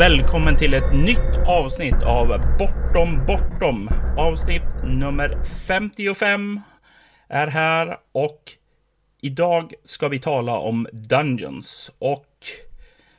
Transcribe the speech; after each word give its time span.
Och 0.00 0.04
välkommen 0.04 0.56
till 0.56 0.74
ett 0.74 0.94
nytt 0.94 1.46
avsnitt 1.46 2.02
av 2.02 2.28
Bortom 2.58 3.26
Bortom. 3.26 3.90
Avsnitt 4.18 4.62
nummer 4.84 5.44
55 5.66 6.60
är 7.28 7.46
här 7.46 7.98
och 8.12 8.42
idag 9.20 9.72
ska 9.84 10.08
vi 10.08 10.18
tala 10.18 10.58
om 10.58 10.88
Dungeons. 10.92 11.92
Och 11.98 12.26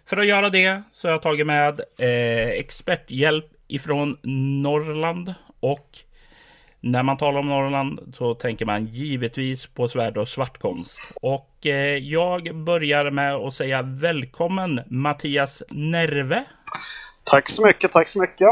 för 0.06 0.18
att 0.18 0.28
göra 0.28 0.50
det 0.50 0.82
så 0.92 1.08
har 1.08 1.12
jag 1.12 1.22
tagit 1.22 1.48
med 1.48 1.82
eh, 1.98 2.50
experthjälp 2.50 3.46
ifrån 3.68 4.18
Norrland 4.62 5.34
och 5.60 5.88
när 6.80 7.04
man 7.04 7.18
talar 7.18 7.40
om 7.40 7.48
Norrland 7.48 8.14
så 8.18 8.34
tänker 8.34 8.66
man 8.66 8.86
givetvis 8.86 9.68
på 9.68 9.88
svärd 9.88 10.18
och 10.18 10.28
svartkonst. 10.28 11.18
Och 11.22 11.66
eh, 11.66 11.98
jag 11.98 12.56
börjar 12.56 13.12
med 13.12 13.36
att 13.36 13.54
säga 13.54 13.82
välkommen 13.82 14.82
Mattias 14.88 15.64
Nerve. 15.70 16.46
Tack 17.24 17.50
så 17.50 17.66
mycket, 17.66 17.92
tack 17.92 18.08
så 18.08 18.22
mycket. 18.22 18.48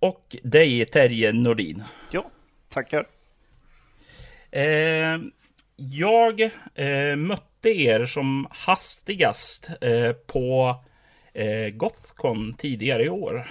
Och 0.00 0.36
dig 0.42 0.84
Terje 0.84 1.32
Nordin. 1.32 1.84
Ja, 2.10 2.30
tackar. 2.68 3.06
Eh, 4.50 5.18
jag 5.76 6.40
eh, 6.74 7.16
mötte 7.16 7.68
er 7.68 8.06
som 8.06 8.46
hastigast 8.50 9.70
eh, 9.80 10.12
på 10.12 10.76
eh, 11.34 11.68
Gothcon 11.74 12.54
tidigare 12.54 13.04
i 13.04 13.08
år. 13.08 13.48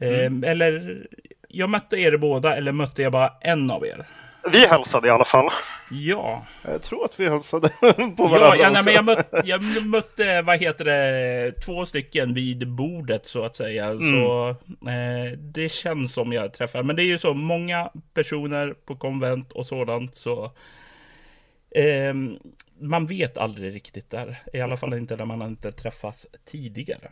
Eh, 0.00 0.26
mm. 0.26 0.44
Eller 0.44 1.02
jag 1.48 1.70
mötte 1.70 1.96
er 1.96 2.16
båda 2.16 2.56
eller 2.56 2.72
mötte 2.72 3.02
jag 3.02 3.12
bara 3.12 3.32
en 3.40 3.70
av 3.70 3.86
er? 3.86 4.06
Vi 4.52 4.66
hälsade 4.66 5.08
i 5.08 5.10
alla 5.10 5.24
fall. 5.24 5.50
Ja. 5.90 6.46
Jag 6.62 6.82
tror 6.82 7.04
att 7.04 7.20
vi 7.20 7.28
hälsade 7.28 7.68
på 8.16 8.26
varandra 8.26 8.56
ja, 8.56 8.56
ja, 8.56 8.70
nej, 8.70 8.82
men 8.84 8.94
jag, 8.94 9.04
mötte, 9.04 9.42
jag 9.44 9.86
mötte, 9.86 10.42
vad 10.42 10.58
heter 10.58 10.84
det, 10.84 11.52
två 11.64 11.86
stycken 11.86 12.34
vid 12.34 12.68
bordet 12.68 13.26
så 13.26 13.44
att 13.44 13.56
säga. 13.56 13.84
Mm. 13.84 14.00
Så 14.00 14.48
eh, 14.88 15.38
det 15.38 15.68
känns 15.68 16.12
som 16.12 16.32
jag 16.32 16.52
träffar. 16.52 16.82
Men 16.82 16.96
det 16.96 17.02
är 17.02 17.06
ju 17.06 17.18
så 17.18 17.34
många 17.34 17.90
personer 18.14 18.74
på 18.86 18.96
konvent 18.96 19.52
och 19.52 19.66
sådant 19.66 20.16
så 20.16 20.44
eh, 21.70 22.14
man 22.80 23.06
vet 23.06 23.38
aldrig 23.38 23.74
riktigt 23.74 24.10
där. 24.10 24.38
I 24.52 24.60
alla 24.60 24.76
fall 24.76 24.94
inte 24.94 25.16
när 25.16 25.24
man 25.24 25.42
inte 25.42 25.72
träffats 25.72 26.26
tidigare 26.50 27.10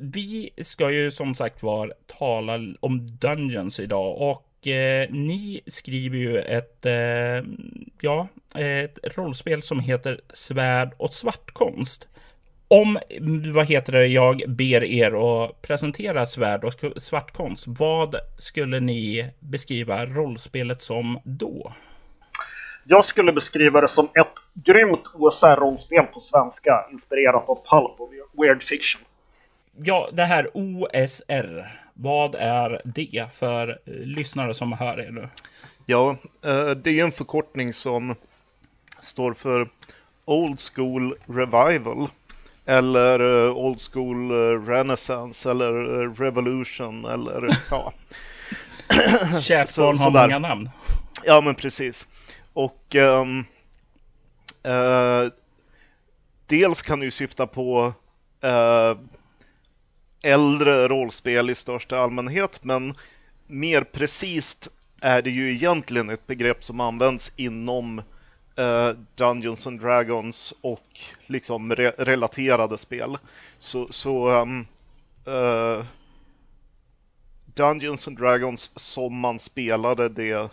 vi 0.00 0.50
ska 0.56 0.90
ju 0.90 1.10
som 1.10 1.34
sagt 1.34 1.62
var 1.62 1.94
tala 2.06 2.58
om 2.80 3.06
Dungeons 3.06 3.80
idag 3.80 4.30
och 4.30 4.47
eh, 4.66 5.10
ni 5.10 5.60
skriver 5.66 6.18
ju 6.18 6.38
ett, 6.38 6.86
eh, 6.86 7.44
ja, 8.00 8.28
ett 8.54 8.98
rollspel 9.16 9.62
som 9.62 9.80
heter 9.80 10.20
Svärd 10.34 10.94
och 10.96 11.12
svartkonst. 11.12 12.08
Om, 12.68 12.98
vad 13.54 13.66
heter 13.66 13.92
det, 13.92 14.06
jag 14.06 14.42
ber 14.48 14.84
er 14.84 15.42
att 15.44 15.62
presentera 15.62 16.26
svärd 16.26 16.64
och 16.64 16.74
svartkonst, 17.02 17.64
vad 17.66 18.16
skulle 18.38 18.80
ni 18.80 19.30
beskriva 19.40 20.06
rollspelet 20.06 20.82
som 20.82 21.20
då? 21.24 21.72
Jag 22.84 23.04
skulle 23.04 23.32
beskriva 23.32 23.80
det 23.80 23.88
som 23.88 24.04
ett 24.04 24.64
grymt 24.64 25.02
OSR-rollspel 25.14 26.04
på 26.04 26.20
svenska, 26.20 26.86
inspirerat 26.92 27.48
av 27.48 27.54
pulp 27.54 28.00
och 28.00 28.10
weird 28.42 28.62
fiction 28.62 29.02
ja, 29.84 30.08
det 30.12 30.24
här 30.24 30.50
OSR. 30.54 31.66
Vad 32.00 32.34
är 32.34 32.80
det 32.84 33.32
för 33.34 33.68
eh, 33.68 33.92
lyssnare 33.94 34.54
som 34.54 34.72
hör 34.72 35.00
er 35.00 35.10
nu? 35.10 35.28
Ja, 35.86 36.16
eh, 36.44 36.70
det 36.70 37.00
är 37.00 37.04
en 37.04 37.12
förkortning 37.12 37.72
som 37.72 38.14
står 39.00 39.34
för 39.34 39.68
Old 40.24 40.60
School 40.60 41.14
Revival. 41.26 42.08
Eller 42.66 43.20
uh, 43.20 43.56
Old 43.56 43.80
School 43.80 44.30
Renaissance 44.66 45.50
eller 45.50 45.72
Revolution 46.14 47.04
eller 47.04 47.48
ja. 47.70 47.92
Kärt 49.40 49.76
barn 49.76 49.98
har 49.98 50.10
många 50.10 50.38
namn. 50.38 50.70
Ja 51.24 51.40
men 51.40 51.54
precis. 51.54 52.06
Och 52.52 52.94
um, 52.94 53.38
uh, 54.66 55.30
dels 56.46 56.82
kan 56.82 57.00
du 57.00 57.10
syfta 57.10 57.46
på 57.46 57.92
uh, 58.44 58.98
äldre 60.22 60.88
rollspel 60.88 61.50
i 61.50 61.54
största 61.54 61.98
allmänhet, 61.98 62.64
men 62.64 62.94
mer 63.46 63.84
precis 63.84 64.68
är 65.00 65.22
det 65.22 65.30
ju 65.30 65.52
egentligen 65.52 66.10
ett 66.10 66.26
begrepp 66.26 66.64
som 66.64 66.80
används 66.80 67.32
inom 67.36 67.98
eh, 68.56 68.90
Dungeons 69.14 69.66
and 69.66 69.80
Dragons 69.80 70.54
och 70.60 70.98
liksom 71.26 71.76
re 71.76 71.92
relaterade 71.98 72.78
spel. 72.78 73.18
Så, 73.58 73.86
så 73.90 74.42
um, 74.42 74.66
uh, 75.28 75.84
Dungeons 77.44 78.08
and 78.08 78.18
Dragons 78.18 78.70
som 78.74 79.20
man 79.20 79.38
spelade 79.38 80.08
det 80.08 80.50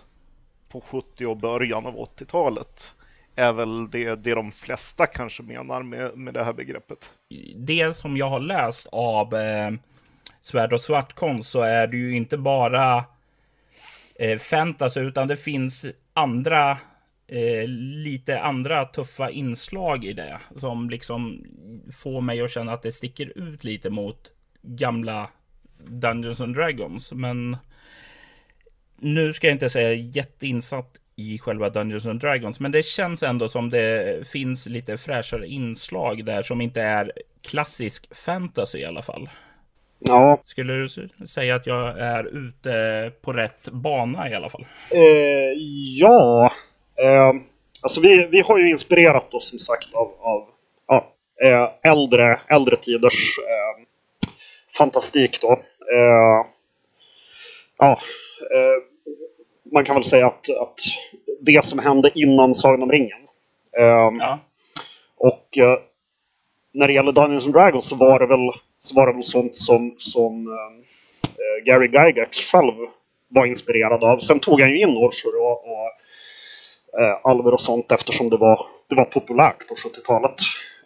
på 0.70 0.82
70 0.82 1.26
och 1.26 1.38
början 1.38 1.86
av 1.86 1.96
80-talet 1.96 2.95
är 3.36 3.54
väl 3.54 3.90
det, 3.92 4.16
det 4.16 4.36
de 4.36 4.52
flesta 4.52 5.06
kanske 5.06 5.44
menar 5.44 5.84
med, 5.84 6.18
med 6.18 6.34
det 6.34 6.44
här 6.44 6.54
begreppet. 6.54 7.12
Det 7.56 7.96
som 7.96 8.18
jag 8.18 8.30
har 8.30 8.40
läst 8.40 8.88
av 8.92 9.36
eh, 9.36 9.72
Svärd 10.42 10.74
och 10.74 10.82
svartkonst 10.82 11.50
så 11.50 11.62
är 11.62 11.88
det 11.88 11.98
ju 11.98 12.16
inte 12.16 12.38
bara 12.38 13.04
eh, 14.16 14.38
fantasy 14.38 15.00
utan 15.00 15.28
det 15.28 15.38
finns 15.38 15.86
andra 16.14 16.72
eh, 17.28 17.68
lite 17.68 18.42
andra 18.42 18.86
tuffa 18.86 19.30
inslag 19.30 20.06
i 20.06 20.14
det 20.14 20.40
som 20.58 20.90
liksom 20.90 21.46
får 21.92 22.22
mig 22.22 22.42
att 22.42 22.52
känna 22.52 22.74
att 22.74 22.84
det 22.84 22.92
sticker 22.92 23.38
ut 23.38 23.64
lite 23.64 23.90
mot 23.90 24.32
gamla 24.62 25.30
Dungeons 25.88 26.42
and 26.42 26.56
Dragons. 26.56 27.12
Men 27.12 27.58
nu 28.96 29.34
ska 29.34 29.48
jag 29.48 29.56
inte 29.56 29.70
säga 29.70 29.94
jätteinsatt 29.94 30.98
i 31.18 31.40
själva 31.40 31.70
Dungeons 31.70 32.06
and 32.06 32.20
Dragons. 32.20 32.60
Men 32.60 32.72
det 32.72 32.86
känns 32.86 33.24
ändå 33.24 33.50
som 33.50 33.70
det 33.70 34.28
finns 34.28 34.66
lite 34.66 34.98
fräschare 34.98 35.48
inslag 35.48 36.26
där 36.26 36.44
som 36.44 36.62
inte 36.62 36.82
är 36.82 37.12
klassisk 37.42 38.16
fantasy 38.16 38.80
i 38.80 38.86
alla 38.86 39.02
fall. 39.02 39.30
Ja. 40.00 40.42
Skulle 40.46 40.74
du 40.74 40.90
säga 41.28 41.56
att 41.56 41.68
jag 41.68 42.00
är 42.00 42.24
ute 42.24 43.12
på 43.22 43.34
rätt 43.34 43.70
bana 43.70 44.30
i 44.30 44.34
alla 44.34 44.50
fall? 44.50 44.66
Eh, 44.92 45.60
ja, 46.00 46.52
eh, 46.96 47.34
alltså 47.82 48.02
vi, 48.02 48.28
vi 48.32 48.42
har 48.42 48.58
ju 48.58 48.70
inspirerat 48.70 49.34
oss 49.34 49.50
som 49.50 49.60
sagt 49.60 49.94
av, 49.94 50.12
av 50.20 50.48
ja, 50.88 51.14
eh, 51.44 51.92
äldre, 51.92 52.40
äldre 52.48 52.76
tiders 52.76 53.40
eh, 53.40 53.84
fantastik 54.78 55.42
då. 55.42 55.52
Eh, 55.94 56.46
ja, 57.78 58.00
man 59.76 59.86
kan 59.86 59.96
väl 59.96 60.04
säga 60.04 60.28
att, 60.28 60.50
att 60.50 60.80
det 61.42 61.66
som 61.66 61.80
hände 61.80 62.12
innan 62.16 62.56
Sagan 62.56 62.84
om 62.84 62.92
ringen. 62.92 63.22
Um, 63.78 64.20
ja. 64.20 64.40
Och 65.18 65.58
uh, 65.60 65.78
när 66.74 66.88
det 66.88 66.94
gäller 66.94 67.12
Dungeons 67.12 67.46
and 67.46 67.54
Dragons 67.54 67.90
så 67.90 67.96
var 67.96 68.20
det 68.20 68.26
väl, 68.26 68.52
så 68.80 68.96
var 68.96 69.08
det 69.08 69.14
väl 69.14 69.24
sånt 69.24 69.56
som, 69.56 69.96
som 69.98 70.48
uh, 70.48 71.66
Gary 71.66 71.86
Gygax 71.88 72.38
själv 72.38 72.74
var 73.28 73.46
inspirerad 73.46 74.04
av. 74.04 74.20
Sen 74.20 74.40
tog 74.40 74.62
han 74.62 74.70
ju 74.70 74.80
in 74.82 74.98
Orcher 74.98 75.42
och, 75.42 75.72
och 75.72 75.92
uh, 77.02 77.18
Alver 77.24 77.54
och 77.54 77.62
sånt 77.62 77.92
eftersom 77.92 78.30
det 78.30 78.38
var, 78.38 78.60
det 78.90 78.96
var 78.96 79.06
populärt 79.06 79.68
på 79.68 79.76
70-talet. 79.76 80.36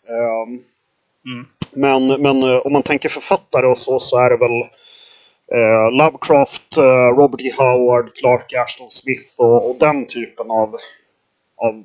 Um, 0.07 0.63
mm. 1.25 1.47
Men, 1.75 2.21
men 2.21 2.43
om 2.43 2.73
man 2.73 2.83
tänker 2.83 3.09
författare 3.09 3.67
och 3.67 3.77
så, 3.77 3.99
så 3.99 4.17
är 4.17 4.29
det 4.29 4.37
väl 4.37 4.69
eh, 5.55 5.91
Lovecraft, 5.91 6.77
eh, 6.77 7.17
Robert 7.17 7.41
E. 7.41 7.51
Howard, 7.57 8.15
Clark 8.15 8.53
Ashton 8.53 8.91
Smith 8.91 9.33
och, 9.37 9.69
och, 9.69 9.75
den 9.79 10.05
typen 10.05 10.51
av, 10.51 10.75
av 11.57 11.83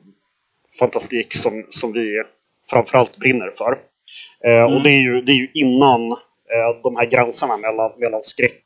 fantastik 0.78 1.34
som, 1.34 1.66
som 1.70 1.92
vi 1.92 2.22
framförallt 2.70 3.16
brinner 3.16 3.50
för. 3.50 3.76
Eh, 4.44 4.62
mm. 4.62 4.74
Och 4.74 4.82
det 4.82 4.90
är 4.90 5.00
ju, 5.00 5.20
det 5.20 5.32
är 5.32 5.36
ju 5.36 5.50
innan 5.54 6.12
eh, 6.12 6.82
de 6.82 6.96
här 6.96 7.06
gränserna 7.06 7.56
mellan, 7.56 7.92
mellan 7.98 8.22
skräck, 8.22 8.64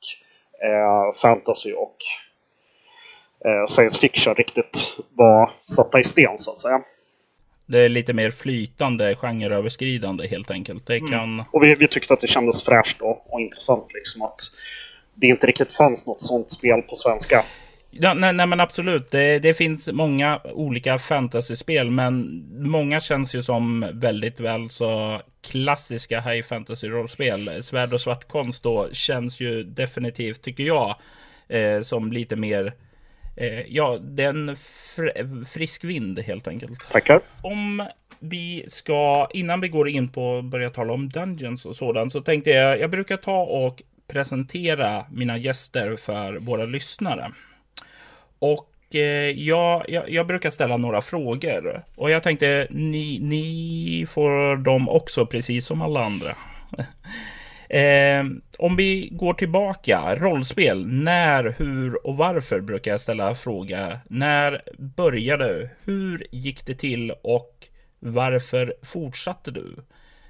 eh, 0.64 1.20
fantasy 1.22 1.72
och 1.72 1.96
eh, 3.44 3.66
science 3.66 4.00
fiction 4.00 4.34
riktigt 4.34 4.98
var 5.10 5.50
satta 5.62 6.00
i 6.00 6.04
sten 6.04 6.38
så 6.38 6.50
att 6.50 6.58
säga. 6.58 6.82
Det 7.66 7.78
är 7.78 7.88
lite 7.88 8.12
mer 8.12 8.30
flytande, 8.30 9.16
genreöverskridande 9.16 10.26
helt 10.26 10.50
enkelt. 10.50 10.86
Det 10.86 10.96
mm. 10.96 11.10
kan... 11.10 11.34
Mm. 11.34 11.44
Och 11.52 11.62
vi, 11.62 11.74
vi, 11.74 11.88
tyckte 11.88 12.14
att 12.14 12.20
det 12.20 12.26
kändes 12.26 12.62
fräscht 12.62 13.00
och, 13.00 13.34
och 13.34 13.40
intressant 13.40 13.86
liksom 13.94 14.22
att 14.22 14.40
det 15.20 15.26
inte 15.26 15.46
riktigt 15.46 15.72
fanns 15.72 16.06
något 16.06 16.22
sånt 16.22 16.52
spel 16.52 16.82
på 16.82 16.96
svenska. 16.96 17.44
Ja, 17.90 18.14
nej, 18.14 18.32
nej, 18.32 18.46
men 18.46 18.60
absolut. 18.60 19.10
Det, 19.10 19.38
det, 19.38 19.54
finns 19.54 19.86
många 19.86 20.40
olika 20.44 20.98
fantasyspel, 20.98 21.90
men 21.90 22.44
många 22.70 23.00
känns 23.00 23.34
ju 23.34 23.42
som 23.42 23.90
väldigt 23.92 24.40
väl 24.40 24.70
så 24.70 25.20
klassiska 25.40 26.20
high 26.20 26.42
fantasy-rollspel. 26.42 27.62
Svärd 27.62 27.92
och 27.92 28.00
svart 28.00 28.28
konst 28.28 28.62
då 28.62 28.88
känns 28.92 29.40
ju 29.40 29.64
definitivt, 29.64 30.42
tycker 30.42 30.64
jag, 30.64 30.96
eh, 31.48 31.82
som 31.82 32.12
lite 32.12 32.36
mer 32.36 32.72
Eh, 33.40 33.60
ja, 33.68 33.98
det 34.00 34.24
är 34.24 34.28
en 34.28 34.56
fr 34.56 35.44
frisk 35.44 35.84
vind 35.84 36.18
helt 36.18 36.48
enkelt. 36.48 36.90
Tackar. 36.90 37.20
Om 37.42 37.86
vi 38.18 38.64
ska, 38.68 39.28
innan 39.30 39.60
vi 39.60 39.68
går 39.68 39.88
in 39.88 40.08
på 40.08 40.38
att 40.38 40.44
börja 40.44 40.70
tala 40.70 40.92
om 40.92 41.08
Dungeons 41.08 41.66
och 41.66 41.76
sådant, 41.76 42.12
så 42.12 42.20
tänkte 42.20 42.50
jag, 42.50 42.80
jag 42.80 42.90
brukar 42.90 43.16
ta 43.16 43.42
och 43.42 43.82
presentera 44.08 45.06
mina 45.10 45.36
gäster 45.36 45.96
för 45.96 46.38
våra 46.38 46.64
lyssnare. 46.64 47.32
Och 48.38 48.94
eh, 48.94 49.30
jag, 49.30 49.84
jag, 49.88 50.10
jag, 50.10 50.26
brukar 50.26 50.50
ställa 50.50 50.76
några 50.76 51.00
frågor. 51.00 51.84
Och 51.96 52.10
jag 52.10 52.22
tänkte, 52.22 52.66
ni, 52.70 53.18
ni 53.22 54.06
får 54.08 54.56
dem 54.56 54.88
också, 54.88 55.26
precis 55.26 55.66
som 55.66 55.82
alla 55.82 56.04
andra. 56.04 56.36
Eh, 57.70 58.24
om 58.58 58.76
vi 58.76 59.08
går 59.12 59.34
tillbaka, 59.34 60.14
rollspel. 60.14 60.86
När, 60.86 61.54
hur 61.58 62.06
och 62.06 62.16
varför 62.16 62.60
brukar 62.60 62.90
jag 62.90 63.00
ställa 63.00 63.34
fråga. 63.34 64.00
När 64.08 64.62
började? 64.78 65.48
du? 65.48 65.70
Hur 65.84 66.26
gick 66.30 66.66
det 66.66 66.74
till 66.74 67.10
och 67.22 67.66
varför 67.98 68.74
fortsatte 68.82 69.50
du? 69.50 69.76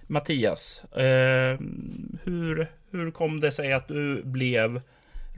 Mattias, 0.07 0.85
eh, 0.85 1.59
hur, 2.25 2.71
hur 2.91 3.11
kom 3.11 3.41
det 3.41 3.53
sig 3.53 3.73
att 3.73 3.89
du 3.89 4.23
blev 4.23 4.81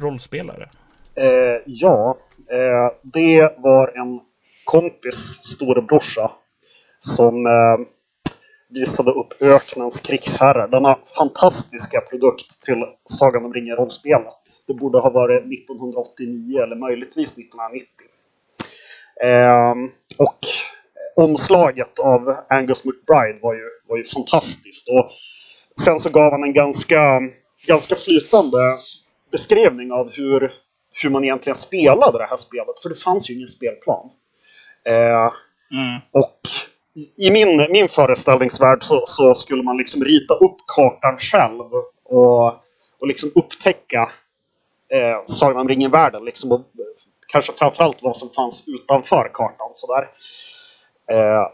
rollspelare? 0.00 0.68
Eh, 1.14 1.62
ja, 1.66 2.16
eh, 2.50 2.92
det 3.02 3.54
var 3.58 3.98
en 3.98 4.20
kompis 4.64 5.38
storebrorsa 5.42 6.30
som 7.00 7.46
eh, 7.46 7.78
visade 8.68 9.10
upp 9.10 9.42
Öknens 9.42 10.00
krigsherrar. 10.00 10.68
Denna 10.68 10.98
fantastiska 11.18 12.00
produkt 12.00 12.62
till 12.62 12.84
Sagan 13.10 13.44
om 13.44 13.54
ringen-rollspelet. 13.54 14.64
Det 14.66 14.74
borde 14.74 14.98
ha 14.98 15.10
varit 15.10 15.42
1989 15.42 16.62
eller 16.62 16.76
möjligtvis 16.76 17.38
1990. 17.38 17.86
Eh, 19.22 19.74
och 20.18 20.38
omslaget 21.16 21.98
av 21.98 22.36
Angus 22.48 22.84
McBride 22.84 23.38
var 23.42 23.54
ju, 23.54 23.70
var 23.88 23.96
ju 23.96 24.04
fantastiskt. 24.04 24.88
Och 24.88 25.10
sen 25.84 26.00
så 26.00 26.10
gav 26.10 26.32
han 26.32 26.42
en 26.42 26.52
ganska, 26.52 27.20
ganska 27.70 27.96
flytande 27.96 28.78
beskrivning 29.32 29.92
av 29.92 30.10
hur, 30.10 30.52
hur 31.02 31.10
man 31.10 31.24
egentligen 31.24 31.56
spelade 31.56 32.18
det 32.18 32.26
här 32.26 32.36
spelet. 32.36 32.80
För 32.82 32.88
det 32.88 32.94
fanns 32.94 33.30
ju 33.30 33.34
ingen 33.34 33.48
spelplan. 33.48 34.10
Eh, 34.84 35.32
mm. 35.72 36.00
Och 36.12 36.40
i 37.16 37.30
min, 37.30 37.66
min 37.70 37.88
föreställningsvärld 37.88 38.82
så, 38.82 39.02
så, 39.06 39.34
skulle 39.34 39.62
man 39.62 39.76
liksom 39.76 40.04
rita 40.04 40.34
upp 40.34 40.56
kartan 40.76 41.18
själv 41.18 41.74
och, 42.04 42.52
och 43.00 43.08
liksom 43.08 43.30
upptäcka 43.34 44.10
eh, 44.88 45.24
Sagan 45.24 45.60
om 45.60 45.68
ringen-världen. 45.68 46.24
Liksom, 46.24 46.52
och 46.52 46.60
kanske 47.28 47.52
framförallt 47.52 48.02
vad 48.02 48.16
som 48.16 48.28
fanns 48.28 48.64
utanför 48.68 49.30
kartan. 49.34 49.70
Sådär. 49.72 50.08
Eh, 51.10 51.46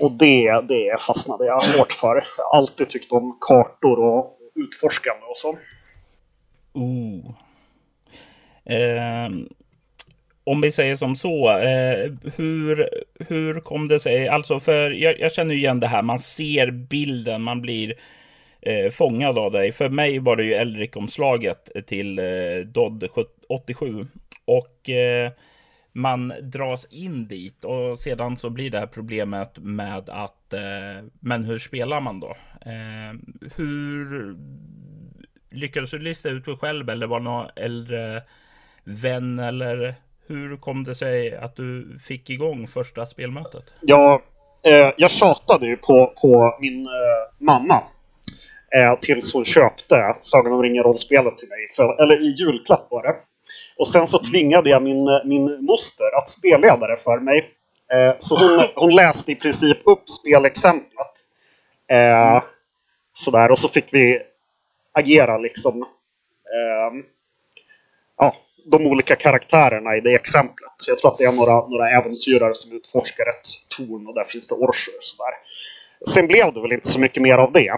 och 0.00 0.12
det, 0.12 0.60
det 0.68 1.00
fastnade 1.00 1.46
jag 1.46 1.60
hårt 1.60 1.92
för. 1.92 2.24
Jag 2.38 2.44
har 2.44 2.58
alltid 2.58 2.88
tyckt 2.88 3.12
om 3.12 3.38
kartor 3.40 3.98
och 3.98 4.35
utforskande 4.56 5.24
och 5.26 5.36
så. 5.36 5.58
Oh. 6.72 7.34
Eh, 8.64 9.30
om 10.44 10.60
vi 10.60 10.72
säger 10.72 10.96
som 10.96 11.16
så, 11.16 11.58
eh, 11.58 12.12
hur, 12.36 12.88
hur 13.28 13.60
kom 13.60 13.88
det 13.88 14.00
sig? 14.00 14.28
Alltså, 14.28 14.60
för 14.60 14.90
jag, 14.90 15.20
jag, 15.20 15.32
känner 15.32 15.54
igen 15.54 15.80
det 15.80 15.86
här, 15.86 16.02
man 16.02 16.18
ser 16.18 16.70
bilden, 16.70 17.42
man 17.42 17.62
blir 17.62 17.94
eh, 18.62 18.90
fångad 18.90 19.38
av 19.38 19.52
dig. 19.52 19.72
För 19.72 19.88
mig 19.88 20.18
var 20.18 20.36
det 20.36 20.44
ju 20.44 20.54
Elric-omslaget 20.54 21.86
till 21.86 22.18
eh, 22.18 22.24
Dodd 22.66 23.08
87. 23.48 24.06
Och 24.44 24.90
eh, 24.90 25.30
man 25.96 26.32
dras 26.42 26.86
in 26.90 27.28
dit 27.28 27.64
och 27.64 27.98
sedan 27.98 28.36
så 28.36 28.50
blir 28.50 28.70
det 28.70 28.78
här 28.78 28.86
problemet 28.86 29.58
med 29.58 30.08
att 30.08 30.52
eh, 30.52 31.04
men 31.20 31.44
hur 31.44 31.58
spelar 31.58 32.00
man 32.00 32.20
då? 32.20 32.36
Eh, 32.60 33.38
hur 33.56 34.36
lyckades 35.50 35.90
du 35.90 35.98
lista 35.98 36.28
ut 36.28 36.44
det 36.44 36.56
själv 36.56 36.90
eller 36.90 37.06
var 37.06 37.20
det 37.20 37.24
någon 37.24 37.46
äldre 37.56 38.22
vän 38.84 39.38
eller 39.38 39.94
hur 40.26 40.56
kom 40.56 40.84
det 40.84 40.94
sig 40.94 41.36
att 41.36 41.56
du 41.56 41.98
fick 42.02 42.30
igång 42.30 42.66
första 42.66 43.06
spelmötet? 43.06 43.64
Ja, 43.80 44.22
eh, 44.66 44.92
jag 44.96 45.10
tjatade 45.10 45.66
ju 45.66 45.76
på, 45.76 46.12
på 46.22 46.56
min 46.60 46.86
eh, 46.86 47.44
mamma 47.44 47.82
eh, 48.76 48.98
tills 49.00 49.34
hon 49.34 49.44
köpte 49.44 50.14
Sagan 50.20 50.52
om 50.52 50.62
ringen-rollspelet 50.62 51.38
till 51.38 51.48
mig. 51.48 51.68
För, 51.76 52.02
eller 52.02 52.22
i 52.22 52.26
julklapp 52.26 52.86
var 52.90 53.02
det. 53.02 53.16
Och 53.76 53.88
sen 53.88 54.06
så 54.06 54.18
tvingade 54.18 54.70
jag 54.70 54.82
min, 54.82 55.20
min 55.24 55.64
moster 55.64 56.18
att 56.18 56.30
spelleda 56.30 56.86
det 56.86 56.96
för 56.96 57.18
mig. 57.18 57.50
Eh, 57.92 58.14
så 58.18 58.38
hon, 58.38 58.68
hon 58.74 58.94
läste 58.94 59.32
i 59.32 59.34
princip 59.34 59.78
upp 59.84 60.10
spelexemplet. 60.10 61.12
Eh, 61.88 62.42
sådär, 63.12 63.50
och 63.50 63.58
så 63.58 63.68
fick 63.68 63.94
vi 63.94 64.22
agera 64.92 65.38
liksom. 65.38 65.82
Eh, 65.82 67.04
ja, 68.16 68.34
de 68.64 68.86
olika 68.86 69.16
karaktärerna 69.16 69.96
i 69.96 70.00
det 70.00 70.14
exemplet. 70.14 70.72
Så 70.76 70.90
jag 70.90 70.98
tror 70.98 71.12
att 71.12 71.18
det 71.18 71.24
är 71.24 71.32
några, 71.32 71.68
några 71.68 71.90
äventyrare 71.90 72.54
som 72.54 72.72
utforskar 72.72 73.28
ett 73.28 73.46
torn 73.68 74.06
och 74.06 74.14
där 74.14 74.24
finns 74.24 74.48
det 74.48 74.54
orcher 74.54 74.98
sådär. 75.00 75.34
Sen 76.08 76.26
blev 76.26 76.54
det 76.54 76.60
väl 76.60 76.72
inte 76.72 76.88
så 76.88 77.00
mycket 77.00 77.22
mer 77.22 77.38
av 77.38 77.52
det. 77.52 77.76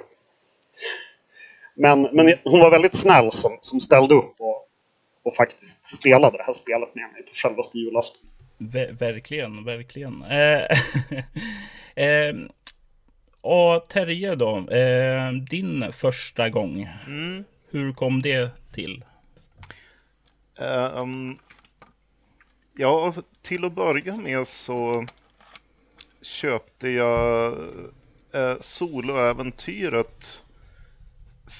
Men, 1.74 2.02
men 2.12 2.34
hon 2.44 2.60
var 2.60 2.70
väldigt 2.70 2.94
snäll 2.94 3.32
som, 3.32 3.58
som 3.60 3.80
ställde 3.80 4.14
upp 4.14 4.34
och, 4.38 4.67
och 5.28 5.34
faktiskt 5.34 5.86
spelade 5.86 6.36
det 6.36 6.42
här 6.42 6.52
spelet 6.52 6.94
med 6.94 7.12
mig 7.12 7.22
på 7.22 7.30
självaste 7.32 7.78
julafton. 7.78 8.30
Ver 8.58 8.92
verkligen, 8.92 9.64
verkligen. 9.64 10.22
Eh, 10.22 10.64
eh, 12.04 12.34
och 13.40 13.88
Terje 13.88 14.34
då, 14.34 14.70
eh, 14.70 15.32
din 15.32 15.92
första 15.92 16.48
gång. 16.48 16.88
Mm. 17.06 17.44
Hur 17.70 17.92
kom 17.92 18.22
det 18.22 18.50
till? 18.72 19.04
Um, 20.94 21.38
ja, 22.76 23.14
till 23.42 23.64
att 23.64 23.72
börja 23.72 24.16
med 24.16 24.46
så 24.46 25.06
köpte 26.22 26.88
jag 26.88 27.52
uh, 28.34 28.60
soloäventyret 28.60 30.42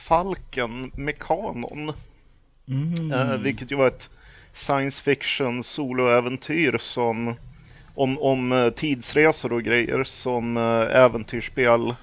Falken 0.09 0.93
Mekanon. 0.95 1.93
Mm. 2.69 3.13
Uh, 3.13 3.39
vilket 3.39 3.73
ju 3.73 3.77
var 3.77 3.87
ett 3.87 4.11
science 4.53 5.03
fiction 5.03 5.63
soloäventyr 5.63 6.79
som 6.79 7.35
om, 7.95 8.19
om 8.19 8.53
uh, 8.53 8.71
tidsresor 8.71 9.53
och 9.53 9.63
grejer 9.63 10.05
som 10.05 10.57
uh, 10.57 10.97
äventyrsspel 10.97 11.95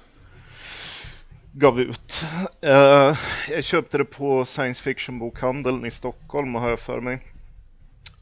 gav 1.52 1.80
ut. 1.80 2.24
Uh, 2.64 3.18
jag 3.50 3.64
köpte 3.64 3.98
det 3.98 4.04
på 4.04 4.44
science 4.44 4.82
fiction-bokhandeln 4.82 5.86
i 5.86 5.90
Stockholm 5.90 6.54
har 6.54 6.68
jag 6.68 6.80
för 6.80 7.00
mig. 7.00 7.18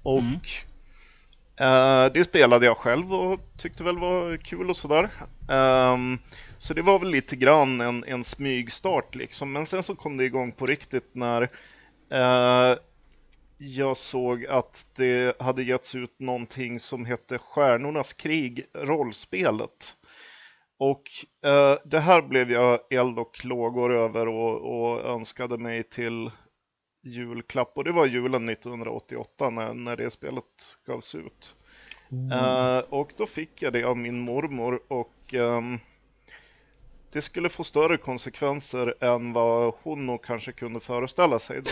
Och 0.02 0.18
mm. 0.18 0.34
uh, 1.60 2.12
det 2.12 2.24
spelade 2.24 2.66
jag 2.66 2.76
själv 2.76 3.14
och 3.14 3.40
tyckte 3.56 3.84
väl 3.84 3.98
var 3.98 4.36
kul 4.36 4.70
och 4.70 4.76
sådär. 4.76 5.10
Um, 5.48 6.18
så 6.58 6.74
det 6.74 6.82
var 6.82 6.98
väl 6.98 7.10
lite 7.10 7.36
grann 7.36 7.80
en, 7.80 8.04
en 8.04 8.24
smygstart 8.24 9.14
liksom. 9.14 9.52
Men 9.52 9.66
sen 9.66 9.82
så 9.82 9.94
kom 9.94 10.16
det 10.16 10.24
igång 10.24 10.52
på 10.52 10.66
riktigt 10.66 11.10
när 11.12 11.48
uh, 12.14 12.78
jag 13.58 13.96
såg 13.96 14.46
att 14.46 14.86
det 14.96 15.40
hade 15.40 15.62
getts 15.62 15.94
ut 15.94 16.20
någonting 16.20 16.80
som 16.80 17.04
hette 17.04 17.38
Stjärnornas 17.38 18.12
krig, 18.12 18.66
rollspelet. 18.74 19.96
Och 20.78 21.02
eh, 21.50 21.78
det 21.84 22.00
här 22.00 22.22
blev 22.22 22.50
jag 22.50 22.80
eld 22.90 23.18
och 23.18 23.44
lågor 23.44 23.92
över 23.92 24.28
och, 24.28 24.60
och, 24.60 25.04
önskade 25.04 25.58
mig 25.58 25.82
till 25.82 26.30
julklapp. 27.02 27.72
Och 27.76 27.84
det 27.84 27.92
var 27.92 28.06
julen 28.06 28.48
1988 28.48 29.50
när, 29.50 29.74
när 29.74 29.96
det 29.96 30.10
spelet 30.10 30.78
gavs 30.86 31.14
ut. 31.14 31.56
Mm. 32.12 32.32
Eh, 32.32 32.78
och 32.78 33.12
då 33.16 33.26
fick 33.26 33.62
jag 33.62 33.72
det 33.72 33.84
av 33.84 33.96
min 33.96 34.20
mormor 34.20 34.80
och 34.88 35.34
eh, 35.34 35.60
det 37.14 37.22
skulle 37.22 37.48
få 37.48 37.64
större 37.64 37.96
konsekvenser 37.96 38.94
än 39.00 39.32
vad 39.32 39.74
hon 39.82 40.06
nog 40.06 40.24
kanske 40.24 40.52
kunde 40.52 40.80
föreställa 40.80 41.38
sig 41.38 41.62
då. 41.62 41.70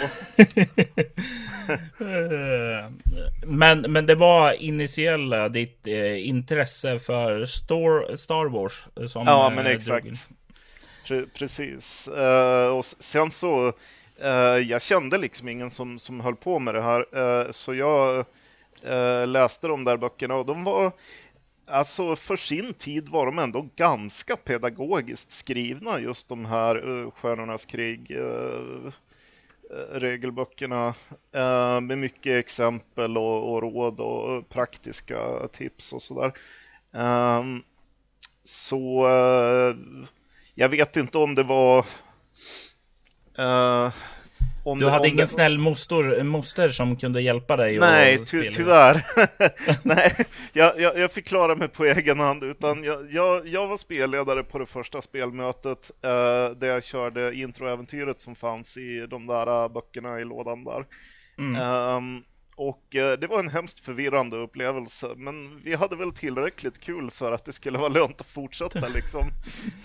men, 3.46 3.80
men 3.80 4.06
det 4.06 4.14
var 4.14 4.52
initiella 4.52 5.48
ditt 5.48 5.86
eh, 5.86 6.28
intresse 6.28 6.98
för 6.98 7.44
Star, 7.44 8.16
Star 8.16 8.48
Wars 8.48 8.88
som 9.08 9.26
Ja, 9.26 9.52
men 9.56 9.66
eh, 9.66 9.72
exakt. 9.72 10.06
Pre 11.08 11.26
precis. 11.34 12.08
Uh, 12.08 12.76
och 12.76 12.84
sen 12.84 13.30
så, 13.30 13.66
uh, 14.24 14.58
jag 14.68 14.82
kände 14.82 15.18
liksom 15.18 15.48
ingen 15.48 15.70
som, 15.70 15.98
som 15.98 16.20
höll 16.20 16.36
på 16.36 16.58
med 16.58 16.74
det 16.74 16.82
här, 16.82 17.18
uh, 17.18 17.50
så 17.50 17.74
jag 17.74 18.26
läste 19.26 19.68
de 19.68 19.84
där 19.84 19.96
böckerna 19.96 20.34
och 20.34 20.46
de 20.46 20.64
var 20.64 20.92
Alltså 21.72 22.16
för 22.16 22.36
sin 22.36 22.74
tid 22.74 23.08
var 23.08 23.26
de 23.26 23.38
ändå 23.38 23.68
ganska 23.76 24.36
pedagogiskt 24.36 25.32
skrivna 25.32 26.00
just 26.00 26.28
de 26.28 26.44
här 26.44 26.88
uh, 26.88 27.10
Stjärnornas 27.10 27.64
krig 27.64 28.10
uh, 28.10 28.92
regelböckerna 29.92 30.88
uh, 31.36 31.80
med 31.80 31.98
mycket 31.98 32.38
exempel 32.44 33.16
och, 33.18 33.52
och, 33.52 33.62
råd 33.62 34.00
och 34.00 34.48
praktiska 34.48 35.48
tips 35.52 35.92
och 35.92 36.02
sådär. 36.02 36.32
Um, 36.90 37.62
så 38.44 39.06
uh, 39.06 39.76
jag 40.54 40.68
vet 40.68 40.96
inte 40.96 41.18
om 41.18 41.34
det 41.34 41.42
var 41.42 41.86
Uh, 43.38 43.92
om 44.64 44.78
du 44.78 44.84
det, 44.84 44.90
hade 44.90 45.08
ingen 45.08 45.16
det... 45.16 45.26
snäll 45.26 45.58
moster, 45.58 46.22
moster 46.22 46.68
som 46.68 46.96
kunde 46.96 47.22
hjälpa 47.22 47.56
dig? 47.56 47.78
Nej, 47.78 48.24
ty 48.24 48.50
tyvärr. 48.50 49.06
Nej, 49.82 50.16
jag, 50.52 50.80
jag, 50.80 50.98
jag, 50.98 51.12
fick 51.12 51.26
klara 51.26 51.54
mig 51.54 51.68
på 51.68 51.84
egen 51.84 52.20
hand. 52.20 52.44
Utan 52.44 52.84
jag, 52.84 53.06
jag, 53.10 53.48
jag 53.48 53.66
var 53.66 53.76
spelledare 53.76 54.42
på 54.42 54.58
det 54.58 54.66
första 54.66 55.02
spelmötet 55.02 55.90
uh, 56.04 56.56
där 56.56 56.66
jag 56.66 56.84
körde 56.84 57.34
introäventyret 57.34 58.20
som 58.20 58.34
fanns 58.34 58.76
i 58.76 59.06
de 59.06 59.26
där 59.26 59.68
böckerna 59.68 60.20
i 60.20 60.24
lådan 60.24 60.64
där. 60.64 60.84
Mm. 61.38 61.62
Um, 61.96 62.24
och 62.68 62.96
eh, 62.96 63.18
det 63.18 63.26
var 63.26 63.38
en 63.38 63.48
hemskt 63.48 63.80
förvirrande 63.80 64.36
upplevelse, 64.36 65.12
men 65.16 65.60
vi 65.64 65.74
hade 65.74 65.96
väl 65.96 66.12
tillräckligt 66.12 66.80
kul 66.80 67.10
för 67.10 67.32
att 67.32 67.44
det 67.44 67.52
skulle 67.52 67.78
vara 67.78 67.88
lönt 67.88 68.20
att 68.20 68.26
fortsätta 68.26 68.88
liksom. 68.94 69.28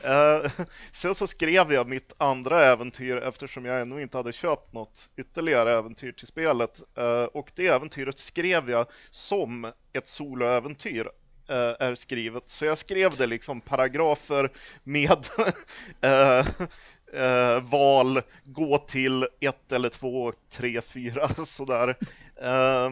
eh, 0.04 0.52
sen 0.92 1.16
så 1.16 1.28
skrev 1.28 1.74
jag 1.74 1.88
mitt 1.88 2.14
andra 2.18 2.66
äventyr 2.66 3.16
eftersom 3.16 3.66
jag 3.66 3.82
ännu 3.82 4.02
inte 4.02 4.18
hade 4.18 4.34
köpt 4.34 4.74
något 4.74 5.10
ytterligare 5.18 5.72
äventyr 5.72 6.12
till 6.12 6.28
spelet. 6.28 6.82
Eh, 6.98 7.24
och 7.24 7.52
det 7.56 7.68
äventyret 7.68 8.20
skrev 8.20 8.70
jag 8.70 8.88
som 9.10 9.72
ett 9.94 10.08
soloäventyr 10.08 11.10
är 11.80 11.96
skrivet. 11.96 12.44
Så 12.46 12.66
jag 12.66 12.78
skrev 12.78 13.18
det 13.18 13.28
liksom 13.28 13.62
paragrafer 13.62 14.52
med 14.84 15.28
eh, 17.14 17.62
val, 17.62 18.22
gå 18.44 18.78
till 18.78 19.28
ett 19.40 19.72
eller 19.72 19.90
två, 19.90 20.34
tre, 20.52 20.82
fyra 20.82 21.28
sådär. 21.46 21.96
Eh, 22.42 22.92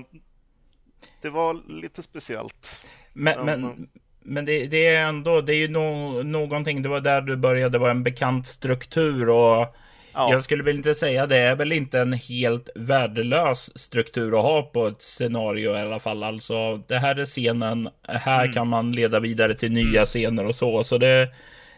det 1.22 1.30
var 1.30 1.82
lite 1.82 2.04
speciellt. 2.04 2.82
Men, 3.14 3.46
men, 3.46 3.90
men 4.20 4.46
det, 4.46 4.68
det, 4.68 4.88
är 4.88 5.06
ändå, 5.06 5.42
det 5.42 5.54
är 5.54 5.58
ju 5.58 5.68
no, 5.68 6.24
någonting, 6.24 6.82
det 6.82 6.90
var 6.90 7.02
där 7.02 7.22
du 7.22 7.36
började, 7.36 7.70
det 7.70 7.78
var 7.78 7.90
en 7.90 8.04
bekant 8.04 8.48
struktur 8.48 9.30
och 9.30 9.76
ja. 10.14 10.32
jag 10.32 10.44
skulle 10.44 10.64
väl 10.64 10.76
inte 10.76 10.96
säga 10.96 11.28
det 11.28 11.38
är 11.38 11.56
väl 11.56 11.72
inte 11.72 12.00
en 12.00 12.14
helt 12.14 12.70
värdelös 12.76 13.78
struktur 13.80 14.40
att 14.40 14.46
ha 14.46 14.62
på 14.62 14.88
ett 14.88 15.02
scenario 15.02 15.76
i 15.76 15.80
alla 15.80 16.00
fall. 16.00 16.24
Alltså, 16.24 16.78
det 16.88 16.98
här 16.98 17.16
är 17.16 17.26
scenen, 17.26 17.90
här 18.08 18.44
mm. 18.44 18.54
kan 18.54 18.68
man 18.68 18.92
leda 18.92 19.20
vidare 19.20 19.56
till 19.56 19.72
nya 19.72 19.88
mm. 19.88 20.06
scener 20.06 20.46
och 20.46 20.56
så, 20.56 20.84
så 20.84 20.98
det 20.98 21.30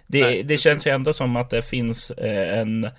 det, 0.07 0.21
Nej, 0.21 0.43
det 0.43 0.57
känns 0.57 0.87
ju 0.87 0.91
ändå 0.91 1.13
som 1.13 1.35
att 1.35 1.49
det 1.49 1.61
finns 1.61 2.11
eh, 2.11 2.59
en, 2.59 2.89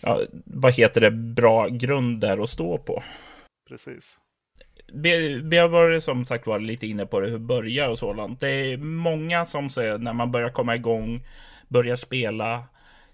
ja, 0.00 0.20
vad 0.44 0.74
heter 0.74 1.00
det, 1.00 1.10
bra 1.10 1.68
grund 1.68 2.20
där 2.20 2.42
att 2.42 2.50
stå 2.50 2.78
på. 2.78 3.02
Precis. 3.68 4.18
Vi 5.42 5.56
har 5.56 5.68
varit 5.68 6.04
som 6.04 6.24
sagt 6.24 6.46
varit 6.46 6.66
lite 6.66 6.86
inne 6.86 7.06
på 7.06 7.20
det, 7.20 7.30
hur 7.30 7.38
börjar 7.38 7.88
och 7.88 7.98
sådant. 7.98 8.40
Det 8.40 8.48
är 8.48 8.76
många 8.76 9.46
som 9.46 9.70
säger 9.70 9.98
när 9.98 10.12
man 10.12 10.30
börjar 10.30 10.48
komma 10.48 10.74
igång, 10.74 11.26
börjar 11.68 11.96
spela, 11.96 12.64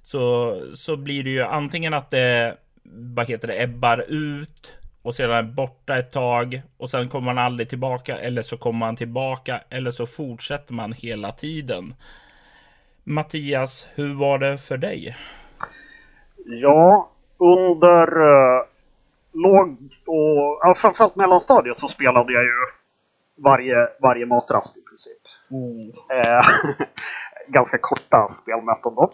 så, 0.02 0.56
så 0.74 0.96
blir 0.96 1.24
det 1.24 1.30
ju 1.30 1.42
antingen 1.42 1.94
att 1.94 2.10
det, 2.10 2.56
vad 2.92 3.28
heter 3.28 3.48
det, 3.48 3.62
ebbar 3.62 4.04
ut 4.08 4.78
och 5.02 5.14
sedan 5.14 5.30
är 5.30 5.42
borta 5.42 5.98
ett 5.98 6.12
tag 6.12 6.62
och 6.76 6.90
sen 6.90 7.08
kommer 7.08 7.34
man 7.34 7.44
aldrig 7.44 7.68
tillbaka 7.68 8.18
eller 8.18 8.42
så 8.42 8.56
kommer 8.56 8.78
man 8.78 8.96
tillbaka 8.96 9.60
eller 9.68 9.90
så 9.90 10.06
fortsätter 10.06 10.72
man 10.74 10.92
hela 10.92 11.32
tiden. 11.32 11.94
Mattias, 13.08 13.88
hur 13.94 14.14
var 14.14 14.38
det 14.38 14.58
för 14.58 14.76
dig? 14.76 15.16
Ja, 16.44 17.10
under 17.38 18.18
uh, 18.18 18.62
låg 19.32 19.76
och 20.06 20.58
ja, 20.62 20.74
framförallt 20.76 21.16
mellanstadiet 21.16 21.78
så 21.78 21.88
spelade 21.88 22.32
jag 22.32 22.42
ju 22.42 22.52
varje, 23.44 23.88
varje 24.02 24.26
matrast 24.26 24.76
i 24.76 24.80
princip. 24.80 25.22
Mm. 25.50 25.88
Eh, 25.88 26.46
ganska 27.48 27.78
korta 27.78 28.28
spelmöten 28.28 28.94
då. 28.94 29.10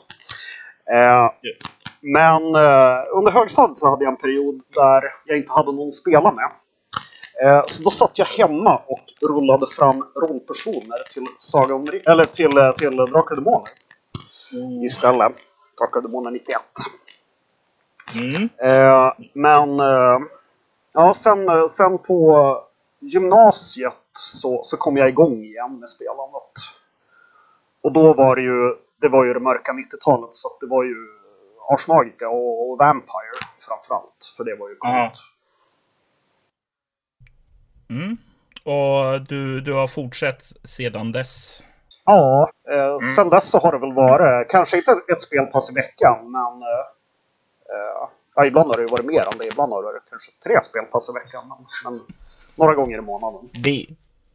Eh, 0.93 1.31
men 2.01 2.43
eh, 2.55 2.99
under 3.17 3.31
högstadiet 3.31 3.77
så 3.77 3.91
hade 3.91 4.05
jag 4.05 4.13
en 4.13 4.21
period 4.21 4.63
där 4.75 5.03
jag 5.25 5.39
inte 5.39 5.53
hade 5.53 5.73
någon 5.73 5.89
att 5.89 5.95
spela 5.95 6.33
med. 6.33 6.51
Eh, 7.43 7.63
så 7.67 7.83
då 7.83 7.91
satt 7.91 8.19
jag 8.19 8.27
hemma 8.27 8.77
och 8.87 9.29
rullade 9.29 9.67
fram 9.67 10.05
rollpersoner 10.15 11.13
till, 11.13 11.27
Saga 11.39 11.75
om, 11.75 11.87
eller 12.07 12.25
till, 12.25 12.59
eh, 12.59 12.73
till 12.73 12.97
Drakar 12.97 13.31
och 13.31 13.37
Demoner 13.37 13.69
mm. 14.55 14.85
istället. 14.85 15.33
Drakar 15.79 16.31
91. 16.31 16.59
Mm. 18.15 18.49
Eh, 18.59 19.13
men 19.33 19.81
eh, 19.81 20.19
ja, 20.95 21.15
sen, 21.15 21.49
eh, 21.49 21.67
sen 21.67 21.99
på 21.99 22.59
gymnasiet 23.01 23.95
så, 24.13 24.63
så 24.63 24.77
kom 24.77 24.97
jag 24.97 25.09
igång 25.09 25.45
igen 25.45 25.79
med 25.81 25.89
spelandet. 25.89 26.53
Och 27.83 27.93
då 27.93 28.13
var 28.13 28.37
det 28.37 28.43
ju 28.43 28.77
det, 29.01 29.09
var 29.09 29.25
ju 29.25 29.35
det 29.35 29.41
mörka 29.41 29.73
90-talet 29.73 30.35
så 30.35 30.49
det 30.61 30.67
var 30.67 30.85
ju 30.85 30.97
Ars 31.71 31.89
Magica 31.89 32.29
och, 32.29 32.71
och 32.71 32.79
Vampire 32.79 33.39
framförallt. 33.69 34.35
För 34.37 34.45
det 34.45 34.55
var 34.55 34.69
ju 34.69 34.77
coolt. 34.77 35.21
Mm. 37.91 38.17
Och 38.65 39.21
du, 39.29 39.61
du 39.61 39.73
har 39.73 39.87
fortsatt 39.87 40.53
sedan 40.65 41.13
dess? 41.13 41.63
Ja, 42.05 42.51
eh, 42.71 42.87
mm. 42.87 43.01
sen 43.17 43.29
dess 43.29 43.51
så 43.51 43.59
har 43.59 43.73
det 43.73 43.79
väl 43.79 43.93
varit, 43.93 44.51
kanske 44.51 44.77
inte 44.77 44.91
ett 45.13 45.23
spelpass 45.23 45.71
i 45.71 45.75
veckan, 45.75 46.33
men 46.33 46.63
eh, 46.63 46.85
eh, 47.73 48.09
ja, 48.35 48.47
ibland 48.47 48.69
har 48.69 48.77
det 48.77 48.83
ju 48.83 48.89
varit 48.89 49.05
mer 49.05 49.21
än 49.33 49.39
det. 49.39 49.47
Ibland 49.47 49.73
har 49.73 49.83
det 49.83 49.87
varit 49.87 50.11
kanske 50.11 50.31
tre 50.45 50.65
spelpass 50.65 51.11
i 51.11 51.13
veckan, 51.13 51.49
men, 51.49 51.59
men 51.85 52.03
några 52.55 52.75
gånger 52.75 52.99
i 52.99 53.01
månaden. 53.01 53.51
Det, 53.53 53.87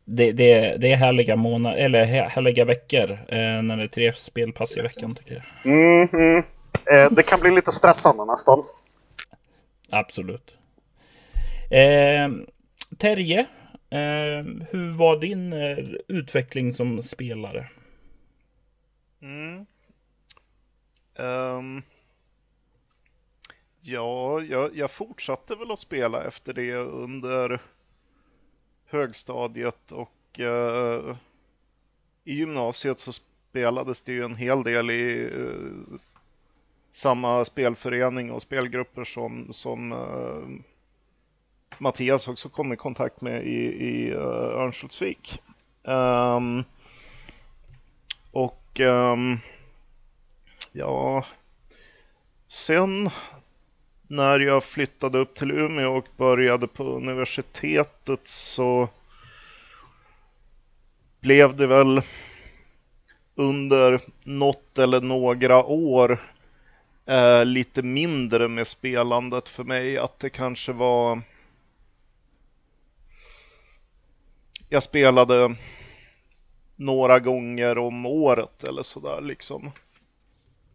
det, 0.05 0.31
det, 0.31 0.77
det 0.77 0.91
är 0.91 0.95
härliga 0.95 1.35
månader, 1.35 1.77
eller 1.77 2.05
härliga 2.05 2.65
veckor 2.65 3.11
eh, 3.11 3.61
när 3.61 3.77
det 3.77 3.83
är 3.83 3.87
tre 3.87 4.13
spelpass 4.13 4.77
i 4.77 4.81
veckan 4.81 5.15
tycker 5.15 5.33
jag. 5.33 5.73
Mm, 5.73 6.09
mm. 6.13 6.43
Eh, 6.91 7.11
det 7.11 7.23
kan 7.23 7.39
bli 7.39 7.51
lite 7.51 7.71
stressande 7.71 8.25
nästan. 8.25 8.63
Absolut. 9.89 10.51
Eh, 11.69 12.29
Terje, 12.97 13.45
Eh, 13.91 14.45
hur 14.69 14.91
var 14.91 15.19
din 15.19 15.53
eh, 15.53 15.77
utveckling 16.07 16.73
som 16.73 17.01
spelare? 17.01 17.69
Mm. 19.21 19.65
Um. 21.15 21.83
Ja, 23.81 24.41
jag, 24.41 24.75
jag, 24.75 24.91
fortsatte 24.91 25.55
väl 25.55 25.71
att 25.71 25.79
spela 25.79 26.23
efter 26.23 26.53
det 26.53 26.75
under 26.75 27.61
högstadiet 28.85 29.91
och 29.91 30.39
uh, 30.39 31.15
i 32.23 32.33
gymnasiet 32.33 32.99
så 32.99 33.13
spelades 33.13 34.01
det 34.01 34.11
ju 34.11 34.23
en 34.23 34.35
hel 34.35 34.63
del 34.63 34.91
i 34.91 35.29
uh, 35.35 35.95
samma 36.91 37.45
spelförening 37.45 38.31
och 38.31 38.41
spelgrupper 38.41 39.03
som, 39.03 39.53
som 39.53 39.91
uh, 39.91 40.59
Mattias 41.79 42.27
också 42.27 42.49
kom 42.49 42.73
i 42.73 42.75
kontakt 42.75 43.21
med 43.21 43.43
i, 43.43 43.85
i 43.87 44.13
uh, 44.13 44.21
Örnsköldsvik. 44.61 45.41
Um, 45.83 46.63
och 48.31 48.79
um, 48.79 49.39
ja, 50.71 51.25
sen 52.47 53.09
när 54.07 54.39
jag 54.39 54.63
flyttade 54.63 55.17
upp 55.17 55.35
till 55.35 55.51
Umeå 55.51 55.97
och 55.97 56.07
började 56.17 56.67
på 56.67 56.83
universitetet 56.83 58.27
så 58.27 58.89
blev 61.21 61.55
det 61.55 61.67
väl 61.67 62.01
under 63.35 64.01
något 64.23 64.77
eller 64.77 65.01
några 65.01 65.63
år 65.63 66.19
eh, 67.05 67.45
lite 67.45 67.81
mindre 67.81 68.47
med 68.47 68.67
spelandet 68.67 69.49
för 69.49 69.63
mig. 69.63 69.97
Att 69.97 70.19
det 70.19 70.29
kanske 70.29 70.71
var 70.71 71.21
jag 74.69 74.83
spelade 74.83 75.55
några 76.75 77.19
gånger 77.19 77.77
om 77.77 78.05
året 78.05 78.63
eller 78.63 78.83
sådär 78.83 79.21
liksom. 79.21 79.71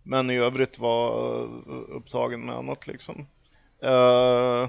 Men 0.03 0.31
i 0.31 0.37
övrigt 0.37 0.79
var 0.79 1.11
upptagen 1.89 2.47
med 2.47 2.55
annat 2.55 2.87
liksom. 2.87 3.27
Uh, 3.85 4.69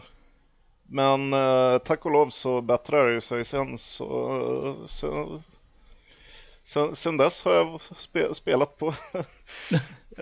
men 0.83 1.33
uh, 1.33 1.77
tack 1.77 2.05
och 2.05 2.11
lov 2.11 2.29
så 2.29 2.61
bättrar 2.61 3.13
det 3.13 3.21
sig 3.21 3.45
sen 3.45 3.77
så, 3.77 4.75
så 4.87 5.41
sen, 6.63 6.95
sen 6.95 7.17
dess 7.17 7.43
har 7.43 7.53
jag 7.53 7.81
spe, 7.81 8.33
spelat 8.33 8.77
på 8.77 8.87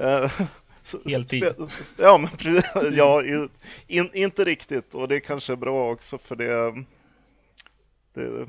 uh, 0.01 0.41
Heltid? 1.05 1.45
ja, 1.98 2.17
men 2.17 2.63
ja 2.93 3.24
in, 3.88 4.10
inte 4.13 4.45
riktigt 4.45 4.95
och 4.95 5.07
det 5.07 5.15
är 5.15 5.19
kanske 5.19 5.55
bra 5.55 5.91
också 5.91 6.17
för 6.17 6.36
det, 6.36 6.86
det 8.13 8.48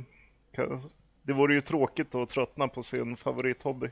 det 1.22 1.32
vore 1.32 1.54
ju 1.54 1.60
tråkigt 1.60 2.14
att 2.14 2.28
tröttna 2.28 2.68
på 2.68 2.82
sin 2.82 3.16
favorithobby. 3.16 3.88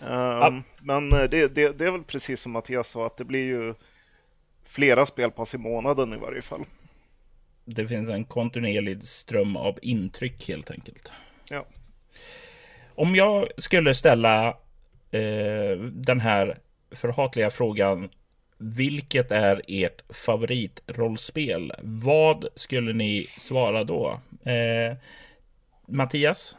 Um. 0.00 0.62
Men 0.80 1.12
eh, 1.12 1.30
det, 1.30 1.54
det, 1.54 1.78
det, 1.78 1.86
är 1.86 1.90
väl 1.90 2.04
precis 2.04 2.40
som 2.40 2.52
Mattias 2.52 2.88
sa 2.88 3.06
att 3.06 3.16
det 3.16 3.24
blir 3.24 3.44
ju 3.44 3.74
flera 4.64 5.06
spelpass 5.06 5.54
i 5.54 5.58
månaden 5.58 6.12
i 6.12 6.16
varje 6.16 6.42
fall. 6.42 6.64
Det 7.64 7.86
finns 7.86 8.08
en 8.08 8.24
kontinuerlig 8.24 9.04
ström 9.04 9.56
av 9.56 9.78
intryck 9.82 10.48
helt 10.48 10.70
enkelt. 10.70 11.12
Ja. 11.50 11.66
Om 12.94 13.14
jag 13.14 13.48
skulle 13.56 13.94
ställa 13.94 14.48
eh, 15.10 15.78
den 15.92 16.20
här 16.20 16.58
förhatliga 16.94 17.50
frågan. 17.50 18.08
Vilket 18.58 19.32
är 19.32 19.62
ert 19.68 20.02
favoritrollspel? 20.08 21.72
Vad 21.82 22.46
skulle 22.54 22.92
ni 22.92 23.26
svara 23.38 23.84
då? 23.84 24.20
Eh, 24.44 24.96
Mattias? 25.86 26.56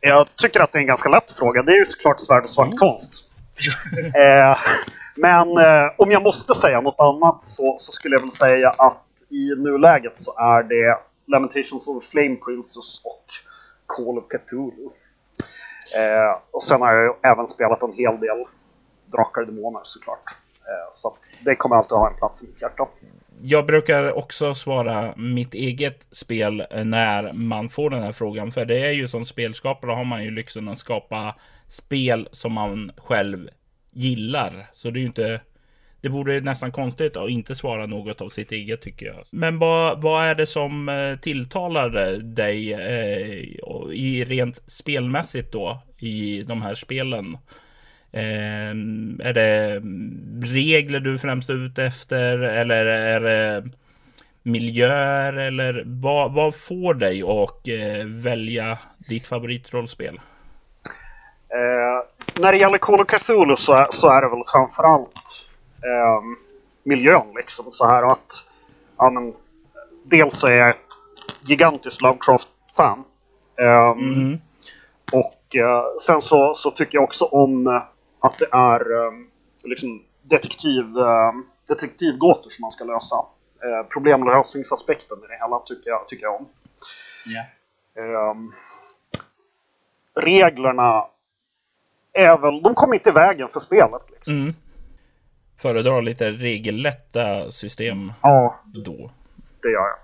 Jag 0.00 0.36
tycker 0.36 0.60
att 0.60 0.72
det 0.72 0.78
är 0.78 0.80
en 0.80 0.86
ganska 0.86 1.08
lätt 1.08 1.30
fråga. 1.30 1.62
Det 1.62 1.72
är 1.72 1.78
ju 1.78 1.84
såklart 1.84 2.20
svärd 2.20 2.42
och 2.42 2.50
svart 2.50 2.78
konst. 2.78 3.24
eh, 4.14 4.58
men 5.16 5.58
eh, 5.58 5.90
om 5.96 6.10
jag 6.10 6.22
måste 6.22 6.54
säga 6.54 6.80
något 6.80 7.00
annat 7.00 7.42
så, 7.42 7.76
så, 7.78 7.92
skulle 7.92 8.16
jag 8.16 8.20
väl 8.20 8.32
säga 8.32 8.70
att 8.70 9.04
i 9.30 9.54
nuläget 9.56 10.18
så 10.18 10.38
är 10.38 10.62
det 10.62 10.98
Lamentations 11.26 11.88
of 11.88 12.04
Flame 12.04 12.36
Princess 12.36 13.04
och 13.04 13.24
Call 13.86 14.18
of 14.18 14.24
Cthulhu. 14.28 14.90
Eh, 15.96 16.40
och 16.50 16.62
sen 16.62 16.80
har 16.80 16.94
jag 16.94 17.16
även 17.22 17.46
spelat 17.46 17.82
en 17.82 17.92
hel 17.92 18.20
del 18.20 18.44
Drakar 19.12 19.40
och 19.40 19.46
Demoner 19.46 19.80
såklart. 19.82 20.24
Eh, 20.68 20.88
så 20.92 21.16
det 21.44 21.56
kommer 21.56 21.76
alltid 21.76 21.98
ha 21.98 22.10
en 22.10 22.16
plats 22.16 22.42
i 22.42 22.46
mitt 22.46 22.62
hjärta. 22.62 22.88
Jag 23.42 23.66
brukar 23.66 24.12
också 24.12 24.54
svara 24.54 25.14
mitt 25.16 25.54
eget 25.54 26.06
spel 26.10 26.66
eh, 26.70 26.84
när 26.84 27.32
man 27.32 27.68
får 27.68 27.90
den 27.90 28.02
här 28.02 28.12
frågan. 28.12 28.52
För 28.52 28.64
det 28.64 28.86
är 28.86 28.92
ju 28.92 29.08
som 29.08 29.24
spelskapare 29.24 29.92
har 29.92 30.04
man 30.04 30.24
ju 30.24 30.30
lyxen 30.30 30.68
att 30.68 30.78
skapa 30.78 31.34
spel 31.68 32.28
som 32.32 32.52
man 32.52 32.92
själv 32.96 33.48
gillar. 33.90 34.70
Så 34.74 34.90
det 34.90 34.98
är 34.98 35.00
ju 35.00 35.06
inte 35.06 35.40
det 36.00 36.08
vore 36.08 36.40
nästan 36.40 36.72
konstigt 36.72 37.16
att 37.16 37.30
inte 37.30 37.54
svara 37.54 37.86
något 37.86 38.20
av 38.20 38.28
sitt 38.28 38.52
eget 38.52 38.82
tycker 38.82 39.06
jag. 39.06 39.24
Men 39.30 39.58
vad, 39.58 40.02
vad 40.02 40.24
är 40.24 40.34
det 40.34 40.46
som 40.46 40.88
eh, 40.88 41.16
tilltalar 41.16 41.90
dig 42.18 42.72
eh, 42.72 43.92
i 43.92 44.24
rent 44.24 44.70
spelmässigt 44.70 45.52
då 45.52 45.82
i 45.98 46.42
de 46.42 46.62
här 46.62 46.74
spelen? 46.74 47.38
Eh, 48.12 48.70
är 49.28 49.32
det 49.32 49.80
regler 50.54 51.00
du 51.00 51.18
främst 51.18 51.50
är 51.50 51.66
ute 51.66 51.84
efter 51.84 52.38
eller 52.38 52.84
är 52.86 53.20
det 53.20 53.64
miljöer 54.42 55.32
eller 55.32 55.82
vad, 55.86 56.32
vad 56.32 56.54
får 56.54 56.94
dig 56.94 57.22
att 57.22 57.68
eh, 57.68 58.06
välja 58.06 58.78
ditt 59.08 59.26
favoritrollspel? 59.26 60.20
Eh, 61.48 62.04
när 62.40 62.52
det 62.52 62.58
gäller 62.58 62.78
Call 62.78 63.00
of 63.00 63.06
Cthulhu 63.06 63.56
så, 63.56 63.86
så 63.90 64.08
är 64.08 64.22
det 64.22 64.28
väl 64.28 64.44
framförallt 64.52 65.46
eh, 65.82 66.22
miljön 66.82 67.26
liksom. 67.36 67.72
Så 67.72 67.86
här 67.86 68.12
att, 68.12 68.44
ja 68.98 69.10
men, 69.10 69.34
dels 70.04 70.44
är 70.44 70.52
jag 70.52 70.70
ett 70.70 70.76
gigantiskt 71.48 72.02
Lovecraft-fan. 72.02 73.04
Eh, 73.60 73.90
mm. 73.90 74.38
Och 75.12 75.56
eh, 75.56 75.84
sen 76.00 76.22
så, 76.22 76.54
så 76.54 76.70
tycker 76.70 76.98
jag 76.98 77.04
också 77.04 77.24
om 77.24 77.66
eh, 77.66 77.82
att 78.20 78.38
det 78.38 78.48
är 78.52 79.06
ehm, 79.06 79.26
liksom 79.64 80.02
detektiv, 80.22 80.84
ehm, 80.84 81.44
detektivgåtor 81.68 82.50
som 82.50 82.62
man 82.62 82.70
ska 82.70 82.84
lösa. 82.84 83.16
Eh, 83.62 83.86
problemlösningsaspekten 83.88 85.18
i 85.18 85.26
det 85.26 85.38
hela 85.44 85.58
tycker 85.58 85.90
jag, 85.90 86.08
tycker 86.08 86.26
jag 86.26 86.34
om. 86.34 86.46
Yeah. 87.32 88.36
Reglerna 90.14 91.06
är 92.12 92.38
väl, 92.38 92.62
de 92.62 92.74
kommer 92.74 92.94
inte 92.94 93.08
i 93.08 93.12
vägen 93.12 93.48
för 93.48 93.60
spelet. 93.60 94.02
Liksom. 94.10 94.34
Mm 94.34 94.54
föredrar 95.58 96.02
lite 96.02 96.30
regellätta 96.30 97.50
system 97.50 98.12
ja, 98.22 98.54
då. 98.64 99.10
det 99.62 99.70
gör 99.70 99.86
jag. 99.88 99.98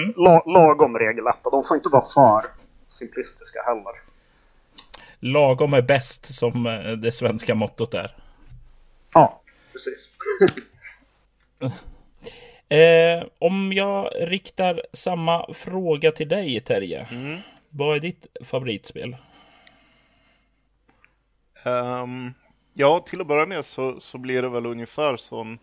Mm. 0.00 0.14
La 0.16 0.42
lagom 0.46 0.98
regellätta. 0.98 1.50
De 1.50 1.62
får 1.62 1.76
inte 1.76 1.88
vara 1.88 2.04
för 2.04 2.50
simplistiska 2.88 3.62
heller. 3.62 3.92
Lagom 5.32 5.74
är 5.74 5.82
bäst 5.82 6.34
som 6.34 6.66
eh, 6.66 6.92
det 6.92 7.12
svenska 7.12 7.54
mottot 7.54 7.94
är. 7.94 8.16
Ja, 9.12 9.42
precis. 9.72 10.10
eh, 12.68 13.28
om 13.38 13.72
jag 13.72 14.10
riktar 14.16 14.82
samma 14.92 15.52
fråga 15.54 16.12
till 16.12 16.28
dig 16.28 16.60
Terje. 16.60 17.06
Mm. 17.10 17.40
Vad 17.70 17.96
är 17.96 18.00
ditt 18.00 18.26
favoritspel? 18.44 19.16
Um, 21.64 22.34
Ja, 22.78 23.00
till 23.00 23.20
att 23.20 23.26
börja 23.26 23.46
med 23.46 23.64
så, 23.64 24.00
så 24.00 24.18
blir 24.18 24.42
det 24.42 24.48
väl 24.48 24.66
ungefär 24.66 25.16
som 25.16 25.58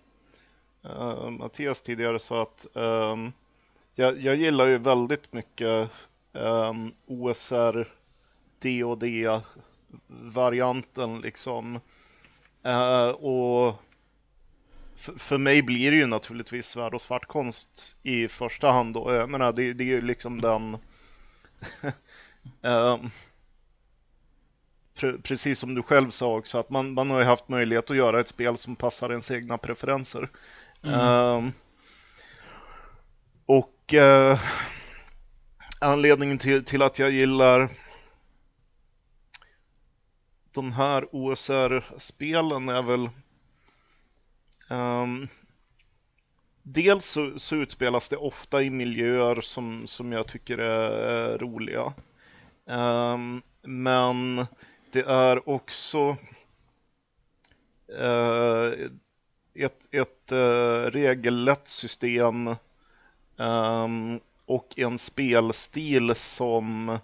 uh, 0.86 1.30
Mattias 1.30 1.82
tidigare 1.82 2.19
sa 2.19 2.41
att 2.41 2.67
um, 2.73 3.34
jag, 3.95 4.21
jag, 4.21 4.36
gillar 4.36 4.67
ju 4.67 4.78
väldigt 4.78 5.34
mycket 5.34 5.89
um, 6.32 6.93
OSR 7.06 7.88
DOD-varianten 8.63 11.21
liksom. 11.21 11.80
Uh, 12.65 13.10
och 13.10 13.76
för 14.95 15.38
mig 15.38 15.62
blir 15.62 15.91
det 15.91 15.97
ju 15.97 16.06
naturligtvis 16.06 16.65
svärd 16.65 16.93
och 16.93 17.02
svartkonst 17.02 17.95
i 18.04 18.28
första 18.28 18.71
hand 18.71 18.93
då. 18.93 19.13
Jag 19.13 19.30
menar, 19.30 19.54
det, 19.54 19.73
det 19.73 19.84
är 19.84 19.88
ju 19.88 20.02
liksom 20.02 20.41
den 20.41 20.78
um, 22.71 23.12
precis 25.23 25.60
som 25.60 25.76
du 25.76 25.84
själv 25.84 26.10
sa 26.10 26.38
också, 26.38 26.58
att 26.58 26.69
man, 26.69 26.93
man 26.93 27.10
har 27.10 27.19
ju 27.19 27.26
haft 27.26 27.49
möjlighet 27.49 27.91
att 27.91 27.97
göra 27.97 28.19
ett 28.19 28.28
spel 28.28 28.58
som 28.58 28.76
passar 28.76 29.10
ens 29.10 29.32
egna 29.32 29.58
preferenser. 29.58 30.30
Mm. 30.84 30.99
Uh, 30.99 31.49
och 33.45 33.93
uh, 33.93 34.39
anledningen 35.80 36.38
till, 36.38 36.65
till 36.65 36.82
att 36.82 36.99
jag 36.99 37.12
gillar 37.12 37.69
de 40.53 40.71
här 40.71 41.07
OSR-spelen 41.11 42.69
är 42.69 42.83
väl 42.83 43.09
um, 44.69 45.27
Dels 46.65 47.05
så, 47.05 47.39
så, 47.39 47.55
utspelas 47.55 48.07
det 48.07 48.17
ofta 48.17 48.63
i 48.63 48.69
miljöer 48.69 49.41
som, 49.41 49.87
som 49.87 50.11
jag 50.11 50.27
tycker 50.27 50.57
är, 50.57 50.91
är 50.91 51.37
roliga. 51.37 51.93
Um, 52.65 53.41
men 53.61 54.45
det 54.91 55.01
är 55.01 55.49
också 55.49 56.17
uh, 57.99 58.73
ett, 59.53 59.87
ett 59.91 60.31
eh, 60.31 60.37
uh, 60.37 60.85
regellätt 60.85 61.67
system 61.67 62.55
um, 63.37 64.19
och 64.45 64.79
en 64.79 64.97
spelstil 64.97 66.15
som 66.15 66.97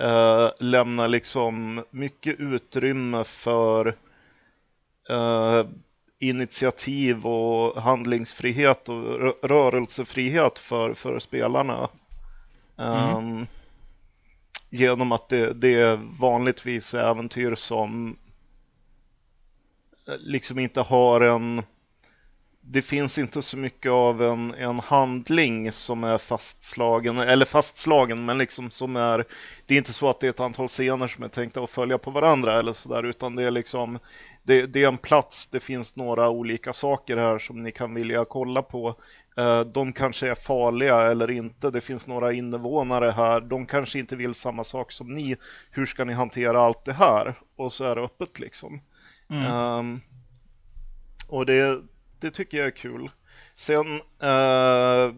uh, 0.00 0.50
lämnar 0.58 1.08
liksom 1.08 1.84
mycket 1.90 2.40
utrymme 2.40 3.24
för 3.24 3.86
uh, 5.10 5.66
initiativ 6.18 7.26
och 7.26 7.82
handlingsfrihet 7.82 8.88
och 8.88 9.34
rörelsefrihet 9.42 10.58
för, 10.58 10.94
för 10.94 11.18
spelarna. 11.18 11.88
Um, 12.76 12.86
mm 12.86 13.46
genom 14.70 15.12
att 15.12 15.28
det, 15.28 15.52
det 15.52 15.74
är 15.74 15.96
vanligtvis 16.20 16.94
äventyr 16.94 17.54
som 17.54 18.16
eh, 20.08 20.14
liksom 20.18 20.58
inte 20.58 20.80
har 20.80 21.20
en 21.20 21.62
det 22.70 22.82
finns 22.82 23.18
inte 23.18 23.42
så 23.42 23.56
mycket 23.56 23.92
av 23.92 24.22
en, 24.22 24.54
en 24.54 24.78
handling 24.78 25.72
som 25.72 26.04
är 26.04 26.18
fastslagen, 26.18 27.18
eller 27.18 27.46
fastslagen, 27.46 28.24
men 28.24 28.38
liksom 28.38 28.70
som 28.70 28.96
är, 28.96 29.24
det 29.66 29.74
är 29.74 29.78
inte 29.78 29.92
så 29.92 30.10
att 30.10 30.20
det 30.20 30.26
är 30.26 30.30
ett 30.30 30.40
antal 30.40 30.68
scener 30.68 31.08
som 31.08 31.24
är 31.24 31.28
tänkta 31.28 31.60
att 31.60 31.70
följa 31.70 31.98
på 31.98 32.10
varandra 32.10 32.58
eller 32.58 32.72
sådär, 32.72 33.02
utan 33.02 33.36
det 33.36 33.42
är 33.42 33.50
liksom, 33.50 33.98
det, 34.42 34.66
det, 34.66 34.84
är 34.84 34.88
en 34.88 34.98
plats, 34.98 35.46
det 35.46 35.60
finns 35.60 35.96
några 35.96 36.28
olika 36.28 36.72
saker 36.72 37.16
här 37.16 37.38
som 37.38 37.62
ni 37.62 37.72
kan 37.72 37.94
vilja 37.94 38.24
kolla 38.24 38.62
på. 38.62 38.94
Eh, 39.36 39.60
de 39.60 39.92
kanske 39.92 40.30
är 40.30 40.34
farliga 40.34 41.02
eller 41.02 41.30
inte, 41.30 41.70
det 41.70 41.80
finns 41.80 42.06
några 42.06 42.32
invånare 42.32 43.10
här, 43.10 43.40
de 43.40 43.66
kanske 43.66 43.98
inte 43.98 44.16
vill 44.16 44.34
samma 44.34 44.64
sak 44.64 44.92
som 44.92 45.14
ni, 45.14 45.36
hur 45.70 45.86
ska 45.86 46.04
ni 46.04 46.12
hantera 46.12 46.60
allt 46.60 46.84
det 46.84 46.92
här? 46.92 47.34
Och 47.56 47.72
så 47.72 47.84
är 47.84 47.94
det 47.94 48.02
öppet 48.02 48.38
liksom. 48.38 48.80
Mm. 49.30 49.52
Um, 49.52 50.00
och 51.28 51.46
det 51.46 51.82
det 52.20 52.30
tycker 52.30 52.58
jag 52.58 52.66
är 52.66 52.70
kul. 52.70 53.10
Sen 53.56 53.86
uh, 54.22 55.14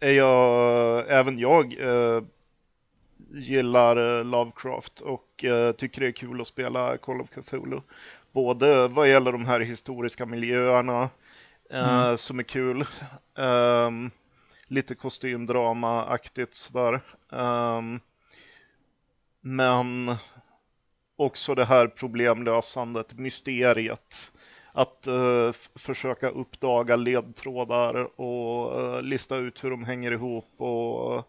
är 0.00 0.12
jag, 0.12 1.04
även 1.08 1.38
jag 1.38 1.74
uh, 1.80 2.22
gillar 3.30 4.24
Lovecraft 4.24 5.00
och 5.00 5.44
uh, 5.44 5.72
tycker 5.72 6.00
det 6.00 6.06
är 6.06 6.12
kul 6.12 6.40
att 6.40 6.46
spela 6.46 6.96
Call 6.98 7.20
of 7.20 7.30
Cthulhu. 7.30 7.80
Både 8.32 8.88
vad 8.88 9.08
gäller 9.08 9.32
de 9.32 9.44
här 9.44 9.60
historiska 9.60 10.26
miljöerna 10.26 11.10
mm. 11.70 12.18
som 12.18 12.38
är 12.38 12.42
kul. 12.42 12.86
Um, 13.34 14.10
lite 14.66 14.94
kostymdrama-aktigt 14.94 16.54
sådär. 16.54 17.00
Um, 17.28 18.00
men 19.40 20.16
också 21.16 21.54
det 21.54 21.64
här 21.64 21.86
problemlösandet, 21.86 23.18
mysteriet 23.18 24.32
att 24.76 25.08
uh, 25.08 25.52
försöka 25.74 26.28
uppdaga 26.28 26.96
ledtrådar 26.96 28.20
och 28.20 28.80
uh, 28.80 29.02
lista 29.02 29.36
ut 29.36 29.64
hur 29.64 29.70
de 29.70 29.84
hänger 29.84 30.12
ihop 30.12 30.48
och 30.56 31.16
uh, 31.16 31.22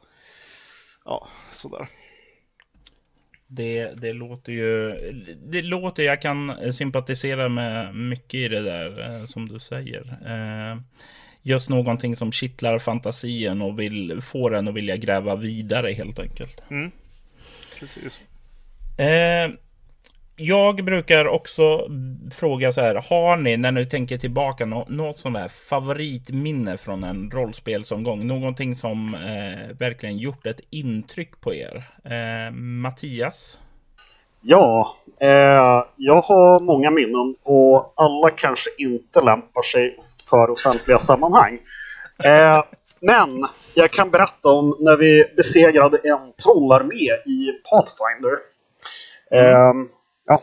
ja, 1.05 1.27
sådär. 1.51 1.87
Det, 3.47 3.93
det 4.01 4.13
låter 4.13 4.51
ju, 4.51 4.91
det 5.45 5.61
låter, 5.61 6.03
jag 6.03 6.21
kan 6.21 6.73
sympatisera 6.73 7.49
med 7.49 7.95
mycket 7.95 8.33
i 8.33 8.47
det 8.47 8.61
där 8.61 9.25
som 9.27 9.47
du 9.47 9.59
säger. 9.59 10.17
Just 11.41 11.69
någonting 11.69 12.15
som 12.15 12.31
kittlar 12.31 12.79
fantasien 12.79 13.61
och 13.61 13.79
vill 13.79 14.21
få 14.21 14.49
den 14.49 14.67
att 14.67 14.73
vilja 14.73 14.97
gräva 14.97 15.35
vidare 15.35 15.91
helt 15.91 16.19
enkelt. 16.19 16.61
Mm. 16.69 16.91
Precis. 17.79 18.21
Jag 20.39 20.85
brukar 20.85 21.27
också 21.27 21.87
fråga 22.31 22.73
så 22.73 22.81
här. 22.81 22.95
Har 22.95 23.37
ni 23.37 23.57
när 23.57 23.71
ni 23.71 23.85
tänker 23.85 24.17
tillbaka 24.17 24.65
något 24.65 25.17
sånt 25.17 25.37
här 25.37 25.47
favoritminne 25.47 26.77
från 26.77 27.03
en 27.03 27.31
rollspelsomgång? 27.31 28.27
Någonting 28.27 28.75
som 28.75 29.13
eh, 29.13 29.77
verkligen 29.79 30.17
gjort 30.17 30.45
ett 30.45 30.59
intryck 30.69 31.41
på 31.41 31.53
er? 31.53 31.83
Eh, 32.03 32.51
Mattias? 32.53 33.59
Ja, 34.41 34.93
eh, 35.21 35.83
jag 35.95 36.21
har 36.21 36.59
många 36.59 36.91
minnen 36.91 37.35
och 37.43 37.93
alla 37.95 38.29
kanske 38.29 38.69
inte 38.77 39.21
lämpar 39.21 39.61
sig 39.61 39.99
för 40.29 40.49
offentliga 40.49 40.99
sammanhang. 40.99 41.59
Eh, 42.23 42.63
men 42.99 43.45
jag 43.73 43.91
kan 43.91 44.09
berätta 44.09 44.49
om 44.49 44.75
när 44.79 44.97
vi 44.97 45.25
besegrade 45.37 45.97
en 45.97 46.33
trollarmé 46.43 47.11
i 47.25 47.51
Pathfinder. 47.69 48.37
Mm 49.31 49.87
ja, 50.27 50.41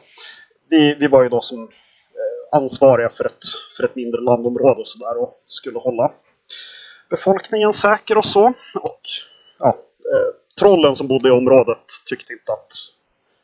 vi, 0.68 0.94
vi 0.94 1.06
var 1.06 1.22
ju 1.22 1.28
då 1.28 1.40
som 1.40 1.62
eh, 1.62 2.58
ansvariga 2.58 3.08
för 3.08 3.24
ett, 3.24 3.44
för 3.76 3.84
ett 3.84 3.96
mindre 3.96 4.20
landområde 4.20 4.80
och 4.80 4.86
sådär 4.86 5.22
och 5.22 5.34
skulle 5.46 5.78
hålla 5.78 6.10
befolkningen 7.10 7.72
säker 7.72 8.18
och 8.18 8.24
så. 8.24 8.46
Och 8.74 9.00
ja, 9.58 9.68
eh, 10.12 10.34
trollen 10.60 10.96
som 10.96 11.08
bodde 11.08 11.28
i 11.28 11.32
området 11.32 11.82
tyckte 12.06 12.32
inte 12.32 12.52
att, 12.52 12.72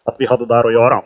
att 0.04 0.16
vi 0.18 0.26
hade 0.26 0.46
där 0.46 0.66
att 0.66 0.72
göra. 0.72 1.02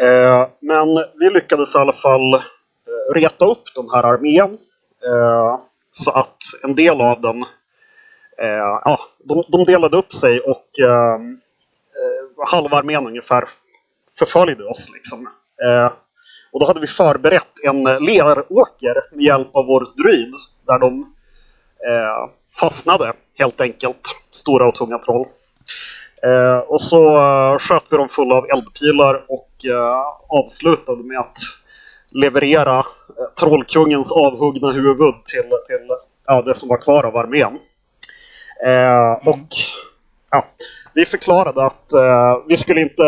Eh, 0.00 0.48
men 0.60 0.88
vi 1.14 1.30
lyckades 1.30 1.74
i 1.74 1.78
alla 1.78 1.92
fall 1.92 2.34
eh, 2.34 3.14
reta 3.14 3.46
upp 3.46 3.64
den 3.74 3.90
här 3.92 4.02
armén. 4.02 4.58
Eh, 5.06 5.60
så 5.92 6.10
att 6.10 6.36
en 6.62 6.74
del 6.74 7.00
av 7.00 7.20
den, 7.20 7.42
eh, 8.38 8.80
ja, 8.84 9.00
de, 9.18 9.44
de, 9.48 9.64
delade 9.64 9.96
upp 9.96 10.12
sig 10.12 10.40
och 10.40 10.80
eh, 10.80 11.18
halva 12.46 12.76
armén 12.76 13.06
ungefär 13.06 13.48
förföljde 14.18 14.64
oss. 14.64 14.90
Liksom. 14.94 15.28
Eh, 15.64 15.92
och 16.52 16.60
då 16.60 16.66
hade 16.66 16.80
vi 16.80 16.86
förberett 16.86 17.52
en 17.64 17.86
eh, 17.86 18.00
leråker 18.00 19.16
med 19.16 19.24
hjälp 19.24 19.48
av 19.52 19.66
vår 19.66 20.02
druid 20.02 20.32
där 20.66 20.78
de 20.78 21.00
eh, 21.88 22.30
fastnade 22.60 23.12
helt 23.38 23.60
enkelt, 23.60 24.02
stora 24.30 24.68
och 24.68 24.74
tunga 24.74 24.98
troll. 24.98 25.26
Eh, 26.22 26.58
och 26.58 26.80
så 26.80 27.08
eh, 27.08 27.58
sköt 27.58 27.82
vi 27.90 27.96
dem 27.96 28.08
fulla 28.08 28.34
av 28.34 28.46
eldpilar 28.50 29.24
och 29.28 29.50
eh, 29.64 30.02
avslutade 30.28 31.04
med 31.04 31.18
att 31.18 31.38
leverera 32.10 32.78
eh, 32.78 32.84
Trollkungens 33.40 34.12
avhuggna 34.12 34.72
huvud 34.72 35.14
till, 35.24 35.50
till 35.66 35.88
ja, 36.26 36.42
det 36.42 36.54
som 36.54 36.68
var 36.68 36.82
kvar 36.82 37.04
av 37.04 37.16
armén. 37.16 37.58
Eh, 38.66 39.28
och 39.28 39.48
ja, 40.30 40.44
vi 40.96 41.06
förklarade 41.06 41.66
att 41.66 41.92
eh, 41.92 42.36
vi 42.48 42.56
skulle 42.56 42.80
inte 42.80 43.02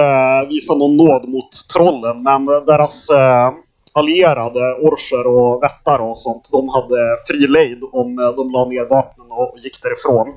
visa 0.49 0.75
någon 0.75 0.97
nåd 0.97 1.29
mot 1.29 1.51
trollen, 1.75 2.23
men 2.23 2.47
deras 2.47 3.11
eh, 3.11 3.53
allierade, 3.93 4.75
orcher 4.75 5.27
och 5.27 5.63
vättar 5.63 5.99
och 5.99 6.19
sånt, 6.19 6.49
de 6.53 6.69
hade 6.69 7.17
fri 7.29 7.47
lejd 7.47 7.85
om 7.93 8.19
eh, 8.19 8.31
de 8.31 8.51
la 8.51 8.65
ner 8.65 8.85
vapnen 8.85 9.27
och 9.31 9.55
gick 9.59 9.83
därifrån. 9.83 10.29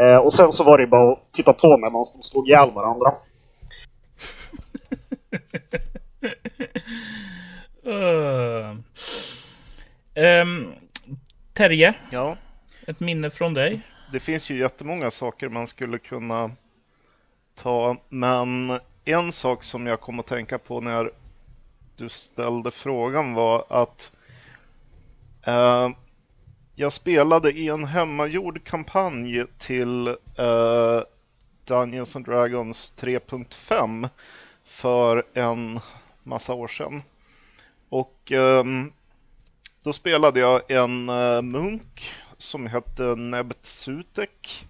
Eh, 0.00 0.16
och 0.16 0.32
sen 0.32 0.52
så 0.52 0.64
var 0.64 0.78
det 0.78 0.86
bara 0.86 1.12
att 1.12 1.32
titta 1.32 1.52
på 1.52 1.76
medan 1.78 1.92
de 1.92 2.22
slog 2.22 2.48
ihjäl 2.48 2.70
varandra. 2.70 3.12
Uh. 7.86 8.76
Um, 10.18 10.72
Terje, 11.52 11.94
ja. 12.10 12.36
ett 12.86 13.00
minne 13.00 13.30
från 13.30 13.54
dig? 13.54 13.80
Det 14.12 14.20
finns 14.20 14.50
ju 14.50 14.58
jättemånga 14.58 15.10
saker 15.10 15.48
man 15.48 15.66
skulle 15.66 15.98
kunna 15.98 16.50
ta, 17.56 17.96
men 18.08 18.78
en 19.04 19.32
sak 19.32 19.62
som 19.62 19.86
jag 19.86 20.00
kom 20.00 20.20
att 20.20 20.26
tänka 20.26 20.58
på 20.58 20.80
när 20.80 21.10
du 21.96 22.08
ställde 22.08 22.70
frågan 22.70 23.34
var 23.34 23.64
att 23.68 24.12
eh, 25.42 25.88
jag 26.74 26.92
spelade 26.92 27.50
i 27.52 27.68
en 27.68 27.84
hemmagjord 27.84 28.64
kampanj 28.64 29.44
till 29.58 30.08
eh, 30.36 31.00
Dungeons 31.64 32.16
and 32.16 32.24
Dragons 32.24 32.92
3.5 32.96 34.08
för 34.64 35.24
en 35.34 35.80
massa 36.22 36.54
år 36.54 36.68
sedan. 36.68 37.02
Och 37.88 38.32
eh, 38.32 38.64
då 39.82 39.92
spelade 39.92 40.40
jag 40.40 40.70
en 40.70 41.08
eh, 41.08 41.42
munk 41.42 42.14
som 42.38 42.66
hette 42.66 43.02
Nebt 43.02 43.64
Sutek. 43.64 44.66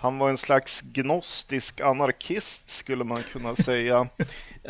Han 0.00 0.18
var 0.18 0.30
en 0.30 0.36
slags 0.36 0.80
gnostisk 0.80 1.80
anarkist 1.80 2.68
skulle 2.68 3.04
man 3.04 3.22
kunna 3.22 3.56
säga 3.56 4.08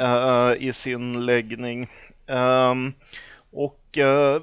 uh, 0.01 0.53
i 0.59 0.73
sin 0.73 1.27
läggning. 1.27 1.91
Um, 2.27 2.95
och 3.51 3.99
uh, 3.99 4.43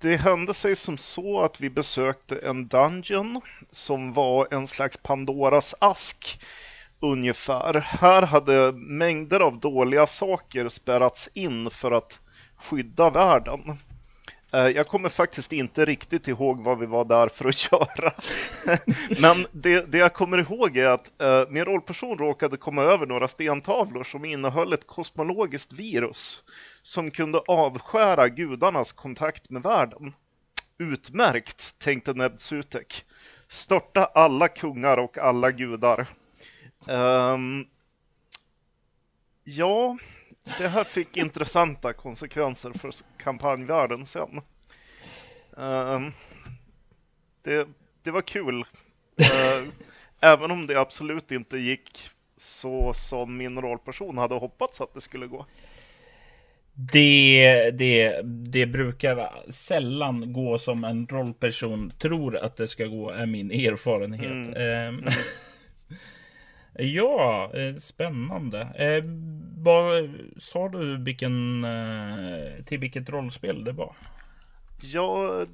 det 0.00 0.16
hände 0.16 0.54
sig 0.54 0.76
som 0.76 0.98
så 0.98 1.40
att 1.40 1.60
vi 1.60 1.70
besökte 1.70 2.38
en 2.38 2.68
dungeon 2.68 3.40
som 3.70 4.12
var 4.12 4.48
en 4.50 4.66
slags 4.66 4.96
Pandoras 4.96 5.74
ask 5.78 6.40
ungefär. 7.00 7.74
Här 7.74 8.22
hade 8.22 8.72
mängder 8.72 9.40
av 9.40 9.60
dåliga 9.60 10.06
saker 10.06 10.68
spärrats 10.68 11.28
in 11.34 11.70
för 11.70 11.90
att 11.90 12.20
skydda 12.56 13.10
världen. 13.10 13.78
Eh, 14.52 14.68
jag 14.68 14.86
kommer 14.86 15.08
faktiskt 15.08 15.52
inte 15.52 15.84
riktigt 15.84 16.28
ihåg 16.28 16.60
vad 16.60 16.78
vi 16.78 16.86
var 16.86 17.04
där 17.04 17.28
för 17.28 17.48
att 17.48 17.72
göra. 17.72 18.12
Men 19.20 19.46
det, 19.52 19.92
det, 19.92 19.98
jag 19.98 20.14
kommer 20.14 20.38
ihåg 20.38 20.76
är 20.76 20.90
att 20.90 21.12
uh, 21.22 21.52
min 21.52 21.64
rollperson 21.64 22.18
råkade 22.18 22.56
komma 22.56 22.82
över 22.82 23.06
några 23.06 23.28
stentavlor 23.28 24.04
som 24.04 24.24
innehöll 24.24 24.72
ett 24.72 24.86
kosmologiskt 24.86 25.72
virus 25.72 26.42
som 26.82 27.10
kunde 27.10 27.38
avskära 27.38 28.28
gudarnas 28.28 28.92
kontakt 28.92 29.50
med 29.50 29.62
världen. 29.62 30.14
Utmärkt, 30.78 31.78
tänkte 31.78 32.12
Neb 32.12 32.40
Sutek. 32.40 33.04
Störta 33.48 34.04
alla 34.04 34.48
kungar 34.48 34.98
och 34.98 35.18
alla 35.18 35.50
gudar. 35.50 36.06
Um, 36.88 37.66
ja, 39.44 39.96
det 40.58 40.68
här 40.68 40.84
fick 40.84 41.16
intressanta 41.16 41.92
konsekvenser 41.92 42.72
för 42.78 42.92
kampanjvärlden 43.18 44.06
sen. 44.06 44.40
Uh, 45.58 46.08
det, 47.42 47.68
det 48.02 48.10
var 48.10 48.22
kul. 48.22 48.58
Uh, 49.20 49.72
även 50.20 50.50
om 50.50 50.66
det 50.66 50.80
absolut 50.80 51.32
inte 51.32 51.58
gick 51.58 52.10
så 52.36 52.94
som 52.94 53.36
min 53.36 53.60
rollperson 53.60 54.18
hade 54.18 54.34
hoppats 54.34 54.80
att 54.80 54.94
det 54.94 55.00
skulle 55.00 55.26
gå. 55.26 55.46
Det, 56.74 57.70
det, 57.70 58.22
det 58.24 58.66
brukar 58.66 59.50
sällan 59.50 60.32
gå 60.32 60.58
som 60.58 60.84
en 60.84 61.06
rollperson 61.06 61.92
tror 61.98 62.36
att 62.36 62.56
det 62.56 62.68
ska 62.68 62.86
gå, 62.86 63.10
är 63.10 63.26
min 63.26 63.50
erfarenhet. 63.50 64.56
Mm. 64.56 64.98
Um, 64.98 65.08
Ja, 66.78 67.50
eh, 67.54 67.76
spännande. 67.76 68.60
Eh, 68.60 69.04
vad, 69.58 70.10
sa 70.38 70.68
du 70.68 70.96
vilken, 70.96 71.64
eh, 71.64 72.64
till 72.66 72.78
vilket 72.78 73.10
rollspel 73.10 73.64
det 73.64 73.72
var? 73.72 73.96
Ja, 74.82 75.44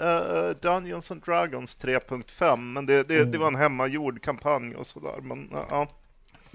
uh, 0.00 0.56
Dungeons 0.62 1.10
and 1.10 1.22
Dragons 1.24 1.78
3.5, 1.84 2.56
men 2.56 2.86
det, 2.86 3.08
det, 3.08 3.16
mm. 3.16 3.30
det, 3.30 3.38
var 3.38 3.46
en 3.46 3.56
hemmagjord 3.56 4.22
kampanj 4.22 4.74
och 4.74 4.86
sådär. 4.86 5.20
Men 5.20 5.48
ja. 5.70 5.88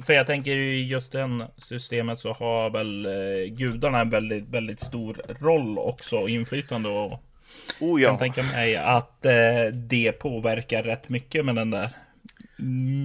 För 0.05 0.13
jag 0.13 0.27
tänker 0.27 0.51
i 0.51 0.87
just 0.87 1.11
den 1.11 1.43
systemet 1.57 2.19
så 2.19 2.33
har 2.33 2.69
väl 2.69 3.05
eh, 3.05 3.55
gudarna 3.55 3.99
en 3.99 4.09
väldigt, 4.09 4.49
väldigt 4.49 4.79
stor 4.79 5.21
roll 5.39 5.77
också, 5.77 6.27
inflytande 6.27 6.89
och 6.89 7.23
oh, 7.79 8.01
ja. 8.01 8.09
kan 8.09 8.17
tänka 8.17 8.43
mig 8.43 8.75
att 8.75 9.25
eh, 9.25 9.65
det 9.73 10.11
påverkar 10.11 10.83
rätt 10.83 11.09
mycket 11.09 11.45
med 11.45 11.55
den 11.55 11.71
där 11.71 11.89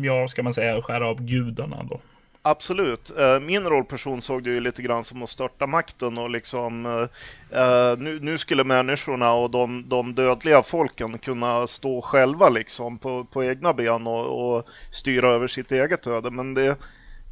ja, 0.03 0.29
ska 0.29 0.43
man 0.43 0.55
säga, 0.55 0.83
skära 0.83 1.09
av 1.09 1.23
gudarna 1.23 1.83
då? 1.83 2.01
Absolut. 2.47 3.11
Eh, 3.19 3.41
min 3.41 3.65
rollperson 3.65 4.23
såg 4.23 4.45
det 4.45 4.51
ju 4.51 4.61
lite 4.61 4.83
grann 4.83 5.05
som 5.05 5.23
att 5.23 5.29
störta 5.29 5.67
makten 5.67 6.19
och 6.19 6.31
liksom 6.31 6.87
eh, 6.87 7.61
eh, 7.61 7.99
nu, 7.99 8.21
nu, 8.21 8.39
skulle 8.39 8.65
människorna 8.65 9.33
och 9.33 9.51
de, 9.51 9.89
de, 9.89 10.15
dödliga 10.15 10.63
folken 10.63 11.19
kunna 11.19 11.67
stå 11.67 12.03
själva 12.03 12.49
liksom 12.49 12.99
på, 12.99 13.25
på 13.25 13.45
egna 13.45 13.73
ben 13.73 14.07
och, 14.07 14.57
och, 14.57 14.69
styra 14.91 15.29
över 15.29 15.47
sitt 15.47 15.73
eget 15.73 16.07
öde. 16.07 16.31
Men 16.31 16.55
det 16.55 16.77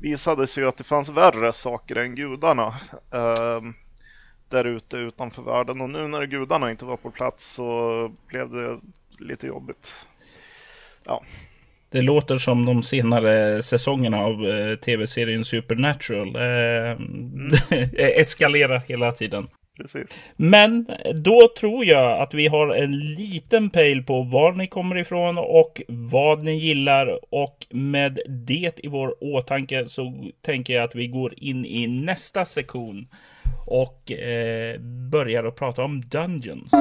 visade 0.00 0.46
sig 0.46 0.62
ju 0.62 0.68
att 0.68 0.76
det 0.76 0.84
fanns 0.84 1.08
värre 1.08 1.52
saker 1.52 1.96
än 1.96 2.14
gudarna. 2.14 2.74
Där 4.48 4.64
ute 4.64 4.96
utanför 4.96 5.42
världen 5.42 5.80
och 5.80 5.90
nu 5.90 6.08
när 6.08 6.26
gudarna 6.26 6.70
inte 6.70 6.84
var 6.84 6.96
på 6.96 7.10
plats 7.10 7.54
så 7.54 8.12
blev 8.26 8.50
det 8.50 8.80
lite 9.18 9.46
jobbigt. 9.46 9.94
Ja. 11.04 11.22
Det 11.92 12.02
låter 12.02 12.36
som 12.36 12.66
de 12.66 12.82
senare 12.82 13.62
säsongerna 13.62 14.20
av 14.20 14.46
eh, 14.46 14.76
tv-serien 14.76 15.44
Supernatural. 15.44 16.36
Eh, 16.36 16.90
mm. 16.90 17.52
eskalerar 17.96 18.82
hela 18.86 19.12
tiden. 19.12 19.46
Precis. 19.76 20.16
Men 20.36 20.86
då 21.14 21.48
tror 21.60 21.84
jag 21.84 22.20
att 22.20 22.34
vi 22.34 22.46
har 22.46 22.74
en 22.74 22.98
liten 22.98 23.70
pejl 23.70 24.02
på 24.02 24.22
var 24.22 24.52
ni 24.52 24.66
kommer 24.66 24.98
ifrån 24.98 25.38
och 25.38 25.82
vad 25.88 26.44
ni 26.44 26.58
gillar. 26.58 27.18
Och 27.34 27.66
med 27.70 28.18
det 28.46 28.72
i 28.76 28.88
vår 28.88 29.24
åtanke 29.24 29.86
så 29.86 30.30
tänker 30.44 30.74
jag 30.74 30.84
att 30.84 30.94
vi 30.94 31.06
går 31.06 31.34
in 31.36 31.64
i 31.64 31.86
nästa 31.86 32.44
sektion 32.44 33.08
och 33.66 34.12
eh, 34.12 34.80
börjar 35.10 35.44
att 35.44 35.56
prata 35.56 35.82
om 35.82 36.00
Dungeons. 36.00 36.72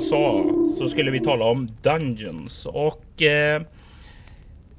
Jag 0.00 0.06
sa 0.06 0.44
så 0.78 0.88
skulle 0.88 1.10
vi 1.10 1.20
tala 1.20 1.44
om 1.44 1.76
Dungeons 1.82 2.66
och 2.66 3.22
eh, 3.22 3.62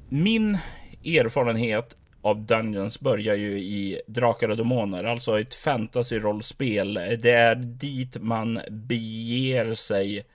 min 0.08 0.58
erfarenhet 1.04 1.96
av 2.22 2.46
Dungeons 2.46 3.00
börjar 3.00 3.34
ju 3.34 3.58
i 3.60 4.00
Drakar 4.06 4.48
och 4.48 4.56
Demoner, 4.56 5.04
alltså 5.04 5.40
ett 5.40 5.54
fantasy-rollspel. 5.54 6.94
Det 6.94 7.30
är 7.30 7.54
dit 7.54 8.16
man 8.20 8.60
beger 8.70 9.74
sig 9.74 10.26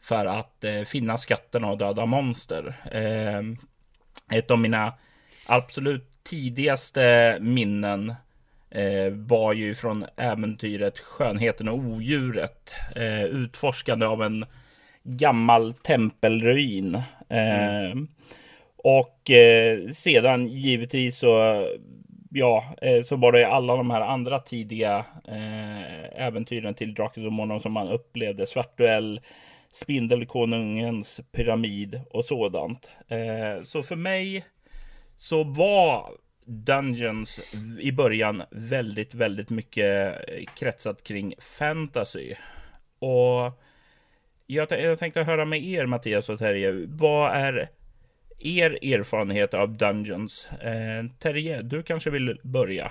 för 0.00 0.26
att 0.26 0.64
eh, 0.64 0.82
finna 0.82 1.18
skatterna 1.18 1.70
och 1.70 1.78
döda 1.78 2.06
monster. 2.06 2.74
Eh, 2.92 3.42
ett 4.38 4.50
av 4.50 4.58
mina 4.58 4.92
absolut 5.46 6.10
tidigaste 6.22 7.38
minnen 7.40 8.08
eh, 8.10 8.16
var 9.10 9.52
ju 9.52 9.74
från 9.74 10.06
äventyret 10.16 10.98
Skönheten 10.98 11.68
och 11.68 11.78
odjuret. 11.78 12.72
Eh, 12.96 13.24
utforskande 13.24 14.06
av 14.06 14.22
en 14.22 14.44
gammal 15.02 15.74
tempelruin. 15.74 16.94
Eh, 17.28 17.90
mm. 17.90 18.08
Och 18.76 19.30
eh, 19.30 19.88
sedan 19.90 20.46
givetvis 20.46 21.18
så 21.18 21.64
ja, 22.30 22.64
eh, 22.82 23.02
så 23.02 23.16
var 23.16 23.32
det 23.32 23.46
alla 23.46 23.76
de 23.76 23.90
här 23.90 24.00
andra 24.00 24.38
tidiga 24.38 25.04
eh, 25.28 26.22
äventyren 26.26 26.74
till 26.74 26.94
Drakar 26.94 27.58
som 27.60 27.72
man 27.72 27.88
upplevde. 27.88 28.46
Svartduell, 28.46 29.20
Spindelkonungens 29.72 31.20
pyramid 31.32 32.00
och 32.10 32.24
sådant. 32.24 32.90
Eh, 33.08 33.62
så 33.62 33.82
för 33.82 33.96
mig 33.96 34.44
så 35.16 35.44
var 35.44 36.10
Dungeons 36.44 37.54
i 37.80 37.92
början 37.92 38.42
väldigt, 38.50 39.14
väldigt 39.14 39.50
mycket 39.50 40.14
eh, 40.28 40.44
kretsat 40.54 41.02
kring 41.02 41.34
fantasy. 41.38 42.34
Och 42.98 43.62
jag, 44.46 44.68
jag 44.70 44.98
tänkte 44.98 45.22
höra 45.22 45.44
med 45.44 45.64
er 45.64 45.86
Mattias 45.86 46.28
och 46.28 46.38
Terje. 46.38 46.86
Vad 46.88 47.32
är 47.32 47.68
er 48.38 48.78
erfarenhet 48.82 49.54
av 49.54 49.76
Dungeons? 49.76 50.48
Eh, 50.50 51.04
Terje, 51.18 51.62
du 51.62 51.82
kanske 51.82 52.10
vill 52.10 52.40
börja? 52.42 52.90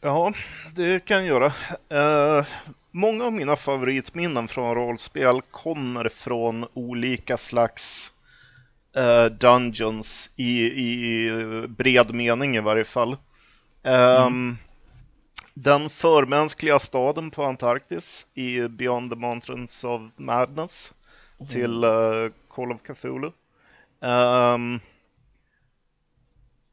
Ja, 0.00 0.32
det 0.74 1.04
kan 1.04 1.26
jag 1.26 1.26
göra. 1.26 1.52
Eh, 1.88 2.46
många 2.90 3.24
av 3.24 3.32
mina 3.32 3.56
favoritminnen 3.56 4.48
från 4.48 4.74
rollspel 4.74 5.40
kommer 5.50 6.08
från 6.08 6.66
olika 6.74 7.36
slags 7.36 8.12
Dungeons 9.30 10.30
i, 10.36 10.64
i 10.64 11.30
bred 11.68 12.14
mening 12.14 12.56
i 12.56 12.60
varje 12.60 12.84
fall. 12.84 13.16
Um, 13.82 14.26
mm. 14.26 14.58
Den 15.54 15.90
förmänskliga 15.90 16.78
staden 16.78 17.30
på 17.30 17.44
Antarktis 17.44 18.26
i 18.34 18.68
Beyond 18.68 19.10
the 19.10 19.16
Mountains 19.16 19.84
of 19.84 20.02
Madness 20.16 20.92
mm. 21.40 21.48
till 21.48 21.84
uh, 21.84 22.30
Call 22.50 22.72
of 22.72 22.82
Cthulhu. 22.82 23.32
Um, 24.00 24.80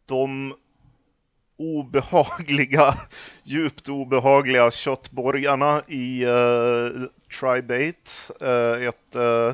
de 0.05 0.53
obehagliga, 1.57 2.93
djupt 3.43 3.89
obehagliga 3.89 4.71
köttborgarna 4.71 5.83
i 5.87 6.25
uh, 6.25 7.07
Tribate, 7.39 8.11
uh, 8.41 8.87
ett 8.87 9.15
uh, 9.15 9.53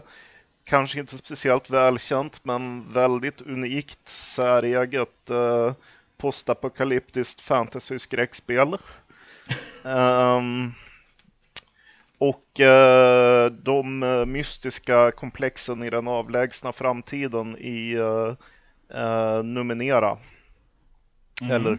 kanske 0.71 0.99
inte 0.99 1.17
speciellt 1.17 1.69
välkänt 1.69 2.45
men 2.45 2.93
väldigt 2.93 3.41
unikt 3.41 4.09
säreget 4.09 5.29
eh, 5.29 5.73
postapokalyptiskt 6.17 7.41
fantasy-skräckspel. 7.41 8.77
um, 9.83 10.73
och 12.17 12.59
eh, 12.59 13.51
de 13.51 13.99
mystiska 14.27 15.11
komplexen 15.11 15.83
i 15.83 15.89
den 15.89 16.07
avlägsna 16.07 16.71
framtiden 16.71 17.57
i 17.57 17.93
eh, 17.93 18.35
eh 19.01 19.43
Numenera. 19.43 20.17
Mm. 21.41 21.51
Eller 21.51 21.77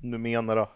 Numenera. 0.00 0.68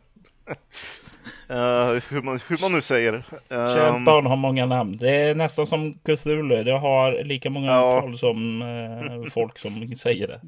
Uh, 1.50 2.00
hur, 2.10 2.22
man, 2.22 2.40
hur 2.48 2.62
man 2.62 2.72
nu 2.72 2.80
säger. 2.80 3.14
Um, 3.14 3.22
Kärt 3.48 4.04
barn 4.04 4.26
har 4.26 4.36
många 4.36 4.66
namn. 4.66 4.96
Det 4.96 5.10
är 5.10 5.34
nästan 5.34 5.66
som 5.66 5.94
Cthulhu. 5.94 6.64
Det 6.64 6.78
har 6.78 7.24
lika 7.24 7.50
många 7.50 7.66
ja. 7.66 8.00
tal 8.00 8.18
som 8.18 8.62
uh, 8.62 9.30
folk 9.30 9.58
som 9.58 9.96
säger 9.96 10.28
det. 10.28 10.40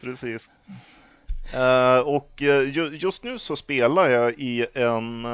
Precis. 0.00 0.50
Uh, 1.54 2.00
och 2.08 2.42
just 2.92 3.24
nu 3.24 3.38
så 3.38 3.56
spelar 3.56 4.10
jag 4.10 4.32
i 4.32 4.66
en 4.74 5.26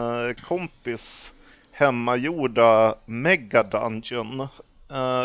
kompis 0.49 1.33
hemmagjorda 1.73 2.95
Mega 3.05 3.63
Dungeon 3.63 4.49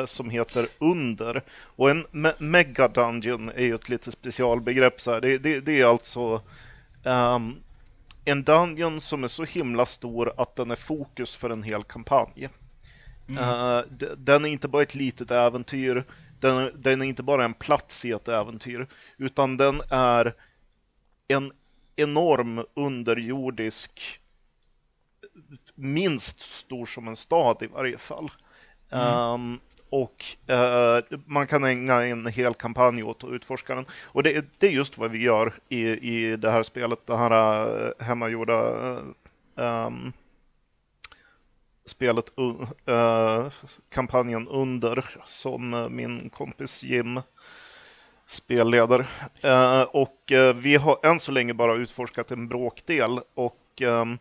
som 0.06 0.30
heter 0.30 0.68
Under. 0.80 1.42
Och 1.76 1.90
en 1.90 2.06
me 2.12 2.34
Mega 2.38 2.88
Dungeon 2.88 3.50
är 3.50 3.64
ju 3.64 3.76
ett 3.76 3.90
lite 3.90 4.12
specialbegrepp 4.12 5.02
så 5.02 5.12
här. 5.12 5.22
Det, 5.22 5.38
det, 5.38 5.60
det 5.60 5.82
är 5.82 5.86
alltså 5.86 6.42
um, 7.04 7.56
en 8.26 8.44
dungeon 8.44 9.02
som 9.02 9.24
är 9.24 9.28
så 9.28 9.44
himla 9.44 9.86
stor 9.86 10.34
att 10.38 10.56
den 10.56 10.72
är 10.72 10.76
fokus 10.76 11.36
för 11.36 11.50
en 11.50 11.64
hel 11.64 11.84
kampanj. 11.84 12.50
Mm. 13.28 13.44
Uh, 13.44 13.84
den 14.18 14.46
är 14.46 14.50
inte 14.50 14.68
bara 14.68 14.82
ett 14.82 14.96
litet 14.96 15.32
äventyr, 15.32 16.06
den, 16.40 16.82
den, 16.82 17.02
är 17.02 17.06
inte 17.06 17.24
bara 17.24 17.46
en 17.46 17.54
plats 17.54 18.06
i 18.06 18.12
ett 18.12 18.28
äventyr, 18.28 18.88
utan 19.18 19.58
den 19.58 19.82
är 19.90 20.34
en 21.28 21.52
enorm 21.96 22.66
underjordisk, 22.74 24.20
minst 25.76 26.40
stor 26.40 26.86
som 26.86 27.08
en 27.08 27.16
stad 27.16 27.58
i 27.62 27.68
varje 27.68 27.98
fall. 27.98 28.32
Mm. 28.90 29.18
Um, 29.18 29.60
och 29.94 30.26
eh, 30.54 31.04
man 31.26 31.48
kan 31.48 31.64
ägna 31.64 32.04
en 32.04 32.28
hel 32.28 32.54
kampanj 32.54 33.04
åt 33.04 33.24
att 33.24 33.30
utforska 33.30 33.76
den. 33.76 33.86
Och 34.06 34.24
det, 34.24 34.46
det 34.58 34.68
är 34.68 34.72
just 34.72 34.98
vad 34.98 35.12
vi 35.12 35.22
gör 35.22 35.54
i, 35.70 35.82
i 35.90 36.36
det 36.36 36.52
här 36.52 36.64
spelet, 36.64 37.00
det 37.06 37.18
här 37.18 37.68
uh, 37.68 37.92
hemmagjorda 38.00 38.72
uh, 38.72 39.04
um, 39.56 40.14
spelet, 41.86 42.26
uh, 42.40 43.50
kampanjen 43.90 44.48
under, 44.48 45.16
som 45.26 45.88
min 45.92 46.30
kompis 46.30 46.84
Jim 46.84 47.22
spelleder. 48.28 49.08
och 49.92 50.32
vi 50.56 50.76
har 50.76 51.00
än 51.04 51.20
så 51.20 51.32
länge 51.32 51.54
bara 51.54 51.74
utforskat 51.74 52.32
en 52.32 52.48
bråkdel 52.48 53.20
och 53.34 53.82
um, 53.82 54.20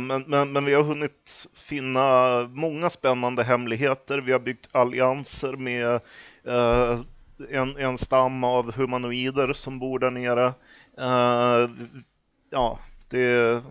men, 0.00 0.24
men, 0.26 0.52
men, 0.52 0.64
vi 0.64 0.74
har 0.74 0.82
hunnit 0.82 1.46
finna 1.54 2.42
många 2.52 2.90
spännande 2.90 3.44
hemligheter. 3.44 4.18
Vi 4.18 4.32
har 4.32 4.38
byggt 4.38 4.68
allianser 4.72 5.52
med 5.52 6.00
eh, 6.44 7.00
en, 7.50 7.76
en 7.76 7.98
stam 7.98 8.44
av 8.44 8.72
humanoider 8.72 9.52
som 9.52 9.78
bor 9.78 9.98
där 9.98 10.10
nere. 10.10 10.46
Eh, 10.98 11.70
ja, 12.50 12.78
det, 13.08 13.62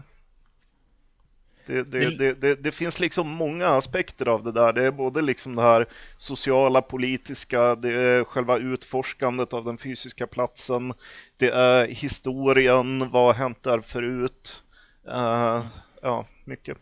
det, 1.65 1.83
det, 1.83 2.17
det, 2.17 2.33
det, 2.33 2.55
det 2.55 2.71
finns 2.71 2.99
liksom 2.99 3.29
många 3.29 3.67
aspekter 3.67 4.27
av 4.27 4.43
det 4.43 4.51
där. 4.51 4.73
Det 4.73 4.85
är 4.85 4.91
både 4.91 5.21
liksom 5.21 5.55
det 5.55 5.61
här 5.61 5.85
sociala, 6.17 6.81
politiska, 6.81 7.75
det 7.75 7.93
är 7.93 8.23
själva 8.23 8.57
utforskandet 8.57 9.53
av 9.53 9.65
den 9.65 9.77
fysiska 9.77 10.27
platsen, 10.27 10.93
det 11.37 11.49
är 11.49 11.87
historien, 11.87 13.09
vad 13.11 13.25
har 13.25 13.33
hänt 13.33 13.63
där 13.63 13.81
förut? 13.81 14.63
Uh, 15.07 15.65
ja, 16.01 16.25
mycket. 16.45 16.77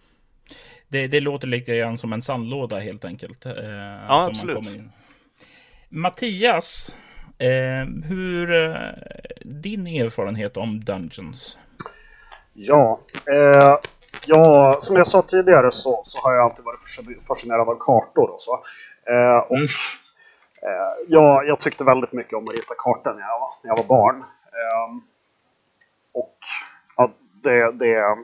Det, 0.87 1.07
det 1.07 1.19
låter 1.19 1.47
lite 1.47 1.77
grann 1.77 1.97
som 1.97 2.13
en 2.13 2.21
sandlåda 2.21 2.79
helt 2.79 3.05
enkelt. 3.05 3.45
Eh, 3.45 3.53
ja, 4.07 4.27
absolut. 4.29 4.67
Mattias, 5.89 6.93
eh, 7.37 8.07
hur 8.07 8.51
eh, 8.51 8.91
din 9.41 9.87
erfarenhet 9.87 10.57
om 10.57 10.83
Dungeons? 10.83 11.57
Ja, 12.53 12.99
eh, 13.31 13.77
ja, 14.25 14.77
som 14.79 14.95
jag 14.95 15.07
sa 15.07 15.21
tidigare 15.21 15.71
så, 15.71 16.01
så 16.03 16.21
har 16.21 16.33
jag 16.33 16.43
alltid 16.43 16.65
varit 16.65 17.27
fascinerad 17.27 17.69
av 17.69 17.77
kartor 17.79 18.29
och 18.29 18.41
så. 18.41 18.53
Eh, 19.11 19.37
och, 19.37 19.55
mm. 19.57 19.67
eh, 20.61 21.07
ja, 21.07 21.43
jag 21.43 21.59
tyckte 21.59 21.83
väldigt 21.83 22.13
mycket 22.13 22.33
om 22.33 22.43
att 22.43 22.53
rita 22.53 22.73
kartor 22.77 23.13
när 23.13 23.21
jag 23.21 23.39
var, 23.39 23.49
när 23.63 23.69
jag 23.69 23.77
var 23.77 23.87
barn. 23.87 24.15
Eh, 24.51 25.03
och 26.13 26.37
det, 27.43 27.71
det 27.71 28.17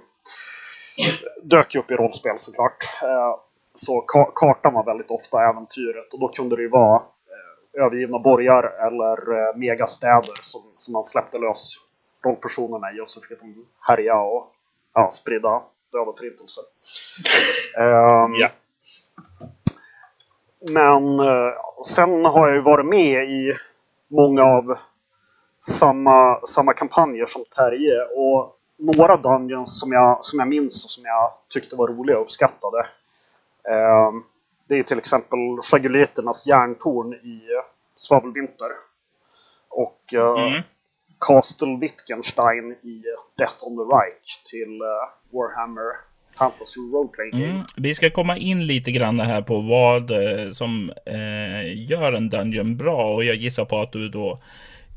dök 1.43 1.75
ju 1.75 1.79
upp 1.79 1.91
i 1.91 1.95
rollspel 1.95 2.37
såklart. 2.37 2.77
Eh, 3.03 3.35
så 3.75 4.01
ka 4.01 4.31
kartan 4.35 4.73
var 4.73 4.83
väldigt 4.83 5.11
ofta 5.11 5.49
äventyret 5.49 6.13
och 6.13 6.19
då 6.19 6.27
kunde 6.27 6.55
det 6.55 6.61
ju 6.61 6.69
vara 6.69 6.95
eh, 6.95 7.83
övergivna 7.85 8.19
borgar 8.19 8.63
eller 8.87 9.39
eh, 9.39 9.55
megastäder 9.55 10.33
som, 10.41 10.61
som 10.77 10.93
man 10.93 11.03
släppte 11.03 11.37
lös 11.37 11.73
rollpersonerna 12.25 12.91
i 12.91 13.01
och 13.01 13.09
så 13.09 13.21
fick 13.21 13.39
de 13.39 13.65
härja 13.87 14.19
och 14.19 14.51
ja, 14.93 15.11
sprida 15.11 15.61
död 15.91 16.07
och 16.07 16.17
förintelse. 16.17 16.61
Um, 17.77 18.35
yeah. 18.35 18.51
Men 20.71 21.19
sen 21.85 22.25
har 22.25 22.47
jag 22.47 22.55
ju 22.55 22.61
varit 22.61 22.85
med 22.85 23.29
i 23.29 23.53
många 24.07 24.43
av 24.43 24.77
samma, 25.67 26.45
samma 26.45 26.73
kampanjer 26.73 27.25
som 27.25 27.43
Terje 27.55 28.03
och 28.03 28.58
några 28.79 29.17
Dungeons 29.17 29.79
som 29.79 29.91
jag, 29.91 30.25
som 30.25 30.39
jag 30.39 30.47
minns 30.47 30.85
och 30.85 30.91
som 30.91 31.03
jag 31.05 31.31
tyckte 31.49 31.75
var 31.75 31.87
roliga 31.87 32.17
och 32.17 32.21
uppskattade. 32.21 32.85
Um, 33.69 34.23
det 34.67 34.79
är 34.79 34.83
till 34.83 34.97
exempel 34.97 35.39
Chaguliternas 35.71 36.47
järntorn 36.47 37.13
i 37.13 37.41
Svavelvinter. 37.95 38.71
Och 39.69 39.99
uh, 40.13 40.47
mm. 40.47 40.63
Castle 41.27 41.77
Wittgenstein 41.81 42.71
i 42.71 43.03
Death 43.37 43.63
on 43.63 43.77
the 43.77 43.95
Reich 43.95 44.43
till 44.51 44.81
uh, 44.81 45.37
Warhammer 45.37 46.09
Fantasy 46.37 46.79
Role 46.79 47.09
Playing 47.09 47.31
Game. 47.31 47.53
Mm. 47.53 47.65
Vi 47.75 47.95
ska 47.95 48.09
komma 48.09 48.37
in 48.37 48.67
lite 48.67 48.91
grann 48.91 49.19
här 49.19 49.41
på 49.41 49.61
vad 49.61 50.11
uh, 50.11 50.51
som 50.51 50.91
gör 51.75 52.13
en 52.13 52.29
Dungeon 52.29 52.77
bra 52.77 53.13
och 53.13 53.23
jag 53.23 53.35
gissar 53.35 53.65
på 53.65 53.81
att 53.81 53.91
du 53.91 54.09
då 54.09 54.39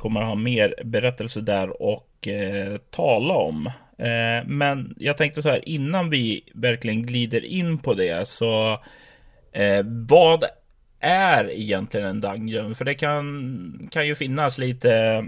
kommer 0.03 0.21
ha 0.21 0.35
mer 0.35 0.75
berättelser 0.85 1.41
där 1.41 1.83
och 1.83 2.29
eh, 2.29 2.77
tala 2.91 3.35
om. 3.35 3.67
Eh, 3.99 4.47
men 4.47 4.95
jag 4.99 5.17
tänkte 5.17 5.43
så 5.43 5.49
här 5.49 5.69
innan 5.69 6.11
vi 6.11 6.51
verkligen 6.55 7.07
glider 7.07 7.45
in 7.45 7.79
på 7.79 7.95
det 7.95 8.29
så 8.29 8.73
eh, 9.53 9.85
vad 10.09 10.45
är 11.01 11.51
egentligen 11.51 12.07
en 12.07 12.21
dungeon? 12.21 12.75
För 12.75 12.85
det 12.85 12.95
kan, 12.95 13.89
kan 13.93 14.07
ju 14.07 14.15
finnas 14.15 14.59
lite 14.59 15.25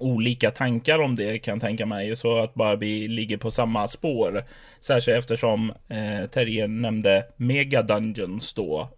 olika 0.00 0.50
tankar 0.50 0.98
om 0.98 1.16
det 1.16 1.38
kan 1.38 1.60
tänka 1.60 1.86
mig. 1.86 2.16
Så 2.16 2.38
att 2.38 2.54
bara 2.54 2.76
vi 2.76 3.08
ligger 3.08 3.36
på 3.36 3.50
samma 3.50 3.88
spår. 3.88 4.44
Särskilt 4.80 5.18
eftersom 5.18 5.72
eh, 5.88 6.30
Terje 6.30 6.66
nämnde 6.66 7.24
Mega 7.36 7.82
Dungeons 7.82 8.54
då. 8.54 8.90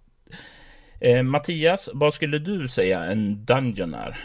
Eh, 1.00 1.22
Mattias, 1.22 1.90
vad 1.92 2.14
skulle 2.14 2.38
du 2.38 2.68
säga 2.68 3.04
en 3.04 3.44
Dungeon 3.44 3.94
är? 3.94 4.18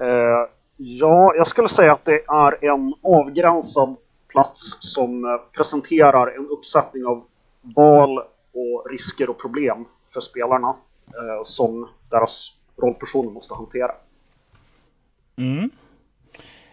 Eh, 0.00 0.48
ja, 0.76 1.34
jag 1.36 1.46
skulle 1.46 1.68
säga 1.68 1.92
att 1.92 2.04
det 2.04 2.22
är 2.28 2.64
en 2.64 2.94
avgränsad 3.02 3.96
plats 4.28 4.76
som 4.80 5.24
eh, 5.24 5.30
presenterar 5.56 6.26
en 6.36 6.48
uppsättning 6.48 7.06
av 7.06 7.24
val 7.60 8.18
och 8.52 8.90
risker 8.90 9.30
och 9.30 9.40
problem 9.40 9.84
för 10.12 10.20
spelarna 10.20 10.68
eh, 11.06 11.42
som 11.44 11.88
deras 12.10 12.52
rollpersoner 12.76 13.30
måste 13.30 13.54
hantera. 13.54 13.92
Mm. 15.36 15.70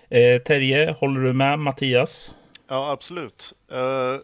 Eh, 0.10 0.42
Terje, 0.42 0.96
håller 1.00 1.22
du 1.22 1.34
med 1.34 1.60
Mattias? 1.60 2.34
Ja, 2.68 2.92
absolut. 2.92 3.54
Eh, 3.72 4.22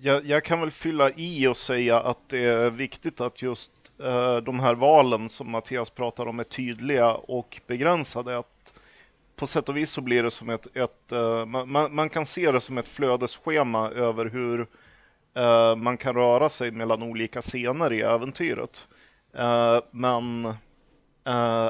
jag, 0.00 0.24
jag, 0.24 0.44
kan 0.44 0.60
väl 0.60 0.70
fylla 0.70 1.10
i 1.10 1.46
och 1.46 1.56
säga 1.56 2.00
att 2.00 2.28
det 2.28 2.44
är 2.44 2.70
viktigt 2.70 3.20
att 3.20 3.42
just 3.42 3.70
Eh, 4.02 4.36
de 4.36 4.60
här 4.60 4.74
valen 4.74 5.28
som 5.28 5.50
Mattias 5.50 5.90
pratar 5.90 6.26
om 6.26 6.38
är 6.40 6.44
tydliga 6.44 7.14
och 7.14 7.60
begränsade. 7.66 8.38
Att 8.38 8.74
på 9.36 9.46
sätt 9.46 9.68
och 9.68 9.76
vis 9.76 9.90
så 9.90 10.00
blir 10.00 10.22
det 10.22 10.30
som 10.30 10.50
ett, 10.50 10.76
ett 10.76 11.12
eh, 11.12 11.46
man, 11.46 11.94
man, 11.94 12.10
kan 12.10 12.26
se 12.26 12.52
det 12.52 12.60
som 12.60 12.78
ett 12.78 12.88
flödesschema 12.88 13.90
över 13.90 14.26
hur 14.26 14.66
eh, 15.34 15.76
man 15.76 15.96
kan 15.96 16.14
röra 16.14 16.48
sig 16.48 16.70
mellan 16.70 17.02
olika 17.02 17.42
scener 17.42 17.92
i 17.92 18.00
äventyret. 18.00 18.88
Men 19.90 20.54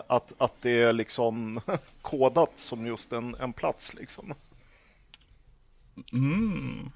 att, 0.06 0.32
att 0.38 0.52
det 0.62 0.82
är 0.82 0.92
liksom 0.92 1.60
kodat 2.02 2.52
som 2.54 2.86
just 2.86 3.12
en, 3.12 3.34
en 3.34 3.52
plats 3.52 3.94
liksom. 3.94 4.34
Mm. 6.12 6.90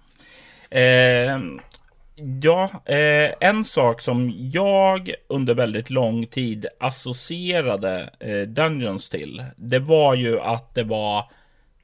Eh, 0.71 1.63
ja, 2.15 2.71
eh, 2.85 3.35
en 3.41 3.65
sak 3.65 4.01
som 4.01 4.33
jag 4.37 5.15
under 5.29 5.55
väldigt 5.55 5.91
lång 5.91 6.27
tid 6.27 6.67
associerade 6.81 8.11
eh, 8.21 8.41
Dungeons 8.41 9.11
till. 9.11 9.45
Det 9.57 9.79
var 9.79 10.15
ju 10.15 10.41
att 10.41 10.75
det 10.75 10.85
var 10.85 11.25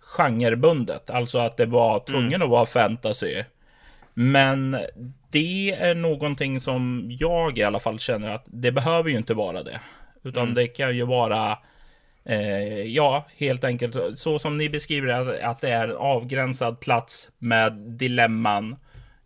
genrebundet, 0.01 1.11
alltså 1.11 1.39
att 1.39 1.57
det 1.57 1.67
var 1.67 2.01
tvungen 2.01 2.35
mm. 2.35 2.43
att 2.43 2.51
vara 2.51 2.67
fantasy. 2.67 3.45
Men 4.15 4.77
det 5.31 5.71
är 5.71 5.95
någonting 5.95 6.61
som 6.61 7.07
jag 7.11 7.59
i 7.59 7.63
alla 7.63 7.79
fall 7.79 7.99
känner 7.99 8.35
att 8.35 8.45
det 8.47 8.73
behöver 8.73 9.11
ju 9.11 9.17
inte 9.17 9.35
vara 9.35 9.63
det. 9.63 9.81
Utan 10.25 10.43
mm. 10.43 10.55
det 10.55 10.67
kan 10.67 10.97
ju 10.97 11.07
vara 11.07 11.59
eh, 12.25 12.83
Ja, 12.83 13.27
helt 13.37 13.65
enkelt 13.65 14.19
så 14.19 14.39
som 14.39 14.59
ni 14.59 14.69
beskriver 14.69 15.25
det, 15.25 15.47
att 15.47 15.61
det 15.61 15.71
är 15.71 15.89
en 15.89 15.97
avgränsad 15.97 16.81
plats 16.81 17.31
med 17.39 17.73
dilemman 17.73 18.77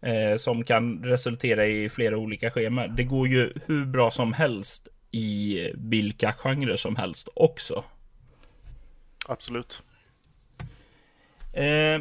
eh, 0.03 0.37
som 0.37 0.65
kan 0.65 1.05
resultera 1.05 1.67
i 1.67 1.89
flera 1.89 2.17
olika 2.17 2.51
scheman. 2.51 2.97
Det 2.97 3.05
går 3.05 3.29
ju 3.29 3.53
hur 3.67 3.85
bra 3.85 4.11
som 4.11 4.33
helst 4.33 4.89
i 5.11 5.59
vilka 5.75 6.33
genrer 6.33 6.77
som 6.77 6.97
helst 6.97 7.29
också. 7.35 7.85
Absolut. 9.27 9.83
Eh, 11.53 12.01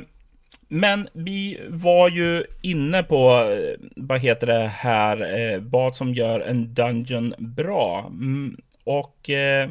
men 0.68 1.08
vi 1.14 1.62
var 1.70 2.10
ju 2.10 2.44
inne 2.62 3.04
på, 3.04 3.52
eh, 3.52 3.90
vad 3.96 4.20
heter 4.20 4.48
det 4.48 4.68
här, 4.68 5.40
eh, 5.40 5.60
vad 5.60 5.96
som 5.96 6.14
gör 6.14 6.40
en 6.40 6.74
Dungeon 6.74 7.34
bra. 7.38 8.06
Mm, 8.08 8.62
och 8.84 9.30
eh, 9.30 9.70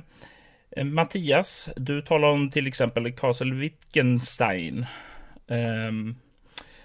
Mattias, 0.76 1.70
du 1.76 2.02
talar 2.02 2.28
om 2.28 2.50
till 2.50 2.66
exempel 2.66 3.12
Castle 3.12 3.54
Wittgenstein. 3.54 4.86
Eh, 5.46 5.92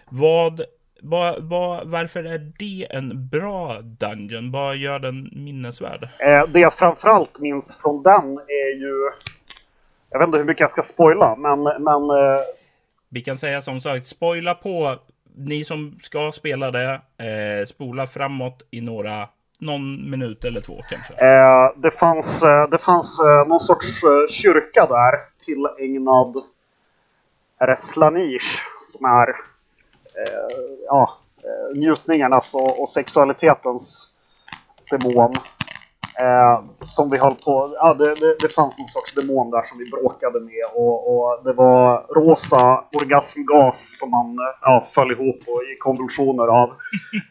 vad, 0.09 0.61
vad, 1.09 1.43
vad, 1.43 1.87
varför 1.87 2.23
är 2.23 2.51
det 2.59 2.87
en 2.89 3.27
bra 3.29 3.81
Dungeon? 3.81 4.51
Vad 4.51 4.75
gör 4.75 4.99
den 4.99 5.29
minnesvärd? 5.31 6.03
Eh, 6.19 6.47
det 6.47 6.59
jag 6.59 6.73
framförallt 6.73 7.39
minns 7.39 7.81
från 7.81 8.03
den 8.03 8.37
är 8.37 8.79
ju... 8.79 9.11
Jag 10.09 10.19
vet 10.19 10.25
inte 10.25 10.37
hur 10.37 10.45
mycket 10.45 10.61
jag 10.61 10.71
ska 10.71 10.81
spoila, 10.81 11.35
men... 11.35 11.63
men 11.63 12.09
eh... 12.09 12.41
Vi 13.09 13.21
kan 13.21 13.37
säga 13.37 13.61
som 13.61 13.81
sagt, 13.81 14.07
spoila 14.07 14.53
på. 14.55 14.95
Ni 15.37 15.65
som 15.65 15.99
ska 16.03 16.31
spela 16.31 16.71
det, 16.71 16.93
eh, 17.17 17.65
spola 17.65 18.07
framåt 18.07 18.61
i 18.71 18.81
några 18.81 19.27
någon 19.59 20.09
minut 20.09 20.45
eller 20.45 20.61
två 20.61 20.79
kanske? 20.89 21.13
Eh, 21.13 21.71
det 21.75 21.91
fanns, 21.91 22.43
eh, 22.43 22.69
det 22.69 22.77
fanns 22.77 23.19
eh, 23.19 23.47
någon 23.47 23.59
sorts 23.59 24.03
eh, 24.03 24.27
kyrka 24.29 24.85
där 24.85 25.19
tillägnad 25.45 26.43
Reslanish 27.61 28.63
som 28.79 29.05
är 29.05 29.35
ja, 30.85 31.09
eh, 31.43 31.77
njutningarnas 31.77 32.55
och, 32.55 32.81
och 32.81 32.89
sexualitetens 32.89 34.07
demon. 34.91 35.33
Eh, 36.19 36.63
som 36.81 37.09
vi 37.09 37.17
höll 37.17 37.35
på, 37.35 37.75
ja 37.75 37.93
det, 37.93 38.15
det, 38.15 38.35
det, 38.39 38.49
fanns 38.49 38.77
någon 38.77 38.87
sorts 38.87 39.13
demon 39.13 39.51
där 39.51 39.61
som 39.61 39.77
vi 39.77 39.89
bråkade 39.89 40.39
med 40.39 40.65
och, 40.73 41.07
och 41.13 41.43
det 41.43 41.53
var 41.53 42.05
rosa 42.15 42.83
orgasmgas 43.01 43.99
som 43.99 44.09
man 44.09 44.37
ja, 44.61 44.87
föll 44.89 45.11
ihop 45.11 45.39
och 45.47 45.63
i 45.63 45.75
konvulsioner 45.79 46.47
av. 46.47 46.69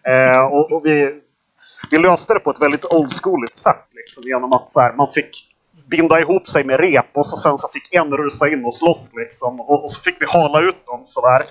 Eh, 0.07 0.45
och, 0.45 0.73
och 0.73 0.87
vi, 0.87 1.21
vi 1.91 1.99
löste 1.99 2.35
det 2.35 2.41
på 2.41 2.51
ett 2.51 2.63
väldigt 2.63 2.85
old 2.85 3.13
schooligt 3.13 3.55
sätt. 3.55 3.87
Liksom, 3.93 4.23
genom 4.25 4.53
att 4.53 4.71
så 4.71 4.81
här, 4.81 4.93
man 4.93 5.13
fick 5.13 5.55
binda 5.87 6.21
ihop 6.21 6.49
sig 6.49 6.65
med 6.65 6.81
rep 6.81 7.07
och 7.13 7.27
så 7.27 7.37
sen 7.37 7.59
så 7.59 7.69
fick 7.69 7.95
en 7.95 8.17
rusa 8.17 8.49
in 8.49 8.65
och 8.65 8.75
slåss 8.75 9.13
liksom. 9.17 9.61
Och, 9.61 9.85
och 9.85 9.93
så 9.93 10.01
fick 10.01 10.21
vi 10.21 10.27
hala 10.27 10.61
ut 10.61 10.87
dem 10.87 11.03
sådär. 11.07 11.43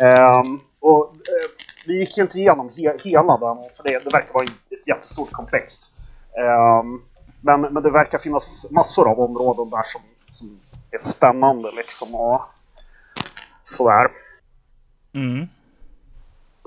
Um, 0.00 0.60
och 0.82 1.10
uh, 1.14 1.50
vi 1.86 1.98
gick 1.98 2.16
ju 2.16 2.22
inte 2.22 2.38
igenom 2.38 2.70
he 2.76 2.96
hela 3.04 3.38
den, 3.38 3.56
för 3.76 3.84
det, 3.84 4.04
det 4.04 4.12
verkar 4.12 4.34
vara 4.34 4.44
ett 4.44 4.88
jättestort 4.88 5.32
komplex. 5.32 5.74
Um, 6.80 7.02
men, 7.40 7.60
men 7.60 7.82
det 7.82 7.90
verkar 7.90 8.18
finnas 8.18 8.66
massor 8.70 9.08
av 9.08 9.20
områden 9.20 9.70
där 9.70 9.82
som, 9.82 10.00
som 10.26 10.60
är 10.90 10.98
spännande 10.98 11.70
liksom 11.70 12.14
och 12.14 12.42
sådär. 13.64 14.08
Mm. 15.14 15.46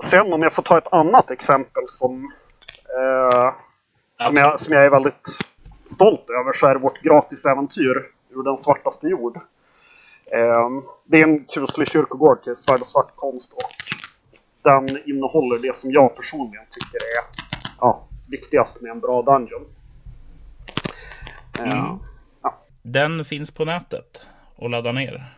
Sen 0.02 0.32
om 0.32 0.42
jag 0.42 0.52
får 0.52 0.62
ta 0.62 0.78
ett 0.78 0.92
annat 0.92 1.30
exempel 1.30 1.82
som, 1.86 2.32
eh, 2.98 3.54
som, 4.26 4.36
jag, 4.36 4.60
som 4.60 4.74
jag 4.74 4.84
är 4.84 4.90
väldigt 4.90 5.28
stolt 5.86 6.30
över 6.30 6.52
så 6.52 6.66
är 6.66 6.74
det 6.74 6.80
vårt 6.80 7.02
gratisäventyr 7.02 8.10
ur 8.30 8.42
den 8.42 8.56
svartaste 8.56 9.08
jord. 9.08 9.38
Eh, 10.32 10.68
det 11.04 11.20
är 11.20 11.22
en 11.22 11.44
kuslig 11.44 11.88
kyrkogård 11.88 12.42
till 12.42 12.56
svärd 12.56 12.80
och 12.80 12.86
svart 12.86 13.16
konst 13.16 13.52
och 13.52 13.62
den 14.62 14.98
innehåller 15.06 15.62
det 15.62 15.76
som 15.76 15.92
jag 15.92 16.16
personligen 16.16 16.64
tycker 16.70 16.96
är 16.96 17.44
ja, 17.80 18.08
viktigast 18.30 18.82
med 18.82 18.90
en 18.90 19.00
bra 19.00 19.22
dungeon. 19.22 19.66
Mm. 21.58 21.98
ja. 22.42 22.62
Den 22.82 23.24
finns 23.24 23.50
på 23.50 23.64
nätet 23.64 24.22
och 24.56 24.70
ladda 24.70 24.92
ner? 24.92 25.36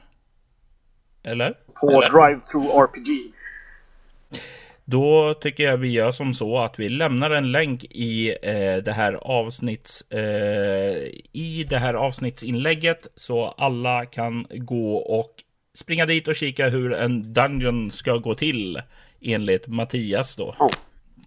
Eller? 1.23 1.55
På? 1.81 1.87
Drive-Through 1.87 2.83
RPG. 2.83 3.33
Då 4.91 5.35
tycker 5.35 5.65
jag 5.65 5.77
vi 5.77 5.89
gör 5.89 6.11
som 6.11 6.35
så 6.35 6.59
att 6.59 6.79
vi 6.79 6.89
lämnar 6.89 7.31
en 7.31 7.53
länk 7.53 7.85
i 7.85 8.37
eh, 8.43 8.77
det 8.77 8.93
här 8.93 9.13
avsnitts 9.13 10.03
eh, 10.11 11.11
i 11.33 11.67
det 11.71 11.79
här 11.79 11.95
avsnittsinlägget 11.95 13.07
så 13.17 13.49
alla 13.49 14.07
kan 14.07 14.47
gå 14.51 14.97
och 14.97 15.35
springa 15.75 16.07
dit 16.07 16.29
och 16.29 16.35
kika 16.35 16.69
hur 16.69 16.93
en 16.93 17.33
dungeon 17.33 17.91
ska 17.91 18.17
gå 18.17 18.35
till 18.35 18.83
enligt 19.21 19.67
Mattias 19.67 20.37
då. 20.37 20.55
Oh. 20.59 20.71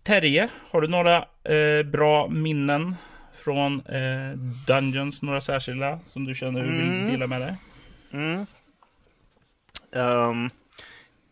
Terje, 0.03 0.49
har 0.71 0.81
du 0.81 0.87
några 0.87 1.17
eh, 1.43 1.85
bra 1.85 2.27
minnen 2.27 2.95
från 3.33 3.79
eh, 3.79 4.37
Dungeons? 4.67 5.21
Några 5.21 5.41
särskilda 5.41 5.99
som 6.05 6.25
du 6.25 6.35
känner 6.35 6.63
du 6.63 6.71
vill 6.71 6.89
mm. 6.89 7.11
dela 7.11 7.27
med 7.27 7.41
dig? 7.41 7.55
Mm. 8.11 8.45
Um, 9.91 10.49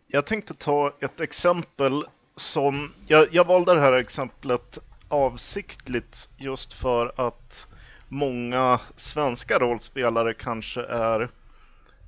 jag 0.08 0.26
tänkte 0.26 0.54
ta 0.54 0.94
ett 1.02 1.20
exempel 1.20 2.04
som... 2.40 2.94
Jag, 3.08 3.28
jag 3.32 3.48
valde 3.48 3.74
det 3.74 3.82
här 3.82 3.94
exemplet 3.94 4.78
avsiktligt 5.08 6.30
just 6.38 6.74
för 6.74 7.12
att 7.16 7.68
många 8.08 8.80
svenska 8.96 9.60
rollspelare 9.60 10.34
kanske 10.34 10.82
är 10.82 11.30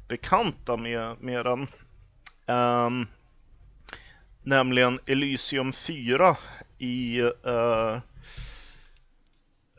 bekanta 0.08 0.78
med, 0.78 1.16
med 1.20 1.46
den. 1.46 1.68
Um, 2.46 3.08
nämligen 4.44 5.00
Elysium 5.06 5.74
4 5.74 6.38
i 6.78 7.22
uh, 7.22 8.00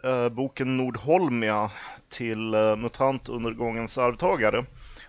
uh, 0.04 0.28
boken 0.28 0.76
Nordholmia 0.76 1.70
till 2.08 2.54
eh, 2.54 2.60
uh, 2.60 2.76
Mutantundergångens 2.76 3.98
arvtagare. 3.98 4.64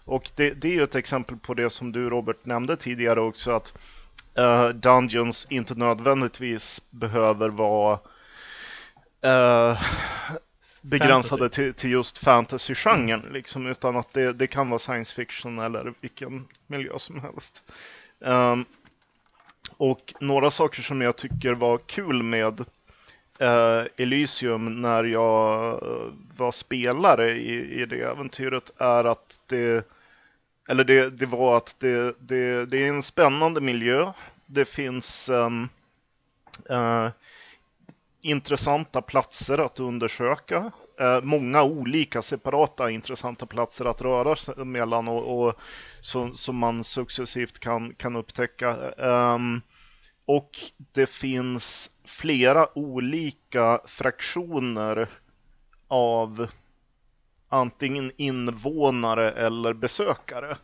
Och 0.05 0.31
det, 0.35 0.49
det, 0.49 0.67
är 0.67 0.71
ju 0.71 0.83
ett 0.83 0.95
exempel 0.95 1.37
på 1.37 1.53
det 1.53 1.69
som 1.69 1.91
du 1.91 2.09
Robert 2.09 2.45
nämnde 2.45 2.77
tidigare 2.77 3.21
också 3.21 3.51
att 3.51 3.73
uh, 4.39 4.69
Dungeons 4.69 5.47
inte 5.49 5.75
nödvändigtvis 5.75 6.81
behöver 6.89 7.49
vara 7.49 7.99
uh, 9.25 9.81
begränsade 10.81 11.49
till, 11.49 11.73
till, 11.73 11.91
just 11.91 12.17
fantasy-genren 12.17 13.19
mm. 13.21 13.33
liksom, 13.33 13.67
utan 13.67 13.97
att 13.97 14.13
det, 14.13 14.33
det, 14.33 14.47
kan 14.47 14.69
vara 14.69 14.79
science 14.79 15.15
fiction 15.15 15.59
eller 15.59 15.93
vilken 16.01 16.47
miljö 16.67 16.99
som 16.99 17.19
helst. 17.19 17.63
Um, 18.19 18.65
och 19.77 20.13
några 20.19 20.51
saker 20.51 20.81
som 20.81 21.01
jag 21.01 21.15
tycker 21.15 21.53
var 21.53 21.77
kul 21.77 22.23
med 22.23 22.59
uh, 23.41 23.87
Elysium 23.97 24.81
när 24.81 25.03
jag 25.03 25.79
var 26.37 26.51
spelare 26.51 27.31
i, 27.31 27.81
i 27.81 27.85
det 27.85 28.01
äventyret 28.01 28.71
är 28.77 29.03
att 29.03 29.39
det 29.47 29.87
eller 30.69 30.83
det, 30.83 31.09
det 31.09 31.25
var 31.25 31.57
att 31.57 31.75
det, 31.79 32.15
det, 32.19 32.65
det, 32.65 32.77
är 32.77 32.89
en 32.89 33.03
spännande 33.03 33.61
miljö. 33.61 34.11
Det 34.45 34.65
finns 34.65 35.29
um, 35.29 35.69
uh, 36.71 37.09
intressanta 38.21 39.01
platser 39.01 39.57
att 39.57 39.79
undersöka. 39.79 40.71
Uh, 41.01 41.21
många 41.23 41.63
olika 41.63 42.21
separata 42.21 42.91
intressanta 42.91 43.45
platser 43.45 43.85
att 43.85 44.01
röra 44.01 44.35
sig 44.35 44.65
mellan 44.65 45.07
och, 45.07 45.47
och 45.47 45.55
som, 46.01 46.33
som 46.33 46.55
man 46.55 46.83
successivt 46.83 47.59
kan, 47.59 47.93
kan 47.93 48.15
upptäcka. 48.15 48.91
Um, 48.97 49.61
och 50.25 50.51
det 50.91 51.07
finns 51.07 51.89
flera 52.05 52.77
olika 52.77 53.79
fraktioner 53.85 55.09
av 55.87 56.47
antingen 57.53 58.11
invånare 58.17 59.31
eller 59.31 59.73
besökare 59.73 60.57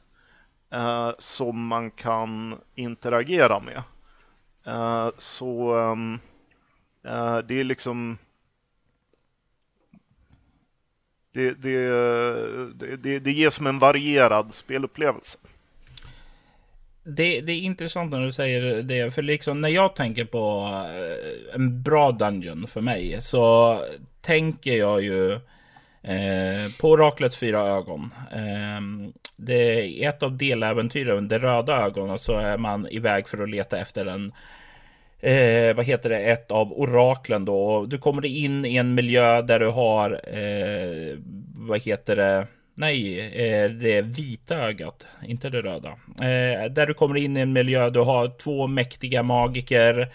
eh, 0.71 1.11
som 1.17 1.67
man 1.67 1.91
kan 1.91 2.59
interagera 2.75 3.59
med. 3.59 3.83
Eh, 4.65 5.09
så 5.17 5.75
ehm, 5.75 6.19
eh, 7.03 7.37
det 7.37 7.59
är 7.59 7.63
liksom 7.63 8.17
det, 11.31 11.53
det, 11.53 12.97
det, 12.97 13.19
det 13.19 13.31
ger 13.31 13.49
som 13.49 13.67
en 13.67 13.79
varierad 13.79 14.53
spelupplevelse. 14.53 15.37
Det, 17.03 17.41
det, 17.41 17.51
är 17.51 17.59
intressant 17.61 18.11
när 18.11 18.25
du 18.25 18.31
säger 18.31 18.83
det, 18.83 19.11
för 19.11 19.21
liksom 19.21 19.61
när 19.61 19.69
jag 19.69 19.95
tänker 19.95 20.25
på 20.25 20.71
eh, 20.85 21.55
en 21.55 21.83
bra 21.83 22.11
Dungeon 22.11 22.67
för 22.67 22.81
mig 22.81 23.21
så 23.21 23.77
tänker 24.21 24.73
jag 24.73 25.01
ju 25.01 25.39
Eh, 26.01 26.71
på 26.81 26.89
Oraklets 26.89 27.37
fyra 27.37 27.59
ögon. 27.59 28.13
Eh, 28.31 29.11
det 29.37 29.53
är 30.03 30.09
ett 30.09 30.23
av 30.23 30.37
deläventyren, 30.37 31.27
det 31.27 31.39
röda 31.39 31.73
ögonet, 31.73 32.21
så 32.21 32.37
är 32.37 32.57
man 32.57 32.87
iväg 32.91 33.27
för 33.27 33.43
att 33.43 33.49
leta 33.49 33.79
efter 33.79 34.05
en 34.05 34.33
eh, 35.19 35.75
vad 35.75 35.85
heter 35.85 36.09
det, 36.09 36.19
ett 36.19 36.51
av 36.51 36.73
oraklen 36.73 37.45
då. 37.45 37.85
Du 37.85 37.97
kommer 37.97 38.25
in 38.25 38.65
i 38.65 38.75
en 38.75 38.95
miljö 38.95 39.41
där 39.41 39.59
du 39.59 39.67
har, 39.67 40.11
eh, 40.11 41.17
vad 41.55 41.81
heter 41.81 42.15
det, 42.15 42.47
nej, 42.73 43.19
eh, 43.19 43.69
det 43.69 44.01
vita 44.01 44.55
ögat, 44.55 45.07
inte 45.27 45.49
det 45.49 45.61
röda. 45.61 45.89
Eh, 46.07 46.71
där 46.71 46.85
du 46.85 46.93
kommer 46.93 47.17
in 47.17 47.37
i 47.37 47.39
en 47.39 47.53
miljö, 47.53 47.89
du 47.89 47.99
har 47.99 48.37
två 48.37 48.67
mäktiga 48.67 49.23
magiker 49.23 50.09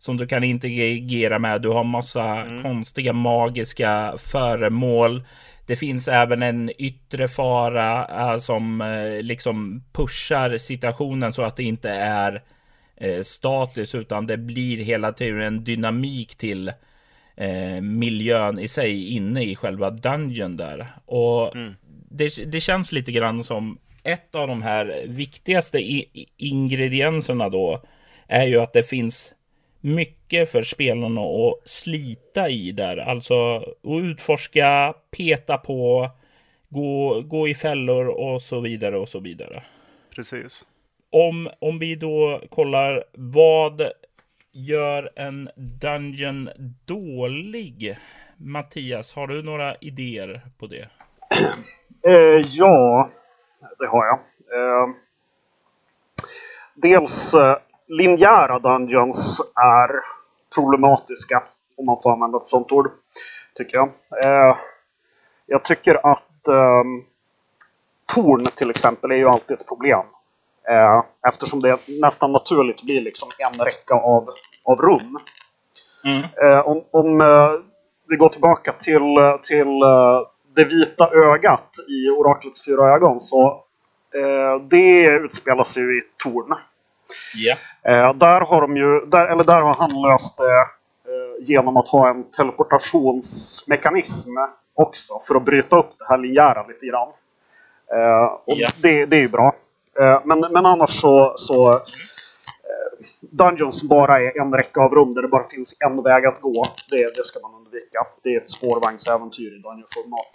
som 0.00 0.16
du 0.16 0.26
kan 0.26 0.44
interagera 0.44 1.38
med. 1.38 1.62
Du 1.62 1.68
har 1.68 1.84
massa 1.84 2.24
mm. 2.24 2.62
konstiga 2.62 3.12
magiska 3.12 4.14
föremål. 4.18 5.22
Det 5.66 5.76
finns 5.76 6.08
även 6.08 6.42
en 6.42 6.70
yttre 6.78 7.28
fara 7.28 8.06
äh, 8.32 8.38
som 8.38 8.80
äh, 8.80 9.22
liksom 9.22 9.84
pushar 9.92 10.58
situationen 10.58 11.32
så 11.32 11.42
att 11.42 11.56
det 11.56 11.62
inte 11.62 11.90
är 11.90 12.42
äh, 12.96 13.22
statiskt 13.22 13.94
utan 13.94 14.26
det 14.26 14.36
blir 14.36 14.76
hela 14.76 15.12
tiden 15.12 15.40
en 15.40 15.64
dynamik 15.64 16.34
till 16.34 16.72
miljön 17.82 18.58
i 18.58 18.68
sig 18.68 19.08
inne 19.08 19.44
i 19.44 19.56
själva 19.56 19.90
dungeon 19.90 20.56
där. 20.56 20.86
Och 21.04 21.56
mm. 21.56 21.74
det, 22.10 22.52
det, 22.52 22.60
känns 22.60 22.92
lite 22.92 23.12
grann 23.12 23.44
som 23.44 23.78
ett 24.02 24.34
av 24.34 24.48
de 24.48 24.62
här 24.62 25.04
viktigaste 25.06 25.78
ingredienserna 26.36 27.48
då 27.48 27.82
är 28.28 28.46
ju 28.46 28.60
att 28.60 28.72
det 28.72 28.82
finns 28.82 29.32
mycket 29.80 30.52
för 30.52 30.62
spelarna 30.62 31.20
att 31.20 31.68
slita 31.68 32.48
i 32.48 32.72
där. 32.72 32.96
Alltså 32.96 33.56
att 33.56 34.02
utforska, 34.02 34.94
peta 35.10 35.58
på, 35.58 36.10
gå, 36.68 37.20
gå 37.20 37.48
i 37.48 37.54
fällor 37.54 38.06
och 38.06 38.42
så 38.42 38.60
vidare 38.60 38.98
och 38.98 39.08
så 39.08 39.20
vidare. 39.20 39.64
Precis. 40.14 40.66
Om, 41.10 41.50
om 41.58 41.78
vi 41.78 41.94
då 41.94 42.40
kollar 42.50 43.04
vad 43.12 43.82
gör 44.52 45.10
en 45.16 45.50
Dungeon 45.56 46.50
dålig? 46.84 47.98
Mattias, 48.36 49.12
har 49.12 49.26
du 49.26 49.42
några 49.42 49.76
idéer 49.76 50.40
på 50.58 50.66
det? 50.66 50.88
Eh, 52.02 52.40
ja, 52.48 53.08
det 53.78 53.86
har 53.86 54.06
jag. 54.06 54.18
Eh, 54.54 54.88
dels 56.74 57.34
eh, 57.34 57.56
linjära 57.90 58.58
dungeons 58.58 59.40
är 59.54 60.00
problematiska, 60.54 61.42
om 61.76 61.86
man 61.86 62.02
får 62.02 62.12
använda 62.12 62.38
ett 62.38 62.44
sånt 62.44 62.72
ord, 62.72 62.90
tycker 63.54 63.76
jag. 63.76 63.88
Eh, 64.24 64.56
jag 65.46 65.64
tycker 65.64 65.94
att 66.12 66.48
eh, 66.48 66.84
torn 68.14 68.44
till 68.44 68.70
exempel 68.70 69.10
är 69.10 69.16
ju 69.16 69.28
alltid 69.28 69.58
ett 69.58 69.68
problem. 69.68 70.06
Eh, 70.68 71.02
eftersom 71.28 71.62
det 71.62 71.78
nästan 71.86 72.32
naturligt 72.32 72.82
blir 72.82 73.00
liksom 73.00 73.28
en 73.38 73.64
räcka 73.64 73.94
av, 73.94 74.28
av 74.64 74.80
rum. 74.80 75.18
Mm. 76.04 76.24
Eh, 76.42 76.66
om, 76.66 76.84
om 76.90 77.20
eh, 77.20 77.50
vi 78.08 78.16
går 78.16 78.28
tillbaka 78.28 78.72
till, 78.72 79.38
till 79.42 79.82
eh, 79.82 80.20
det 80.54 80.64
vita 80.64 81.10
ögat 81.14 81.70
i 81.88 82.10
Oraklets 82.10 82.64
fyra 82.64 82.94
ögon 82.94 83.20
så 83.20 83.64
eh, 84.14 84.62
det 84.70 85.04
utspelar 85.04 85.64
sig 85.64 85.82
ju 85.82 85.98
i 85.98 86.02
Torn. 86.16 86.54
Yeah. 87.36 87.58
där 88.16 88.40
har 88.40 88.60
de 88.60 88.76
ju, 88.76 89.06
där, 89.06 89.26
eller 89.26 89.44
där 89.44 89.60
har 89.60 89.74
han 89.74 90.02
löst 90.02 90.38
det 90.38 90.64
genom 91.40 91.76
att 91.76 91.88
ha 91.88 92.10
en 92.10 92.30
teleportationsmekanism 92.30 94.30
också 94.74 95.14
för 95.26 95.34
att 95.34 95.44
bryta 95.44 95.78
upp 95.78 95.90
det 95.98 96.04
här 96.08 96.18
linjära 96.18 96.66
lite 96.66 96.86
grann. 96.86 97.08
och 98.44 98.56
yeah. 98.56 98.70
det, 98.82 99.06
det 99.06 99.16
är 99.16 99.20
ju 99.20 99.28
bra. 99.28 99.54
men, 100.24 100.40
men 100.40 100.66
annars 100.66 101.00
så, 101.00 101.34
så 101.36 101.82
Dungeons 103.30 103.82
bara 103.82 104.20
är 104.20 104.40
en 104.40 104.54
räcka 104.54 104.80
av 104.80 104.94
rum 104.94 105.14
där 105.14 105.22
det 105.22 105.28
bara 105.28 105.44
finns 105.44 105.76
en 105.80 106.02
väg 106.02 106.26
att 106.26 106.40
gå. 106.40 106.64
Det, 106.90 107.16
det 107.16 107.24
ska 107.24 107.40
man 107.40 107.54
undvika. 107.54 108.06
Det 108.22 108.34
är 108.34 108.40
ett 108.40 108.50
spårvagnsäventyr 108.50 109.56
i 109.56 109.62
Dungeon-format. 109.62 110.32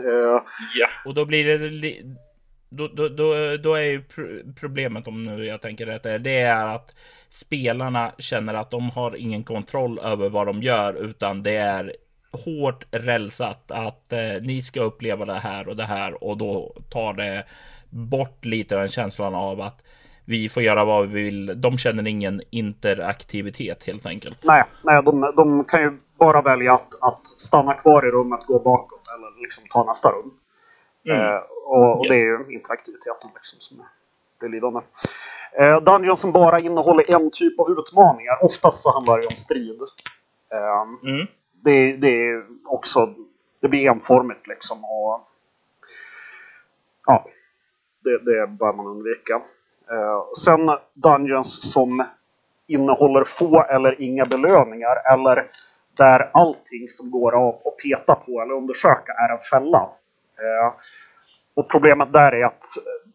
Uh, 0.00 0.42
ja, 0.74 0.88
och 1.04 1.14
då 1.14 1.24
blir 1.24 1.58
det... 1.58 2.02
Då, 2.68 2.88
då, 2.88 3.08
då, 3.08 3.56
då 3.56 3.74
är 3.74 3.82
ju 3.82 4.04
problemet, 4.60 5.08
om 5.08 5.22
nu 5.22 5.44
jag 5.44 5.62
tänker 5.62 5.86
rätt, 5.86 6.24
det 6.24 6.40
är 6.40 6.66
att 6.66 6.94
spelarna 7.28 8.12
känner 8.18 8.54
att 8.54 8.70
de 8.70 8.90
har 8.90 9.16
ingen 9.16 9.44
kontroll 9.44 9.98
över 9.98 10.28
vad 10.28 10.46
de 10.46 10.62
gör, 10.62 10.94
utan 10.94 11.42
det 11.42 11.56
är 11.56 11.96
hårt 12.44 12.84
rälsat 12.90 13.70
att 13.70 14.12
eh, 14.12 14.42
ni 14.42 14.62
ska 14.62 14.80
uppleva 14.80 15.24
det 15.24 15.32
här 15.32 15.68
och 15.68 15.76
det 15.76 15.84
här 15.84 16.24
och 16.24 16.36
då 16.36 16.76
tar 16.90 17.12
det 17.12 17.44
bort 17.90 18.44
lite 18.44 18.74
av 18.74 18.80
den 18.80 18.88
känslan 18.88 19.34
av 19.34 19.60
att 19.60 19.82
vi 20.24 20.48
får 20.48 20.62
göra 20.62 20.84
vad 20.84 21.08
vi 21.08 21.22
vill. 21.22 21.60
De 21.60 21.78
känner 21.78 22.06
ingen 22.06 22.42
interaktivitet 22.50 23.84
helt 23.84 24.06
enkelt. 24.06 24.38
Nej, 24.42 24.64
nej 24.82 25.02
de, 25.02 25.32
de 25.36 25.64
kan 25.64 25.82
ju 25.82 25.98
bara 26.18 26.42
välja 26.42 26.72
att, 26.74 27.02
att 27.02 27.26
stanna 27.26 27.74
kvar 27.74 28.06
i 28.06 28.10
rummet, 28.10 28.40
gå 28.46 28.58
bakåt 28.58 29.02
eller 29.16 29.42
liksom 29.42 29.64
ta 29.70 29.84
nästa 29.84 30.08
rum. 30.08 30.30
Mm. 31.06 31.20
Eh, 31.20 31.40
och, 31.66 31.98
och 31.98 32.04
yes. 32.04 32.10
det 32.10 32.16
är 32.16 32.24
ju 32.24 32.54
interaktiviteten 32.54 33.30
liksom 33.34 33.60
som 33.60 33.80
är 33.80 33.86
det 34.40 34.48
lidande. 34.48 34.80
Eh, 35.58 35.80
Dungeon 35.80 36.16
som 36.16 36.32
bara 36.32 36.58
innehåller 36.58 37.14
en 37.14 37.30
typ 37.30 37.60
av 37.60 37.70
utmaningar. 37.70 38.44
Oftast 38.44 38.82
så 38.82 38.92
handlar 38.92 39.18
det 39.18 39.26
om 39.26 39.36
strid. 39.36 39.80
Eh, 40.52 41.10
mm. 41.10 41.26
det, 41.52 41.96
det 41.96 42.28
är 42.28 42.46
också 42.64 43.14
det 43.60 43.68
blir 43.68 43.90
enformigt 43.90 44.46
liksom. 44.46 44.84
Och, 44.84 45.28
ja, 47.06 47.24
det, 48.04 48.18
det 48.18 48.46
bör 48.46 48.72
man 48.72 48.86
undvika. 48.86 49.34
Eh, 49.90 50.22
sen 50.44 50.70
Dungeons 50.94 51.72
som 51.72 52.04
innehåller 52.66 53.24
få 53.24 53.62
eller 53.62 54.00
inga 54.02 54.24
belöningar 54.24 55.12
eller 55.12 55.50
där 55.96 56.30
allting 56.32 56.88
som 56.88 57.10
går 57.10 57.48
att 57.48 57.76
peta 57.82 58.14
på 58.14 58.42
eller 58.42 58.54
undersöka 58.54 59.12
är 59.12 59.32
en 59.32 59.40
fälla. 59.50 59.88
Eh, 60.38 60.74
och 61.54 61.70
problemet 61.70 62.12
där 62.12 62.34
är 62.34 62.44
att 62.44 62.64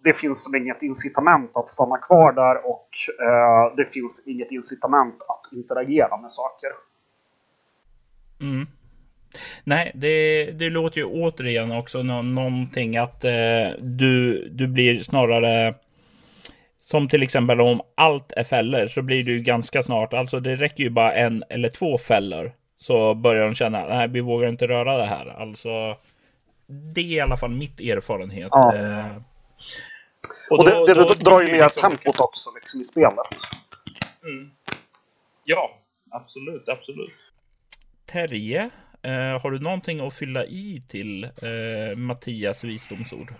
det 0.03 0.13
finns 0.13 0.49
inget 0.55 0.83
incitament 0.83 1.57
att 1.57 1.69
stanna 1.69 1.97
kvar 1.97 2.33
där 2.33 2.65
och 2.65 2.89
eh, 3.25 3.75
det 3.77 3.85
finns 3.85 4.27
inget 4.27 4.51
incitament 4.51 5.15
att 5.29 5.53
interagera 5.53 6.17
med 6.17 6.31
saker. 6.31 6.69
Mm. 8.41 8.67
Nej, 9.63 9.91
det, 9.95 10.45
det 10.51 10.69
låter 10.69 10.97
ju 10.97 11.05
återigen 11.05 11.71
också 11.71 12.03
nå 12.03 12.21
någonting 12.21 12.97
att 12.97 13.23
eh, 13.23 13.69
du, 13.79 14.47
du 14.49 14.67
blir 14.67 14.99
snarare 14.99 15.75
som 16.79 17.07
till 17.07 17.23
exempel 17.23 17.61
om 17.61 17.81
allt 17.95 18.31
är 18.31 18.43
fällor 18.43 18.87
så 18.87 19.01
blir 19.01 19.23
du 19.23 19.39
ganska 19.39 19.83
snart, 19.83 20.13
alltså 20.13 20.39
det 20.39 20.55
räcker 20.55 20.83
ju 20.83 20.89
bara 20.89 21.13
en 21.13 21.43
eller 21.49 21.69
två 21.69 21.97
fällor. 21.97 22.51
Så 22.77 23.13
börjar 23.13 23.45
de 23.45 23.55
känna, 23.55 23.87
nej 23.87 24.07
vi 24.07 24.21
vågar 24.21 24.49
inte 24.49 24.67
röra 24.67 24.97
det 24.97 25.05
här. 25.05 25.41
Alltså, 25.41 25.95
det 26.71 27.01
är 27.01 27.05
i 27.05 27.19
alla 27.19 27.37
fall 27.37 27.51
mitt 27.51 27.79
erfarenhet. 27.79 28.49
Ja. 28.51 28.75
Eh, 28.75 29.15
och, 30.49 30.59
och 30.59 30.69
då, 30.69 30.85
det, 30.85 30.93
det, 30.93 31.07
det 31.07 31.23
drar 31.23 31.41
ju 31.41 31.47
ner 31.47 31.63
liksom 31.63 31.91
tempot 31.91 32.19
också 32.19 32.49
liksom, 32.55 32.81
i 32.81 32.83
spelet. 32.83 33.15
Mm. 34.23 34.51
Ja, 35.43 35.79
absolut, 36.11 36.69
absolut. 36.69 37.11
Terje, 38.05 38.69
eh, 39.01 39.41
har 39.41 39.51
du 39.51 39.59
någonting 39.59 40.07
att 40.07 40.13
fylla 40.13 40.45
i 40.45 40.81
till 40.87 41.23
eh, 41.23 41.97
Mattias 41.97 42.63
visdomsord? 42.63 43.33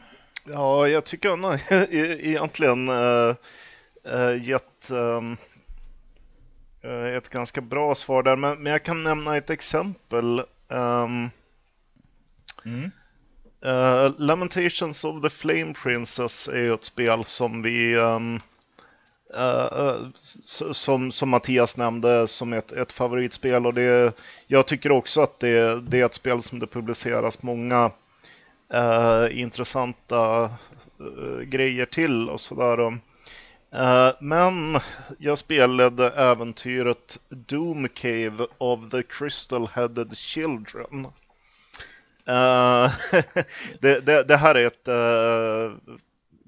Ja, 0.44 0.88
jag 0.88 1.06
tycker 1.06 1.30
han 1.30 1.44
har 1.44 1.62
egentligen 1.94 2.90
äh, 2.90 3.36
äh, 4.04 4.44
gett 4.44 4.90
ähm, 4.92 5.38
ett 7.18 7.30
ganska 7.30 7.62
bra 7.62 7.96
svar 7.96 8.24
där, 8.24 8.36
men, 8.36 8.64
men 8.64 8.72
jag 8.72 8.84
kan 8.84 9.04
nämna 9.04 9.38
ett 9.38 9.50
exempel. 9.50 10.40
Um, 10.68 11.30
mm 12.66 12.92
uh, 13.66 14.12
Lamentations 14.18 15.06
of 15.06 15.22
the 15.22 15.30
Flame 15.30 15.74
Princess 15.74 16.48
är 16.48 16.62
ju 16.62 16.74
ett 16.74 16.86
spel 16.86 17.26
som 17.26 17.62
vi 17.62 17.96
um, 17.96 18.42
uh, 19.38 20.10
som, 20.72 21.12
som 21.12 21.30
Mattias 21.30 21.78
nämnde 21.78 22.28
som 22.28 22.54
ett, 22.54 22.72
ett 22.72 22.92
favoritspel 22.92 23.66
och 23.66 23.74
det, 23.74 24.14
jag 24.48 24.68
tycker 24.68 24.92
också 24.92 25.22
att 25.22 25.40
det, 25.40 25.82
det 25.82 26.02
är 26.02 26.06
ett 26.06 26.14
spel 26.14 26.42
som 26.42 26.60
det 26.60 26.68
publiceras 26.68 27.44
många 27.44 27.92
uh, 28.74 29.40
intressanta 29.40 30.50
uh, 31.02 31.42
grejer 31.42 31.86
till 31.86 32.30
och 32.30 32.40
sådär. 32.40 32.80
Uh, 33.76 34.12
men 34.20 34.80
jag 35.18 35.38
spelade 35.38 36.10
äventyret 36.10 37.20
Doom 37.30 37.88
Cave 37.88 38.46
of 38.58 38.80
the 38.92 39.04
Crystal 39.04 39.68
Headed 39.68 40.18
Children. 40.18 41.08
det, 43.80 44.06
det, 44.06 44.24
det, 44.24 44.38
här 44.38 44.56
är 44.56 44.68
ett 44.68 44.88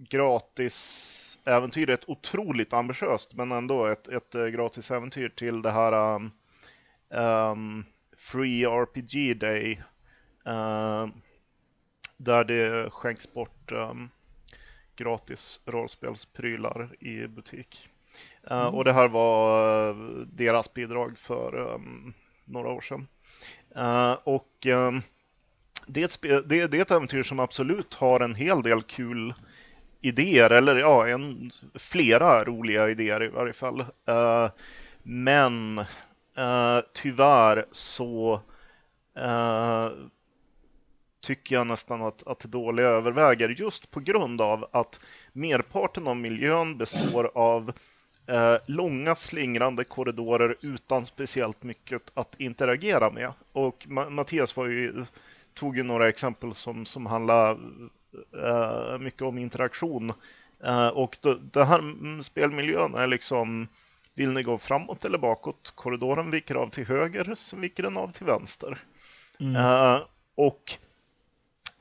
gratis 0.09 1.39
äventyr, 1.45 1.89
ett 1.89 2.09
otroligt 2.09 2.73
ambitiöst 2.73 3.33
men 3.33 3.51
ändå 3.51 3.85
ett, 3.85 4.07
ett 4.07 4.33
gratis 4.53 4.91
äventyr 4.91 5.29
till 5.29 5.61
det 5.61 5.71
här 5.71 6.15
um, 6.15 6.31
um, 7.09 7.85
Free 8.17 8.65
RPG 8.65 9.39
Day. 9.39 9.81
Uh, 10.47 11.07
där 12.23 12.43
det 12.43 12.89
skänks 12.89 13.33
bort 13.33 13.71
um, 13.71 14.09
gratis 14.95 15.61
rollspelsprylar 15.65 16.95
i 16.99 17.27
butik. 17.27 17.89
Uh, 18.51 18.57
mm. 18.57 18.73
Och 18.73 18.83
det 18.83 18.93
här 18.93 19.07
var 19.07 19.89
uh, 19.89 20.27
deras 20.27 20.73
bidrag 20.73 21.17
för 21.17 21.55
um, 21.55 22.13
några 22.45 22.69
år 22.69 22.81
sedan. 22.81 23.07
Uh, 23.77 24.13
och 24.23 24.65
um, 24.65 25.01
det, 25.87 26.01
är 26.01 26.05
ett 26.05 26.49
det, 26.49 26.67
det, 26.67 26.77
är 26.77 26.81
ett 26.81 26.91
äventyr 26.91 27.23
som 27.23 27.39
absolut 27.39 27.93
har 27.93 28.19
en 28.19 28.35
hel 28.35 28.61
del 28.61 28.81
kul 28.81 29.33
idéer, 30.01 30.49
eller 30.49 30.75
ja, 30.75 31.07
en, 31.07 31.51
flera 31.75 32.43
roliga 32.43 32.89
idéer 32.89 33.23
i 33.23 33.27
varje 33.27 33.53
fall. 33.53 33.79
Eh, 34.07 34.49
men 35.03 35.79
eh, 36.37 36.79
tyvärr 36.93 37.65
så 37.71 38.41
eh, 39.17 39.89
tycker 41.21 41.55
jag 41.55 41.67
nästan 41.67 42.01
att, 42.01 42.27
att 42.27 42.39
det 42.39 42.47
dåliga 42.47 42.87
överväger 42.87 43.49
just 43.49 43.91
på 43.91 43.99
grund 43.99 44.41
av 44.41 44.67
att 44.71 44.99
merparten 45.33 46.07
av 46.07 46.17
miljön 46.17 46.77
består 46.77 47.31
av 47.35 47.73
eh, 48.27 48.55
långa 48.65 49.15
slingrande 49.15 49.83
korridorer 49.83 50.55
utan 50.61 51.05
speciellt 51.05 51.63
mycket 51.63 52.11
att 52.13 52.35
interagera 52.39 53.09
med. 53.09 53.33
Och 53.51 53.85
Ma 53.87 54.09
Mattias 54.09 54.55
var 54.55 54.65
ju, 54.65 55.05
tog 55.53 55.77
ju 55.77 55.83
några 55.83 56.09
exempel 56.09 56.53
som, 56.53 56.85
som 56.85 57.05
handlar 57.05 57.51
eh, 58.43 58.99
mycket 58.99 59.21
om 59.21 59.37
interaktion. 59.37 60.13
Eh, 60.63 60.87
och 60.87 61.17
den 61.51 61.67
här 61.67 62.21
spelmiljön 62.21 62.95
är 62.95 63.07
liksom 63.07 63.67
vill 64.13 64.31
ni 64.31 64.43
gå 64.43 64.57
framåt 64.57 65.05
eller 65.05 65.17
bakåt? 65.17 65.71
Korridoren 65.75 66.31
viker 66.31 66.55
av 66.55 66.69
till 66.69 66.87
höger, 66.87 67.35
sen 67.35 67.61
viker 67.61 67.83
den 67.83 67.97
av 67.97 68.11
till 68.11 68.25
vänster. 68.25 68.83
Mm. 69.39 69.55
Uh, 69.55 70.01
och 70.35 70.77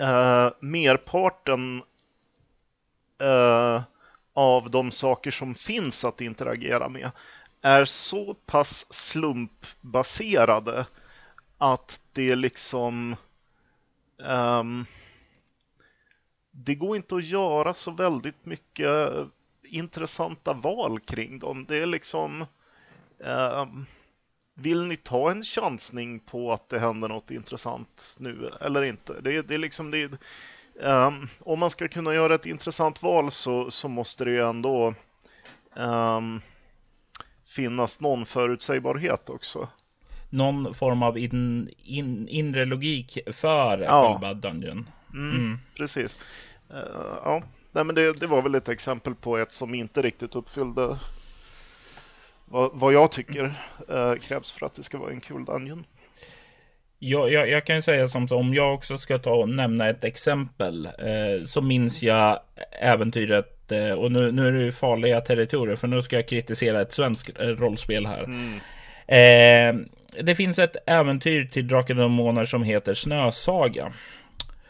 uh, 0.03 0.51
merparten 0.61 1.83
uh, 3.23 3.83
av 4.33 4.70
de 4.70 4.91
saker 4.91 5.31
som 5.31 5.55
finns 5.55 6.05
att 6.05 6.20
interagera 6.20 6.89
med 6.89 7.11
är 7.62 7.85
så 7.85 8.35
pass 8.35 8.87
slumpbaserade 8.93 10.87
att 11.59 12.01
det 12.12 12.37
liksom 12.37 13.16
um, 14.25 14.87
det 16.51 16.75
går 16.75 16.97
inte 16.97 17.16
att 17.16 17.25
göra 17.25 17.75
så 17.75 17.91
väldigt 17.91 18.47
mycket 18.47 19.12
intressanta 19.62 20.53
val 20.53 21.01
kring 21.01 21.39
dem. 21.39 21.64
Det 21.68 21.77
är 21.77 21.87
liksom 21.87 22.47
um, 23.18 23.87
vill 24.55 24.87
ni 24.87 24.97
ta 24.97 25.31
en 25.31 25.43
chansning 25.43 26.20
på 26.20 26.53
att 26.53 26.68
det 26.68 26.79
händer 26.79 27.09
något 27.09 27.31
intressant 27.31 28.16
nu 28.18 28.51
eller 28.61 28.83
inte? 28.83 29.20
Det, 29.20 29.43
det 29.43 29.55
är 29.55 29.59
liksom 29.59 29.91
det, 29.91 30.11
um, 30.75 31.29
om 31.41 31.59
man 31.59 31.70
ska 31.70 31.89
kunna 31.89 32.14
göra 32.14 32.35
ett 32.35 32.47
intressant 32.47 33.03
val 33.03 33.31
så, 33.31 33.70
så 33.70 33.89
måste 33.89 34.25
det 34.25 34.31
ju 34.31 34.43
ändå 34.43 34.95
um, 35.77 36.41
finnas 37.47 38.01
någon 38.01 38.27
förutsägbarhet 38.27 39.31
också. 39.31 39.68
Någon 40.33 40.74
form 40.74 41.03
av 41.03 41.18
in, 41.18 41.68
in, 41.85 42.28
inre 42.28 42.64
logik 42.64 43.18
för 43.33 43.78
ja. 43.78 44.12
själva 44.12 44.35
Dungeon. 44.35 44.89
Mm, 45.12 45.37
mm. 45.37 45.59
Precis. 45.76 46.18
Uh, 46.70 46.78
ja, 47.24 47.43
Nej, 47.72 47.85
men 47.85 47.95
det, 47.95 48.12
det, 48.20 48.26
var 48.26 48.43
väl 48.43 48.55
ett 48.55 48.68
exempel 48.68 49.14
på 49.14 49.39
ett 49.39 49.53
som 49.53 49.74
inte 49.74 50.03
riktigt 50.03 50.35
uppfyllde 50.35 50.99
vad, 52.45 52.70
vad 52.74 52.93
jag 52.93 53.12
tycker 53.12 53.45
uh, 53.91 54.14
krävs 54.14 54.53
för 54.53 54.66
att 54.66 54.74
det 54.74 54.83
ska 54.83 54.99
vara 54.99 55.11
en 55.11 55.20
kul 55.20 55.45
Dungeon. 55.45 55.85
Jag, 56.99 57.33
jag, 57.33 57.49
jag, 57.51 57.64
kan 57.64 57.76
ju 57.76 57.83
säga 57.83 58.09
som 58.09 58.28
så, 58.28 58.37
om 58.37 58.55
jag 58.55 58.74
också 58.74 58.99
ska 58.99 59.18
ta 59.18 59.30
och 59.30 59.49
nämna 59.49 59.89
ett 59.89 60.05
exempel 60.05 60.87
eh, 60.87 61.45
så 61.47 61.61
minns 61.61 62.03
jag 62.03 62.41
äventyret 62.80 63.72
eh, 63.72 63.91
och 63.91 64.12
nu, 64.12 64.33
nu 64.33 64.49
är 64.49 64.53
det 64.53 64.62
ju 64.62 64.72
farliga 64.72 65.20
territorier 65.20 65.76
för 65.76 65.89
nu 65.89 66.03
ska 66.03 66.16
jag 66.16 66.28
kritisera 66.28 66.80
ett 66.80 66.93
svenskt 66.93 67.41
eh, 67.41 67.47
rollspel 67.47 68.07
här. 68.07 68.24
Mm. 68.24 68.61
Eh, 69.07 69.87
det 70.20 70.34
finns 70.34 70.58
ett 70.58 70.76
äventyr 70.86 71.44
till 71.44 71.68
Drakar 71.68 71.94
och 71.94 72.00
Demoner 72.00 72.44
som 72.44 72.62
heter 72.62 72.94
Snösaga. 72.94 73.92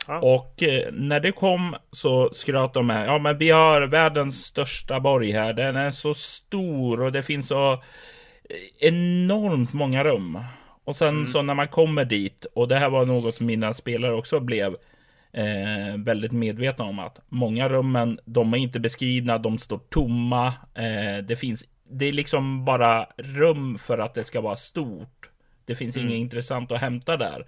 Ah. 0.06 0.18
Och 0.18 0.62
eh, 0.62 0.92
när 0.92 1.20
det 1.20 1.32
kom 1.32 1.76
så 1.90 2.30
skröt 2.32 2.74
de 2.74 2.86
med, 2.86 3.06
ja 3.06 3.18
men 3.18 3.38
vi 3.38 3.50
har 3.50 3.82
världens 3.82 4.44
största 4.44 5.00
borg 5.00 5.32
här. 5.32 5.52
Den 5.52 5.76
är 5.76 5.90
så 5.90 6.14
stor 6.14 7.02
och 7.02 7.12
det 7.12 7.22
finns 7.22 7.48
så 7.48 7.72
eh, 7.72 7.78
enormt 8.80 9.72
många 9.72 10.04
rum. 10.04 10.38
Och 10.84 10.96
sen 10.96 11.08
mm. 11.08 11.26
så 11.26 11.42
när 11.42 11.54
man 11.54 11.68
kommer 11.68 12.04
dit, 12.04 12.46
och 12.54 12.68
det 12.68 12.78
här 12.78 12.90
var 12.90 13.06
något 13.06 13.40
mina 13.40 13.74
spelare 13.74 14.14
också 14.14 14.40
blev 14.40 14.76
eh, 15.32 15.96
väldigt 15.98 16.32
medvetna 16.32 16.84
om 16.84 16.98
att 16.98 17.18
många 17.28 17.68
rummen, 17.68 18.18
de 18.24 18.54
är 18.54 18.58
inte 18.58 18.80
beskrivna, 18.80 19.38
de 19.38 19.58
står 19.58 19.78
tomma. 19.78 20.46
Eh, 20.74 21.24
det 21.28 21.36
finns, 21.36 21.64
det 21.90 22.04
är 22.04 22.12
liksom 22.12 22.64
bara 22.64 23.06
rum 23.16 23.78
för 23.78 23.98
att 23.98 24.14
det 24.14 24.24
ska 24.24 24.40
vara 24.40 24.56
stort. 24.56 25.31
Det 25.64 25.74
finns 25.74 25.96
mm. 25.96 26.08
inget 26.08 26.20
intressant 26.20 26.72
att 26.72 26.80
hämta 26.80 27.16
där. 27.16 27.46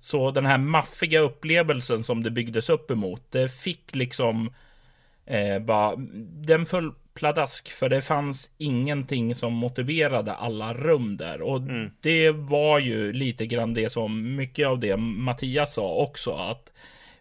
Så 0.00 0.30
den 0.30 0.46
här 0.46 0.58
maffiga 0.58 1.20
upplevelsen 1.20 2.04
som 2.04 2.22
det 2.22 2.30
byggdes 2.30 2.68
upp 2.68 2.90
emot, 2.90 3.22
det 3.30 3.48
fick 3.48 3.94
liksom 3.94 4.52
eh, 5.26 5.58
bara, 5.58 5.96
den 6.46 6.66
föll 6.66 6.92
pladask 7.14 7.72
för 7.72 7.88
det 7.88 8.02
fanns 8.02 8.50
ingenting 8.58 9.34
som 9.34 9.52
motiverade 9.52 10.32
alla 10.32 10.74
rum 10.74 11.16
där. 11.16 11.42
Och 11.42 11.56
mm. 11.56 11.90
det 12.00 12.30
var 12.30 12.78
ju 12.78 13.12
lite 13.12 13.46
grann 13.46 13.74
det 13.74 13.92
som 13.92 14.36
mycket 14.36 14.66
av 14.66 14.80
det 14.80 14.96
Mattias 14.96 15.74
sa 15.74 15.94
också. 15.94 16.32
Att 16.32 16.72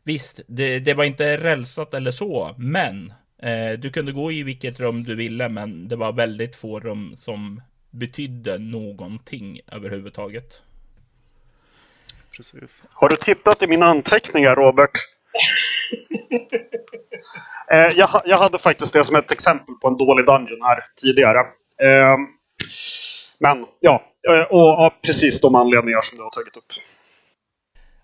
visst, 0.04 0.40
det, 0.48 0.80
det 0.80 0.94
var 0.94 1.04
inte 1.04 1.38
rälsat 1.38 1.94
eller 1.94 2.12
så, 2.12 2.56
men 2.58 3.14
eh, 3.42 3.80
du 3.80 3.90
kunde 3.90 4.12
gå 4.12 4.32
i 4.32 4.44
vilket 4.44 4.80
rum 4.80 5.04
du 5.04 5.16
ville, 5.16 5.50
men 5.50 5.88
det 5.88 5.96
var 5.96 6.12
väldigt 6.12 6.56
få 6.56 6.80
rum 6.80 7.14
som 7.16 7.62
betydde 7.96 8.58
någonting 8.58 9.60
överhuvudtaget. 9.72 10.64
Precis. 12.36 12.84
Har 12.90 13.10
du 13.10 13.16
tittat 13.16 13.64
i 13.64 13.68
mina 13.68 13.86
anteckningar, 13.86 14.56
Robert? 14.56 14.92
eh, 17.72 17.90
jag, 17.96 18.10
jag, 18.26 18.38
hade 18.38 18.58
faktiskt 18.58 18.94
det 18.94 19.04
som 19.04 19.16
ett 19.16 19.32
exempel 19.32 19.76
på 19.76 19.88
en 19.88 19.98
dålig 19.98 20.26
dungeon 20.26 20.62
här 20.62 20.86
tidigare. 21.02 21.40
Eh, 21.82 22.18
men 23.40 23.66
ja, 23.80 24.04
eh, 24.30 24.42
och 24.42 24.80
av 24.80 24.94
precis 25.02 25.42
de 25.42 25.56
anledningar 25.56 26.02
som 26.02 26.18
du 26.18 26.24
har 26.24 26.32
tagit 26.32 26.58
upp. 26.58 26.74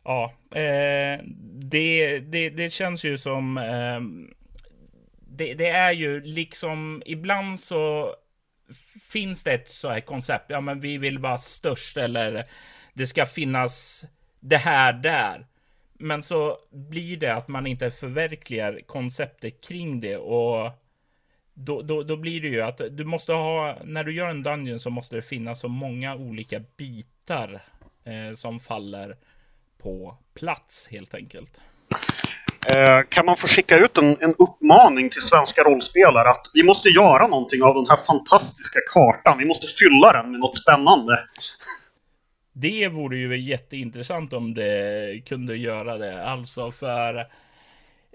Ja, 0.04 0.34
eh, 0.52 1.20
det, 1.54 2.20
det, 2.20 2.50
det 2.50 2.70
känns 2.74 3.04
ju 3.04 3.18
som... 3.18 3.58
Eh, 3.58 4.02
det, 5.34 5.54
det, 5.54 5.70
är 5.70 5.92
ju 5.92 6.22
liksom, 6.22 7.02
ibland 7.06 7.60
så 7.60 8.16
finns 9.12 9.44
det 9.44 9.54
ett 9.54 9.70
så 9.70 9.90
här 9.90 10.00
koncept. 10.00 10.46
Ja, 10.48 10.62
men 10.62 10.80
vi 10.80 10.98
vill 10.98 11.20
vara 11.20 11.38
störst 11.38 11.98
eller 11.98 12.46
det 12.94 13.08
ska 13.08 13.26
finnas 13.26 14.06
det 14.40 14.58
här 14.58 14.94
där. 14.94 15.48
Men 15.94 16.24
så 16.24 16.58
blir 16.72 17.18
det 17.18 17.34
att 17.34 17.48
man 17.48 17.68
inte 17.68 17.92
förverkligar 17.92 18.82
konceptet 18.86 19.62
kring 19.64 20.00
det 20.00 20.18
och 20.18 20.72
då, 21.54 21.82
då, 21.82 22.04
då 22.04 22.18
blir 22.18 22.42
det 22.42 22.48
ju 22.48 22.62
att 22.62 22.82
du 22.92 23.04
måste 23.04 23.34
ha, 23.34 23.78
när 23.84 24.04
du 24.04 24.14
gör 24.14 24.28
en 24.28 24.44
dungeon 24.44 24.80
så 24.80 24.90
måste 24.90 25.16
det 25.16 25.22
finnas 25.22 25.60
så 25.60 25.68
många 25.68 26.16
olika 26.16 26.62
bitar 26.78 27.62
eh, 28.04 28.36
som 28.36 28.60
faller 28.60 29.18
på 29.78 30.18
plats 30.34 30.88
helt 30.92 31.14
enkelt. 31.14 31.58
Eh, 32.68 33.02
kan 33.10 33.26
man 33.26 33.38
få 33.38 33.48
skicka 33.48 33.78
ut 33.78 33.98
en, 33.98 34.18
en, 34.22 34.36
uppmaning 34.40 35.10
till 35.10 35.22
svenska 35.22 35.64
rollspelare 35.64 36.30
att 36.30 36.52
vi 36.54 36.64
måste 36.64 36.90
göra 36.90 37.28
någonting 37.28 37.64
av 37.64 37.76
den 37.76 37.86
här 37.90 37.98
fantastiska 37.98 38.80
kartan. 38.94 39.38
Vi 39.38 39.46
måste 39.46 39.68
fylla 39.68 40.12
den 40.12 40.32
med 40.32 40.40
något 40.40 40.58
spännande. 40.58 41.20
Det 42.54 42.88
vore 42.88 43.18
ju 43.18 43.38
jätteintressant 43.38 44.34
om 44.34 44.54
det 44.54 45.26
kunde 45.26 45.58
göra 45.58 45.98
det. 45.98 46.26
Alltså 46.26 46.72
för 46.72 47.20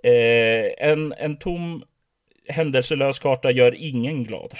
eh, 0.02 0.88
en, 0.88 1.12
en 1.18 1.36
tom 1.36 1.82
händelselös 2.48 3.18
karta 3.18 3.50
gör 3.50 3.74
ingen 3.74 4.24
glad. 4.24 4.54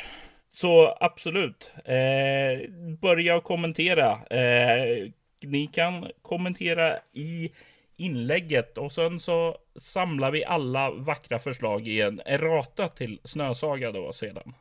Så 0.50 0.96
absolut, 1.00 1.72
eh, 1.84 2.70
börja 3.00 3.40
kommentera. 3.40 4.10
Eh, 4.12 5.10
ni 5.42 5.66
kan 5.66 6.06
kommentera 6.22 6.96
i 7.12 7.50
inlägget 7.96 8.78
och 8.78 8.92
sen 8.92 9.20
så 9.20 9.58
samlar 9.80 10.30
vi 10.30 10.44
alla 10.44 10.90
vackra 10.90 11.38
förslag 11.38 11.88
i 11.88 12.00
en 12.00 12.20
errata 12.24 12.88
till 12.88 13.20
Snösaga 13.24 13.92
då 13.92 14.12
sedan. 14.12 14.54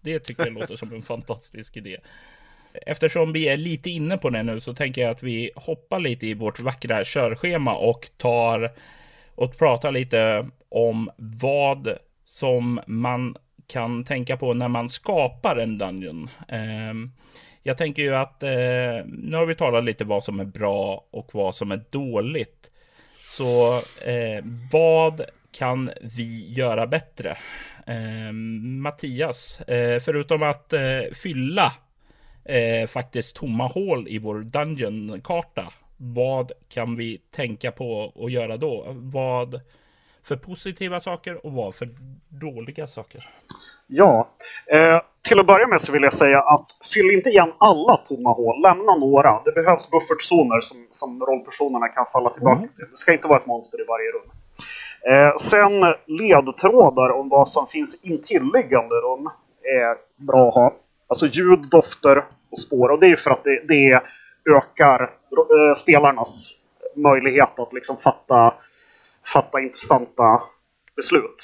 Det 0.00 0.20
tycker 0.20 0.44
jag 0.44 0.54
låter 0.54 0.76
som 0.76 0.92
en 0.92 1.02
fantastisk 1.12 1.76
idé. 1.76 1.96
Eftersom 2.72 3.32
vi 3.32 3.48
är 3.48 3.56
lite 3.56 3.90
inne 3.90 4.18
på 4.18 4.30
det 4.30 4.42
nu 4.42 4.60
så 4.60 4.74
tänker 4.74 5.02
jag 5.02 5.10
att 5.10 5.22
vi 5.22 5.50
hoppar 5.56 6.00
lite 6.00 6.26
i 6.26 6.34
vårt 6.34 6.60
vackra 6.60 7.04
körschema 7.04 7.74
och 7.74 8.08
tar 8.16 8.72
och 9.34 9.58
pratar 9.58 9.92
lite 9.92 10.48
om 10.68 11.10
vad 11.16 11.98
som 12.24 12.80
man 12.86 13.36
kan 13.66 14.04
tänka 14.04 14.36
på 14.36 14.54
när 14.54 14.68
man 14.68 14.88
skapar 14.88 15.56
en 15.56 15.78
dungeon. 15.78 16.30
Ehm, 16.48 17.12
jag 17.68 17.78
tänker 17.78 18.02
ju 18.02 18.14
att 18.14 18.42
eh, 18.42 18.50
nu 19.06 19.36
har 19.36 19.46
vi 19.46 19.54
talat 19.54 19.84
lite 19.84 20.04
vad 20.04 20.24
som 20.24 20.40
är 20.40 20.44
bra 20.44 21.04
och 21.10 21.34
vad 21.34 21.54
som 21.54 21.72
är 21.72 21.84
dåligt. 21.90 22.70
Så 23.24 23.76
eh, 24.04 24.44
vad 24.72 25.20
kan 25.52 25.90
vi 26.02 26.52
göra 26.52 26.86
bättre? 26.86 27.36
Eh, 27.86 28.32
Mattias, 28.82 29.60
eh, 29.60 30.00
förutom 30.00 30.42
att 30.42 30.72
eh, 30.72 31.00
fylla 31.14 31.72
eh, 32.44 32.86
faktiskt 32.86 33.36
tomma 33.36 33.66
hål 33.66 34.08
i 34.08 34.18
vår 34.18 34.38
dungeon-karta. 34.40 35.72
Vad 35.96 36.52
kan 36.68 36.96
vi 36.96 37.18
tänka 37.30 37.72
på 37.72 38.12
att 38.16 38.32
göra 38.32 38.56
då? 38.56 38.86
Vad 38.90 39.60
för 40.22 40.36
positiva 40.36 41.00
saker 41.00 41.46
och 41.46 41.52
vad 41.52 41.74
för 41.74 41.88
dåliga 42.28 42.86
saker? 42.86 43.28
Ja, 43.90 44.28
eh, 44.72 45.00
till 45.28 45.40
att 45.40 45.46
börja 45.46 45.66
med 45.66 45.80
så 45.80 45.92
vill 45.92 46.02
jag 46.02 46.12
säga 46.12 46.40
att 46.40 46.66
fyll 46.94 47.10
inte 47.10 47.28
igen 47.28 47.52
alla 47.58 47.96
tomma 47.96 48.32
hål, 48.32 48.62
lämna 48.62 48.94
några. 48.94 49.42
Det 49.44 49.52
behövs 49.52 49.90
buffertzoner 49.90 50.60
som, 50.60 50.86
som 50.90 51.20
rollpersonerna 51.20 51.88
kan 51.88 52.06
falla 52.12 52.30
tillbaka 52.30 52.58
mm. 52.58 52.68
till. 52.76 52.84
Det 52.90 52.96
ska 52.96 53.12
inte 53.12 53.28
vara 53.28 53.38
ett 53.38 53.46
monster 53.46 53.80
i 53.80 53.84
varje 53.88 54.10
rum. 54.10 54.30
Eh, 55.10 55.36
sen 55.36 55.94
ledtrådar 56.06 57.10
om 57.10 57.28
vad 57.28 57.48
som 57.48 57.66
finns 57.66 58.04
intilliggande 58.04 58.94
rum 58.94 59.28
är 59.62 60.24
bra 60.26 60.48
att 60.48 60.54
ha. 60.54 60.72
Alltså 61.06 61.26
ljud, 61.26 61.68
dofter 61.70 62.24
och 62.50 62.58
spår. 62.58 62.88
Och 62.88 63.00
det 63.00 63.06
är 63.06 63.16
för 63.16 63.30
att 63.30 63.44
det, 63.44 63.68
det 63.68 64.02
ökar 64.56 65.02
äh, 65.02 65.74
spelarnas 65.76 66.54
möjlighet 66.96 67.58
att 67.58 67.72
liksom 67.72 67.96
fatta, 67.96 68.54
fatta 69.24 69.60
intressanta 69.60 70.40
beslut. 70.96 71.42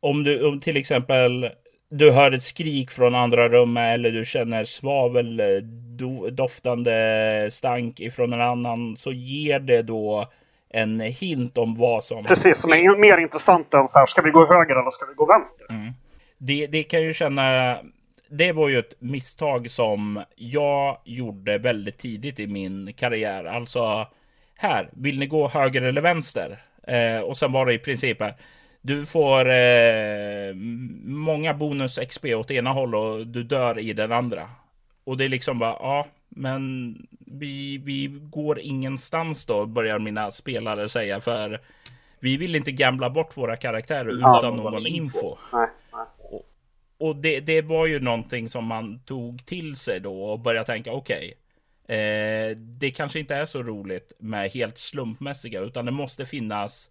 Om 0.00 0.24
du 0.24 0.46
om 0.46 0.60
till 0.60 0.76
exempel 0.76 1.50
du 1.90 2.10
hör 2.10 2.32
ett 2.32 2.42
skrik 2.42 2.90
från 2.90 3.14
andra 3.14 3.48
rummet 3.48 3.94
eller 3.94 4.10
du 4.10 4.24
känner 4.24 4.64
svavel 4.64 5.42
doftande 6.30 7.48
stank 7.52 8.00
ifrån 8.00 8.32
en 8.32 8.40
annan 8.40 8.96
så 8.96 9.12
ger 9.12 9.58
det 9.58 9.82
då 9.82 10.30
en 10.70 11.00
hint 11.00 11.58
om 11.58 11.74
vad 11.74 12.04
som... 12.04 12.24
Precis, 12.24 12.58
som 12.58 12.72
är 12.72 12.98
mer 12.98 13.18
intressant 13.18 13.74
än 13.74 13.88
så 13.88 13.98
här, 13.98 14.06
ska 14.06 14.22
vi 14.22 14.30
gå 14.30 14.46
höger 14.46 14.80
eller 14.80 14.90
ska 14.90 15.06
vi 15.06 15.14
gå 15.14 15.26
vänster? 15.26 15.66
Mm. 15.70 15.92
Det, 16.38 16.66
det 16.66 16.82
kan 16.82 17.02
ju 17.02 17.14
känna 17.14 17.78
det 18.30 18.52
var 18.52 18.68
ju 18.68 18.78
ett 18.78 18.94
misstag 18.98 19.70
som 19.70 20.22
jag 20.36 20.98
gjorde 21.04 21.58
väldigt 21.58 21.98
tidigt 21.98 22.40
i 22.40 22.46
min 22.46 22.92
karriär. 22.92 23.44
Alltså 23.44 24.06
här, 24.56 24.90
vill 24.92 25.18
ni 25.18 25.26
gå 25.26 25.48
höger 25.48 25.82
eller 25.82 26.00
vänster? 26.00 26.62
Eh, 26.82 27.20
och 27.20 27.36
sen 27.36 27.52
var 27.52 27.66
det 27.66 27.74
i 27.74 27.78
princip 27.78 28.20
här. 28.20 28.34
Du 28.88 29.06
får 29.06 29.50
eh, 29.50 30.54
många 31.04 31.54
bonus 31.54 31.98
XP 32.08 32.24
åt 32.24 32.50
ena 32.50 32.72
håll 32.72 32.94
och 32.94 33.26
du 33.26 33.42
dör 33.42 33.78
i 33.78 33.92
den 33.92 34.12
andra. 34.12 34.50
Och 35.04 35.16
det 35.16 35.24
är 35.24 35.28
liksom 35.28 35.58
bara, 35.58 35.76
ja, 35.80 36.06
men 36.28 36.94
vi, 37.18 37.78
vi 37.78 38.06
går 38.22 38.58
ingenstans 38.58 39.46
då, 39.46 39.66
börjar 39.66 39.98
mina 39.98 40.30
spelare 40.30 40.88
säga. 40.88 41.20
För 41.20 41.60
vi 42.20 42.36
vill 42.36 42.54
inte 42.54 42.72
gambla 42.72 43.10
bort 43.10 43.36
våra 43.36 43.56
karaktärer 43.56 44.08
utan 44.08 44.42
ja, 44.42 44.50
någon 44.50 44.86
info. 44.86 45.36
Nej, 45.52 45.68
nej. 45.92 46.42
och 46.98 47.16
det, 47.16 47.40
det 47.40 47.62
var 47.62 47.86
ju 47.86 48.00
någonting 48.00 48.48
som 48.48 48.64
man 48.64 49.00
tog 49.00 49.46
till 49.46 49.76
sig 49.76 50.00
då 50.00 50.22
och 50.22 50.40
började 50.40 50.66
tänka 50.66 50.92
okej. 50.92 51.34
Okay, 51.84 51.96
eh, 51.98 52.56
det 52.56 52.90
kanske 52.90 53.18
inte 53.18 53.34
är 53.34 53.46
så 53.46 53.62
roligt 53.62 54.12
med 54.18 54.50
helt 54.50 54.78
slumpmässiga 54.78 55.60
utan 55.60 55.84
det 55.84 55.92
måste 55.92 56.26
finnas 56.26 56.90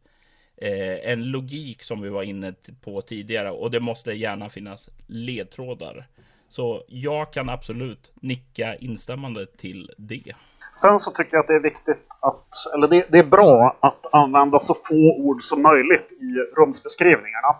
eh, 0.61 1.11
en 1.11 1.31
logik 1.31 1.83
som 1.83 2.01
vi 2.01 2.09
var 2.09 2.23
inne 2.23 2.53
på 2.83 3.01
tidigare 3.01 3.51
och 3.51 3.71
det 3.71 3.79
måste 3.79 4.11
gärna 4.11 4.49
finnas 4.49 4.89
ledtrådar. 5.07 6.07
Så 6.49 6.83
jag 6.87 7.33
kan 7.33 7.49
absolut 7.49 8.11
nicka 8.21 8.75
instämmande 8.75 9.45
till 9.45 9.91
det. 9.97 10.35
Sen 10.73 10.99
så 10.99 11.11
tycker 11.11 11.37
jag 11.37 11.41
att 11.41 11.47
det 11.47 11.53
är 11.53 11.59
viktigt 11.59 12.07
att, 12.21 12.73
eller 12.75 12.87
det, 12.87 13.05
det 13.11 13.17
är 13.17 13.23
bra 13.23 13.77
att 13.79 14.13
använda 14.13 14.59
så 14.59 14.73
få 14.73 15.15
ord 15.17 15.41
som 15.41 15.61
möjligt 15.61 16.11
i 16.21 16.59
rumsbeskrivningarna. 16.59 17.55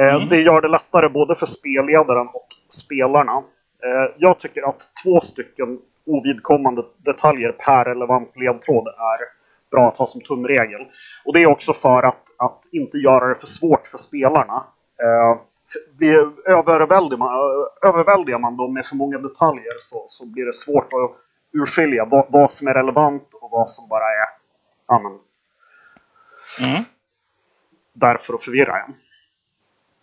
Eh, 0.00 0.14
mm. 0.14 0.28
Det 0.28 0.40
gör 0.40 0.60
det 0.60 0.68
lättare 0.68 1.08
både 1.08 1.34
för 1.34 1.46
spelledaren 1.46 2.28
och 2.28 2.48
spelarna. 2.70 3.36
Eh, 3.84 4.14
jag 4.18 4.38
tycker 4.38 4.68
att 4.68 4.80
två 5.04 5.20
stycken 5.20 5.78
ovidkommande 6.06 6.82
detaljer 6.96 7.52
per 7.52 7.84
relevant 7.84 8.36
ledtråd 8.36 8.88
är 8.88 9.41
bra 9.72 9.88
att 9.88 9.96
ha 9.96 10.06
som 10.06 10.20
tumregel. 10.20 10.80
Och 11.24 11.32
det 11.32 11.42
är 11.42 11.46
också 11.46 11.72
för 11.72 12.02
att, 12.02 12.22
att 12.38 12.60
inte 12.72 12.98
göra 12.98 13.28
det 13.28 13.34
för 13.34 13.46
svårt 13.46 13.86
för 13.86 13.98
spelarna. 13.98 14.64
Eh, 15.02 15.38
överväldigar, 16.46 17.18
man, 17.18 17.30
överväldigar 17.82 18.38
man 18.38 18.56
dem 18.56 18.74
med 18.74 18.86
för 18.86 18.96
många 18.96 19.18
detaljer 19.18 19.74
så, 19.78 20.04
så 20.08 20.26
blir 20.32 20.46
det 20.46 20.54
svårt 20.54 20.92
att 20.92 21.10
urskilja 21.52 22.04
vad, 22.04 22.26
vad 22.28 22.52
som 22.52 22.68
är 22.68 22.74
relevant 22.74 23.28
och 23.42 23.50
vad 23.50 23.70
som 23.70 23.88
bara 23.88 24.04
är 24.04 24.42
ja, 24.86 24.98
men, 24.98 25.18
mm. 26.68 26.84
därför 27.92 28.34
att 28.34 28.44
förvirra 28.44 28.82
en. 28.82 28.94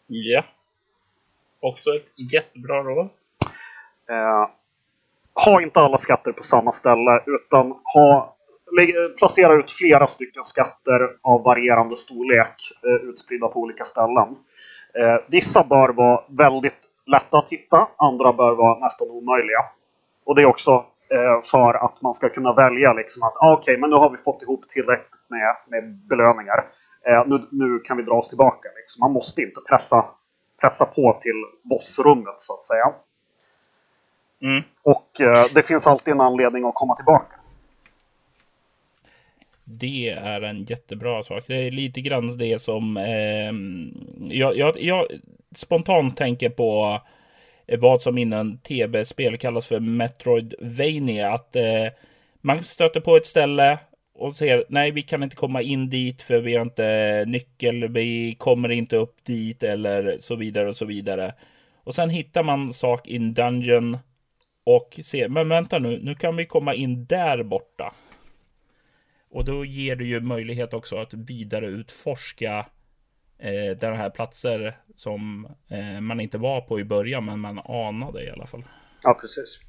Ja. 0.08 0.46
Också 1.60 1.90
ett 1.90 2.34
jättebra 2.34 2.84
råd. 2.84 3.10
Eh, 4.10 4.50
ha 5.46 5.62
inte 5.62 5.80
alla 5.80 5.98
skatter 5.98 6.32
på 6.32 6.44
samma 6.44 6.72
ställe 6.72 7.24
utan 7.26 7.76
ha, 7.94 8.36
placera 9.18 9.54
ut 9.54 9.72
flera 9.72 10.08
stycken 10.08 10.44
skatter 10.44 11.10
av 11.22 11.44
varierande 11.44 11.96
storlek 11.96 12.72
eh, 12.84 13.10
utspridda 13.10 13.48
på 13.48 13.60
olika 13.60 13.86
ställen. 13.86 14.36
Eh, 14.94 15.16
vissa 15.28 15.64
bör 15.64 15.90
vara 15.90 16.24
väldigt 16.28 16.90
lätta 17.06 17.38
att 17.38 17.50
hitta, 17.50 17.88
andra 17.98 18.34
bör 18.34 18.52
vara 18.52 18.80
nästan 18.80 19.10
omöjliga. 19.10 19.60
Och 20.26 20.36
det 20.36 20.42
är 20.42 20.46
också 20.46 20.86
eh, 21.10 21.42
för 21.44 21.74
att 21.86 22.02
man 22.02 22.14
ska 22.14 22.30
kunna 22.30 22.54
välja 22.54 22.94
liksom 22.94 23.24
att 23.24 23.34
ah, 23.38 23.54
okej, 23.54 23.62
okay, 23.62 23.78
men 23.82 23.90
nu 23.90 23.96
har 23.96 24.10
vi 24.10 24.18
fått 24.18 24.42
ihop 24.42 24.70
tillräckligt 24.70 25.22
med, 25.28 25.56
med 25.68 25.96
belöningar. 26.10 26.66
Eh, 27.08 27.24
nu, 27.28 27.40
nu 27.52 27.80
kan 27.80 27.98
vi 27.98 28.04
dra 28.04 28.14
oss 28.14 28.30
tillbaka. 28.30 28.70
Liksom. 28.78 29.00
Man 29.00 29.14
måste 29.14 29.42
inte 29.42 29.62
pressa, 29.70 30.06
pressa 30.62 30.86
på 30.86 31.18
till 31.22 31.46
bossrummet 31.64 32.36
så 32.38 32.54
att 32.54 32.66
säga. 32.66 32.94
Mm. 34.42 34.64
Och 34.84 35.22
eh, 35.22 35.46
det 35.54 35.64
finns 35.64 35.88
alltid 35.88 36.14
en 36.14 36.22
anledning 36.22 36.66
att 36.66 36.76
komma 36.76 36.96
tillbaka. 36.96 37.39
Det 39.72 40.10
är 40.10 40.42
en 40.42 40.64
jättebra 40.64 41.24
sak. 41.24 41.44
Det 41.48 41.68
är 41.68 41.72
lite 41.72 42.02
grann 42.02 42.38
det 42.38 42.62
som 42.62 42.98
eh, 42.98 43.54
jag, 44.38 44.58
jag, 44.58 44.82
jag 44.82 45.06
spontant 45.56 46.18
tänker 46.18 46.50
på 46.50 47.02
eh, 47.68 47.80
vad 47.80 48.02
som 48.02 48.18
innan 48.18 48.58
tv-spel 48.58 49.38
kallas 49.38 49.68
för 49.68 49.80
Metroidvania. 49.80 51.32
Att 51.32 51.56
eh, 51.56 51.88
man 52.42 52.64
stöter 52.64 53.00
på 53.00 53.18
ett 53.18 53.26
ställe 53.26 53.80
och 54.14 54.36
ser 54.36 54.66
nej, 54.70 54.92
vi 54.92 55.02
kan 55.02 55.24
inte 55.24 55.36
komma 55.36 55.62
in 55.62 55.90
dit 55.90 56.22
för 56.22 56.40
vi 56.40 56.56
har 56.56 56.62
inte 56.62 57.24
nyckel, 57.28 57.88
vi 57.88 58.36
kommer 58.40 58.70
inte 58.70 58.96
upp 58.96 59.24
dit 59.24 59.64
eller 59.64 60.18
så 60.20 60.36
vidare 60.36 60.70
och 60.70 60.78
så 60.78 60.86
vidare. 60.86 61.34
Och 61.84 61.96
sen 61.96 62.10
hittar 62.10 62.44
man 62.44 62.74
sak 62.74 63.08
in 63.08 63.34
Dungeon 63.34 63.98
och 64.64 65.00
ser, 65.04 65.28
men 65.28 65.50
vänta 65.50 65.80
nu, 65.80 66.00
nu 66.04 66.16
kan 66.16 66.36
vi 66.36 66.46
komma 66.46 66.74
in 66.74 67.06
där 67.06 67.44
borta. 67.44 67.94
Och 69.32 69.46
då 69.46 69.66
ger 69.66 69.96
det 69.96 70.04
ju 70.04 70.22
möjlighet 70.22 70.74
också 70.74 70.98
att 70.98 71.14
vidare 71.14 71.66
utforska 71.66 72.66
eh, 73.40 73.78
den 73.80 73.96
här 73.96 74.10
platser 74.10 74.78
som 74.96 75.48
eh, 75.70 76.02
man 76.02 76.20
inte 76.20 76.38
var 76.38 76.62
på 76.62 76.80
i 76.80 76.84
början, 76.84 77.26
men 77.26 77.40
man 77.40 77.60
anade 77.60 78.24
i 78.24 78.30
alla 78.30 78.46
fall. 78.46 78.64
Ja, 79.04 79.18
precis. 79.22 79.60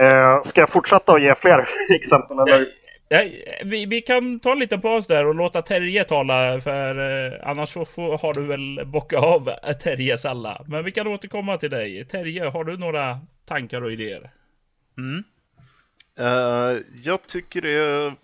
Eh, 0.00 0.42
ska 0.42 0.60
jag 0.60 0.70
fortsätta 0.70 1.12
och 1.12 1.20
ge 1.20 1.34
fler 1.34 1.66
exempel? 1.94 2.38
Eller? 2.38 2.66
Ja, 3.08 3.22
vi, 3.64 3.86
vi, 3.86 4.00
kan 4.00 4.40
ta 4.40 4.52
en 4.52 4.58
liten 4.58 4.80
paus 4.80 5.06
där 5.06 5.26
och 5.26 5.34
låta 5.34 5.62
Terje 5.62 6.04
tala, 6.04 6.60
för 6.60 7.26
eh, 7.26 7.48
annars 7.48 7.72
så 7.72 7.84
får, 7.84 8.18
har 8.18 8.34
du 8.34 8.46
väl 8.46 8.86
bockat 8.86 9.24
av 9.24 9.50
Terjes 9.82 10.24
alla. 10.24 10.64
Men 10.68 10.84
vi 10.84 10.92
kan 10.92 11.06
återkomma 11.06 11.58
till 11.58 11.70
dig. 11.70 12.04
Terje, 12.04 12.44
har 12.48 12.64
du 12.64 12.76
några 12.76 13.20
tankar 13.46 13.82
och 13.82 13.92
idéer? 13.92 14.30
Mm. 14.98 15.24
Uh, 16.20 16.82
jag 17.02 17.26
tycker 17.26 17.62
det 17.62 17.70
är 17.70 18.14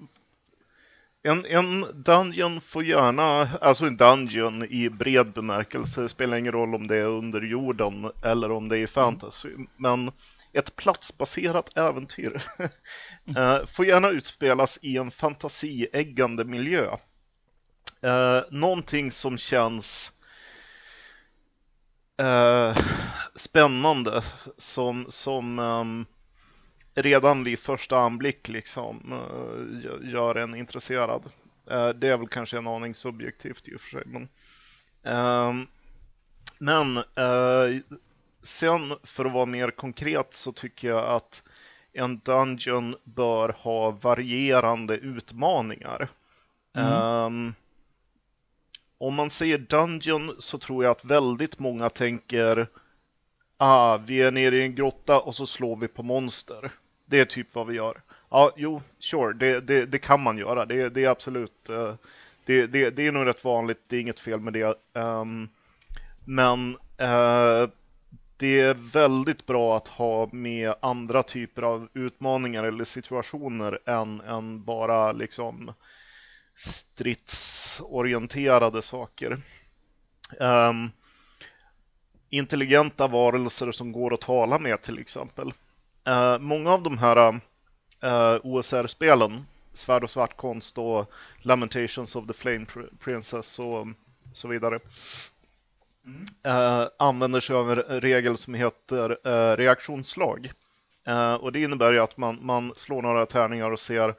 en, 1.22 1.46
en 1.46 1.86
dungeon 1.94 2.60
får 2.60 2.84
gärna, 2.84 3.48
alltså 3.60 3.84
en 3.84 3.96
dungeon 3.96 4.64
i 4.64 4.90
bred 4.90 5.32
bemärkelse, 5.32 6.08
spelar 6.08 6.36
ingen 6.36 6.52
roll 6.52 6.74
om 6.74 6.86
det 6.86 6.96
är 6.96 7.06
under 7.06 7.40
jorden 7.40 8.10
eller 8.22 8.50
om 8.50 8.68
det 8.68 8.78
är 8.78 8.86
fantasy, 8.86 9.48
men 9.76 10.12
ett 10.52 10.76
platsbaserat 10.76 11.76
äventyr 11.76 12.42
uh, 13.28 13.66
får 13.66 13.86
gärna 13.86 14.08
utspelas 14.08 14.78
i 14.82 14.96
en 14.96 15.10
fantasieggande 15.10 16.44
miljö. 16.44 16.96
Uh, 18.04 18.42
någonting 18.50 19.10
som 19.10 19.38
känns 19.38 20.12
uh, 22.22 22.78
spännande, 23.36 24.22
som, 24.58 25.06
som 25.08 25.58
um, 25.58 26.06
redan 26.94 27.44
vid 27.44 27.58
första 27.58 27.98
anblick 27.98 28.48
liksom 28.48 29.12
uh, 29.12 30.10
gör 30.12 30.34
en 30.34 30.54
intresserad. 30.54 31.24
Uh, 31.70 31.88
det 31.88 32.08
är 32.08 32.16
väl 32.16 32.28
kanske 32.28 32.58
en 32.58 32.66
aning 32.66 32.94
subjektivt 32.94 33.68
i 33.68 33.76
och 33.76 33.80
för 33.80 33.90
sig. 33.90 34.02
Men, 34.06 34.28
uh, 35.14 35.66
men 36.58 36.96
uh, 36.96 37.80
sen 38.42 38.94
för 39.02 39.24
att 39.24 39.32
vara 39.32 39.46
mer 39.46 39.70
konkret 39.70 40.34
så 40.34 40.52
tycker 40.52 40.88
jag 40.88 41.04
att 41.04 41.42
en 41.92 42.18
dungeon 42.18 42.96
bör 43.04 43.48
ha 43.58 43.90
varierande 43.90 44.96
utmaningar. 44.96 46.08
Mm. 46.76 46.92
Um, 46.92 47.54
om 48.98 49.14
man 49.14 49.30
säger 49.30 49.58
dungeon 49.58 50.36
så 50.38 50.58
tror 50.58 50.84
jag 50.84 50.90
att 50.90 51.04
väldigt 51.04 51.58
många 51.58 51.88
tänker 51.88 52.68
Ah, 53.62 53.96
vi 53.96 54.22
är 54.22 54.32
nere 54.32 54.56
i 54.56 54.62
en 54.62 54.74
grotta 54.74 55.20
och 55.20 55.34
så 55.34 55.46
slår 55.46 55.76
vi 55.76 55.88
på 55.88 56.02
monster. 56.02 56.72
Det 57.10 57.20
är 57.20 57.24
typ 57.24 57.54
vad 57.54 57.66
vi 57.66 57.74
gör. 57.74 58.02
Ja, 58.30 58.52
jo, 58.56 58.82
sure, 58.98 59.32
det, 59.32 59.60
det, 59.60 59.86
det 59.86 59.98
kan 59.98 60.22
man 60.22 60.38
göra. 60.38 60.66
Det, 60.66 60.88
det 60.88 61.04
är 61.04 61.08
absolut, 61.08 61.70
uh, 61.70 61.94
det, 62.44 62.66
det, 62.66 62.90
det, 62.90 63.06
är 63.06 63.12
nog 63.12 63.26
rätt 63.26 63.44
vanligt, 63.44 63.80
det 63.86 63.96
är 63.96 64.00
inget 64.00 64.20
fel 64.20 64.40
med 64.40 64.52
det. 64.52 64.74
Um, 64.92 65.48
men 66.24 66.76
uh, 67.00 67.68
det 68.36 68.60
är 68.60 68.92
väldigt 68.92 69.46
bra 69.46 69.76
att 69.76 69.88
ha 69.88 70.28
med 70.32 70.74
andra 70.82 71.22
typer 71.22 71.62
av 71.62 71.88
utmaningar 71.94 72.64
eller 72.64 72.84
situationer 72.84 73.78
än, 73.86 74.20
än 74.20 74.64
bara 74.64 75.12
liksom 75.12 75.72
stridsorienterade 76.56 78.82
saker. 78.82 79.42
Um, 80.40 80.90
intelligenta 82.28 83.08
varelser 83.08 83.72
som 83.72 83.92
går 83.92 84.14
att 84.14 84.20
tala 84.20 84.58
med 84.58 84.82
till 84.82 84.98
exempel. 84.98 85.52
Uh, 86.08 86.38
många 86.38 86.72
av 86.72 86.82
de 86.82 86.98
här 86.98 87.28
uh, 87.28 87.40
eh, 88.00 88.40
OSR-spelen, 88.42 89.46
Svärd 89.72 90.04
och 90.04 90.10
svartkonst 90.10 90.78
och 90.78 91.12
Lamentations 91.38 92.16
of 92.16 92.26
the 92.26 92.32
Flame 92.32 92.66
Princess 93.00 93.58
och 93.58 93.86
så 94.32 94.48
vidare, 94.48 94.78
mm. 96.04 96.26
uh, 96.46 96.88
använder 96.98 97.40
sig 97.40 97.56
av 97.56 97.72
en 97.72 98.00
regel 98.00 98.36
som 98.36 98.54
heter 98.54 99.56
reaktionsslag. 99.56 100.52
och 101.40 101.52
det 101.52 101.62
innebär 101.62 101.92
ju 101.92 101.98
att 101.98 102.16
man, 102.16 102.38
man 102.42 102.72
slår 102.76 103.02
några 103.02 103.26
tärningar 103.26 103.70
och 103.70 103.80
ser 103.80 104.14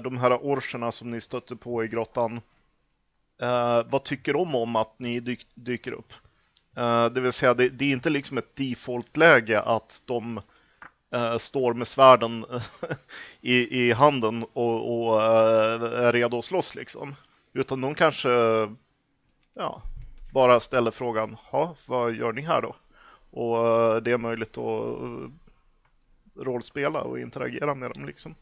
de 0.00 0.18
här 0.18 0.38
orcherna 0.42 0.92
som 0.92 1.10
ni 1.10 1.20
stötte 1.20 1.56
på 1.56 1.84
i 1.84 1.88
grottan. 1.88 2.40
vad 3.86 4.04
tycker 4.04 4.32
de 4.32 4.54
om 4.54 4.76
att 4.76 4.98
ni 4.98 5.20
dyk, 5.20 5.46
dyker 5.54 5.92
upp? 5.92 6.12
Det 7.14 7.20
vill 7.20 7.32
säga, 7.32 7.54
det, 7.54 7.68
det, 7.68 7.84
är 7.84 7.92
inte 7.92 8.10
liksom 8.10 8.38
ett 8.38 8.56
default-läge 8.56 9.60
att 9.60 10.02
de 10.04 10.40
uh, 11.14 11.38
står 11.38 11.74
med 11.74 11.88
svärden 11.88 12.44
i, 13.40 13.84
i 13.84 13.92
handen 13.92 14.44
och, 14.52 15.08
och 15.08 15.22
eh, 15.22 16.04
är 16.06 16.12
redo 16.12 16.38
att 16.38 16.44
slåss 16.44 16.74
liksom. 16.74 17.14
Utan 17.52 17.80
de 17.80 17.94
kanske 17.94 18.28
ja, 19.54 19.82
bara 20.32 20.60
ställer 20.60 20.90
frågan, 20.90 21.36
ja, 21.52 21.76
vad 21.86 22.14
gör 22.14 22.32
ni 22.32 22.42
här 22.42 22.62
då? 22.62 22.76
Och 23.30 23.66
eh, 23.66 23.96
det 23.96 24.12
är 24.12 24.18
möjligt 24.18 24.58
att 24.58 24.96
rollspela 26.36 27.00
och 27.00 27.18
interagera 27.18 27.74
med 27.74 27.90
dem 27.90 28.06
liksom. 28.06 28.34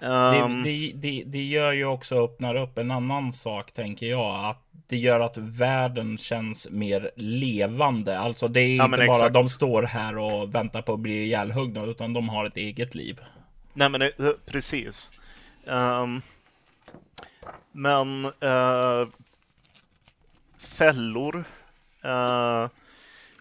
Ehm, 0.00 0.62
Det, 0.62 0.70
det, 0.70 0.92
det, 0.94 1.22
det 1.26 1.44
gör 1.44 1.72
ju 1.72 1.84
också 1.84 2.24
öppnar 2.24 2.54
upp 2.54 2.78
en 2.78 2.90
annan 2.90 3.32
sak, 3.32 3.72
tänker 3.72 4.06
jag. 4.06 4.44
Att 4.50 4.62
det 4.88 4.96
gör 4.96 5.20
att 5.20 5.36
världen 5.36 6.18
känns 6.18 6.68
mer 6.70 7.10
levande. 7.16 8.18
Alltså 8.18 8.48
det 8.48 8.60
är 8.60 8.76
Ja, 8.76 8.84
inte 8.84 8.96
bara 8.96 9.06
exakt. 9.16 9.32
de 9.34 9.48
står 9.48 9.82
här 9.82 10.18
och 10.18 10.54
väntar 10.54 10.82
på 10.82 10.92
att 10.92 11.00
bli 11.00 11.24
ihjälhuggna, 11.24 11.84
utan 11.84 12.12
de 12.12 12.28
har 12.28 12.44
ett 12.46 12.56
eget 12.56 12.94
liv. 12.94 13.20
Nej 13.72 13.88
men 13.88 14.02
eh, 14.02 14.08
precis. 14.46 15.10
Ehm, 15.66 16.22
men 17.72 18.24
eh, 18.24 19.08
fällor. 20.58 21.44
eh, 22.04 22.68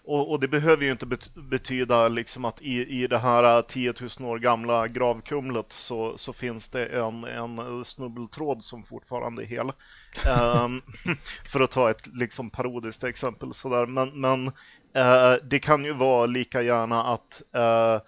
och, 0.08 0.32
och 0.32 0.39
det 0.39 0.47
behöver 0.47 0.84
ju 0.84 0.91
inte 0.91 1.06
bet- 1.06 1.36
betyda 1.36 2.08
liksom 2.08 2.45
att 2.45 2.62
i, 2.62 3.03
i 3.03 3.08
det 3.08 3.18
här 3.18 3.62
10 3.62 3.93
000 4.20 4.30
år 4.32 4.39
gamla 4.39 4.88
gravkumlet 4.88 5.72
så, 5.72 6.18
så 6.18 6.34
finns 6.34 6.70
det 6.70 6.86
en, 6.86 7.24
en 7.24 7.86
snubbeltråd 7.86 8.64
som 8.64 8.84
fortfarande 8.84 9.43
är 9.43 9.45
hel. 9.45 9.72
Ehm, 10.26 10.82
för 11.51 11.60
att 11.60 11.72
ta 11.72 11.89
ett 11.89 12.08
liksom 12.08 12.49
parodiskt 12.49 13.03
exempel 13.03 13.53
sådär. 13.53 13.86
Men, 13.86 14.22
men 14.22 14.47
eh, 14.93 15.34
det 15.43 15.60
kan 15.60 15.86
ju 15.86 15.93
vara 15.93 16.26
lika 16.26 16.62
gärna 16.62 17.03
att 17.03 17.41
eh, 17.56 18.01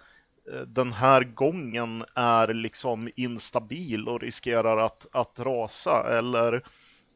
den 0.66 0.92
här 0.92 1.24
gången 1.24 2.04
är 2.14 2.54
liksom 2.54 3.10
instabil 3.16 4.08
och 4.08 4.20
riskerar 4.20 4.76
att, 4.76 5.06
att 5.12 5.38
rasa. 5.38 6.18
Eller 6.18 6.54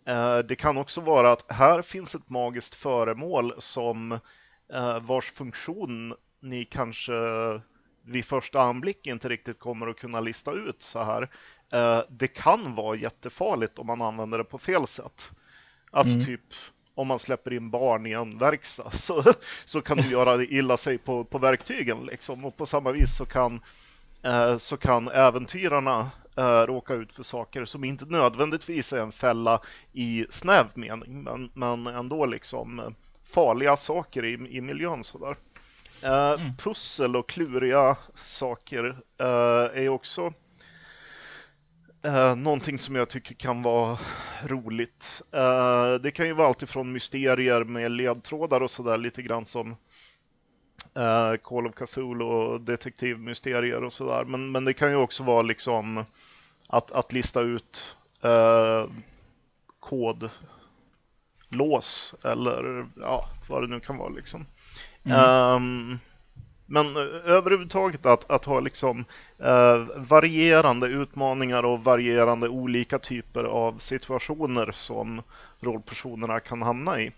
eh, 0.07 0.39
det 0.39 0.55
kan 0.55 0.76
också 0.76 1.01
vara 1.01 1.33
att 1.33 1.53
här 1.53 1.83
finns 1.83 2.14
ett 2.14 2.30
magiskt 2.30 2.74
föremål 2.74 3.55
som 3.59 4.18
vars 5.03 5.31
funktion 5.31 6.15
ni 6.41 6.65
kanske 6.65 7.13
vid 8.05 8.25
första 8.25 8.63
anblick 8.63 9.07
inte 9.07 9.29
riktigt 9.29 9.59
kommer 9.59 9.87
att 9.87 9.97
kunna 9.99 10.21
lista 10.21 10.53
ut 10.53 10.83
så 10.83 11.03
här. 11.03 11.31
Eh, 11.73 12.01
det 12.09 12.29
kan 12.29 12.75
vara 12.75 12.97
jättefarligt 12.97 13.79
om 13.79 13.87
man 13.87 14.03
använder 14.03 14.39
det 14.39 14.45
på 14.45 14.59
fel 14.59 14.87
sätt. 14.87 15.31
Alltså 15.91 16.15
Mm. 16.15 16.27
typ 16.27 16.41
om 16.95 17.07
man 17.07 17.19
släpper 17.19 17.53
in 17.53 17.71
barn 17.71 18.07
i 18.07 18.13
en 18.13 18.39
verkstad 18.39 18.91
så, 18.93 19.25
så 19.65 19.81
kan 19.83 19.97
de 19.97 20.03
göra 20.03 20.43
illa 20.43 20.77
sig 20.77 20.99
på, 20.99 21.25
på 21.25 21.39
verktygen 21.39 22.07
liksom. 22.07 22.45
Och 22.45 22.57
på 22.57 22.67
samma 22.67 22.93
vis 22.93 23.17
så 23.17 23.27
kan, 23.27 23.61
eh, 24.23 24.57
så 24.57 24.77
kan 24.77 25.09
äventyrarna 25.09 26.11
eh, 26.37 26.61
råka 26.67 26.95
ut 26.95 27.13
för 27.13 27.23
saker 27.23 27.65
som 27.65 27.85
inte 27.85 28.05
nödvändigtvis 28.05 28.93
är 28.93 29.01
en 29.01 29.13
fälla 29.13 29.61
i 29.93 30.27
snäv 30.31 30.67
mening, 30.75 31.23
men, 31.23 31.51
men 31.55 31.87
ändå 31.87 32.27
liksom 32.27 32.79
eh, 32.79 32.91
farliga 33.33 33.76
saker 33.76 34.24
i, 34.24 34.33
i 34.33 34.61
miljön 34.61 35.05
sådär. 35.05 35.37
Eh, 36.03 36.37
Pussel 36.59 37.16
och 37.16 37.28
kluriga 37.28 37.97
saker 38.24 38.97
eh, 39.18 39.83
är 39.83 39.89
också 39.89 40.33
Eh, 42.05 42.37
någonting 42.37 42.78
som 42.78 42.97
jag 42.97 43.09
tycker 43.09 43.35
kan 43.35 43.62
vara 43.62 43.99
roligt. 44.45 45.22
Det 46.01 46.11
kan 46.11 46.26
ju 46.26 46.33
vara 46.33 46.49
allt 46.49 46.62
ifrån 46.62 46.93
mysterier 46.93 47.64
med 47.64 47.91
ledtrådar 47.91 48.61
och 48.61 48.70
sådär 48.70 48.97
lite 48.97 49.22
grann 49.22 49.47
som 49.47 49.76
Call 51.43 51.66
of 51.66 51.74
Cthulhu 51.74 52.24
och 52.24 52.61
detektivmysterier 52.61 53.85
och 53.85 53.93
sådär. 53.93 54.24
Men, 54.24 54.51
men 54.51 54.64
det 54.64 54.72
kan 54.72 54.91
ju 54.91 54.97
också 54.97 55.22
vara 55.22 55.43
liksom 55.43 56.05
att, 56.68 56.91
att 56.91 57.12
lista 57.12 57.41
ut 57.41 57.97
eh, 58.22 58.87
kodlås 61.53 62.15
eller 62.25 62.87
ja, 63.01 63.29
vad 63.49 63.63
det 63.63 63.67
nu 63.67 63.81
kan 63.81 63.97
vara 63.97 64.09
liksom. 64.09 64.47
Ehm, 65.05 65.99
men 66.67 66.97
eh, 66.97 67.03
överhuvudtaget 67.25 68.07
att, 68.07 68.31
att 68.31 68.45
ha 68.45 68.61
liksom 68.61 69.05
eh, 69.39 69.87
varierande 69.97 70.87
utmaningar 70.87 71.63
och 71.63 71.85
varierande 71.85 72.49
olika 72.49 72.99
typer 72.99 73.45
av 73.45 73.79
situationer 73.79 74.73
som 74.73 75.23
rollpersonerna 75.61 76.41
kan 76.41 76.63
hamna 76.63 77.01
i. 77.01 77.13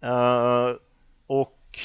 Eh, 0.00 0.70
och 1.26 1.78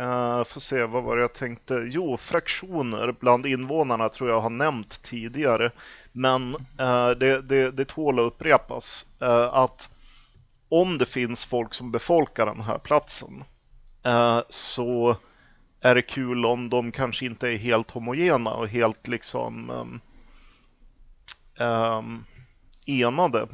uh, 0.00 0.44
får 0.44 0.60
se, 0.60 0.84
vad 0.84 1.02
var 1.02 1.16
det 1.16 1.22
jag 1.22 1.32
tänkte? 1.32 1.84
Jo, 1.86 2.16
fraktioner 2.16 3.14
bland 3.20 3.46
invånarna 3.46 4.08
tror 4.08 4.30
jag 4.30 4.40
har 4.40 4.50
nämnt 4.50 5.02
tidigare. 5.02 5.70
Men 6.12 6.54
eh, 6.78 7.10
det, 7.10 7.40
det, 7.42 7.70
det 7.70 7.84
tål 7.84 8.18
att 8.18 8.24
upprepas 8.24 9.06
eh, 9.20 9.54
att 9.54 9.90
om 10.68 10.98
det 10.98 11.06
finns 11.06 11.44
folk 11.44 11.74
som 11.74 11.92
befolkar 11.92 12.46
den 12.46 12.60
här 12.60 12.78
platsen 12.78 13.44
eh, 14.04 14.40
så 14.48 15.16
är 15.84 15.94
det 15.94 16.02
kul 16.02 16.46
om 16.46 16.70
de 16.70 16.92
kanske 16.92 17.26
inte 17.26 17.48
är 17.48 17.56
helt 17.56 17.90
homogena 17.90 18.54
och 18.54 18.68
helt 18.68 19.08
liksom 19.08 19.70
um, 19.70 20.00
um, 21.66 22.24
enade. 22.86 23.48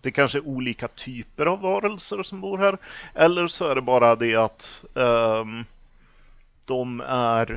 Det 0.00 0.10
kanske 0.10 0.38
är 0.38 0.46
olika 0.46 0.88
typer 0.88 1.46
av 1.46 1.60
varelser 1.60 2.22
som 2.22 2.40
bor 2.40 2.58
här. 2.58 2.78
Eller 3.14 3.46
så 3.46 3.64
är 3.64 3.74
det 3.74 3.82
bara 3.82 4.16
det 4.16 4.36
att 4.36 4.84
um, 4.94 5.64
de 6.64 7.00
är 7.06 7.52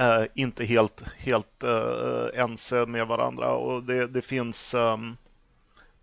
uh, 0.00 0.26
inte 0.34 0.64
helt, 0.64 1.02
helt 1.16 1.64
uh, 1.64 2.40
ense 2.40 2.86
med 2.86 3.06
varandra 3.06 3.52
och 3.52 3.82
det, 3.82 4.06
det 4.06 4.22
finns 4.22 4.74
um, 4.74 5.16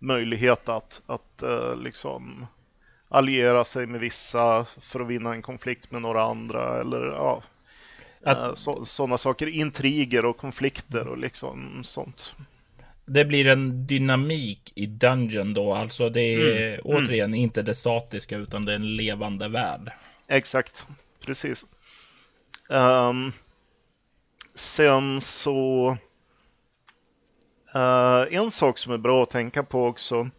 möjlighet 0.04 0.68
att, 0.68 1.02
att 1.06 1.42
uh, 1.42 1.76
liksom 1.76 2.46
alliera 3.08 3.64
sig 3.64 3.86
med 3.86 4.00
vissa 4.00 4.66
för 4.80 5.00
att 5.00 5.08
vinna 5.08 5.32
en 5.32 5.42
konflikt 5.42 5.90
med 5.90 6.02
några 6.02 6.22
andra 6.22 6.80
eller 6.80 7.06
ja, 7.06 7.42
så, 8.54 8.84
sådana 8.84 9.18
saker. 9.18 9.46
Intriger 9.46 10.24
och 10.24 10.36
konflikter 10.36 11.08
och 11.08 11.18
liksom 11.18 11.84
sånt. 11.84 12.34
Det 13.06 13.24
blir 13.24 13.46
en 13.46 13.86
dynamik 13.86 14.72
i 14.74 14.86
Dungeon 14.86 15.54
då, 15.54 15.74
alltså 15.74 16.10
det 16.10 16.20
är 16.20 16.68
Mm, 16.68 16.80
återigen 16.84 17.34
inte 17.34 17.62
det 17.62 17.74
statiska 17.74 18.36
utan 18.36 18.64
det 18.64 18.72
är 18.72 18.76
en 18.76 18.96
levande 18.96 19.48
värld. 19.48 19.92
Exakt, 20.28 20.86
precis. 21.20 21.66
Ehm, 22.70 23.32
sen 24.54 25.20
så 25.20 25.96
Eh, 27.74 28.26
en 28.30 28.50
sak 28.50 28.78
som 28.78 28.92
är 28.92 28.98
bra 28.98 29.22
att 29.22 29.30
tänka 29.30 29.62
på 29.62 29.86
också 29.86 30.30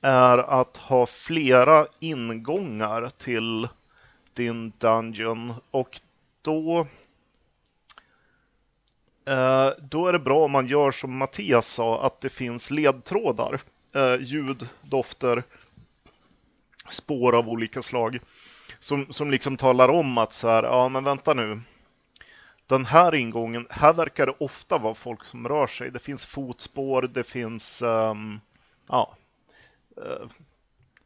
är 0.00 0.38
att 0.38 0.76
ha 0.76 1.06
flera 1.06 1.86
ingångar 1.98 3.08
till 3.08 3.68
din 4.34 4.72
Dungeon 4.78 5.54
och 5.70 6.00
då 6.42 6.86
eh, 9.26 9.70
då 9.80 10.06
är 10.06 10.12
det 10.12 10.18
bra 10.18 10.44
om 10.44 10.50
man 10.50 10.66
gör 10.66 10.90
som 10.90 11.16
Mattias 11.16 11.66
sa, 11.66 12.06
att 12.06 12.20
det 12.20 12.28
finns 12.28 12.70
ledtrådar, 12.70 13.60
eh, 13.94 14.16
ljud, 14.20 14.68
dofter, 14.82 15.42
spår 16.88 17.36
av 17.36 17.48
olika 17.48 17.82
slag 17.82 18.18
som, 18.78 19.06
som 19.12 19.30
liksom 19.30 19.56
talar 19.56 19.88
om 19.88 20.18
att 20.18 20.32
så 20.32 20.48
här, 20.48 20.62
ja 20.62 20.88
men 20.88 21.04
vänta 21.04 21.34
nu. 21.34 21.60
Den 22.66 22.84
här 22.84 23.14
ingången, 23.14 23.66
här 23.70 23.92
verkar 23.92 24.26
det 24.26 24.34
ofta 24.38 24.78
vara 24.78 24.94
folk 24.94 25.24
som 25.24 25.48
rör 25.48 25.66
sig. 25.66 25.90
Det 25.90 25.98
finns 25.98 26.26
fotspår, 26.26 27.02
det 27.02 27.24
finns 27.24 27.82
um, 27.82 28.40
ja, 28.88 29.16
eh, 29.96 30.28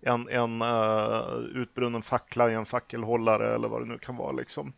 en, 0.00 0.28
en 0.28 0.62
uh, 0.62 1.38
utbrunnen 1.54 2.02
fackla 2.02 2.50
i 2.50 2.54
en 2.54 2.66
fackelhållare 2.66 3.54
eller 3.54 3.68
vad 3.68 3.82
det 3.82 3.88
nu 3.88 3.98
kan 3.98 4.16
vara 4.16 4.32
liksom. 4.32 4.72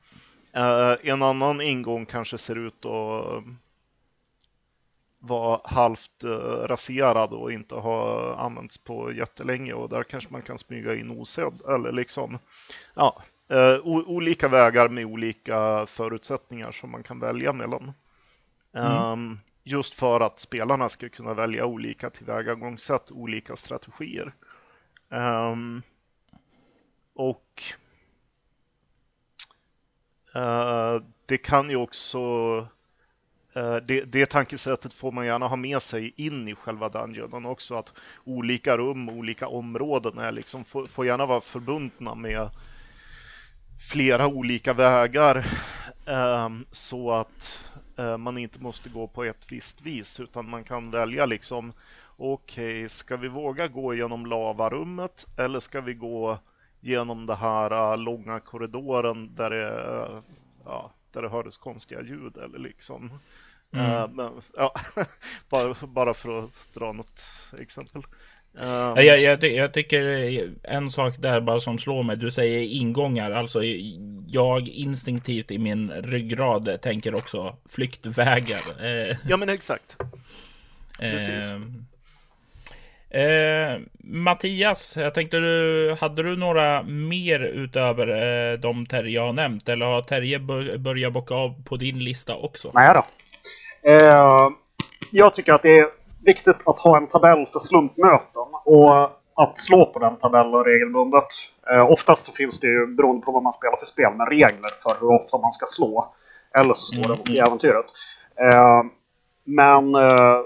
Uh, 0.56 1.10
en 1.10 1.22
annan 1.22 1.60
ingång 1.60 2.06
kanske 2.06 2.38
ser 2.38 2.56
ut 2.56 2.84
att 2.84 3.44
vara 5.18 5.60
halvt 5.64 6.24
uh, 6.24 6.30
raserad 6.66 7.32
och 7.32 7.52
inte 7.52 7.74
ha 7.74 8.34
använts 8.34 8.78
på 8.78 9.12
jättelänge 9.12 9.72
och 9.72 9.88
där 9.88 10.02
kanske 10.02 10.32
man 10.32 10.42
kan 10.42 10.58
smyga 10.58 10.94
in 10.94 11.10
osedd 11.10 11.62
eller 11.68 11.92
liksom 11.92 12.38
ja, 12.94 13.22
eh, 13.48 13.78
olika 13.84 14.48
vägar 14.48 14.88
med 14.88 15.04
olika 15.04 15.86
förutsättningar 15.86 16.72
som 16.72 16.90
man 16.90 17.02
kan 17.02 17.20
välja 17.20 17.52
mellan. 17.52 17.92
Ehm, 18.72 19.38
just 19.64 19.94
för 19.94 20.20
att 20.20 20.38
spelarna 20.38 20.88
ska 20.88 21.08
kunna 21.08 21.34
välja 21.34 21.66
olika 21.66 22.10
tillvägagångssätt, 22.10 23.10
olika 23.10 23.56
strategier. 23.56 24.34
Ehm, 25.10 25.82
och 27.14 27.62
eh, 30.34 31.02
det 31.26 31.38
kan 31.38 31.70
ju 31.70 31.76
också 31.76 32.18
Eh, 33.58 33.76
det, 33.76 34.04
det 34.04 34.26
tankesättet 34.26 34.92
får 34.92 35.12
man 35.12 35.26
gärna 35.26 35.46
ha 35.46 35.56
med 35.56 35.82
sig 35.82 36.12
in 36.16 36.48
i 36.48 36.54
själva 36.54 36.88
dungeonen 36.88 37.46
också. 37.46 37.74
Att 37.74 37.92
olika 38.24 38.76
rum, 38.76 39.08
olika 39.08 39.48
områden 39.48 40.18
är 40.18 40.32
liksom, 40.32 40.64
får, 40.64 40.86
får 40.86 41.06
gärna 41.06 41.26
vara 41.26 41.40
förbundna 41.40 42.14
med 42.14 42.50
flera 43.78 44.26
olika 44.26 44.74
vägar. 44.74 45.46
ehm, 46.06 46.64
så 46.70 47.12
att 47.12 47.70
eh, 47.96 48.16
man 48.16 48.38
inte 48.38 48.58
måste 48.60 48.88
gå 48.88 49.06
på 49.06 49.24
ett 49.24 49.52
visst 49.52 49.82
vis 49.82 50.20
utan 50.20 50.50
man 50.50 50.64
kan 50.64 50.90
välja 50.90 51.26
liksom 51.26 51.72
Okej, 52.20 52.88
ska 52.88 53.16
vi 53.16 53.28
våga 53.28 53.68
gå 53.68 53.94
genom 53.94 54.26
lavarummet 54.26 55.26
eller 55.36 55.60
ska 55.60 55.80
vi 55.80 55.94
gå 55.94 56.38
genom 56.80 57.26
det 57.26 57.34
här 57.34 57.92
eh, 57.92 57.98
långa 57.98 58.40
korridoren 58.40 59.34
där 59.34 59.50
det, 59.50 59.68
eh, 59.68 60.22
ja, 60.64 60.92
där 61.12 61.22
det 61.22 61.28
hördes 61.28 61.56
konstiga 61.56 62.02
ljud 62.02 62.36
eller 62.36 62.58
liksom 62.58 63.10
Mm. 63.70 63.92
Uh, 63.92 64.08
men, 64.10 64.42
ja, 64.56 64.74
bara, 65.48 65.74
bara 65.86 66.14
för 66.14 66.38
att 66.38 66.74
dra 66.74 66.92
något 66.92 67.22
exempel. 67.58 68.02
Um, 68.54 69.04
jag, 69.04 69.20
jag, 69.20 69.44
jag, 69.44 69.72
tycker 69.72 70.02
en 70.62 70.90
sak 70.90 71.14
där 71.18 71.40
bara 71.40 71.60
som 71.60 71.78
slår 71.78 72.02
mig. 72.02 72.16
Du 72.16 72.30
säger 72.30 72.60
ingångar. 72.60 73.30
Alltså 73.30 73.60
jag 74.26 74.68
instinktivt 74.68 75.50
i 75.50 75.58
min 75.58 75.90
ryggrad 75.90 76.82
tänker 76.82 77.14
också 77.14 77.56
flyktvägar. 77.68 78.62
Eh, 78.84 79.16
ja 79.28 79.36
men 79.36 79.48
exakt. 79.48 79.96
Precis. 80.98 81.52
Eh, 83.10 83.22
eh, 83.22 83.80
Mattias, 83.98 84.96
jag 84.96 85.14
tänkte 85.14 85.36
du, 85.36 85.96
hade 86.00 86.22
du 86.22 86.36
några 86.36 86.82
mer 86.82 87.40
utöver 87.40 88.08
eh, 88.08 88.58
de 88.58 88.86
Terje 88.86 89.14
jag 89.14 89.26
har 89.26 89.32
nämnt? 89.32 89.68
Eller 89.68 89.86
har 89.86 90.02
Terje 90.02 90.38
börjat 90.78 91.12
bocka 91.12 91.34
av 91.34 91.64
på 91.64 91.76
din 91.76 92.04
lista 92.04 92.36
också? 92.36 92.70
Nej 92.74 92.94
då. 92.94 93.04
Eh, 93.90 94.48
jag 95.12 95.34
tycker 95.34 95.52
att 95.52 95.62
det 95.62 95.78
är 95.78 95.86
viktigt 96.28 96.62
att 96.68 96.80
ha 96.80 96.96
en 96.96 97.06
tabell 97.06 97.46
för 97.46 97.58
slumpmöten 97.58 98.48
och 98.64 98.94
att 99.42 99.58
slå 99.58 99.86
på 99.86 99.98
den 99.98 100.16
tabellen 100.16 100.64
regelbundet. 100.64 101.30
Eh, 101.70 101.90
oftast 101.90 102.24
så 102.24 102.32
finns 102.32 102.60
det 102.60 102.66
ju, 102.66 102.86
beroende 102.86 103.26
på 103.26 103.32
vad 103.32 103.42
man 103.42 103.52
spelar 103.52 103.76
för 103.76 103.86
spel, 103.86 104.14
med 104.14 104.28
regler 104.28 104.70
för 104.82 105.00
hur 105.00 105.10
ofta 105.20 105.38
man 105.38 105.52
ska 105.52 105.66
slå. 105.66 106.12
Eller 106.54 106.74
så 106.74 106.86
står 106.86 107.08
det 107.08 107.32
i 107.32 107.38
mm. 107.38 107.46
äventyret. 107.46 107.86
Eh, 108.40 108.82
men 109.44 109.94
eh, 109.94 110.38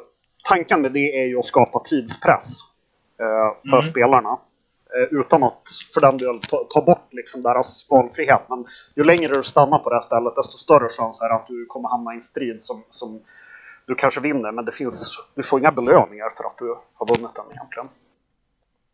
tanken 0.49 0.83
med 0.83 0.93
det 0.93 1.22
är 1.22 1.26
ju 1.26 1.39
att 1.39 1.45
skapa 1.45 1.78
tidspress 1.78 2.61
eh, 3.20 3.70
för 3.70 3.76
mm. 3.76 3.83
spelarna. 3.83 4.39
Utan 5.11 5.43
att 5.43 5.62
för 5.95 6.01
den 6.01 6.18
del 6.18 6.41
ta, 6.41 6.64
ta, 6.70 6.85
bort 6.85 7.09
liksom 7.11 7.43
deras 7.43 7.91
valfrihet. 7.91 8.41
Men 8.49 8.64
ju 8.97 9.05
längre 9.05 9.35
du 9.35 9.43
stannar 9.43 9.78
på 9.78 9.91
det 9.91 9.97
här 9.97 10.03
stället, 10.03 10.37
desto 10.37 10.57
större 10.57 10.89
chans 10.89 11.22
är 11.22 11.28
det 11.28 11.35
att 11.35 11.47
du 11.47 11.66
kommer 11.66 11.89
hamna 11.89 12.12
i 12.12 12.16
en 12.16 12.22
strid 12.22 12.62
som, 12.62 12.83
som 12.91 13.20
du 13.87 13.95
kanske 13.95 14.20
vinner, 14.20 14.53
men 14.53 14.64
det 14.64 14.72
finns, 14.72 15.18
du 15.35 15.43
får 15.43 15.61
inga 15.61 15.72
belöningar 15.72 16.30
för 16.37 16.45
att 16.45 16.59
du 16.59 16.76
har 16.95 17.16
vunnit 17.16 17.35
den 17.35 17.45
egentligen. 17.51 17.89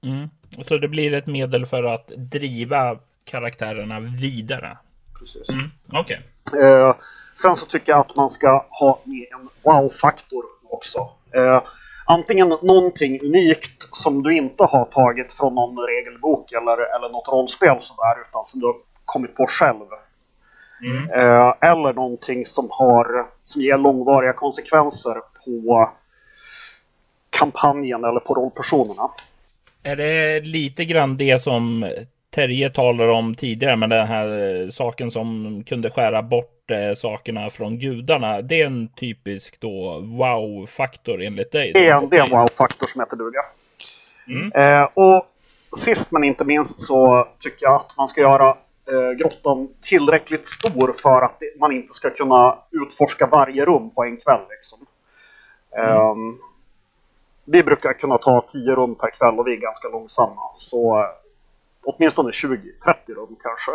Mm. 0.03 0.29
Så 0.67 0.79
det 0.79 0.89
blir 0.89 1.15
ett 1.15 1.27
medel 1.27 1.67
för 1.67 1.85
att 1.85 2.09
driva 2.09 2.99
karaktärerna 3.25 4.01
vidare? 4.01 4.79
Precis. 5.19 5.49
Mm. 5.51 5.71
Okay. 6.01 6.19
Eh, 6.63 6.97
sen 7.43 7.57
så 7.57 7.67
tycker 7.67 7.93
jag 7.93 8.01
att 8.01 8.17
man 8.17 8.31
ska 8.31 8.67
ha 8.71 9.01
med 9.05 9.27
en 9.33 9.49
wow-faktor 9.63 10.45
också. 10.71 10.99
Eh, 11.35 11.63
antingen 12.07 12.49
någonting 12.49 13.21
unikt 13.23 13.89
som 13.93 14.23
du 14.23 14.37
inte 14.37 14.65
har 14.65 14.85
tagit 14.85 15.33
från 15.33 15.55
någon 15.55 15.87
regelbok 15.87 16.53
eller, 16.53 16.97
eller 16.97 17.09
något 17.13 17.29
rollspel 17.29 17.77
sådär, 17.81 18.21
utan 18.29 18.45
som 18.45 18.61
du 18.61 18.67
har 18.67 18.77
kommit 19.05 19.35
på 19.35 19.47
själv. 19.49 19.87
Mm. 20.83 21.11
Eh, 21.11 21.55
eller 21.61 21.93
någonting 21.93 22.47
som, 22.47 22.69
har, 22.71 23.27
som 23.43 23.63
ger 23.63 23.79
långvariga 23.79 24.33
konsekvenser 24.33 25.15
på 25.45 25.91
kampanjen 27.31 28.05
eller 28.05 28.21
på 28.21 28.35
rollpersonerna. 28.35 29.09
Är 29.83 29.97
det 29.97 30.41
lite 30.41 30.85
grann 30.85 31.17
det 31.17 31.43
som 31.43 31.91
Terje 32.35 32.71
talade 32.71 33.13
om 33.13 33.35
tidigare 33.35 33.77
med 33.77 33.91
den 33.91 34.07
här 34.07 34.71
saken 34.71 35.11
som 35.11 35.63
kunde 35.67 35.91
skära 35.91 36.23
bort 36.23 36.71
eh, 36.71 36.97
sakerna 36.97 37.51
från 37.51 37.79
gudarna. 37.79 38.43
Det 38.43 38.61
är 38.61 38.67
en 38.67 38.89
typisk 38.89 39.61
då 39.61 40.01
wow-faktor 40.01 41.23
enligt 41.23 41.53
dig? 41.53 41.73
Det 41.73 41.87
är 41.87 41.97
en, 41.97 42.09
det 42.09 42.17
är 42.17 42.23
en 42.23 42.39
wow-faktor 42.39 42.87
som 42.87 43.01
heter 43.01 43.17
duga. 43.17 43.41
Mm. 44.29 44.53
Eh, 44.53 44.89
och 44.95 45.27
sist 45.77 46.13
men 46.13 46.25
inte 46.25 46.45
minst 46.45 46.79
så 46.79 47.29
tycker 47.41 47.67
jag 47.67 47.75
att 47.75 47.97
man 47.97 48.09
ska 48.09 48.21
göra 48.21 48.57
eh, 48.93 49.11
grottan 49.11 49.69
tillräckligt 49.81 50.47
stor 50.47 50.93
för 51.03 51.23
att 51.23 51.43
man 51.61 51.73
inte 51.73 51.93
ska 51.93 52.11
kunna 52.11 52.59
utforska 52.71 53.27
varje 53.27 53.65
rum 53.65 53.91
på 53.91 54.05
en 54.05 54.17
kväll. 54.17 54.41
Liksom. 54.51 54.87
Mm. 55.77 55.97
Um, 55.97 56.39
vi 57.45 57.63
brukar 57.63 57.93
kunna 57.93 58.19
ta 58.19 58.41
10 58.41 58.75
rum 58.75 58.95
per 58.95 59.11
kväll 59.11 59.39
och 59.39 59.47
vi 59.47 59.53
är 59.53 59.61
ganska 59.61 59.89
långsamma. 59.89 60.43
Så 60.55 60.99
uh, 60.99 61.07
åtminstone 61.85 62.31
20-30 62.31 62.55
rum 63.09 63.37
kanske. 63.43 63.73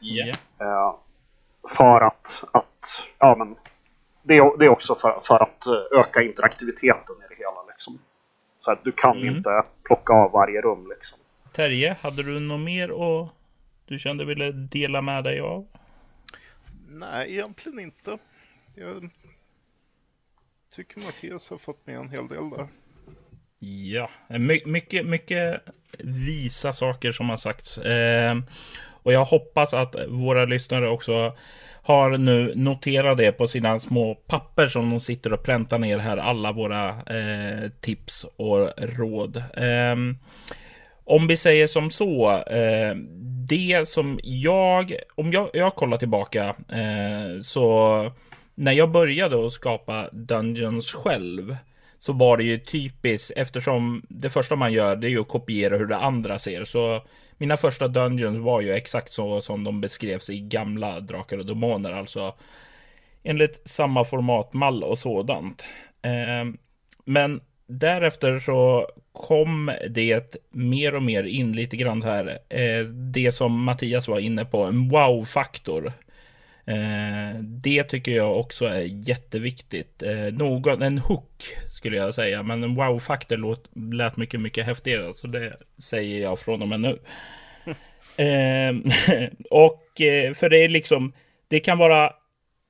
Yeah. 0.00 0.36
Uh, 0.62 0.94
för 1.76 2.00
att, 2.00 2.44
att 2.52 3.02
ja 3.18 3.34
men 3.38 3.56
det 4.22 4.36
är, 4.36 4.58
det 4.58 4.64
är 4.64 4.68
också 4.68 4.94
för, 4.94 5.20
för 5.24 5.42
att 5.42 5.66
eh, 5.66 6.00
öka 6.00 6.22
interaktiviteten 6.22 7.16
i 7.16 7.28
det 7.28 7.34
hela. 7.34 7.64
Liksom. 7.68 7.98
Så 8.58 8.72
att 8.72 8.84
du 8.84 8.92
kan 8.92 9.16
mm. 9.16 9.36
inte 9.36 9.62
plocka 9.82 10.12
av 10.12 10.30
varje 10.30 10.60
rum. 10.60 10.88
Liksom. 10.88 11.18
Terje, 11.52 11.96
hade 12.02 12.22
du 12.22 12.40
något 12.40 12.60
mer 12.60 12.88
att 12.88 13.28
du 13.86 13.98
kände 13.98 14.24
ville 14.24 14.52
dela 14.52 15.02
med 15.02 15.24
dig 15.24 15.40
av? 15.40 15.66
Nej, 16.88 17.32
egentligen 17.32 17.78
inte. 17.78 18.18
Jag 18.74 19.10
tycker 20.70 21.00
Mattias 21.00 21.50
har 21.50 21.58
fått 21.58 21.86
med 21.86 21.96
en 21.96 22.10
hel 22.10 22.28
del 22.28 22.50
där. 22.50 22.68
Ja, 23.58 24.10
My 24.28 24.62
mycket, 24.66 25.06
mycket 25.06 25.62
visa 25.98 26.72
saker 26.72 27.12
som 27.12 27.30
har 27.30 27.36
sagts. 27.36 27.78
Eh, 27.78 28.36
och 29.02 29.12
jag 29.12 29.24
hoppas 29.24 29.74
att 29.74 29.96
våra 30.08 30.44
lyssnare 30.44 30.88
också 30.88 31.36
har 31.82 32.18
nu 32.18 32.52
noterat 32.56 33.18
det 33.18 33.32
på 33.32 33.48
sina 33.48 33.78
små 33.78 34.14
papper 34.14 34.66
som 34.66 34.90
de 34.90 35.00
sitter 35.00 35.32
och 35.32 35.42
präntar 35.42 35.78
ner 35.78 35.98
här. 35.98 36.16
Alla 36.16 36.52
våra 36.52 36.88
eh, 36.88 37.70
tips 37.80 38.26
och 38.36 38.70
råd. 38.76 39.36
Eh, 39.36 39.96
om 41.04 41.26
vi 41.26 41.36
säger 41.36 41.66
som 41.66 41.90
så, 41.90 42.30
eh, 42.32 42.94
det 43.48 43.88
som 43.88 44.20
jag, 44.22 44.94
om 45.14 45.32
jag, 45.32 45.50
jag 45.52 45.74
kollar 45.74 45.96
tillbaka, 45.96 46.44
eh, 46.68 47.42
så 47.42 48.12
när 48.54 48.72
jag 48.72 48.90
började 48.90 49.46
att 49.46 49.52
skapa 49.52 50.08
Dungeons 50.12 50.92
själv, 50.92 51.56
så 51.98 52.12
var 52.12 52.36
det 52.36 52.44
ju 52.44 52.58
typiskt, 52.58 53.32
eftersom 53.36 54.02
det 54.08 54.30
första 54.30 54.56
man 54.56 54.72
gör, 54.72 54.96
det 54.96 55.06
är 55.06 55.10
ju 55.10 55.20
att 55.20 55.28
kopiera 55.28 55.76
hur 55.76 55.86
det 55.86 55.96
andra 55.96 56.38
ser. 56.38 56.64
Så 56.64 57.02
mina 57.38 57.56
första 57.56 57.88
Dungeons 57.88 58.38
var 58.38 58.60
ju 58.60 58.72
exakt 58.72 59.12
så 59.12 59.40
som 59.40 59.64
de 59.64 59.80
beskrevs 59.80 60.30
i 60.30 60.40
gamla 60.40 61.00
Drakar 61.00 61.38
och 61.38 61.46
Demoner, 61.46 61.92
alltså 61.92 62.34
enligt 63.22 63.68
samma 63.68 64.04
formatmall 64.04 64.84
och 64.84 64.98
sådant. 64.98 65.64
Eh, 66.02 66.54
men 67.04 67.40
därefter 67.66 68.38
så 68.38 68.88
kom 69.14 69.72
det 69.90 70.36
mer 70.50 70.94
och 70.94 71.02
mer 71.02 71.22
in 71.22 71.52
lite 71.52 71.76
grann 71.76 72.02
här. 72.02 72.38
Eh, 72.48 72.84
det 72.86 73.32
som 73.32 73.64
Mattias 73.64 74.08
var 74.08 74.18
inne 74.18 74.44
på, 74.44 74.62
en 74.62 74.88
wow-faktor. 74.88 75.92
Eh, 76.66 77.40
det 77.40 77.84
tycker 77.84 78.12
jag 78.12 78.40
också 78.40 78.64
är 78.64 79.08
jätteviktigt. 79.08 80.02
Eh, 80.02 80.32
någon, 80.32 80.82
en 80.82 80.98
hook 80.98 81.44
skulle 81.70 81.96
jag 81.96 82.14
säga, 82.14 82.42
men 82.42 82.64
en 82.64 82.74
wow-faktor 82.74 83.36
låt, 83.36 83.70
lät 83.92 84.16
mycket, 84.16 84.40
mycket 84.40 84.66
häftigare. 84.66 85.14
Så 85.14 85.26
det 85.26 85.56
säger 85.78 86.22
jag 86.22 86.38
från 86.38 86.62
och 86.62 86.68
med 86.68 86.80
nu. 86.80 86.98
och 89.50 89.82
för 90.34 90.48
det 90.48 90.64
är 90.64 90.68
liksom, 90.68 91.12
det 91.48 91.60
kan 91.60 91.78
vara 91.78 92.12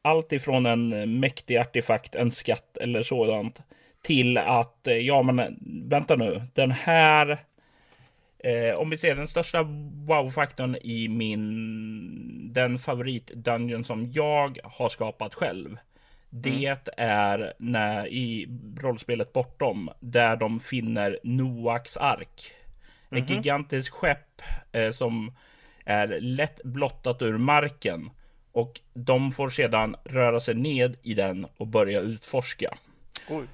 allt 0.02 0.32
ifrån 0.32 0.66
en 0.66 1.20
mäktig 1.20 1.56
artefakt, 1.56 2.14
en 2.14 2.30
skatt 2.30 2.76
eller 2.76 3.02
sådant 3.02 3.60
till 4.04 4.38
att, 4.38 4.86
eh, 4.86 4.94
ja 4.94 5.22
men 5.22 5.58
vänta 5.88 6.16
nu, 6.16 6.42
den 6.54 6.70
här 6.70 7.44
Eh, 8.44 8.74
om 8.74 8.90
vi 8.90 8.96
ser 8.96 9.14
den 9.14 9.28
största 9.28 9.62
wow-faktorn 10.06 10.76
i 10.82 11.08
min, 11.08 12.52
den 12.52 12.78
favorit-dungeon 12.78 13.82
som 13.82 14.12
jag 14.12 14.58
har 14.64 14.88
skapat 14.88 15.34
själv. 15.34 15.66
Mm. 15.66 15.80
Det 16.30 16.76
är 16.96 17.54
när 17.58 18.06
i 18.06 18.48
rollspelet 18.80 19.32
Bortom, 19.32 19.90
där 20.00 20.36
de 20.36 20.60
finner 20.60 21.18
Noaks 21.22 21.96
ark. 21.96 22.52
Mm 23.10 23.22
-hmm. 23.22 23.24
Ett 23.24 23.30
gigantiskt 23.30 23.94
skepp 23.94 24.42
eh, 24.72 24.90
som 24.90 25.36
är 25.84 26.20
lätt 26.20 26.62
blottat 26.64 27.22
ur 27.22 27.38
marken. 27.38 28.10
Och 28.52 28.80
de 28.94 29.32
får 29.32 29.50
sedan 29.50 29.96
röra 30.04 30.40
sig 30.40 30.54
ned 30.54 30.96
i 31.02 31.14
den 31.14 31.46
och 31.56 31.66
börja 31.66 32.00
utforska. 32.00 32.74
Oj. 33.28 33.46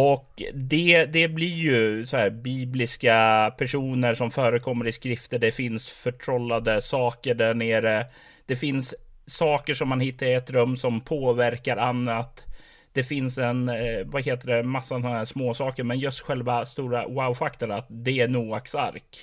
Och 0.00 0.42
det, 0.54 1.04
det 1.04 1.28
blir 1.28 1.54
ju 1.54 2.06
så 2.06 2.16
här 2.16 2.30
bibliska 2.30 3.52
personer 3.58 4.14
som 4.14 4.30
förekommer 4.30 4.86
i 4.86 4.92
skrifter. 4.92 5.38
Det 5.38 5.50
finns 5.50 5.88
förtrollade 5.88 6.82
saker 6.82 7.34
där 7.34 7.54
nere. 7.54 8.06
Det 8.46 8.56
finns 8.56 8.94
saker 9.26 9.74
som 9.74 9.88
man 9.88 10.00
hittar 10.00 10.26
i 10.26 10.34
ett 10.34 10.50
rum 10.50 10.76
som 10.76 11.00
påverkar 11.00 11.76
annat. 11.76 12.46
Det 12.92 13.02
finns 13.02 13.38
en, 13.38 13.68
eh, 13.68 14.04
vad 14.04 14.24
heter 14.24 14.48
det, 14.48 14.62
massa 14.62 14.88
sådana 14.88 15.08
här 15.08 15.24
små 15.24 15.54
saker. 15.54 15.84
Men 15.84 15.98
just 15.98 16.20
själva 16.20 16.66
stora 16.66 17.08
wow-faktorn 17.08 17.70
att 17.70 17.86
det 17.88 18.20
är 18.20 18.28
Noaks 18.28 18.74
ark. 18.74 19.18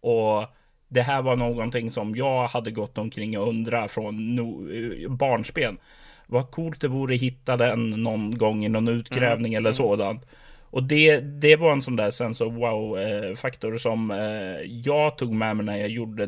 Och 0.00 0.44
det 0.88 1.02
här 1.02 1.22
var 1.22 1.36
någonting 1.36 1.90
som 1.90 2.16
jag 2.16 2.48
hade 2.48 2.70
gått 2.70 2.98
omkring 2.98 3.38
och 3.38 3.48
undrat 3.48 3.90
från 3.90 4.36
no 4.36 4.72
eh, 4.72 5.10
barnsben 5.10 5.78
vad 6.28 6.50
coolt 6.50 6.80
det 6.80 6.88
vore 6.88 7.14
att 7.14 7.20
hitta 7.20 7.56
den 7.56 7.90
någon 7.90 8.38
gång 8.38 8.64
i 8.64 8.68
någon 8.68 8.88
utgrävning 8.88 9.54
mm. 9.54 9.66
eller 9.66 9.72
sådant. 9.72 10.26
Och 10.70 10.82
det, 10.82 11.20
det 11.20 11.56
var 11.56 11.72
en 11.72 11.82
sån 11.82 11.96
där 11.96 12.10
sense 12.10 12.44
of 12.44 12.54
wow-faktor 12.54 13.78
som 13.78 14.10
eh, 14.10 14.60
jag 14.66 15.18
tog 15.18 15.32
med 15.32 15.56
mig 15.56 15.66
när 15.66 15.76
jag 15.76 15.88
gjorde 15.88 16.26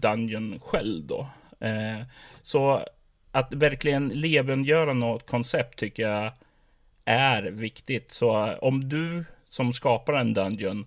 Dungeon 0.00 0.60
själv 0.60 1.06
då. 1.06 1.26
Eh, 1.60 2.06
så 2.42 2.84
att 3.32 3.52
verkligen 3.52 4.08
levandegöra 4.08 4.92
något 4.92 5.26
koncept 5.26 5.78
tycker 5.78 6.08
jag 6.08 6.32
är 7.04 7.42
viktigt. 7.42 8.12
Så 8.12 8.54
om 8.60 8.88
du 8.88 9.24
som 9.48 9.72
skapar 9.72 10.12
en 10.12 10.34
Dungeon 10.34 10.86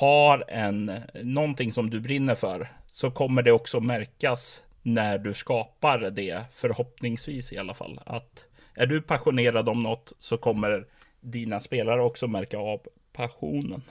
har 0.00 0.44
en, 0.48 0.92
någonting 1.22 1.72
som 1.72 1.90
du 1.90 2.00
brinner 2.00 2.34
för 2.34 2.68
så 2.90 3.10
kommer 3.10 3.42
det 3.42 3.52
också 3.52 3.80
märkas 3.80 4.62
när 4.82 5.18
du 5.18 5.34
skapar 5.34 5.98
det, 5.98 6.44
förhoppningsvis 6.52 7.52
i 7.52 7.58
alla 7.58 7.74
fall. 7.74 8.00
Att 8.06 8.44
är 8.74 8.86
du 8.86 9.02
passionerad 9.02 9.68
om 9.68 9.82
något 9.82 10.12
så 10.18 10.36
kommer 10.36 10.86
dina 11.20 11.60
spelare 11.60 12.02
också 12.02 12.26
märka 12.26 12.58
av 12.58 12.80
passionen. 13.12 13.82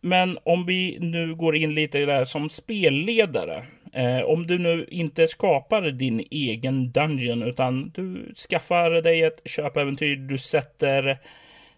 Men 0.00 0.38
om 0.42 0.66
vi 0.66 0.98
nu 1.00 1.34
går 1.34 1.56
in 1.56 1.74
lite 1.74 1.98
i 1.98 2.04
det 2.04 2.12
här 2.12 2.24
som 2.24 2.50
spelledare. 2.50 3.66
Eh, 3.92 4.20
om 4.20 4.46
du 4.46 4.58
nu 4.58 4.86
inte 4.90 5.28
skapar 5.28 5.82
din 5.82 6.26
egen 6.30 6.90
Dungeon 6.90 7.42
utan 7.42 7.90
du 7.94 8.34
skaffar 8.50 8.90
dig 8.90 9.22
ett 9.22 9.40
köpäventyr, 9.44 10.16
du 10.16 10.38
sätter 10.38 11.18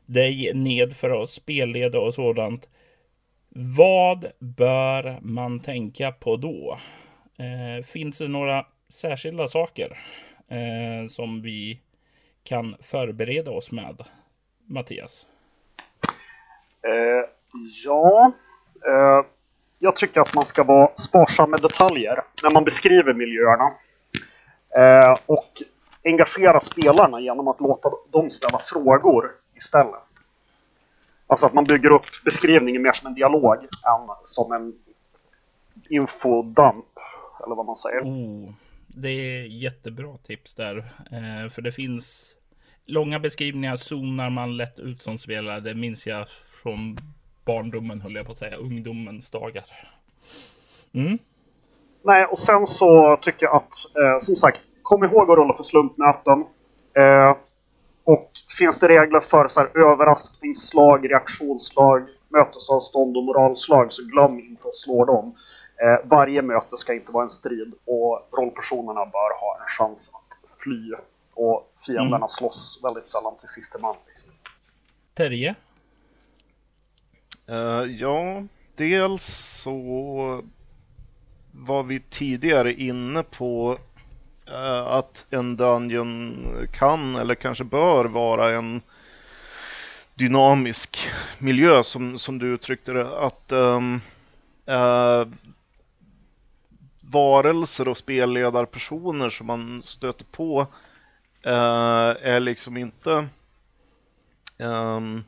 dig 0.06 0.54
ned 0.54 0.96
för 0.96 1.22
att 1.22 1.30
spelleda 1.30 1.98
och 1.98 2.14
sådant. 2.14 2.68
Vad 3.58 4.26
bör 4.38 5.18
man 5.22 5.60
tänka 5.60 6.12
på 6.12 6.36
då? 6.36 6.78
Eh, 7.38 7.84
finns 7.84 8.18
det 8.18 8.28
några 8.28 8.66
särskilda 8.88 9.48
saker 9.48 9.98
eh, 10.48 11.08
som 11.08 11.42
vi 11.42 11.80
kan 12.44 12.76
förbereda 12.82 13.50
oss 13.50 13.70
med? 13.70 14.04
Mattias? 14.66 15.26
Eh, 16.82 17.28
ja, 17.84 18.32
eh, 18.86 19.26
jag 19.78 19.96
tycker 19.96 20.20
att 20.20 20.34
man 20.34 20.44
ska 20.44 20.64
vara 20.64 20.90
sparsam 20.96 21.50
med 21.50 21.60
detaljer 21.60 22.22
när 22.42 22.50
man 22.50 22.64
beskriver 22.64 23.14
miljöerna. 23.14 23.72
Eh, 24.76 25.14
och 25.26 25.52
engagera 26.04 26.60
spelarna 26.60 27.20
genom 27.20 27.48
att 27.48 27.60
låta 27.60 27.88
dem 28.12 28.30
ställa 28.30 28.58
frågor 28.58 29.30
istället. 29.54 30.05
Alltså 31.26 31.46
att 31.46 31.54
man 31.54 31.64
bygger 31.64 31.90
upp 31.90 32.06
beskrivningen 32.24 32.82
mer 32.82 32.92
som 32.92 33.06
en 33.06 33.14
dialog 33.14 33.54
än 33.62 34.08
som 34.24 34.52
en 34.52 34.74
infodump, 35.88 36.84
eller 37.44 37.54
vad 37.54 37.66
man 37.66 37.76
säger. 37.76 38.00
Oh, 38.00 38.52
det 38.86 39.08
är 39.08 39.42
jättebra 39.44 40.16
tips 40.26 40.54
där. 40.54 40.76
Eh, 41.12 41.50
för 41.50 41.62
det 41.62 41.72
finns 41.72 42.34
långa 42.86 43.20
beskrivningar 43.20 43.76
zonar 43.76 44.30
man 44.30 44.56
lätt 44.56 44.78
ut 44.78 45.02
som 45.02 45.18
spelare. 45.18 45.60
Det 45.60 45.74
minns 45.74 46.06
jag 46.06 46.28
från 46.62 46.98
barndomen, 47.44 48.00
höll 48.00 48.14
jag 48.14 48.26
på 48.26 48.32
att 48.32 48.38
säga, 48.38 48.56
ungdomens 48.56 49.30
dagar. 49.30 49.64
Mm. 50.92 51.18
Nej, 52.02 52.26
och 52.26 52.38
sen 52.38 52.66
så 52.66 53.16
tycker 53.16 53.46
jag 53.46 53.56
att, 53.56 53.96
eh, 53.96 54.18
som 54.20 54.36
sagt, 54.36 54.62
kom 54.82 55.04
ihåg 55.04 55.30
att 55.30 55.38
rulla 55.38 55.54
för 55.54 55.62
slumpmöten. 55.62 56.44
Eh, 56.96 57.36
och 58.06 58.30
finns 58.58 58.80
det 58.80 58.88
regler 58.88 59.20
för 59.20 59.48
så 59.48 59.60
här, 59.60 59.78
överraskningsslag, 59.78 61.10
reaktionsslag, 61.10 62.06
mötesavstånd 62.28 63.16
och 63.16 63.24
moralslag 63.24 63.92
så 63.92 64.02
glöm 64.02 64.38
inte 64.38 64.68
att 64.68 64.76
slå 64.76 65.04
dem. 65.04 65.34
Eh, 65.82 66.08
varje 66.08 66.42
möte 66.42 66.76
ska 66.76 66.94
inte 66.94 67.12
vara 67.12 67.24
en 67.24 67.30
strid 67.30 67.74
och 67.84 68.28
rollpersonerna 68.38 69.06
bör 69.06 69.40
ha 69.40 69.58
en 69.60 69.66
chans 69.66 70.10
att 70.14 70.58
fly. 70.62 70.92
Och 71.34 71.72
fienderna 71.86 72.16
mm. 72.16 72.28
slåss 72.28 72.80
väldigt 72.82 73.08
sällan 73.08 73.36
till 73.36 73.48
sista 73.48 73.78
man. 73.78 73.96
Terje? 75.14 75.54
Uh, 77.50 77.92
ja, 77.92 78.42
dels 78.76 79.24
så 79.62 79.76
var 81.52 81.82
vi 81.82 82.00
tidigare 82.00 82.72
inne 82.72 83.22
på 83.22 83.78
Eh, 84.50 84.86
att 84.86 85.26
en 85.30 85.56
Dungeon 85.56 86.46
kan 86.72 87.16
eller 87.16 87.34
kanske 87.34 87.64
bör 87.64 88.04
vara 88.04 88.56
en 88.56 88.82
dynamisk 90.14 91.10
miljö 91.38 91.82
som, 91.82 92.18
som 92.18 92.38
du 92.38 92.46
uttryckte 92.46 92.92
det. 92.92 93.18
Att 93.18 93.52
um, 93.52 94.00
uh, 94.70 95.26
varelser 97.00 97.88
och 97.88 97.98
spelledarpersoner 97.98 99.28
som 99.28 99.46
man 99.46 99.82
stöter 99.82 100.24
på 100.24 100.60
uh, 101.46 102.12
är 102.22 102.40
liksom 102.40 102.76
inte 102.76 103.28
um, 104.58 105.24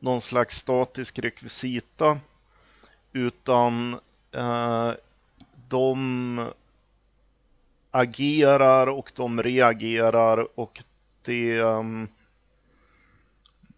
någon 0.00 0.20
slags 0.20 0.56
statisk 0.58 1.18
rekvisita 1.18 2.18
utan 3.12 3.98
uh, 4.36 4.92
de 5.68 6.52
agerar 7.92 8.86
och 8.86 9.12
de 9.14 9.42
reagerar 9.42 10.58
och 10.58 10.82
det, 11.22 11.60
um, 11.60 12.08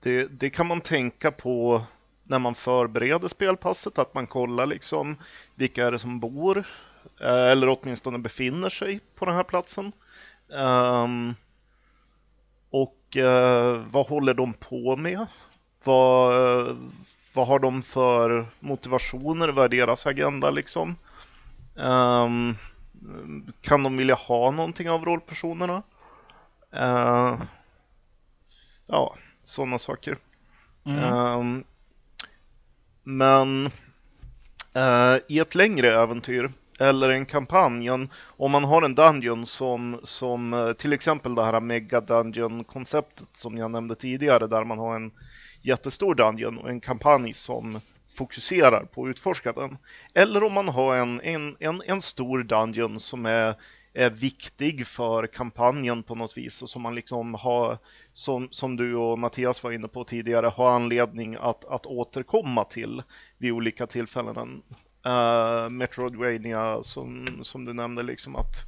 det, 0.00 0.26
det 0.40 0.50
kan 0.50 0.66
man 0.66 0.80
tänka 0.80 1.30
på 1.30 1.82
när 2.24 2.38
man 2.38 2.54
förbereder 2.54 3.28
spelpasset, 3.28 3.98
att 3.98 4.14
man 4.14 4.26
kollar 4.26 4.66
liksom 4.66 5.16
vilka 5.54 5.86
är 5.86 5.92
det 5.92 5.98
som 5.98 6.20
bor 6.20 6.58
eh, 7.20 7.50
eller 7.50 7.68
åtminstone 7.68 8.18
befinner 8.18 8.68
sig 8.68 9.00
på 9.14 9.24
den 9.24 9.34
här 9.34 9.44
platsen. 9.44 9.92
Um, 10.48 11.34
och 12.70 13.16
eh, 13.16 13.82
vad 13.90 14.06
håller 14.06 14.34
de 14.34 14.52
på 14.52 14.96
med? 14.96 15.26
Vad, 15.84 16.76
vad 17.32 17.46
har 17.46 17.58
de 17.58 17.82
för 17.82 18.46
motivationer? 18.60 19.48
Vad 19.48 19.64
är 19.64 19.78
deras 19.78 20.06
agenda 20.06 20.50
liksom? 20.50 20.96
Um, 21.74 22.56
kan 23.60 23.82
de 23.82 23.96
vilja 23.96 24.14
ha 24.14 24.50
någonting 24.50 24.90
av 24.90 25.04
rollpersonerna? 25.04 25.82
Uh, 26.74 27.42
ja, 28.86 29.14
sådana 29.44 29.78
saker. 29.78 30.18
Mm. 30.84 31.14
Um, 31.14 31.64
men 33.02 33.66
uh, 34.76 35.18
i 35.28 35.38
ett 35.38 35.54
längre 35.54 36.02
äventyr 36.02 36.52
eller 36.80 37.10
en 37.10 37.26
kampanj, 37.26 37.90
om 38.26 38.50
man 38.50 38.64
har 38.64 38.82
en 38.82 38.94
dungeon 38.94 39.46
som, 39.46 40.00
som 40.02 40.54
uh, 40.54 40.72
till 40.72 40.92
exempel 40.92 41.34
det 41.34 41.44
här 41.44 41.60
mega 41.60 42.00
dungeon 42.00 42.64
konceptet 42.64 43.28
som 43.32 43.58
jag 43.58 43.70
nämnde 43.70 43.94
tidigare 43.94 44.46
där 44.46 44.64
man 44.64 44.78
har 44.78 44.96
en 44.96 45.12
jättestor 45.60 46.14
dungeon 46.14 46.58
och 46.58 46.68
en 46.68 46.80
kampanj 46.80 47.32
som 47.32 47.80
fokuserar 48.14 48.84
på 48.84 49.04
att 49.04 49.08
utforska 49.08 49.52
den. 49.52 49.78
Eller 50.14 50.42
om 50.42 50.52
man 50.52 50.68
har 50.68 50.96
en, 50.96 51.20
en, 51.20 51.56
en, 51.60 51.82
en 51.86 52.02
stor 52.02 52.42
dungeon 52.42 53.00
som 53.00 53.26
är, 53.26 53.54
är 53.94 54.10
viktig 54.10 54.86
för 54.86 55.26
kampanjen 55.26 56.02
på 56.02 56.14
något 56.14 56.36
vis 56.36 56.62
och 56.62 56.70
som 56.70 56.82
man 56.82 56.94
liksom 56.94 57.34
har, 57.34 57.78
som, 58.12 58.48
som 58.50 58.76
du 58.76 58.94
och 58.94 59.18
Mattias 59.18 59.62
var 59.62 59.72
inne 59.72 59.88
på 59.88 60.04
tidigare, 60.04 60.46
har 60.46 60.70
anledning 60.70 61.36
att, 61.40 61.64
att 61.64 61.86
återkomma 61.86 62.64
till 62.64 63.02
vid 63.38 63.52
olika 63.52 63.86
tillfällen. 63.86 64.62
Uh, 65.06 65.70
Metroidvania 65.70 66.82
som, 66.82 67.26
som 67.42 67.64
du 67.64 67.72
nämnde, 67.72 68.02
liksom 68.02 68.36
att 68.36 68.66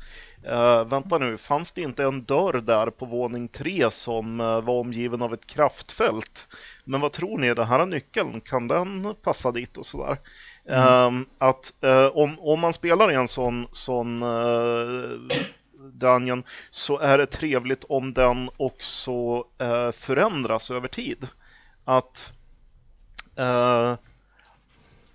uh, 0.52 0.88
vänta 0.88 1.18
nu, 1.18 1.38
fanns 1.38 1.72
det 1.72 1.80
inte 1.80 2.04
en 2.04 2.24
dörr 2.24 2.60
där 2.60 2.90
på 2.90 3.06
våning 3.06 3.48
tre 3.48 3.90
som 3.90 4.40
uh, 4.40 4.60
var 4.60 4.74
omgiven 4.74 5.22
av 5.22 5.34
ett 5.34 5.46
kraftfält? 5.46 6.48
Men 6.88 7.00
vad 7.00 7.12
tror 7.12 7.38
ni, 7.38 7.54
den 7.54 7.66
här 7.66 7.86
nyckeln, 7.86 8.40
kan 8.40 8.68
den 8.68 9.14
passa 9.22 9.52
dit 9.52 9.76
och 9.76 9.86
sådär? 9.86 10.18
Mm. 10.68 11.06
Um, 11.06 11.26
att 11.38 11.72
uh, 11.84 12.16
om, 12.16 12.38
om 12.38 12.60
man 12.60 12.72
spelar 12.72 13.12
i 13.12 13.14
en 13.14 13.28
sån, 13.28 13.68
sån 13.72 14.22
uh, 14.22 15.18
dungeon 15.92 16.42
så 16.70 16.98
är 16.98 17.18
det 17.18 17.26
trevligt 17.26 17.84
om 17.84 18.14
den 18.14 18.50
också 18.56 19.36
uh, 19.36 19.90
förändras 19.92 20.70
över 20.70 20.88
tid. 20.88 21.28
Att 21.84 22.32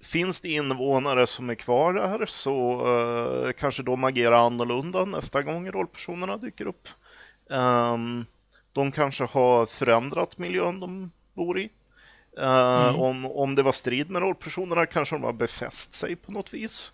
finns 0.02 0.42
det 0.42 0.50
invånare 0.50 1.28
som 1.28 1.50
är 1.50 1.56
kvar 1.56 1.94
där 1.94 2.26
så 2.26 2.86
kanske 3.58 3.84
de 3.84 4.04
agerar 4.04 4.46
annorlunda 4.46 5.06
nästa 5.06 5.42
gång 5.42 5.72
rollpersonerna 5.72 6.38
dyker 6.38 6.68
upp. 6.68 6.88
Um, 7.50 8.26
de 8.74 8.92
kanske 8.92 9.24
har 9.24 9.66
förändrat 9.66 10.38
miljön 10.38 10.80
de 10.80 11.12
bor 11.34 11.60
i. 11.60 11.70
Uh, 12.40 12.90
mm. 12.90 13.02
om, 13.02 13.26
om 13.26 13.56
det 13.56 13.64
var 13.64 13.72
strid 13.72 14.10
med 14.10 14.22
rollpersonerna 14.22 14.86
kanske 14.86 15.16
de 15.16 15.24
har 15.24 15.34
befäst 15.34 15.94
sig 15.94 16.16
på 16.16 16.32
något 16.32 16.54
vis. 16.54 16.94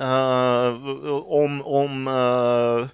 Uh, 0.00 1.12
om 1.24 1.62
om 1.62 2.08
uh, 2.08 2.86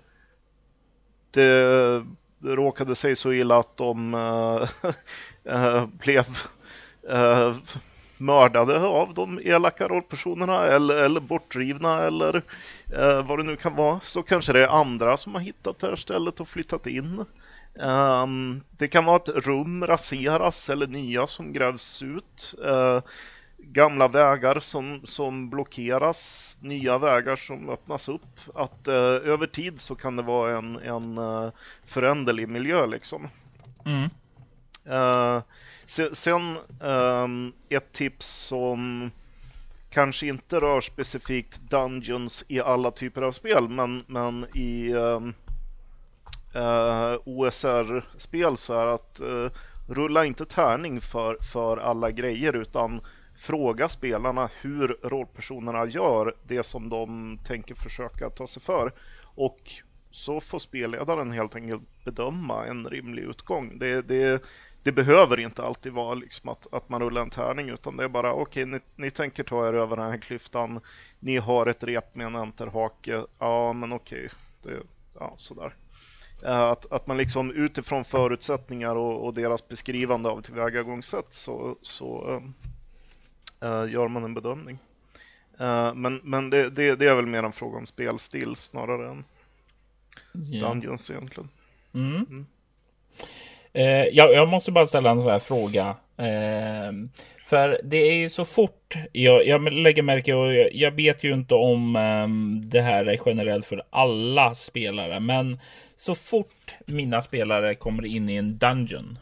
det 1.31 2.03
råkade 2.43 2.95
sig 2.95 3.17
så 3.17 3.33
illa 3.33 3.59
att 3.59 3.77
de 3.77 4.11
blev 5.99 6.25
mördade 8.17 8.81
av 8.81 9.15
de 9.15 9.41
elaka 9.45 9.89
rollpersonerna 9.89 10.67
eller, 10.67 10.95
eller 10.97 11.21
bortdrivna 11.21 12.03
eller 12.03 12.43
vad 13.23 13.39
det 13.39 13.43
nu 13.43 13.57
kan 13.57 13.77
vara 13.77 14.01
så 14.01 14.23
kanske 14.23 14.53
det 14.53 14.63
är 14.63 14.69
andra 14.69 15.17
som 15.17 15.35
har 15.35 15.41
hittat 15.41 15.79
det 15.79 15.87
här 15.87 15.97
stället 15.97 16.41
och 16.41 16.49
flyttat 16.49 16.87
in. 16.87 17.25
Um, 17.75 18.61
det 18.71 18.89
kan 18.89 19.05
vara 19.05 19.17
att 19.17 19.29
rum 19.29 19.87
raseras 19.87 20.71
eller 20.71 20.87
nya 20.87 21.27
som 21.27 21.53
grävs 21.53 22.03
ut. 22.03 22.55
Uh, 22.65 23.01
gamla 23.59 24.09
vägar 24.09 24.61
som, 24.61 25.01
som 25.05 25.51
blockeras, 25.51 26.57
nya 26.61 26.99
vägar 26.99 27.37
som 27.37 27.71
öppnas 27.71 28.09
upp. 28.09 28.41
Att 28.55 28.89
eh, 28.89 28.95
över 28.95 29.47
tid 29.47 29.81
så 29.81 29.95
kan 29.95 30.17
det 30.17 30.23
vara 30.23 30.59
en, 30.59 30.77
en 30.77 31.19
uh, 31.19 31.51
föränderlig 31.85 32.49
miljö 32.49 32.87
liksom. 32.87 33.29
Mm. 33.85 34.11
Uh, 34.91 35.43
sen, 35.87 36.15
sen 36.15 36.59
um, 36.81 37.53
ett 37.71 37.93
tips 37.93 38.27
som 38.27 39.11
kanske 39.91 40.27
inte 40.27 40.61
rör 40.61 40.81
specifikt 40.81 41.61
Dungeons 41.71 42.45
i 42.49 42.61
alla 42.61 42.91
typer 42.91 43.23
av 43.23 43.33
spel, 43.33 43.69
men, 43.69 44.05
men 44.07 44.47
i 44.55 44.93
um, 44.93 45.35
eh, 46.55 47.17
OSR-spel 47.25 48.57
så 48.57 48.75
är 48.75 48.87
att 48.87 49.21
eh, 49.21 49.51
rulla 49.89 50.25
inte 50.25 50.45
tärning 50.45 51.01
för, 51.01 51.39
för 51.53 51.77
alla 51.77 52.11
grejer 52.11 52.57
utan 52.57 53.01
fråga 53.39 53.89
spelarna 53.89 54.51
hur 54.61 54.99
rollpersonerna 55.03 55.87
gör 55.87 56.35
det 56.43 56.63
som 56.63 56.89
de 56.89 57.39
tänker 57.45 57.75
försöka 57.75 58.31
ta 58.31 58.47
sig 58.47 58.63
för. 58.63 58.93
Och 59.35 59.61
så 60.11 60.41
får 60.41 60.59
spelledaren 60.59 61.33
helt 61.33 61.57
enkelt 61.57 62.05
bedöma 62.05 62.67
en 62.67 62.87
rimlig 62.87 63.23
utgång. 63.23 63.79
Det, 63.79 64.09
det, 64.09 64.43
det 64.83 64.93
behöver 64.93 65.41
inte 65.41 65.63
alltid 65.63 65.93
vara 65.93 66.15
liksom 66.15 66.49
att, 66.49 66.67
att 66.73 66.89
man 66.89 67.01
rullar 67.01 67.23
en 67.23 67.31
tärning 67.31 67.69
utan 67.69 67.97
det 67.97 68.05
är 68.05 68.09
bara 68.09 68.33
okej, 68.33 68.65
okay, 68.65 68.65
ni, 68.65 69.05
ni, 69.05 69.11
tänker 69.11 69.45
ta 69.45 69.69
er 69.69 69.73
över 69.73 69.97
den 69.97 70.11
här 70.11 70.19
klyftan. 70.19 70.81
Ni 71.21 71.37
har 71.37 71.67
ett 71.67 71.85
rep 71.85 72.15
med 72.15 72.27
en 72.27 72.37
enterhake. 72.37 73.25
Ja, 73.39 73.73
men 73.73 73.93
okej, 73.93 74.29
okay. 74.63 74.77
ja, 75.19 75.35
sådär. 75.37 75.75
Eh, 76.45 76.61
att, 76.61 76.93
att 76.93 77.07
man 77.07 77.17
liksom 77.17 77.51
utifrån 77.51 78.05
förutsättningar 78.05 78.97
och, 78.97 79.27
och 79.27 79.35
deras 79.35 79.69
beskrivande 79.69 80.29
av 80.29 80.43
tillvägagångssätt 80.43 81.27
så, 81.31 81.77
så 81.83 82.43
äh, 83.63 83.93
gör 83.93 84.09
man 84.09 84.25
en 84.25 84.35
bedömning. 84.35 84.79
Äh, 85.61 85.95
men 85.95 86.21
men 86.25 86.51
det, 86.51 86.71
det, 86.71 86.95
det, 86.95 87.09
är 87.09 87.15
väl 87.15 87.27
mer 87.27 87.43
en 87.43 87.53
fråga 87.53 87.79
om 87.79 87.87
spelstil 87.87 88.57
snarare 88.57 89.11
än 89.11 89.25
yeah. 90.35 90.69
Dungeons 90.69 91.11
egentligen. 91.11 91.49
Mm. 91.95 92.15
Mm. 92.17 92.47
Eh, 93.73 94.05
jag, 94.13 94.33
jag, 94.33 94.49
måste 94.49 94.73
bara 94.73 94.87
ställa 94.87 95.11
en 95.11 95.21
sån 95.21 95.31
här 95.31 95.39
fråga. 95.39 95.97
Eh, 96.17 96.93
för 97.47 97.81
det 97.85 97.97
är 97.97 98.15
ju 98.15 98.29
så 98.29 98.45
fort 98.45 98.95
jag, 99.13 99.47
jag 99.47 99.73
lägger 99.73 100.03
märke 100.03 100.35
och 100.35 100.55
jag, 100.55 100.75
jag 100.75 100.91
vet 100.91 101.25
ju 101.25 101.33
inte 101.33 101.55
om 101.55 101.97
eh, 101.97 102.29
det 102.69 102.81
här 102.81 103.07
är 103.07 103.21
generellt 103.27 103.67
för 103.67 103.83
alla 103.91 104.55
spelare, 104.55 105.21
men 105.21 105.59
så 105.99 106.15
fort 106.15 106.75
mina 106.87 107.23
spelare 107.23 107.75
kommer 107.75 108.07
in 108.07 108.29
i 108.29 108.37
en 108.37 108.59
dungeon 108.59 109.19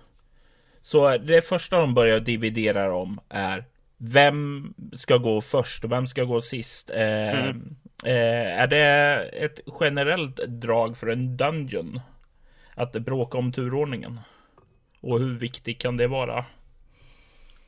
så 0.86 1.18
det 1.18 1.42
första 1.42 1.80
de 1.80 1.94
börjar 1.94 2.20
dividera 2.20 2.94
om 2.94 3.20
är 3.28 3.64
vem 3.98 4.74
ska 4.96 5.16
gå 5.16 5.40
först 5.40 5.84
och 5.84 5.92
vem 5.92 6.06
ska 6.06 6.24
gå 6.24 6.40
sist? 6.40 6.90
Eh, 6.90 7.44
mm. 7.44 7.76
eh, 8.04 8.60
är 8.60 8.66
det 8.66 8.84
ett 9.32 9.60
generellt 9.80 10.36
drag 10.36 10.96
för 10.96 11.06
en 11.06 11.36
dungeon? 11.36 12.00
Att 12.74 12.92
bråka 12.92 13.38
om 13.38 13.52
turordningen? 13.52 14.20
Och 15.00 15.20
hur 15.20 15.38
viktigt 15.38 15.78
kan 15.78 15.96
det 15.96 16.06
vara? 16.06 16.44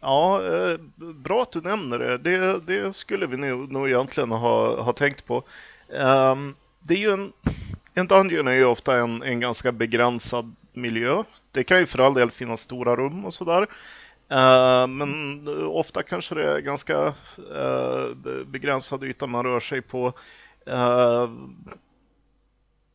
Ja, 0.00 0.42
eh, 0.42 0.78
bra 1.14 1.42
att 1.42 1.52
du 1.52 1.60
nämner 1.60 1.98
det. 1.98 2.18
Det, 2.18 2.60
det 2.66 2.92
skulle 2.92 3.26
vi 3.26 3.36
nog, 3.36 3.72
nog 3.72 3.88
egentligen 3.88 4.30
ha, 4.30 4.82
ha 4.82 4.92
tänkt 4.92 5.26
på. 5.26 5.36
Um, 5.88 6.56
det 6.80 6.94
är 6.94 6.98
ju 6.98 7.10
en, 7.10 7.32
en 7.98 8.06
dungeon 8.06 8.48
är 8.48 8.52
ju 8.52 8.64
ofta 8.64 8.96
en, 8.96 9.22
en 9.22 9.40
ganska 9.40 9.72
begränsad 9.72 10.54
miljö. 10.72 11.22
Det 11.52 11.64
kan 11.64 11.78
ju 11.78 11.86
för 11.86 11.98
all 11.98 12.14
del 12.14 12.30
finnas 12.30 12.60
stora 12.60 12.96
rum 12.96 13.24
och 13.24 13.34
sådär. 13.34 13.62
Uh, 14.32 14.86
men 14.86 15.48
ofta 15.66 16.02
kanske 16.02 16.34
det 16.34 16.52
är 16.52 16.60
ganska 16.60 17.06
uh, 17.06 18.44
begränsad 18.46 19.04
yta 19.04 19.26
man 19.26 19.44
rör 19.44 19.60
sig 19.60 19.82
på. 19.82 20.06
Uh, 20.68 21.30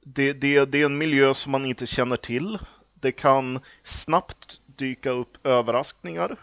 det, 0.03 0.34
det, 0.34 0.65
det, 0.65 0.81
är 0.81 0.85
en 0.85 0.97
miljö 0.97 1.34
som 1.34 1.51
man 1.51 1.65
inte 1.65 1.85
känner 1.85 2.17
till. 2.17 2.59
Det 2.93 3.11
kan 3.11 3.59
snabbt 3.84 4.59
dyka 4.65 5.09
upp 5.09 5.47
överraskningar 5.47 6.38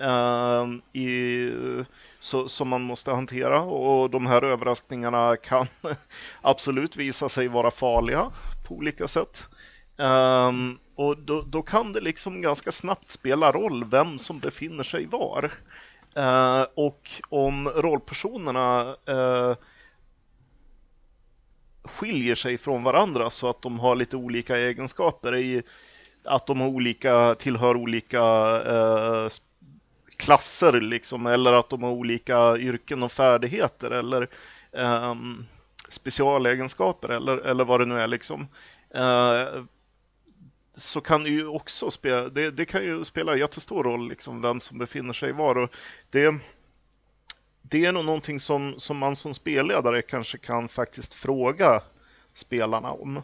Ehm, 0.00 0.82
i, 0.92 1.50
så, 2.18 2.48
som 2.48 2.68
man 2.68 2.82
måste 2.82 3.10
hantera 3.10 3.60
och 3.60 4.10
de 4.10 4.26
här 4.26 4.44
överraskningarna 4.44 5.36
kan 5.36 5.66
absolut 6.40 6.96
visa 6.96 7.28
sig 7.28 7.48
vara 7.48 7.70
farliga 7.70 8.30
på 8.68 8.74
olika 8.74 9.08
sätt. 9.08 9.48
Um, 9.96 10.78
och 10.94 11.18
då, 11.18 11.42
då, 11.42 11.62
kan 11.62 11.92
det 11.92 12.00
liksom 12.00 12.42
ganska 12.42 12.72
snabbt 12.72 13.10
spela 13.10 13.52
roll 13.52 13.84
vem 13.84 14.18
som 14.18 14.38
befinner 14.38 14.84
sig 14.84 15.06
var. 15.06 15.44
Uh, 16.18 16.66
och 16.74 17.10
om 17.28 17.68
rollpersonerna 17.68 18.96
uh, 19.08 19.56
skiljer 21.84 22.34
sig 22.34 22.58
från 22.58 22.82
varandra 22.82 23.30
så 23.30 23.48
att 23.48 23.62
de 23.62 23.78
har 23.78 23.96
lite 23.96 24.16
olika 24.16 24.56
egenskaper 24.56 25.36
i 25.36 25.62
att 26.24 26.46
de 26.46 26.60
har 26.60 26.68
olika, 26.68 27.34
tillhör 27.34 27.76
olika 27.76 28.22
uh, 28.58 29.28
klasser 30.16 30.80
liksom, 30.80 31.26
eller 31.26 31.52
att 31.52 31.70
de 31.70 31.82
har 31.82 31.90
olika 31.90 32.56
yrken 32.56 33.02
och 33.02 33.12
färdigheter 33.12 33.90
eller 33.90 34.28
um, 34.72 35.46
specialegenskaper 35.88 37.08
eller, 37.08 37.38
eller 37.38 37.64
vad 37.64 37.80
det 37.80 37.86
nu 37.86 38.00
är 38.00 38.06
liksom. 38.06 38.48
Uh, 38.96 39.64
så 40.74 41.00
kan 41.00 41.22
det 41.22 41.30
ju 41.30 41.46
också 41.46 41.90
spela, 41.90 42.28
det, 42.28 42.50
det, 42.50 42.64
kan 42.64 42.84
ju 42.84 43.04
spela 43.04 43.36
jättestor 43.36 43.84
roll 43.84 44.08
liksom 44.08 44.42
vem 44.42 44.60
som 44.60 44.78
befinner 44.78 45.12
sig 45.12 45.32
var. 45.32 45.58
Och 45.58 45.70
det, 46.10 46.34
det 47.62 47.84
är 47.84 47.92
nog 47.92 48.04
någonting 48.04 48.40
som, 48.40 48.74
som 48.78 48.98
man 48.98 49.16
som 49.16 49.34
spelledare 49.34 50.02
kanske 50.02 50.38
kan 50.38 50.68
faktiskt 50.68 51.14
fråga 51.14 51.82
spelarna 52.34 52.90
om. 52.90 53.22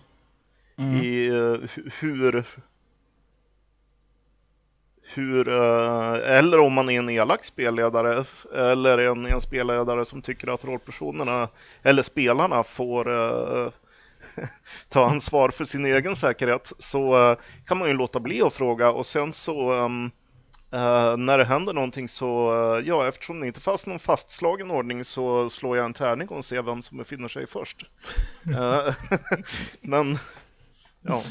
Mm. 0.77 1.03
I 1.03 1.31
uh, 1.31 1.61
hur, 2.01 2.45
hur, 5.15 5.49
eh, 5.49 6.39
eller 6.39 6.59
om 6.59 6.73
man 6.73 6.91
är 6.91 6.99
en 6.99 7.11
elak 7.11 7.45
spelledare 7.45 8.25
eller 8.55 8.99
en, 8.99 9.27
en 9.27 9.41
spelledare 9.41 10.05
som 10.05 10.23
tycker 10.23 10.49
att 10.49 10.65
rollpersonerna 10.65 11.49
eller 11.83 12.03
spelarna 12.03 12.65
får 12.65 13.09
uh, 13.09 13.71
ta 14.89 15.07
ansvar 15.07 15.49
för 15.49 15.65
sin 15.65 15.87
egen 15.87 16.17
säkerhet 16.17 16.73
så 16.79 17.31
uh, 17.31 17.39
kan 17.67 17.79
man 17.79 17.89
ju 17.89 17.95
låta 17.95 18.21
bli 18.21 18.43
att 18.43 18.55
fråga 18.55 18.91
och 18.91 19.07
sen 19.07 19.33
så 19.33 19.73
um, 19.73 20.05
uh, 20.75 21.17
när 21.17 21.39
det 21.39 21.45
händer 21.45 21.73
någonting 21.73 22.09
så, 22.09 22.53
ja 22.85 23.09
eftersom 23.09 23.41
det 23.41 23.47
inte 23.47 23.61
fanns 23.61 23.87
någon 23.87 23.99
fastslagen 23.99 24.71
ordning 24.71 25.05
så 25.05 25.51
slår 25.51 25.77
jag 25.77 25.87
en 25.87 25.95
tärning 25.95 26.29
och 26.29 26.45
ser 26.45 26.63
vem 26.63 26.83
som 26.83 26.99
befinner 26.99 27.29
sig 27.29 27.47
först. 27.47 27.87
men, 29.81 30.19
ja. 31.03 31.23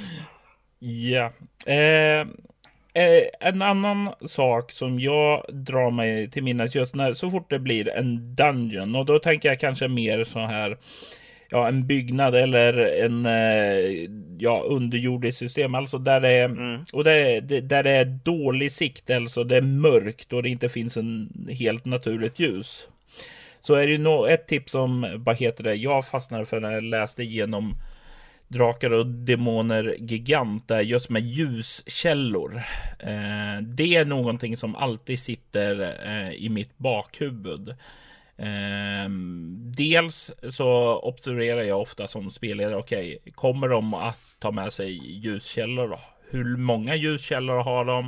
Ja. 0.80 1.32
Eh, 1.66 2.28
Eh, 2.93 3.49
en 3.49 3.61
annan 3.61 4.09
sak 4.26 4.72
som 4.72 4.99
jag 4.99 5.45
drar 5.49 5.91
mig 5.91 6.30
till 6.30 6.43
minnes 6.43 6.76
just 6.76 6.95
när 6.95 7.13
så 7.13 7.31
fort 7.31 7.49
det 7.49 7.59
blir 7.59 7.89
en 7.89 8.35
dungeon 8.35 8.95
och 8.95 9.05
då 9.05 9.19
tänker 9.19 9.49
jag 9.49 9.59
kanske 9.59 9.88
mer 9.88 10.23
så 10.23 10.39
här 10.39 10.77
ja, 11.49 11.68
en 11.68 11.88
byggnad 11.88 12.35
eller 12.35 12.73
en 13.05 13.26
eh, 13.26 14.09
ja, 14.38 14.63
underjordisk 14.68 15.38
system. 15.38 15.76
Alltså 15.76 15.97
där 15.97 16.22
det 16.22 16.30
är, 16.30 16.45
mm. 16.45 16.85
och 16.93 17.03
det, 17.03 17.39
det, 17.39 17.61
där 17.61 17.84
det 17.84 17.91
är 17.91 18.05
dålig 18.05 18.72
sikt, 18.72 19.09
alltså 19.09 19.43
det 19.43 19.57
är 19.57 19.61
mörkt 19.61 20.34
och 20.34 20.43
det 20.43 20.49
inte 20.49 20.69
finns 20.69 20.97
en 20.97 21.30
helt 21.49 21.85
naturligt 21.85 22.39
ljus. 22.39 22.88
Så 23.61 23.73
är 23.73 23.85
det 23.85 23.91
ju 23.91 23.97
no 23.97 24.27
ett 24.27 24.47
tips 24.47 24.72
som, 24.72 25.22
vad 25.26 25.38
heter 25.38 25.63
det, 25.63 25.76
jag 25.76 26.07
fastnade 26.07 26.45
för 26.45 26.59
när 26.59 26.72
jag 26.72 26.84
läste 26.84 27.23
igenom 27.23 27.76
Drakar 28.52 28.94
och 28.94 29.06
Demoner 29.06 29.95
Gigant 29.99 30.72
är 30.72 30.82
just 30.82 31.10
med 31.10 31.22
ljuskällor. 31.22 32.56
Eh, 32.99 33.61
det 33.61 33.95
är 33.95 34.06
någonting 34.06 34.57
som 34.57 34.76
alltid 34.76 35.19
sitter 35.19 35.98
eh, 36.07 36.32
i 36.32 36.49
mitt 36.49 36.78
bakhuvud. 36.78 37.69
Eh, 38.38 39.10
dels 39.76 40.32
så 40.49 40.99
observerar 40.99 41.61
jag 41.61 41.82
ofta 41.82 42.07
som 42.07 42.32
spelare, 42.32 42.76
okej, 42.76 43.18
okay, 43.18 43.32
kommer 43.32 43.68
de 43.68 43.94
att 43.94 44.19
ta 44.40 44.52
med 44.52 44.73
sig 44.73 45.18
ljuskällor? 45.18 45.88
Då? 45.88 45.99
Hur 46.30 46.57
många 46.57 46.95
ljuskällor 46.95 47.64
har 47.64 47.86
de? 47.86 48.06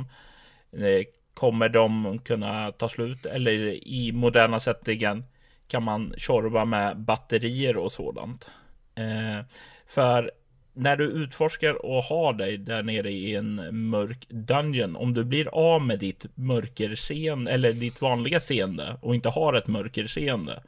Eh, 0.72 1.04
kommer 1.34 1.68
de 1.68 2.18
kunna 2.24 2.72
ta 2.72 2.88
slut? 2.88 3.26
Eller 3.26 3.88
i 3.88 4.12
moderna 4.14 4.60
sättningen 4.60 5.24
kan 5.68 5.82
man 5.82 6.14
tjorva 6.16 6.64
med 6.64 6.98
batterier 6.98 7.76
och 7.76 7.92
sådant. 7.92 8.50
Eh, 8.94 9.46
för 9.86 10.30
när 10.74 10.96
du 10.96 11.04
utforskar 11.04 11.86
och 11.86 12.02
har 12.02 12.32
dig 12.32 12.58
där 12.58 12.82
nere 12.82 13.10
i 13.10 13.34
en 13.34 13.88
mörk 13.88 14.28
dungeon, 14.28 14.96
om 14.96 15.14
du 15.14 15.24
blir 15.24 15.48
av 15.48 15.82
med 15.82 15.98
ditt 15.98 16.26
mörkerseende 16.34 17.52
eller 17.52 17.72
ditt 17.72 18.00
vanliga 18.00 18.40
seende 18.40 18.96
och 19.00 19.14
inte 19.14 19.28
har 19.28 19.54
ett 19.54 19.66
mörkerseende, 19.66 20.62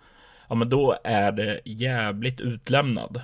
ja 0.48 0.54
men 0.54 0.68
då 0.68 0.98
är 1.04 1.32
det 1.32 1.60
jävligt 1.64 2.40
utlämnad. 2.40 3.20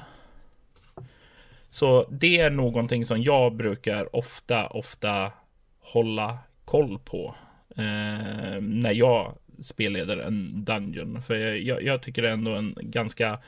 Så 1.68 2.06
det 2.10 2.40
är 2.40 2.50
någonting 2.50 3.06
som 3.06 3.22
jag 3.22 3.54
brukar 3.54 4.16
ofta, 4.16 4.66
ofta 4.66 5.32
hålla 5.80 6.38
koll 6.64 6.98
på 6.98 7.34
eh, 7.76 8.60
när 8.60 8.92
jag 8.92 9.34
spelleder 9.60 10.16
en 10.16 10.64
Dungeon. 10.64 11.22
För 11.22 11.34
jag, 11.36 11.82
jag 11.82 12.02
tycker 12.02 12.22
det 12.22 12.28
är 12.28 12.32
ändå 12.32 12.54
en 12.54 12.74
ganska 12.80 13.38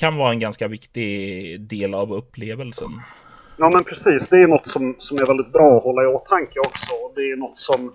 kan 0.00 0.16
vara 0.16 0.30
en 0.30 0.38
ganska 0.38 0.68
viktig 0.68 1.60
del 1.60 1.94
av 1.94 2.12
upplevelsen. 2.12 2.90
Ja 3.58 3.70
men 3.70 3.84
precis, 3.84 4.28
det 4.28 4.36
är 4.36 4.48
något 4.48 4.66
som, 4.66 4.94
som 4.98 5.18
är 5.18 5.26
väldigt 5.26 5.52
bra 5.52 5.76
att 5.76 5.84
hålla 5.84 6.02
i 6.02 6.06
åtanke 6.06 6.60
också. 6.60 6.92
Det 7.14 7.20
är 7.20 7.36
något 7.36 7.56
som 7.56 7.92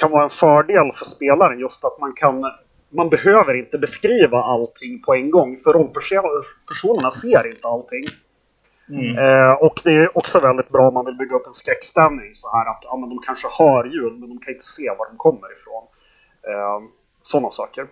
kan 0.00 0.10
vara 0.10 0.24
en 0.24 0.30
fördel 0.30 0.92
för 0.94 1.04
spelaren 1.04 1.58
just 1.58 1.84
att 1.84 2.00
man 2.00 2.12
kan 2.12 2.44
man 2.90 3.08
behöver 3.08 3.54
inte 3.54 3.78
beskriva 3.78 4.38
allting 4.42 5.02
på 5.02 5.14
en 5.14 5.30
gång 5.30 5.56
för 5.56 5.72
rollpersonerna 5.72 7.10
ser 7.10 7.46
inte 7.46 7.68
allting. 7.68 8.04
Mm. 8.90 9.18
Eh, 9.18 9.52
och 9.52 9.80
det 9.84 9.90
är 9.90 10.18
också 10.18 10.40
väldigt 10.40 10.68
bra 10.68 10.88
om 10.88 10.94
man 10.94 11.04
vill 11.04 11.14
bygga 11.14 11.36
upp 11.36 11.46
en 11.46 11.52
skräckstämning 11.52 12.30
så 12.34 12.56
här 12.56 12.70
att 12.70 12.82
ja, 12.84 12.96
men 12.96 13.08
de 13.08 13.18
kanske 13.26 13.48
hör 13.58 13.84
ljud 13.84 14.12
men 14.20 14.28
de 14.28 14.38
kan 14.38 14.54
inte 14.54 14.64
se 14.64 14.88
var 14.98 15.06
de 15.08 15.16
kommer 15.16 15.48
ifrån. 15.52 15.84
Eh, 16.50 16.78
sådana 17.22 17.50
saker. 17.50 17.86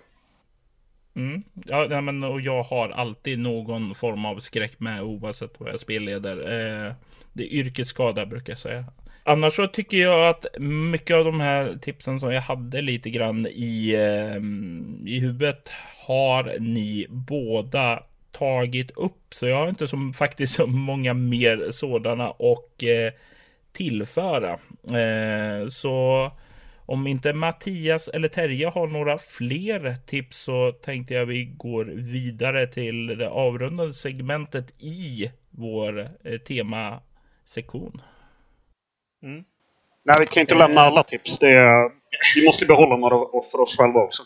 Mm. 1.16 1.42
Ja, 1.66 2.00
men 2.00 2.24
och 2.24 2.40
jag 2.40 2.62
har 2.62 2.88
alltid 2.88 3.38
någon 3.38 3.94
form 3.94 4.24
av 4.24 4.38
skräck 4.38 4.80
med 4.80 5.02
oavsett 5.02 5.54
vad 5.58 5.68
jag 5.68 5.80
spelleder. 5.80 6.36
Eh, 6.36 6.92
det 7.32 7.42
är 7.42 7.52
yrkesskada 7.52 8.26
brukar 8.26 8.52
jag 8.52 8.58
säga. 8.58 8.84
Annars 9.24 9.54
så 9.56 9.66
tycker 9.66 9.96
jag 9.96 10.28
att 10.28 10.46
mycket 10.60 11.16
av 11.16 11.24
de 11.24 11.40
här 11.40 11.78
tipsen 11.82 12.20
som 12.20 12.32
jag 12.32 12.42
hade 12.42 12.82
lite 12.82 13.10
grann 13.10 13.46
i, 13.46 13.94
eh, 13.94 14.36
i 15.12 15.20
huvudet 15.20 15.70
har 16.06 16.58
ni 16.58 17.06
båda 17.08 18.02
tagit 18.32 18.90
upp. 18.90 19.34
Så 19.34 19.46
jag 19.46 19.56
har 19.56 19.68
inte 19.68 19.88
som 19.88 20.12
faktiskt 20.12 20.54
så 20.54 20.66
många 20.66 21.14
mer 21.14 21.70
sådana 21.70 22.30
och 22.30 22.84
eh, 22.84 23.12
tillföra. 23.72 24.52
Eh, 24.82 25.68
så 25.68 26.30
om 26.86 27.06
inte 27.06 27.32
Mattias 27.32 28.08
eller 28.08 28.28
Terje 28.28 28.68
har 28.68 28.86
några 28.86 29.18
fler 29.18 29.96
tips 30.06 30.36
så 30.36 30.72
tänkte 30.72 31.14
jag 31.14 31.26
vi 31.26 31.44
går 31.44 31.84
vidare 31.84 32.66
till 32.66 33.06
det 33.06 33.28
avrundade 33.28 33.94
segmentet 33.94 34.82
i 34.82 35.30
vår 35.50 36.10
eh, 36.24 36.38
temasektion. 36.38 38.00
Mm. 39.22 39.44
Nej, 40.04 40.16
vi 40.20 40.26
kan 40.26 40.40
inte 40.40 40.54
lämna 40.54 40.80
alla 40.80 41.02
tips. 41.02 41.38
Det 41.38 41.50
är, 41.50 41.90
vi 42.34 42.46
måste 42.46 42.66
behålla 42.66 42.96
några 42.96 43.42
för 43.50 43.60
oss 43.60 43.76
själva 43.78 44.00
också. 44.00 44.22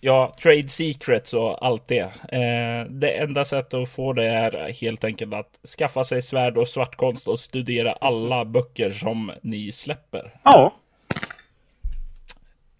Ja, 0.00 0.34
trade 0.42 0.68
secrets 0.68 1.34
och 1.34 1.66
allt 1.66 1.88
det. 1.88 2.00
Eh, 2.32 2.90
det 2.90 3.10
enda 3.10 3.44
sättet 3.44 3.74
att 3.74 3.90
få 3.90 4.12
det 4.12 4.24
är 4.24 4.72
helt 4.72 5.04
enkelt 5.04 5.34
att 5.34 5.58
skaffa 5.78 6.04
sig 6.04 6.22
svärd 6.22 6.58
och 6.58 6.68
svartkonst 6.68 7.28
och 7.28 7.38
studera 7.38 7.92
alla 7.92 8.44
böcker 8.44 8.90
som 8.90 9.32
ni 9.42 9.72
släpper. 9.72 10.40
Ja. 10.42 10.72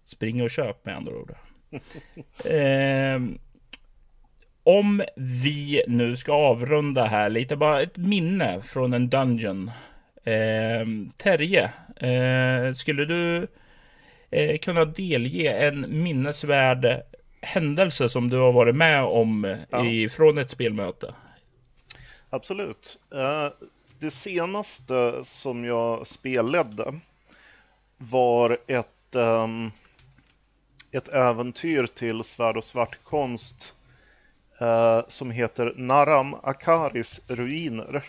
Spring 0.09 0.43
och 0.43 0.49
köp 0.49 0.85
med 0.85 0.95
andra 0.95 1.15
ord. 1.15 1.35
eh, 2.45 3.19
om 4.63 5.03
vi 5.15 5.83
nu 5.87 6.15
ska 6.15 6.33
avrunda 6.33 7.05
här 7.05 7.29
lite, 7.29 7.55
bara 7.55 7.81
ett 7.81 7.97
minne 7.97 8.61
från 8.61 8.93
en 8.93 9.09
dungeon. 9.09 9.71
Eh, 10.23 10.85
Terje, 11.17 11.71
eh, 11.95 12.73
skulle 12.73 13.05
du 13.05 13.47
eh, 14.31 14.57
kunna 14.57 14.85
delge 14.85 15.67
en 15.67 16.03
minnesvärd 16.03 17.03
händelse 17.41 18.09
som 18.09 18.29
du 18.29 18.37
har 18.37 18.51
varit 18.51 18.75
med 18.75 19.03
om 19.03 19.57
ja. 19.69 19.83
från 20.11 20.37
ett 20.37 20.51
spelmöte? 20.51 21.13
Absolut. 22.29 22.99
Eh, 23.13 23.47
det 23.99 24.11
senaste 24.11 25.23
som 25.23 25.65
jag 25.65 26.07
spelade 26.07 26.99
var 27.97 28.57
ett, 28.67 29.15
um, 29.15 29.71
ett 30.91 31.07
äventyr 31.09 31.87
till 31.87 32.23
svärd 32.23 32.57
och 32.57 32.63
svartkonst 32.63 33.75
eh, 34.59 35.01
som 35.07 35.31
heter 35.31 35.73
Naram 35.77 36.35
Akaris 36.43 37.21
ruiner. 37.27 38.05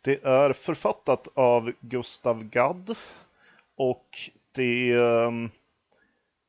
Det 0.00 0.24
är 0.24 0.52
författat 0.52 1.28
av 1.34 1.72
Gustav 1.80 2.44
Gadd 2.44 2.96
och 3.76 4.18
det 4.52 4.92
eh, 4.92 5.32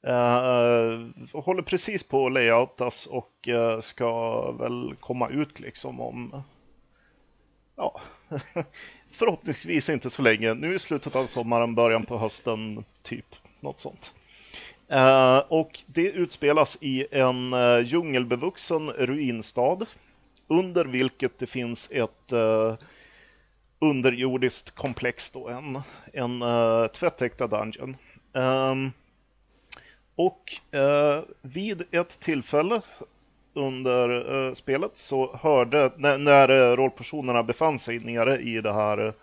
eh 0.03 0.99
håller 1.34 1.61
precis 1.61 2.03
på 2.03 2.26
att 2.26 2.31
layoutas 2.31 3.06
och 3.06 3.48
eh, 3.48 3.80
ska 3.80 4.52
väl 4.52 4.95
komma 4.99 5.30
ut 5.30 5.60
liksom 5.60 5.99
om 5.99 6.43
ja, 7.76 8.02
förhoppningsvis 9.11 9.89
inte 9.89 10.10
så 10.10 10.22
länge. 10.22 10.53
Nu 10.53 10.76
i 10.76 10.80
slutet 10.80 11.15
av 11.15 11.26
sommaren, 11.26 11.76
början 11.76 12.06
på 12.06 12.18
hösten, 12.18 12.84
typ 13.02 13.35
något 13.60 13.80
sånt. 13.80 14.14
Eh, 14.91 15.38
och 15.47 15.80
det 15.85 16.11
utspelas 16.11 16.77
i 16.81 17.05
en 17.11 17.53
eh, 17.53 17.80
djungelbevuxen 17.80 18.89
ruinstad 18.89 19.85
under 20.47 20.85
vilket 20.85 21.39
det 21.39 21.47
finns 21.47 21.91
ett 21.91 22.34
uh, 22.34 22.73
underjordiskt 23.80 24.72
komplex, 24.72 25.30
då, 25.30 25.49
en, 25.49 25.81
en 26.13 26.41
uh, 26.41 26.88
tvättäkta 26.88 27.47
dungeon. 27.47 27.97
Um, 28.34 28.91
och 30.15 30.43
uh, 30.76 31.23
vid 31.41 31.84
ett 31.91 32.19
tillfälle 32.19 32.81
under 33.53 34.34
uh, 34.35 34.53
spelet 34.53 34.97
så 34.97 35.35
hörde, 35.35 35.91
när, 35.97 36.18
när 36.18 36.76
rollpersonerna 36.76 37.43
befann 37.43 37.80
sig 37.80 37.99
nere 37.99 38.38
i 38.38 38.61
det 38.61 38.73
här 38.73 39.13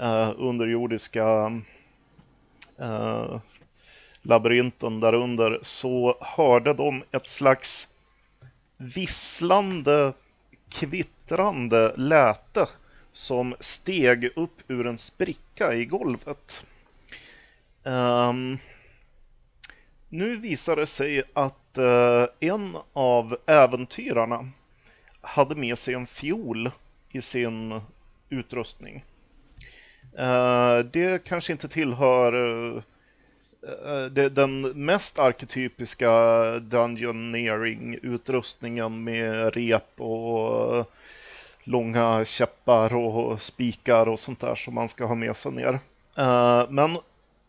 uh, 0.00 0.32
underjordiska 0.36 1.52
labyrinten 4.22 5.00
där 5.00 5.12
under 5.12 5.58
så 5.62 6.18
hörde 6.20 6.74
de 6.74 7.04
ett 7.10 7.26
slags 7.26 7.88
visslande, 8.76 10.12
kvittrande 10.68 11.94
läte 11.96 12.68
som 13.12 13.54
steg 13.60 14.30
upp 14.36 14.62
ur 14.68 14.86
en 14.86 14.98
spricka 14.98 15.74
i 15.74 15.84
golvet. 15.84 16.66
Um, 17.82 18.58
nu 20.08 20.36
visar 20.36 20.76
det 20.76 20.86
sig 20.86 21.22
att 21.32 21.78
uh, 21.78 22.26
en 22.40 22.76
av 22.92 23.36
äventyrarna 23.46 24.48
hade 25.20 25.54
med 25.54 25.78
sig 25.78 25.94
en 25.94 26.06
fiol 26.06 26.70
i 27.10 27.20
sin 27.22 27.80
utrustning. 28.28 29.04
Uh, 30.18 30.78
det 30.92 31.24
kanske 31.24 31.52
inte 31.52 31.68
tillhör 31.68 32.34
uh, 32.34 32.82
Eh, 33.62 34.04
den 34.30 34.60
mest 34.60 35.18
arketypiska 35.18 36.10
Dungeoneering-utrustningen 36.58 39.04
med 39.04 39.54
rep 39.54 40.00
och 40.00 40.76
eh, 40.76 40.84
långa 41.64 42.24
käppar 42.24 42.94
och 42.94 43.42
spikar 43.42 44.08
och 44.08 44.20
sånt 44.20 44.40
där 44.40 44.54
som 44.54 44.74
man 44.74 44.88
ska 44.88 45.04
ha 45.04 45.14
med 45.14 45.36
sig 45.36 45.52
ner. 45.52 45.80
Eh, 46.16 46.70
men 46.70 46.98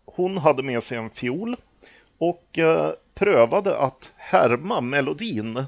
hon 0.06 0.38
hade 0.38 0.64
med 0.64 0.84
sig 0.84 0.98
en 0.98 1.10
fiol 1.10 1.56
och 2.18 2.60
prövade 3.16 3.78
att 3.78 4.12
härma 4.16 4.82
melodin 4.82 5.64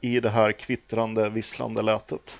i 0.00 0.20
det 0.20 0.30
här 0.30 0.52
kvittrande, 0.52 1.30
visslande 1.30 1.82
lätet. 1.82 2.38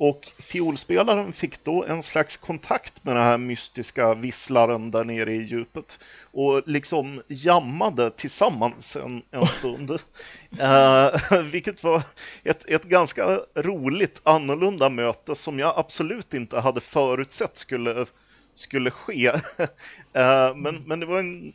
Och 0.00 0.32
fiolspelaren 0.38 1.32
fick 1.32 1.64
då 1.64 1.84
en 1.84 2.02
slags 2.02 2.36
kontakt 2.36 3.04
med 3.04 3.16
den 3.16 3.24
här 3.24 3.38
mystiska 3.38 4.14
visslaren 4.14 4.90
där 4.90 5.04
nere 5.04 5.32
i 5.32 5.42
djupet 5.42 5.98
och 6.22 6.62
liksom 6.66 7.22
jammade 7.28 8.10
tillsammans 8.10 8.96
en, 8.96 9.22
en 9.30 9.46
stund. 9.46 9.90
eh, 10.60 11.42
vilket 11.42 11.82
var 11.82 12.02
ett, 12.44 12.64
ett 12.68 12.84
ganska 12.84 13.40
roligt 13.54 14.20
annorlunda 14.22 14.90
möte 14.90 15.34
som 15.34 15.58
jag 15.58 15.72
absolut 15.76 16.34
inte 16.34 16.60
hade 16.60 16.80
förutsett 16.80 17.56
skulle, 17.56 18.06
skulle 18.54 18.90
ske. 18.90 19.26
eh, 20.12 20.56
men, 20.56 20.82
men 20.86 21.00
det 21.00 21.06
var 21.06 21.18
en 21.18 21.52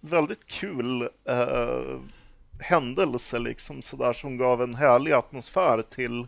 väldigt 0.00 0.46
kul 0.46 1.02
eh, 1.28 2.00
händelse 2.60 3.38
liksom 3.38 3.82
sådär 3.82 4.12
som 4.12 4.36
gav 4.36 4.62
en 4.62 4.74
härlig 4.74 5.12
atmosfär 5.12 5.82
till, 5.82 6.26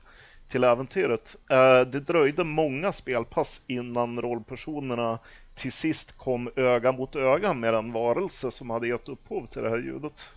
till 0.49 0.65
äventyret. 0.65 1.37
Eh, 1.51 1.91
det 1.91 2.01
dröjde 2.01 2.45
många 2.45 2.93
spelpass 2.93 3.63
innan 3.67 4.21
rollpersonerna 4.21 5.19
till 5.55 5.73
sist 5.73 6.19
kom 6.19 6.51
öga 6.57 6.93
mot 6.93 7.17
öga 7.17 7.55
med 7.55 7.75
en 7.75 7.93
varelse 7.93 8.51
som 8.51 8.71
hade 8.71 8.89
gett 8.89 9.09
upphov 9.09 9.47
till 9.47 9.63
det 9.63 9.71
här 9.71 9.79
ljudet. 9.79 10.31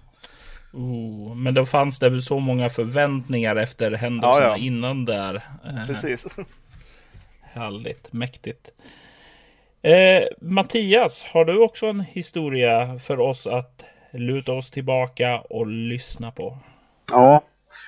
Oh, 0.74 1.36
men 1.36 1.54
då 1.54 1.66
fanns 1.66 2.00
det 2.00 2.10
väl 2.10 2.24
så 2.24 2.40
många 2.40 2.70
förväntningar 2.70 3.56
efter 3.56 3.92
händelserna 3.92 4.46
ja, 4.46 4.58
ja. 4.58 4.58
innan 4.58 5.06
där. 5.06 5.36
Eh, 5.66 5.88
Precis. 5.88 6.26
Härligt, 7.42 8.14
mäktigt. 8.14 8.72
Eh, 9.82 10.24
Mattias, 10.42 11.24
har 11.24 11.46
du 11.46 11.64
också 11.64 11.86
en 11.86 12.00
historia 12.00 13.00
för 13.00 13.20
oss 13.20 13.48
att 13.48 13.86
luta 14.12 14.54
oss 14.54 14.72
tillbaka 14.72 15.40
och 15.40 15.68
lyssna 15.68 16.32
på? 16.32 16.58
Ja, 17.12 17.42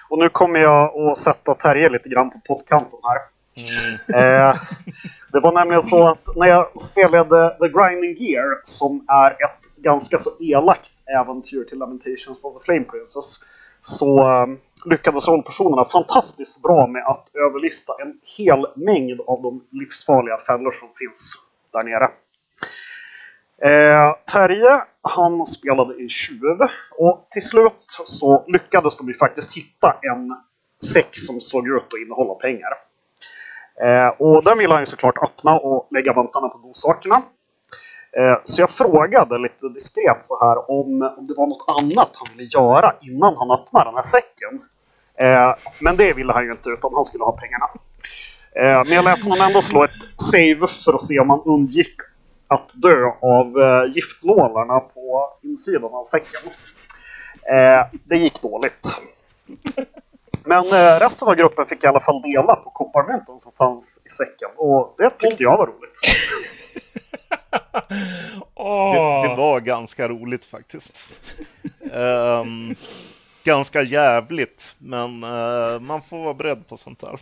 och 0.10 0.19
nu 0.19 0.30
kommer 0.30 0.60
jag 0.60 0.97
att 0.97 1.18
sätta 1.18 1.55
Terje 1.55 1.89
lite 1.89 2.10
grann 2.10 2.30
på 2.30 2.39
pottkanten 2.47 2.99
här. 3.03 3.18
Mm. 3.55 4.23
Eh, 4.23 4.55
det 5.31 5.39
var 5.39 5.51
nämligen 5.51 5.84
så 5.84 6.07
att 6.07 6.27
när 6.35 6.47
jag 6.47 6.81
spelade 6.81 7.57
The 7.60 7.68
Grinding 7.68 8.15
Gear, 8.18 8.61
som 8.64 9.05
är 9.07 9.31
ett 9.31 9.76
ganska 9.77 10.18
så 10.18 10.30
elakt 10.39 10.91
äventyr 11.22 11.64
till 11.64 11.77
Lamentations 11.77 12.45
of 12.45 12.53
the 12.53 12.65
Flame 12.65 12.84
Princess, 12.84 13.39
så 13.81 14.19
eh, 14.19 14.47
lyckades 14.85 15.27
rollpersonerna 15.27 15.85
fantastiskt 15.85 16.61
bra 16.61 16.88
med 16.88 17.03
att 17.05 17.35
överlista 17.35 17.93
en 18.01 18.19
hel 18.38 18.68
mängd 18.76 19.22
av 19.27 19.41
de 19.41 19.64
livsfarliga 19.72 20.38
fällor 20.38 20.72
som 20.72 20.88
finns 20.97 21.34
där 21.73 21.84
nere. 21.84 22.10
Eh, 23.61 24.15
Terje, 24.31 24.81
han 25.01 25.47
spelade 25.47 25.93
en 26.01 26.09
tjuv 26.09 26.57
och 26.97 27.27
till 27.31 27.41
slut 27.41 27.85
så 28.05 28.45
lyckades 28.47 28.97
de 28.97 29.07
ju 29.07 29.13
faktiskt 29.13 29.57
hitta 29.57 29.95
en 30.01 30.30
säck 30.93 31.09
som 31.11 31.39
såg 31.39 31.67
ut 31.67 31.84
att 31.93 31.99
innehålla 32.05 32.34
pengar. 32.34 32.73
Eh, 33.81 34.07
och 34.07 34.43
den 34.43 34.57
ville 34.57 34.73
han 34.73 34.81
ju 34.81 34.85
såklart 34.85 35.23
öppna 35.23 35.59
och 35.59 35.88
lägga 35.91 36.13
vantarna 36.13 36.49
på 36.49 36.57
godsakerna. 36.57 37.21
Eh, 38.17 38.38
så 38.43 38.61
jag 38.61 38.69
frågade 38.69 39.38
lite 39.38 39.69
diskret 39.69 40.23
så 40.23 40.45
här 40.45 40.71
om, 40.71 41.13
om 41.17 41.25
det 41.25 41.34
var 41.38 41.47
något 41.47 41.65
annat 41.81 42.11
han 42.13 42.38
ville 42.38 42.49
göra 42.49 42.95
innan 43.01 43.35
han 43.35 43.51
öppnade 43.51 43.85
den 43.85 43.95
här 43.95 44.03
säcken. 44.03 44.61
Eh, 45.19 45.55
men 45.81 45.97
det 45.97 46.13
ville 46.13 46.34
han 46.34 46.45
ju 46.45 46.51
inte 46.51 46.69
utan 46.69 46.91
han 46.95 47.05
skulle 47.05 47.23
ha 47.23 47.31
pengarna. 47.31 47.67
Eh, 48.55 48.84
men 48.85 48.95
jag 48.95 49.05
lät 49.05 49.23
honom 49.23 49.41
ändå 49.41 49.61
slå 49.61 49.84
ett 49.84 49.91
save 50.31 50.67
för 50.85 50.93
att 50.93 51.03
se 51.03 51.19
om 51.19 51.30
han 51.30 51.41
undgick 51.45 51.95
att 52.48 52.72
dö 52.76 53.06
av 53.22 53.61
eh, 53.61 53.91
giftnålarna 53.91 54.80
på 54.80 55.30
insidan 55.41 55.94
av 55.94 56.06
säcken. 56.06 56.52
Eh, 57.52 57.86
det 58.03 58.18
gick 58.18 58.41
dåligt. 58.41 58.88
Men 60.45 60.65
eh, 60.65 60.99
resten 60.99 61.28
av 61.28 61.36
gruppen 61.36 61.65
fick 61.65 61.84
i 61.84 61.88
alla 61.88 61.99
fall 61.99 62.22
dela 62.22 62.56
på 62.56 62.70
kopparmynten 62.70 63.40
som 63.40 63.52
fanns 63.52 64.03
i 64.06 64.10
säcken 64.10 64.49
och 64.57 64.95
det 64.98 65.10
tyckte 65.10 65.44
jag 65.44 65.57
var 65.57 65.68
roligt. 65.68 65.99
det, 69.24 69.28
det, 69.28 69.36
var 69.36 69.60
ganska 69.60 70.07
roligt 70.07 70.45
faktiskt. 70.45 71.10
um, 71.94 72.76
ganska 73.44 73.82
jävligt, 73.82 74.76
men 74.78 75.24
uh, 75.24 75.80
man 75.80 76.02
får 76.02 76.24
vara 76.24 76.34
beredd 76.34 76.68
på 76.68 76.78
sånt 76.78 76.99
där. 76.99 77.20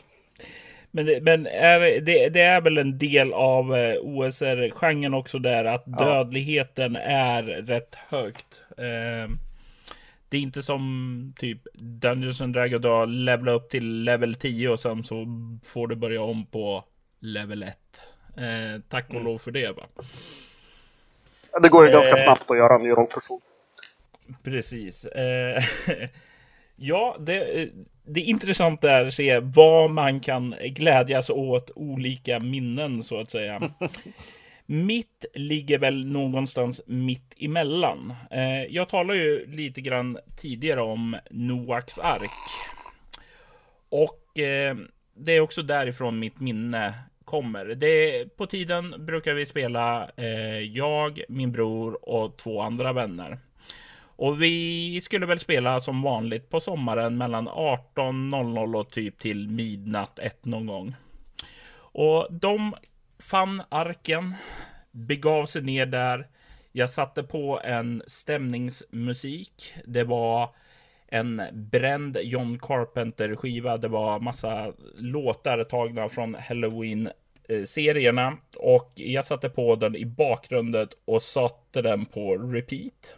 Men, 0.91 1.23
men 1.23 1.47
är, 1.47 1.79
det, 1.79 2.29
det, 2.29 2.41
är 2.41 2.61
väl 2.61 2.77
en 2.77 2.97
del 2.97 3.33
av 3.33 3.75
eh, 3.75 3.95
OSR-genren 4.01 5.13
också 5.13 5.39
där 5.39 5.65
att 5.65 5.83
ja. 5.85 6.05
dödligheten 6.05 6.95
är 6.95 7.43
rätt 7.43 7.95
högt. 7.95 8.61
Eh, 8.77 9.35
det 10.29 10.37
är 10.37 10.41
inte 10.41 10.63
som 10.63 11.33
typ 11.39 11.61
Dungeons 11.73 12.41
and 12.41 12.53
Dragons 12.53 12.81
då 12.81 13.05
levla 13.05 13.51
upp 13.51 13.69
till 13.69 14.03
level 14.03 14.35
10 14.35 14.69
och 14.69 14.79
sen 14.79 15.03
så 15.03 15.25
får 15.63 15.87
du 15.87 15.95
börja 15.95 16.21
om 16.21 16.45
på 16.45 16.83
level 17.19 17.63
1. 17.63 17.77
Eh, 18.37 18.81
tack 18.89 19.05
och 19.07 19.13
mm. 19.13 19.25
lov 19.25 19.37
för 19.37 19.51
det 19.51 19.71
va. 19.71 19.83
Det 21.61 21.69
går 21.69 21.85
ju 21.85 21.91
ganska 21.91 22.11
eh, 22.11 22.17
snabbt 22.23 22.51
att 22.51 22.57
göra 22.57 22.75
en 22.75 22.83
ny 22.83 22.89
rollperson. 22.89 23.41
Precis. 24.43 25.05
Eh, 25.05 25.63
ja, 26.75 27.17
det, 27.19 27.69
det 28.03 28.21
intressanta 28.21 28.91
är 28.91 29.05
att 29.05 29.13
se 29.13 29.39
vad 29.39 29.91
man 29.91 30.19
kan 30.19 30.55
glädjas 30.65 31.29
åt 31.29 31.71
olika 31.75 32.39
minnen 32.39 33.03
så 33.03 33.19
att 33.19 33.31
säga. 33.31 33.61
Mitt 34.65 35.25
ligger 35.33 35.77
väl 35.77 36.05
någonstans 36.05 36.81
mitt 36.85 37.33
emellan. 37.37 38.13
Eh, 38.31 38.63
jag 38.69 38.89
talade 38.89 39.19
ju 39.19 39.47
lite 39.47 39.81
grann 39.81 40.17
tidigare 40.37 40.81
om 40.81 41.17
Noaks 41.29 41.99
ark. 41.99 42.31
Och 43.89 44.39
eh, 44.39 44.75
det 45.15 45.31
är 45.31 45.39
också 45.39 45.61
därifrån 45.61 46.19
mitt 46.19 46.39
minne 46.39 46.93
kommer. 47.25 47.65
Det, 47.65 48.25
på 48.37 48.45
tiden 48.45 49.05
brukar 49.05 49.33
vi 49.33 49.45
spela 49.45 50.09
eh, 50.17 50.59
jag, 50.59 51.21
min 51.29 51.51
bror 51.51 52.09
och 52.09 52.37
två 52.37 52.61
andra 52.61 52.93
vänner. 52.93 53.39
Och 54.21 54.41
vi 54.41 55.01
skulle 55.03 55.25
väl 55.25 55.39
spela 55.39 55.79
som 55.79 56.01
vanligt 56.01 56.49
på 56.49 56.59
sommaren 56.59 57.17
mellan 57.17 57.49
18.00 57.49 58.79
och 58.79 58.89
typ 58.89 59.19
till 59.19 59.49
midnatt 59.49 60.19
ett 60.19 60.45
någon 60.45 60.65
gång. 60.65 60.95
Och 61.73 62.27
de 62.31 62.75
fann 63.19 63.63
arken, 63.69 64.35
begav 64.91 65.45
sig 65.45 65.61
ner 65.61 65.85
där. 65.85 66.27
Jag 66.71 66.89
satte 66.89 67.23
på 67.23 67.61
en 67.63 68.03
stämningsmusik. 68.07 69.73
Det 69.85 70.03
var 70.03 70.49
en 71.07 71.41
bränd 71.53 72.17
John 72.21 72.59
Carpenter 72.59 73.35
skiva. 73.35 73.77
Det 73.77 73.87
var 73.87 74.19
massa 74.19 74.73
låtar 74.97 75.63
tagna 75.63 76.09
från 76.09 76.35
Halloween 76.35 77.09
serierna 77.65 78.37
och 78.55 78.91
jag 78.95 79.25
satte 79.25 79.49
på 79.49 79.75
den 79.75 79.95
i 79.95 80.05
bakgrunden 80.05 80.87
och 81.05 81.23
satte 81.23 81.81
den 81.81 82.05
på 82.05 82.37
repeat. 82.37 83.15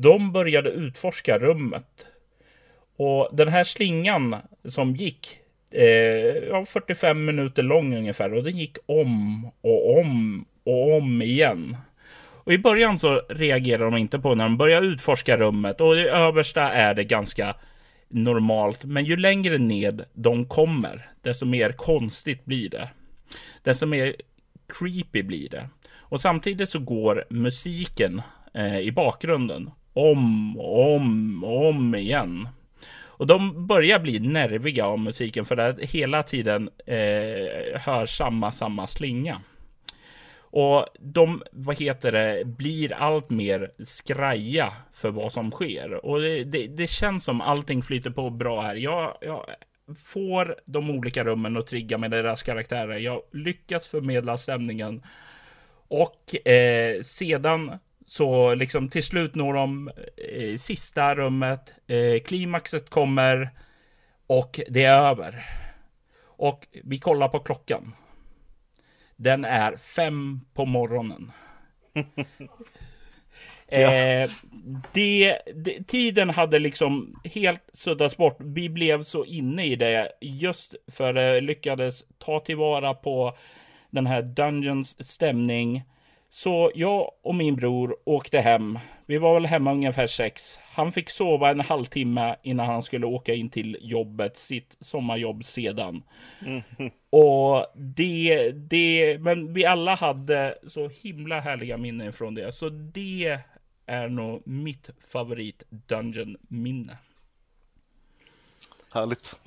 De 0.00 0.32
började 0.32 0.70
utforska 0.70 1.38
rummet. 1.38 2.06
Och 2.96 3.28
den 3.32 3.48
här 3.48 3.64
slingan 3.64 4.36
som 4.68 4.94
gick 4.94 5.38
eh, 5.70 6.64
45 6.64 7.24
minuter 7.24 7.62
lång 7.62 7.96
ungefär 7.96 8.34
och 8.34 8.44
den 8.44 8.58
gick 8.58 8.76
om 8.86 9.44
och 9.60 9.98
om 9.98 10.44
och 10.64 10.96
om 10.96 11.22
igen. 11.22 11.76
Och 12.44 12.52
i 12.52 12.58
början 12.58 12.98
så 12.98 13.22
reagerar 13.28 13.84
de 13.84 13.96
inte 13.96 14.18
på 14.18 14.34
när 14.34 14.44
de 14.44 14.56
börjar 14.56 14.82
utforska 14.82 15.36
rummet 15.36 15.80
och 15.80 15.96
i 15.96 16.08
översta 16.08 16.70
är 16.70 16.94
det 16.94 17.04
ganska 17.04 17.54
normalt. 18.08 18.84
Men 18.84 19.04
ju 19.04 19.16
längre 19.16 19.58
ned 19.58 20.04
de 20.12 20.44
kommer, 20.44 21.10
desto 21.22 21.46
mer 21.46 21.72
konstigt 21.72 22.44
blir 22.44 22.70
det. 22.70 22.88
Desto 23.62 23.86
mer 23.86 24.16
creepy 24.78 25.22
blir 25.22 25.48
det. 25.48 25.68
Och 25.90 26.20
samtidigt 26.20 26.68
så 26.68 26.78
går 26.78 27.24
musiken 27.30 28.22
eh, 28.54 28.78
i 28.78 28.92
bakgrunden 28.92 29.70
om 29.98 30.56
och 30.58 30.94
om 30.94 31.44
och 31.44 31.68
om 31.68 31.94
igen. 31.94 32.48
Och 33.18 33.26
de 33.26 33.66
börjar 33.66 33.98
bli 33.98 34.18
nerviga 34.18 34.86
av 34.86 34.98
musiken 34.98 35.44
för 35.44 35.56
att 35.56 35.80
hela 35.80 36.22
tiden 36.22 36.70
eh, 36.86 37.80
hör 37.80 38.06
samma, 38.06 38.52
samma 38.52 38.86
slinga. 38.86 39.40
Och 40.50 40.86
de, 41.00 41.42
vad 41.52 41.80
heter 41.80 42.12
det, 42.12 42.44
blir 42.44 42.92
allt 42.92 43.30
mer 43.30 43.70
skraja 43.84 44.72
för 44.92 45.10
vad 45.10 45.32
som 45.32 45.50
sker. 45.50 46.04
Och 46.04 46.20
det, 46.20 46.44
det, 46.44 46.66
det 46.66 46.86
känns 46.86 47.24
som 47.24 47.40
allting 47.40 47.82
flyter 47.82 48.10
på 48.10 48.30
bra 48.30 48.60
här. 48.60 48.74
Jag, 48.74 49.16
jag 49.20 49.46
får 49.96 50.56
de 50.64 50.90
olika 50.90 51.24
rummen 51.24 51.56
att 51.56 51.66
trigga 51.66 51.98
med 51.98 52.10
deras 52.10 52.42
karaktärer. 52.42 52.98
Jag 52.98 53.22
lyckas 53.32 53.86
förmedla 53.86 54.36
stämningen. 54.36 55.02
Och 55.88 56.48
eh, 56.48 57.00
sedan 57.00 57.78
så 58.08 58.54
liksom 58.54 58.88
till 58.88 59.02
slut 59.02 59.34
når 59.34 59.54
de 59.54 59.90
eh, 60.16 60.56
sista 60.56 61.14
rummet. 61.14 61.72
Eh, 61.86 62.22
klimaxet 62.24 62.90
kommer 62.90 63.50
och 64.26 64.60
det 64.68 64.84
är 64.84 64.98
över. 64.98 65.46
Och 66.22 66.66
vi 66.84 66.98
kollar 66.98 67.28
på 67.28 67.38
klockan. 67.38 67.94
Den 69.16 69.44
är 69.44 69.76
fem 69.76 70.40
på 70.54 70.64
morgonen. 70.64 71.32
Eh, 73.70 74.30
det, 74.92 75.38
det, 75.54 75.86
tiden 75.86 76.30
hade 76.30 76.58
liksom 76.58 77.20
helt 77.24 77.70
suddats 77.72 78.16
bort. 78.16 78.36
Vi 78.40 78.68
blev 78.68 79.02
så 79.02 79.24
inne 79.24 79.66
i 79.66 79.76
det 79.76 80.12
just 80.20 80.74
för 80.92 81.12
det 81.12 81.40
lyckades 81.40 82.04
ta 82.18 82.40
tillvara 82.40 82.94
på 82.94 83.36
den 83.90 84.06
här 84.06 84.22
Dungeons 84.22 85.06
stämning. 85.06 85.82
Så 86.30 86.72
jag 86.74 87.10
och 87.22 87.34
min 87.34 87.56
bror 87.56 87.96
åkte 88.04 88.40
hem. 88.40 88.78
Vi 89.06 89.18
var 89.18 89.34
väl 89.34 89.46
hemma 89.46 89.72
ungefär 89.72 90.06
sex. 90.06 90.58
Han 90.72 90.92
fick 90.92 91.10
sova 91.10 91.50
en 91.50 91.60
halvtimme 91.60 92.36
innan 92.42 92.66
han 92.66 92.82
skulle 92.82 93.06
åka 93.06 93.34
in 93.34 93.50
till 93.50 93.78
jobbet, 93.80 94.36
sitt 94.36 94.76
sommarjobb 94.80 95.44
sedan. 95.44 96.02
Mm. 96.46 96.62
Och 97.10 97.66
det, 97.74 98.50
det, 98.50 99.18
men 99.20 99.52
vi 99.52 99.64
alla 99.64 99.94
hade 99.94 100.58
så 100.66 100.88
himla 100.88 101.40
härliga 101.40 101.76
minnen 101.76 102.12
från 102.12 102.34
det. 102.34 102.52
Så 102.52 102.68
det 102.68 103.38
är 103.86 104.08
nog 104.08 104.42
mitt 104.46 104.90
favorit 105.12 105.62
Dungeon 105.70 106.36
minne. 106.48 106.98
Härligt. 108.92 109.40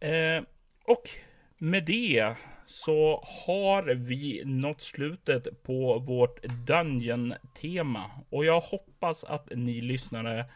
Eh, 0.00 0.44
och 0.84 1.08
med 1.58 1.84
det 1.84 2.34
så 2.66 3.24
har 3.46 3.82
vi 3.82 4.42
nått 4.44 4.82
slutet 4.82 5.62
på 5.62 5.98
vårt 5.98 6.42
Dungeon-tema. 6.66 8.10
Och 8.30 8.44
jag 8.44 8.60
hoppas 8.60 9.24
att 9.24 9.48
ni 9.54 9.80
lyssnare 9.80 10.46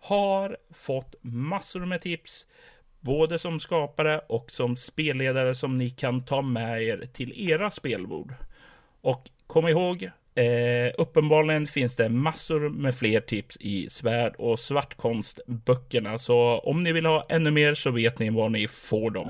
har 0.00 0.56
fått 0.70 1.14
massor 1.22 1.86
med 1.86 2.02
tips. 2.02 2.46
Både 3.00 3.38
som 3.38 3.60
skapare 3.60 4.18
och 4.18 4.50
som 4.50 4.76
spelledare 4.76 5.54
som 5.54 5.78
ni 5.78 5.90
kan 5.90 6.24
ta 6.24 6.42
med 6.42 6.82
er 6.82 7.08
till 7.12 7.50
era 7.50 7.70
spelbord. 7.70 8.34
Och 9.00 9.30
kom 9.46 9.68
ihåg, 9.68 10.10
Eh, 10.34 10.92
uppenbarligen 10.98 11.66
finns 11.66 11.96
det 11.96 12.08
massor 12.08 12.70
med 12.70 12.94
fler 12.94 13.20
tips 13.20 13.56
i 13.60 13.90
svärd 13.90 14.34
och 14.38 14.60
svartkonstböckerna. 14.60 16.18
Så 16.18 16.58
om 16.58 16.82
ni 16.82 16.92
vill 16.92 17.06
ha 17.06 17.24
ännu 17.28 17.50
mer 17.50 17.74
så 17.74 17.90
vet 17.90 18.18
ni 18.18 18.30
var 18.30 18.48
ni 18.48 18.68
får 18.68 19.10
dem. 19.10 19.28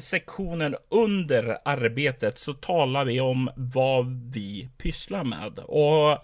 Sektionen 0.00 0.76
under 0.88 1.58
arbetet 1.64 2.38
så 2.38 2.54
talar 2.54 3.04
vi 3.04 3.20
om 3.20 3.50
vad 3.56 4.32
vi 4.34 4.68
pysslar 4.78 5.24
med. 5.24 5.58
Och 5.58 6.18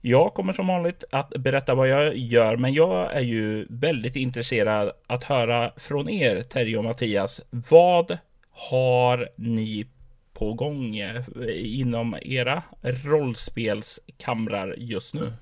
jag 0.00 0.34
kommer 0.34 0.52
som 0.52 0.66
vanligt 0.66 1.04
att 1.10 1.28
berätta 1.28 1.74
vad 1.74 1.88
jag 1.88 2.16
gör, 2.16 2.56
men 2.56 2.74
jag 2.74 3.12
är 3.12 3.20
ju 3.20 3.66
väldigt 3.70 4.16
intresserad 4.16 4.92
att 5.06 5.24
höra 5.24 5.72
från 5.76 6.08
er, 6.08 6.42
Terje 6.42 6.78
och 6.78 6.84
Mattias. 6.84 7.40
Vad 7.50 8.18
har 8.50 9.28
ni 9.36 9.86
på 10.32 10.52
gång 10.54 10.96
eh, 10.96 11.22
inom 11.54 12.16
era 12.22 12.62
rollspelskamrar 12.82 14.74
just 14.78 15.14
nu? 15.14 15.32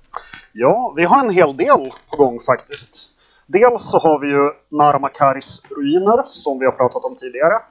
Ja, 0.53 0.93
vi 0.97 1.03
har 1.03 1.25
en 1.25 1.33
hel 1.33 1.57
del 1.57 1.91
på 2.11 2.17
gång 2.17 2.39
faktiskt. 2.39 3.10
Dels 3.51 3.91
så 3.91 3.99
har 3.99 4.19
vi 4.19 4.27
ju 4.27 4.51
Narmakaris 4.69 5.61
ruiner 5.69 6.23
som 6.25 6.59
vi 6.59 6.65
har 6.65 6.71
pratat 6.71 7.03
om 7.03 7.15
tidigare. 7.15 7.61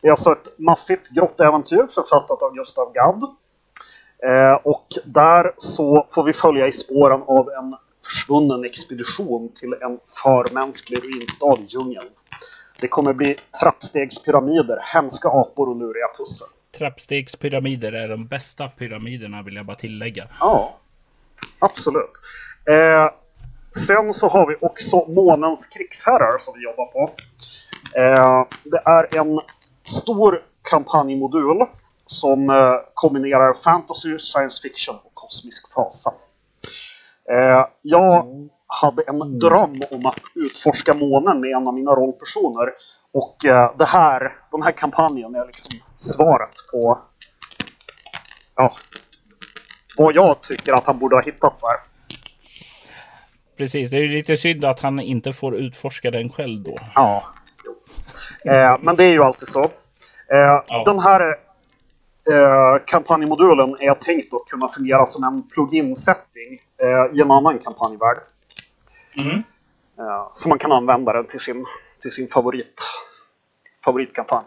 Det 0.00 0.08
är 0.08 0.10
alltså 0.10 0.32
ett 0.32 0.58
maffigt 0.58 1.08
grottäventyr 1.08 1.86
författat 1.94 2.42
av 2.42 2.54
Gustav 2.54 2.92
Gadd. 2.92 3.22
Eh, 4.28 4.54
och 4.54 4.86
där 5.04 5.52
så 5.58 6.06
får 6.14 6.24
vi 6.24 6.32
följa 6.32 6.66
i 6.66 6.72
spåren 6.72 7.22
av 7.22 7.50
en 7.50 7.76
försvunnen 8.04 8.64
expedition 8.64 9.52
till 9.54 9.72
en 9.72 9.98
förmänsklig 10.24 10.98
ruinstad 10.98 11.56
i 11.60 11.66
djungeln. 11.68 12.08
Det 12.80 12.88
kommer 12.88 13.12
bli 13.12 13.36
trappstegspyramider, 13.62 14.78
hemska 14.94 15.28
apor 15.28 15.68
och 15.68 15.76
luriga 15.76 16.06
pussel. 16.18 16.48
Trappstegspyramider 16.78 17.92
är 17.92 18.08
de 18.08 18.26
bästa 18.26 18.68
pyramiderna 18.68 19.42
vill 19.42 19.56
jag 19.56 19.66
bara 19.66 19.76
tillägga. 19.76 20.28
Ja, 20.40 20.78
absolut. 21.58 22.10
Eh, 22.68 23.23
sen 23.78 24.14
så 24.14 24.28
har 24.28 24.46
vi 24.46 24.56
också 24.60 25.04
Månens 25.08 25.66
krigsherrar 25.66 26.38
som 26.38 26.54
vi 26.56 26.64
jobbar 26.64 26.86
på. 26.86 27.10
Eh, 27.98 28.46
det 28.64 28.82
är 28.84 29.18
en 29.18 29.40
stor 29.82 30.42
kampanjmodul 30.62 31.66
som 32.06 32.50
eh, 32.50 32.74
kombinerar 32.94 33.54
fantasy, 33.54 34.18
science 34.18 34.62
fiction 34.62 34.96
och 35.04 35.14
kosmisk 35.14 35.72
fasa. 35.72 36.12
Eh, 37.30 37.66
jag 37.82 38.26
hade 38.66 39.02
en 39.02 39.38
dröm 39.38 39.82
om 39.90 40.06
att 40.06 40.20
utforska 40.34 40.94
månen 40.94 41.40
med 41.40 41.50
en 41.50 41.68
av 41.68 41.74
mina 41.74 41.90
rollpersoner 41.90 42.72
och 43.12 43.36
det 43.78 43.84
här, 43.84 44.38
den 44.50 44.62
här 44.62 44.72
kampanjen 44.72 45.34
är 45.34 45.46
liksom 45.46 45.78
svaret 45.96 46.50
på 46.72 46.98
ja, 48.56 48.72
vad 49.96 50.14
jag 50.14 50.40
tycker 50.40 50.72
att 50.72 50.86
han 50.86 50.98
borde 50.98 51.16
ha 51.16 51.22
hittat 51.22 51.60
där. 51.60 51.93
Precis, 53.56 53.90
det 53.90 53.96
är 53.96 54.08
lite 54.08 54.36
synd 54.36 54.64
att 54.64 54.80
han 54.80 55.00
inte 55.00 55.32
får 55.32 55.56
utforska 55.56 56.10
den 56.10 56.30
själv 56.30 56.62
då. 56.62 56.76
Ja. 56.94 57.22
Eh, 58.44 58.76
men 58.80 58.96
det 58.96 59.04
är 59.04 59.12
ju 59.12 59.22
alltid 59.22 59.48
så. 59.48 59.62
Eh, 59.64 60.62
Ja. 60.68 60.82
Den 60.86 60.98
här 60.98 61.20
eh, 62.32 62.82
kampanjmodulen 62.86 63.76
är 63.80 63.94
tänkt 63.94 64.34
att 64.34 64.50
kunna 64.50 64.68
fungera 64.68 65.06
som 65.06 65.24
en 65.24 65.42
plugin-setting 65.48 66.60
eh, 66.82 67.16
i 67.18 67.20
en 67.20 67.30
annan 67.30 67.58
kampanjvärld. 67.58 68.18
Mm. 69.20 69.36
Eh, 69.98 70.28
så 70.32 70.48
man 70.48 70.58
kan 70.58 70.72
använda 70.72 71.12
den 71.12 71.24
till 71.26 71.40
sin, 71.40 71.66
till 72.02 72.10
sin 72.12 72.28
favorit, 72.28 72.82
favoritkampanj. 73.84 74.44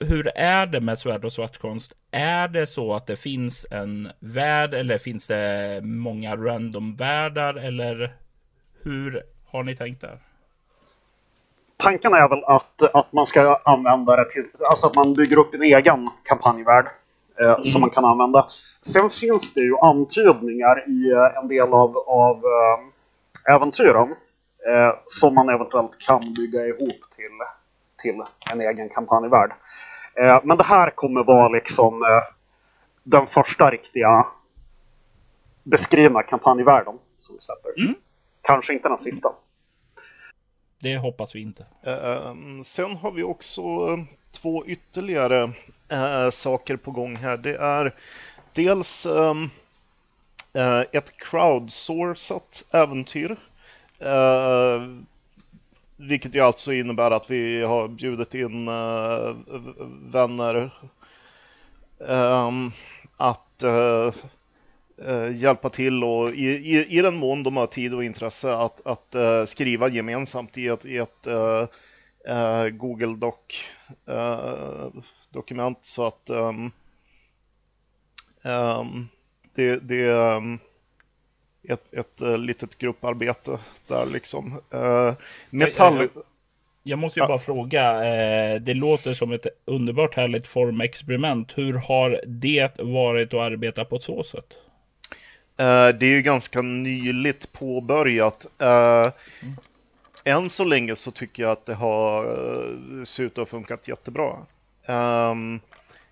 Hur 0.00 0.28
är 0.36 0.66
det 0.66 0.80
med 0.80 0.98
svärd 0.98 1.24
och 1.24 1.32
svartkonst? 1.32 1.92
Är 2.10 2.48
det 2.48 2.66
så 2.66 2.94
att 2.94 3.06
det 3.06 3.16
finns 3.16 3.66
en 3.70 4.10
värld 4.20 4.74
eller 4.74 4.98
finns 4.98 5.26
det 5.26 5.80
många 5.82 6.36
random 6.36 6.96
världar 6.96 7.54
eller 7.54 8.16
hur 8.82 9.22
har 9.46 9.62
ni 9.62 9.76
tänkt 9.76 10.00
där? 10.00 10.18
Tanken 11.76 12.12
är 12.12 12.28
väl 12.28 12.44
att, 12.44 12.82
att 12.94 13.12
man 13.12 13.26
ska 13.26 13.60
använda 13.64 14.16
det 14.16 14.28
till, 14.28 14.42
alltså 14.70 14.86
att 14.86 14.94
man 14.94 15.14
bygger 15.14 15.38
upp 15.38 15.54
en 15.54 15.62
egen 15.62 16.10
kampanjvärld 16.24 16.86
eh, 17.40 17.60
som 17.62 17.80
man 17.80 17.90
kan 17.90 18.04
använda. 18.04 18.46
Sen 18.82 19.10
finns 19.10 19.54
det 19.54 19.60
ju 19.60 19.76
antydningar 19.76 20.88
i 20.88 21.10
eh, 21.10 21.38
en 21.42 21.48
del 21.48 21.72
av, 21.72 21.96
av 21.96 22.36
eh, 22.36 23.54
äventyren 23.54 24.14
eh, 24.68 24.94
som 25.06 25.34
man 25.34 25.48
eventuellt 25.48 25.98
kan 25.98 26.20
bygga 26.36 26.66
ihop 26.66 27.00
till, 27.16 27.38
till 28.02 28.22
en 28.52 28.60
egen 28.60 28.88
kampanjvärld. 28.88 29.52
Eh, 30.14 30.40
men 30.44 30.56
det 30.56 30.64
här 30.64 30.90
kommer 30.90 31.24
vara 31.24 31.48
liksom 31.48 32.02
eh, 32.02 32.34
den 33.02 33.26
första 33.26 33.70
riktiga 33.70 34.26
beskrivna 35.62 36.22
kampanjvärlden 36.22 36.98
som 37.16 37.34
vi 37.34 37.40
släpper. 37.40 37.82
Mm. 37.82 37.94
Kanske 38.42 38.72
inte 38.72 38.88
den 38.88 38.98
sista. 38.98 39.28
Det 40.80 40.96
hoppas 40.96 41.34
vi 41.34 41.40
inte. 41.40 41.66
Ehm, 41.82 42.64
sen 42.64 42.96
har 42.96 43.12
vi 43.12 43.22
också 43.22 43.60
eh, 43.62 44.04
två 44.32 44.66
ytterligare 44.66 45.52
eh, 45.88 46.30
saker 46.30 46.76
på 46.76 46.90
gång 46.90 47.16
här. 47.16 47.36
Det 47.36 47.56
är 47.56 47.94
dels 48.52 49.06
ehm, 49.06 49.50
eh, 50.52 50.80
ett 50.92 51.16
crowdsourcat 51.16 52.64
äventyr. 52.70 53.36
Eh, 53.98 54.82
vilket 55.96 56.34
ju 56.34 56.40
alltså 56.40 56.72
innebär 56.72 57.10
att 57.10 57.30
vi 57.30 57.62
har 57.62 57.88
bjudit 57.88 58.34
in 58.34 58.68
eh, 58.68 59.36
vänner 60.12 60.70
ehm, 62.08 62.72
att 63.16 63.62
eh, 63.62 64.06
eh, 64.06 64.14
hjälpa 65.34 65.68
till 65.70 66.04
och 66.04 66.30
i, 66.34 66.46
i, 66.46 66.98
i 66.98 67.02
den 67.02 67.14
mån 67.16 67.42
de 67.42 67.56
har 67.56 67.66
tid 67.66 67.94
och 67.94 68.04
intresse 68.04 68.52
att, 68.54 68.86
att 68.86 69.14
eh, 69.14 69.44
skriva 69.44 69.88
gemensamt 69.88 70.58
i 70.58 70.68
ett, 70.68 70.84
i 70.86 70.96
ett 70.96 71.26
eh, 71.26 71.66
eh, 72.36 72.68
Google 72.68 73.16
Doc 73.16 73.34
eh, 74.06 74.88
dokument 75.30 75.78
så 75.82 76.06
att 76.06 76.30
ehm, 76.30 76.70
ehm, 78.42 79.08
det, 79.54 79.76
det 79.88 80.04
är 80.04 80.36
ehm, 80.36 80.58
ett, 81.68 81.94
ett 81.94 82.20
eh, 82.20 82.38
litet 82.38 82.78
grupparbete 82.78 83.58
där 83.86 84.06
liksom. 84.06 84.60
Eh, 84.70 85.14
metall... 85.50 85.96
Jag- 85.98 86.24
Jag 86.82 86.98
måste 86.98 87.20
ju 87.20 87.26
bara 87.26 87.38
fråga. 87.38 88.04
Eh, 88.04 88.60
det 88.60 88.74
låter 88.74 89.14
som 89.14 89.32
ett 89.32 89.46
underbart 89.64 90.14
härligt 90.14 90.46
formexperiment. 90.46 91.58
Hur 91.58 91.72
har 91.74 92.20
det 92.26 92.72
varit 92.80 93.34
att 93.34 93.40
arbeta 93.40 93.84
på 93.84 93.96
ett 93.96 94.02
så 94.02 94.22
sätt? 94.22 94.58
Eh, 95.60 95.88
det 95.88 96.06
är 96.06 96.10
ju 96.10 96.22
ganska 96.22 96.62
nyligt 96.62 97.52
påbörjat. 97.52 98.46
Eh, 98.58 99.12
än 100.24 100.50
så 100.50 100.64
länge 100.64 100.96
så 100.96 101.10
tycker 101.10 101.42
jag 101.42 101.52
att 101.52 101.66
det 101.66 101.74
har 101.74 102.24
eh, 102.24 103.02
ser 103.04 103.22
ut 103.24 103.32
att 103.32 103.38
ha 103.38 103.46
funkat 103.46 103.88
jättebra. 103.88 104.36
Ehm, 104.86 105.60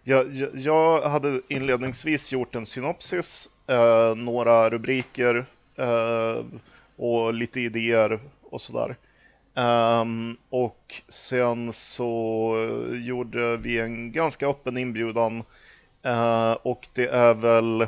jag, 0.02 0.34
jag, 0.34 0.50
jag 0.54 1.02
hade 1.02 1.40
inledningsvis 1.48 2.32
gjort 2.32 2.54
en 2.54 2.66
synopsis, 2.66 3.48
eh, 3.66 4.14
några 4.14 4.70
rubriker 4.70 5.46
eh, 5.76 6.44
och 6.96 7.34
lite 7.34 7.60
idéer 7.60 8.20
och 8.42 8.60
sådär. 8.60 8.96
Ehm, 9.54 10.36
och 10.50 11.02
sen 11.08 11.72
så 11.72 12.54
gjorde 12.92 13.56
vi 13.56 13.80
en 13.80 14.12
ganska 14.12 14.48
öppen 14.48 14.78
inbjudan 14.78 15.44
Eh, 16.02 16.52
och 16.52 16.88
det 16.92 17.06
är 17.06 17.34
väl 17.34 17.86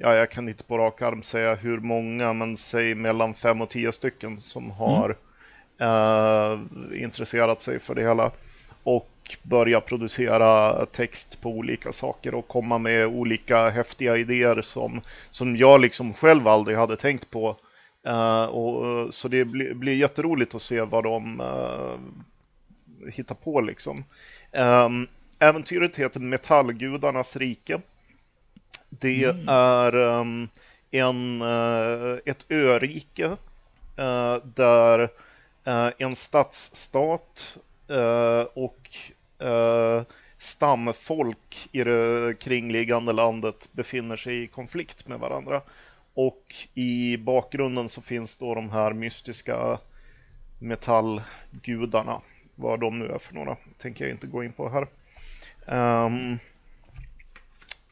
ja, 0.00 0.14
jag 0.14 0.30
kan 0.30 0.48
inte 0.48 0.64
på 0.64 0.78
rak 0.78 1.02
arm 1.02 1.22
säga 1.22 1.54
hur 1.54 1.80
många, 1.80 2.32
men 2.32 2.56
säg 2.56 2.94
mellan 2.94 3.34
fem 3.34 3.60
och 3.60 3.68
tio 3.68 3.92
stycken 3.92 4.40
som 4.40 4.70
har 4.70 5.16
eh, 5.78 6.58
intresserat 7.02 7.60
sig 7.60 7.78
för 7.78 7.94
det 7.94 8.02
hela 8.02 8.30
och 8.82 9.36
börja 9.42 9.80
producera 9.80 10.86
text 10.86 11.40
på 11.40 11.50
olika 11.50 11.92
saker 11.92 12.34
och 12.34 12.48
komma 12.48 12.78
med 12.78 13.06
olika 13.06 13.68
häftiga 13.68 14.16
idéer 14.16 14.62
som, 14.62 15.00
som 15.30 15.56
jag 15.56 15.80
liksom 15.80 16.14
själv 16.14 16.48
aldrig 16.48 16.76
hade 16.76 16.96
tänkt 16.96 17.30
på. 17.30 17.56
Eh, 18.06 18.44
och, 18.44 19.14
så 19.14 19.28
det 19.28 19.44
blir, 19.44 19.74
blir 19.74 19.94
jätteroligt 19.94 20.54
att 20.54 20.62
se 20.62 20.80
vad 20.80 21.04
de 21.04 21.40
eh, 21.40 21.98
hittar 23.10 23.34
på 23.34 23.60
liksom. 23.60 24.04
Um, 24.52 25.08
äventyret 25.38 25.96
heter 25.96 26.20
Metallgudarnas 26.20 27.36
rike. 27.36 27.80
Det 28.90 29.24
är 29.46 29.92
ehm, 30.20 30.48
en, 30.90 31.42
eh, 31.42 32.18
ett 32.24 32.46
örike 32.50 33.36
eh, 33.96 34.36
där 34.54 35.00
eh, 35.64 35.90
en 35.98 36.16
stadsstat 36.16 37.58
och 38.54 38.90
stamfolk 40.38 41.68
i 41.72 41.84
det 41.84 42.34
kringliggande 42.40 43.12
landet 43.12 43.68
befinner 43.72 44.16
sig 44.16 44.42
i 44.42 44.46
konflikt 44.46 45.08
med 45.08 45.18
varandra. 45.18 45.62
Och 46.14 46.54
i 46.74 47.16
bakgrunden 47.16 47.88
så 47.88 48.02
finns 48.02 48.36
då 48.36 48.54
de 48.54 48.70
här 48.70 48.92
mystiska 48.92 49.78
metallgudarna. 50.58 52.20
Vad 52.54 52.80
de 52.80 52.98
nu 52.98 53.06
är 53.06 53.18
för 53.18 53.34
några 53.34 53.56
tänker 53.78 54.04
jag 54.04 54.12
inte 54.14 54.26
gå 54.26 54.44
in 54.44 54.52
på 54.52 54.68
här. 54.68 54.86
Ehm, 55.66 56.38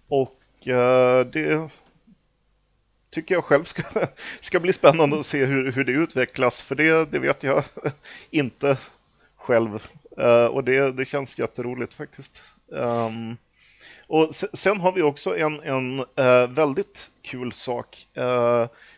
Och 0.09 0.35
Eh, 0.65 1.20
det 1.20 1.70
tycker 3.11 3.35
jag 3.35 3.45
själv 3.45 3.65
ska, 3.65 3.83
ska 4.41 4.61
bli 4.61 4.73
spännande 4.73 5.20
att 5.20 5.27
se 5.27 5.45
hur, 5.45 5.73
hur 5.73 5.85
det 5.85 5.93
utvecklas, 5.93 6.62
för 6.62 6.74
det, 6.74 7.11
det 7.12 7.19
vet 7.19 7.43
jag 7.43 7.65
inte 8.31 8.78
själv. 9.37 9.87
Eh, 10.19 10.47
och 10.47 10.65
det, 10.65 10.93
det 10.93 11.05
känns 11.05 11.39
jätteroligt 11.39 11.95
faktiskt. 11.95 12.43
Ehm, 12.77 13.37
och 14.07 14.35
sen 14.35 14.81
har 14.81 14.93
vi 14.93 15.03
också 15.03 15.39
en, 15.39 15.61
en 15.61 15.99
eh, 15.99 16.49
väldigt 16.49 17.11
kul 17.23 17.53
sak 17.53 18.07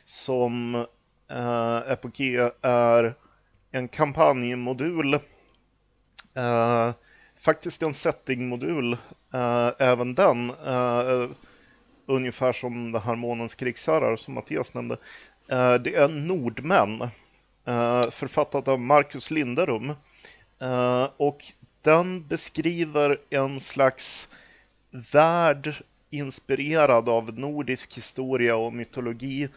som 0.04 0.86
är 1.28 1.96
på 1.96 2.08
G 2.08 2.50
är 2.62 3.14
en 3.70 3.88
kampanjmodul 3.88 5.18
faktiskt 7.48 7.82
en 7.82 7.94
settingmodul, 7.94 8.92
eh, 9.34 9.70
även 9.78 10.14
den. 10.14 10.50
Eh, 10.50 10.98
eh, 10.98 11.28
ungefär 12.06 12.52
som 12.52 12.92
det 12.92 13.00
här 13.00 13.16
Månens 13.16 13.54
krigsherrar 13.54 14.16
som 14.16 14.34
Mattias 14.34 14.74
nämnde. 14.74 14.96
det 15.80 15.94
är 15.94 16.08
Nordmän, 16.08 17.08
författat 18.10 18.68
av 18.68 18.80
Marcus 18.80 19.30
Linderum. 19.30 19.92
Och 21.16 21.44
den 21.82 22.26
beskriver 22.26 23.20
en 23.30 23.60
slags 23.60 24.28
värld 25.12 25.74
inspirerad 26.10 27.08
av 27.08 27.38
nordisk 27.38 27.96
historia 27.96 28.56
och 28.56 28.72
mytologi 28.72 29.48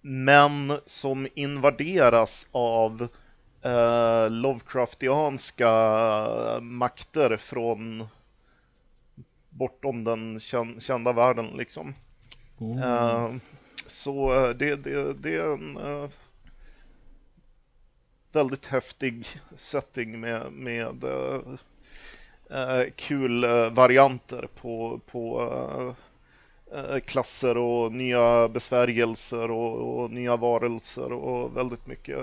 men 0.00 0.78
som 0.86 1.28
invaderas 1.34 2.46
av 2.52 3.08
uh, 3.66 4.30
Lovecraftianska 4.30 5.70
makter 6.60 7.36
från 7.36 8.08
bortom 9.48 10.04
den 10.04 10.40
kända 10.80 11.12
världen 11.12 11.46
liksom. 11.46 11.94
Uh, 12.60 13.36
så 13.86 14.32
det, 14.52 14.76
det, 14.76 15.12
det 15.12 15.36
är 15.36 15.52
en 15.52 15.78
väldigt 18.34 18.66
häftig 18.66 19.26
setting 19.56 20.20
med, 20.20 20.52
med 20.52 21.04
uh, 22.50 22.84
kul 22.96 23.44
uh, 23.44 23.70
varianter 23.70 24.48
på, 24.60 25.00
på 25.06 25.42
uh, 25.42 25.94
klasser 27.04 27.56
och 27.56 27.92
nya 27.92 28.48
besvärjelser 28.48 29.50
och, 29.50 30.02
och, 30.02 30.10
nya 30.10 30.36
varelser 30.36 31.12
och 31.12 31.56
väldigt 31.56 31.86
mycket 31.86 32.18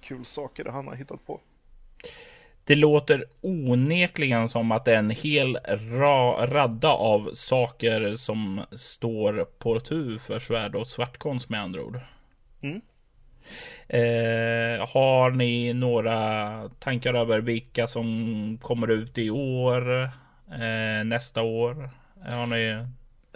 kul 0.00 0.24
saker 0.24 0.64
han 0.64 0.88
har 0.88 0.94
hittat 0.94 1.26
på. 1.26 1.40
Det 2.64 2.74
låter 2.74 3.24
onekligen 3.40 4.48
som 4.48 4.72
att 4.72 4.84
det 4.84 4.94
är 4.94 4.98
en 4.98 5.10
hel 5.10 5.56
ra 5.90 6.46
radda 6.46 6.88
av 6.88 7.30
saker 7.34 8.14
som 8.14 8.60
står 8.72 9.44
på 9.58 9.80
tur 9.80 10.18
för 10.18 10.38
svärd 10.38 10.74
och 10.74 10.86
svartkonst 10.86 11.48
med 11.48 11.60
andra 11.60 11.82
ord. 11.82 12.00
Mm. 12.60 12.80
Eh, 13.88 14.88
har 14.88 15.30
ni 15.30 15.72
några 15.72 16.68
tankar 16.68 17.14
över 17.14 17.40
vilka 17.40 17.86
som 17.86 18.58
kommer 18.62 18.90
ut 18.90 19.18
i 19.18 19.30
år? 19.30 20.02
Eh, 20.52 21.04
nästa 21.04 21.42
år? 21.42 21.90
Har 22.32 22.46
ni 22.46 22.86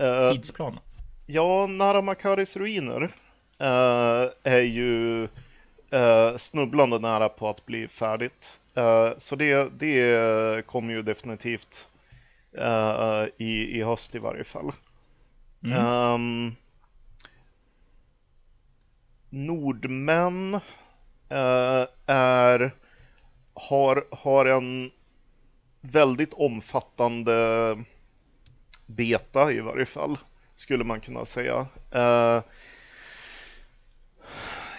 uh, 0.00 0.32
tidsplan? 0.32 0.78
Ja, 1.26 1.66
Nara 1.66 2.02
Makaris 2.02 2.56
ruiner 2.56 3.02
uh, 3.02 4.30
är 4.42 4.62
ju 4.62 5.22
uh, 5.94 6.36
snubblande 6.36 6.98
nära 6.98 7.28
på 7.28 7.48
att 7.48 7.66
bli 7.66 7.88
färdigt. 7.88 8.60
så 9.16 9.36
det, 9.36 9.78
det 9.78 10.66
kommer 10.66 10.94
ju 10.94 11.02
definitivt 11.02 11.88
i, 13.36 13.78
i 13.78 13.82
höst 13.82 14.14
i 14.14 14.18
varje 14.18 14.44
fall. 14.44 14.72
Mm. 15.64 15.86
Um, 15.86 16.56
nordmän 19.30 20.60
är, 22.06 22.74
har, 23.54 24.06
har 24.10 24.46
en 24.46 24.90
väldigt 25.80 26.34
omfattande 26.34 27.84
beta 28.86 29.52
i 29.52 29.60
varje 29.60 29.86
fall, 29.86 30.18
skulle 30.54 30.84
man 30.84 31.00
kunna 31.00 31.24
säga. 31.24 31.66
Eh, 31.90 32.42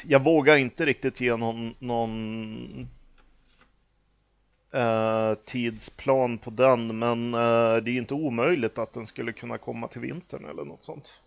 jag 0.03 0.23
vågar 0.23 0.57
inte 0.57 0.85
riktigt 0.85 1.21
ge 1.21 1.35
någon, 1.35 1.75
någon 1.79 2.89
eh, 4.71 5.33
tidsplan 5.45 6.37
på 6.37 6.49
den, 6.49 6.99
men 6.99 7.33
eh, 7.33 7.75
det 7.75 7.91
är 7.91 7.97
inte 7.97 8.13
omöjligt 8.13 8.77
att 8.77 8.93
den 8.93 9.05
skulle 9.05 9.31
kunna 9.33 9.57
komma 9.57 9.87
till 9.87 10.01
vintern 10.01 10.45
eller 10.45 10.65
något 10.65 10.83
sånt. 10.83 11.21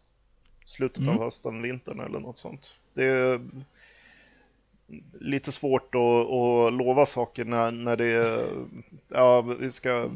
Slutet 0.64 1.02
mm. 1.02 1.14
av 1.14 1.22
hösten, 1.22 1.62
vintern 1.62 2.00
eller 2.00 2.20
något 2.20 2.38
sånt. 2.38 2.76
Det 2.94 3.40
lite 5.20 5.52
svårt 5.52 5.94
att, 5.94 6.30
att 6.30 6.72
lova 6.72 7.06
saker 7.06 7.44
när, 7.44 7.70
när 7.70 7.96
det 7.96 8.40
ja, 9.08 9.40
vi 9.60 9.70
ska 9.70 10.08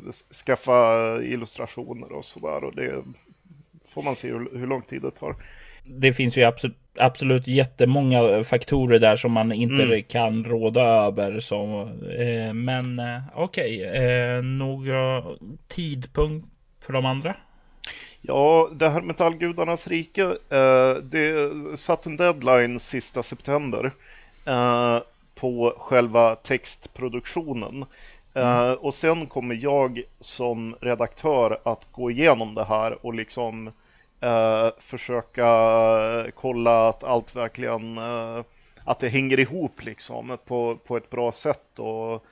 skaffa 0.46 1.18
illustrationer 1.22 2.12
och 2.12 2.24
sådär 2.24 2.64
och 2.64 2.76
det 2.76 3.04
får 3.88 4.02
man 4.02 4.16
se 4.16 4.28
hur, 4.28 4.58
hur 4.58 4.66
lång 4.66 4.82
tid 4.82 5.02
det 5.02 5.10
tar. 5.10 5.36
Det 5.84 6.12
finns 6.12 6.36
ju 6.36 6.42
absolut, 6.42 6.76
absolut 6.98 7.46
jättemånga 7.46 8.44
faktorer 8.44 8.98
där 8.98 9.16
som 9.16 9.32
man 9.32 9.52
inte 9.52 9.82
mm. 9.82 10.02
kan 10.02 10.44
råda 10.44 10.82
över. 10.82 11.40
Så, 11.40 11.80
eh, 12.18 12.54
men 12.54 12.98
eh, 12.98 13.20
okej, 13.34 13.88
okay. 13.88 14.04
eh, 14.04 14.42
några 14.42 15.24
tidpunkt 15.68 16.46
för 16.80 16.92
de 16.92 17.06
andra? 17.06 17.36
Ja, 18.20 18.68
det 18.74 18.88
här 18.88 19.00
Metallgudarnas 19.00 19.88
rike, 19.88 20.22
eh, 20.50 20.94
det 21.02 21.50
satt 21.78 22.06
en 22.06 22.16
deadline 22.16 22.80
sista 22.80 23.22
september 23.22 23.92
eh, 24.44 24.98
på 25.34 25.74
själva 25.78 26.34
textproduktionen. 26.34 27.84
Eh, 28.34 28.62
mm. 28.62 28.76
och 28.76 28.94
sen 28.94 29.26
kommer 29.26 29.54
jag 29.54 30.02
som 30.20 30.76
redaktör 30.80 31.58
att 31.62 31.88
gå 31.92 32.10
igenom 32.10 32.54
det 32.54 32.64
här 32.64 33.06
och 33.06 33.14
liksom 33.14 33.72
eh, 34.20 34.68
försöka 34.78 35.46
kolla 36.34 36.88
att 36.88 37.04
allt 37.04 37.36
verkligen, 37.36 37.98
eh, 37.98 38.44
att 38.84 39.00
det 39.00 39.08
hänger 39.08 39.40
ihop 39.40 39.84
liksom 39.84 40.38
på, 40.46 40.76
på 40.86 40.96
ett 40.96 41.10
bra 41.10 41.32
sätt 41.32 41.78
och 41.78 42.24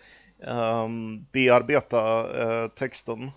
ehm, 0.46 1.26
bearbeta 1.32 2.26
eh, 2.42 2.68
texten. 2.68 3.30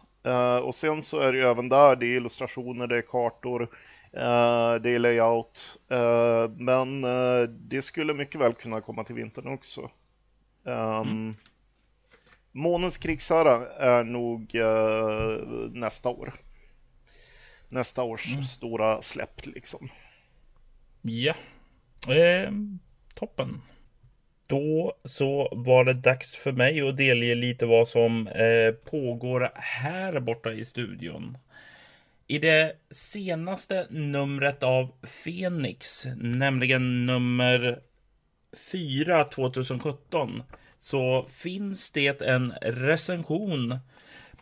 Och 0.64 0.76
sen 0.76 1.02
så 1.02 1.20
är 1.20 1.32
det 1.32 1.38
ju 1.38 1.46
även 1.46 1.70
där, 1.70 1.96
det 1.96 2.06
är 2.06 2.18
illustrationer, 2.18 2.88
det 2.88 2.98
är 2.98 3.02
kartor, 3.02 3.70
uh, 4.18 4.82
det 4.82 4.90
är 4.90 5.00
layout. 5.00 5.80
Uh, 5.92 6.52
men 6.58 7.02
det 7.50 7.82
skulle 7.82 8.14
mycket 8.14 8.42
väl 8.42 8.54
kunna 8.54 8.82
komma 8.82 9.04
till 9.04 9.16
vintern 9.16 9.48
också. 9.48 9.92
Um, 10.64 11.02
mm. 11.02 11.36
Månens 12.52 12.98
krigsherra 12.98 13.70
är 13.70 14.04
nog 14.04 14.56
nästa 15.74 16.10
år. 16.10 16.34
Nästa 17.70 18.04
års 18.04 18.34
mm. 18.34 18.44
stora 18.44 19.02
släpp 19.02 19.46
liksom. 19.46 19.90
Ja, 21.06 21.36
eh, 22.08 22.52
toppen. 23.14 23.62
Då 24.48 24.94
så 25.04 25.50
var 25.52 25.86
det 25.86 25.94
dags 25.94 26.36
för 26.36 26.52
mig 26.52 26.90
att 26.90 26.98
delge 26.98 27.36
lite 27.36 27.66
vad 27.66 27.88
som 27.88 28.28
eh, 28.28 28.72
pågår 28.72 29.52
här 29.56 30.20
borta 30.20 30.54
i 30.54 30.66
studion. 30.66 31.38
I 32.28 32.40
det 32.40 32.76
senaste 32.90 33.88
numret 33.90 34.64
av 34.64 34.92
Fenix, 35.04 36.06
nämligen 36.16 37.06
nummer 37.06 37.80
4 38.72 39.24
2017, 39.24 40.44
så 40.80 41.28
finns 41.34 41.92
det 41.92 42.22
en 42.22 42.54
recension 42.62 43.80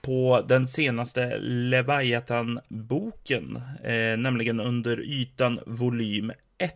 på 0.02 0.46
den 0.48 0.68
senaste 0.68 1.38
Leviathan-boken, 1.40 3.62
eh, 3.84 4.18
nämligen 4.18 4.60
under 4.60 5.02
ytan 5.02 5.60
volym 5.66 6.32
1. 6.58 6.76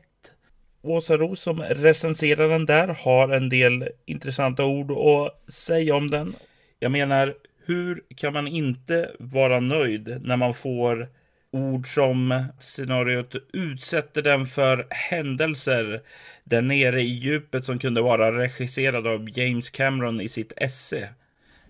Åsa 0.82 1.18
Ros 1.18 1.42
som 1.42 1.62
recenserar 1.62 2.50
den 2.50 2.66
där 2.66 2.88
har 2.88 3.30
en 3.30 3.50
del 3.50 3.90
intressanta 4.06 4.66
ord 4.66 4.92
att 4.92 5.52
säga 5.52 5.96
om 5.96 6.10
den. 6.10 6.36
Jag 6.80 6.92
menar, 6.92 7.36
hur 7.66 8.04
kan 8.18 8.34
man 8.34 8.48
inte 8.48 9.12
vara 9.20 9.60
nöjd 9.60 10.22
när 10.22 10.38
man 10.38 10.54
får 10.54 11.10
ord 11.52 11.94
som 11.94 12.46
scenariot 12.60 13.36
utsätter 13.54 14.22
den 14.22 14.46
för 14.46 14.88
händelser 14.90 16.02
där 16.44 16.62
nere 16.62 17.02
i 17.02 17.06
djupet 17.06 17.66
som 17.66 17.80
kunde 17.80 18.02
vara 18.02 18.38
regisserad 18.38 19.08
av 19.08 19.38
James 19.38 19.70
Cameron 19.70 20.22
i 20.22 20.30
sitt 20.30 20.54
esse. 20.58 21.10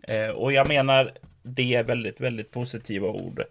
Eh, 0.01 0.29
och 0.29 0.53
jag 0.53 0.67
menar, 0.67 1.11
det 1.43 1.75
är 1.75 1.83
väldigt, 1.83 2.21
väldigt 2.21 2.51
positiva 2.51 3.07
ord. 3.07 3.43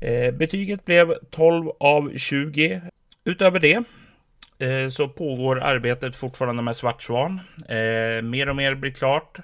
Eh, 0.00 0.34
betyget 0.34 0.84
blev 0.84 1.14
12 1.30 1.70
av 1.80 2.16
20. 2.16 2.80
Utöver 3.24 3.58
det 3.58 3.84
Eh, 4.62 4.88
så 4.88 5.08
pågår 5.08 5.60
arbetet 5.60 6.16
fortfarande 6.16 6.62
med 6.62 6.76
Svart 6.76 7.02
Svan. 7.02 7.40
Eh, 7.68 8.22
mer 8.22 8.48
och 8.48 8.56
mer 8.56 8.74
blir 8.74 8.90
klart. 8.90 9.38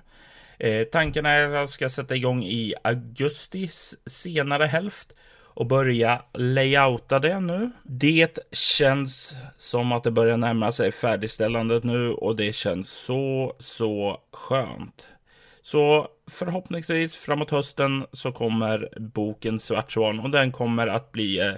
Eh, 0.59 0.85
tanken 0.85 1.27
är 1.27 1.47
att 1.47 1.53
jag 1.53 1.69
ska 1.69 1.89
sätta 1.89 2.17
igång 2.17 2.45
i 2.45 2.75
augustis 2.85 3.97
senare 4.07 4.67
hälft. 4.67 5.13
och 5.59 5.67
börja 5.67 6.23
layouta 6.35 7.19
det 7.19 7.41
nu. 7.41 7.71
Det 7.83 8.39
känns 8.53 9.35
som 9.57 9.93
att 9.93 10.05
det 10.05 10.11
börjar 10.11 10.37
närma 10.37 10.73
sig 10.73 10.93
färdigställandet 10.93 11.85
nu 11.85 12.11
och 12.11 12.37
det 12.37 12.53
känns 12.55 12.91
så, 12.91 13.55
så 13.59 14.21
skönt. 14.33 15.09
Så 15.63 16.09
förhoppningsvis 16.31 17.17
framåt 17.17 17.51
hösten 17.51 18.07
så 18.13 18.33
kommer 18.33 18.89
boken 18.97 19.59
Svart 19.59 19.93
Svan 19.93 20.21
och 20.21 20.31
den 20.31 20.53
kommer 20.53 20.87
att 20.87 21.13
bli 21.13 21.41
eh, 21.41 21.55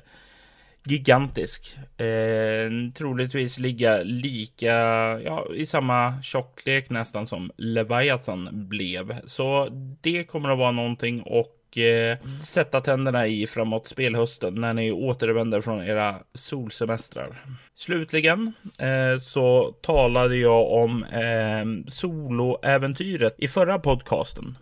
gigantisk. 0.85 1.77
Eh, 1.97 2.93
troligtvis 2.95 3.59
ligga 3.59 4.03
lika, 4.03 4.75
ja, 5.21 5.47
i 5.55 5.67
samma 5.67 6.23
tjocklek 6.23 6.91
nästan 6.91 7.27
som 7.27 7.51
Leviathan 7.57 8.49
blev. 8.53 9.17
Så 9.27 9.69
det 10.01 10.25
kommer 10.25 10.49
att 10.49 10.59
vara 10.59 10.71
någonting 10.71 11.23
och 11.23 11.79
eh, 11.79 12.19
sätta 12.45 12.81
tänderna 12.81 13.27
i 13.27 13.47
framåt 13.47 13.87
spelhösten 13.87 14.55
när 14.55 14.75
ni 14.75 14.93
återvänder 14.93 15.61
från 15.61 15.85
era 15.85 16.17
solsemestrar. 16.35 17.45
Slutligen 17.75 18.53
eh, 18.79 19.21
så 19.21 19.73
talade 19.83 20.37
jag 20.37 20.73
om 20.73 21.05
eh, 21.05 21.91
soloäventyret 21.91 23.35
i 23.39 23.49
förra 23.49 23.79
podcasten. 23.79 24.57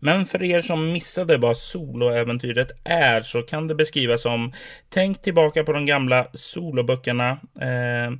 Men 0.00 0.26
för 0.26 0.42
er 0.42 0.60
som 0.60 0.92
missade 0.92 1.36
vad 1.36 1.56
soloäventyret 1.56 2.70
är 2.84 3.20
så 3.20 3.42
kan 3.42 3.68
det 3.68 3.74
beskrivas 3.74 4.22
som 4.22 4.52
Tänk 4.88 5.22
tillbaka 5.22 5.64
på 5.64 5.72
de 5.72 5.86
gamla 5.86 6.26
soloböckerna 6.32 7.30
eh, 7.60 8.12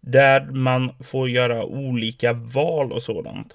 där 0.00 0.52
man 0.52 0.90
får 1.00 1.30
göra 1.30 1.64
olika 1.64 2.32
val 2.32 2.92
och 2.92 3.02
sådant. 3.02 3.54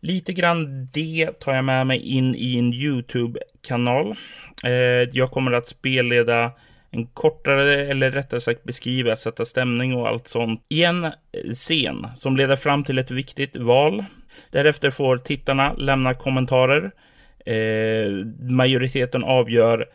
Lite 0.00 0.32
grann 0.32 0.88
det 0.92 1.40
tar 1.40 1.54
jag 1.54 1.64
med 1.64 1.86
mig 1.86 2.00
in 2.00 2.34
i 2.34 2.58
en 2.58 2.74
Youtube-kanal. 2.74 4.14
Eh, 4.64 5.08
jag 5.12 5.30
kommer 5.30 5.52
att 5.52 5.68
spelleda 5.68 6.52
en 6.90 7.06
kortare, 7.06 7.86
eller 7.86 8.10
rättare 8.10 8.40
sagt 8.40 8.64
beskriva, 8.64 9.16
sätta 9.16 9.44
stämning 9.44 9.94
och 9.94 10.08
allt 10.08 10.28
sånt 10.28 10.64
i 10.68 10.84
en 10.84 11.04
eh, 11.04 11.12
scen 11.54 12.06
som 12.16 12.36
leder 12.36 12.56
fram 12.56 12.84
till 12.84 12.98
ett 12.98 13.10
viktigt 13.10 13.56
val. 13.56 14.04
Därefter 14.50 14.90
får 14.90 15.16
tittarna 15.16 15.72
lämna 15.72 16.14
kommentarer 16.14 16.90
Eh, 17.48 18.26
majoriteten 18.50 19.24
avgör 19.24 19.86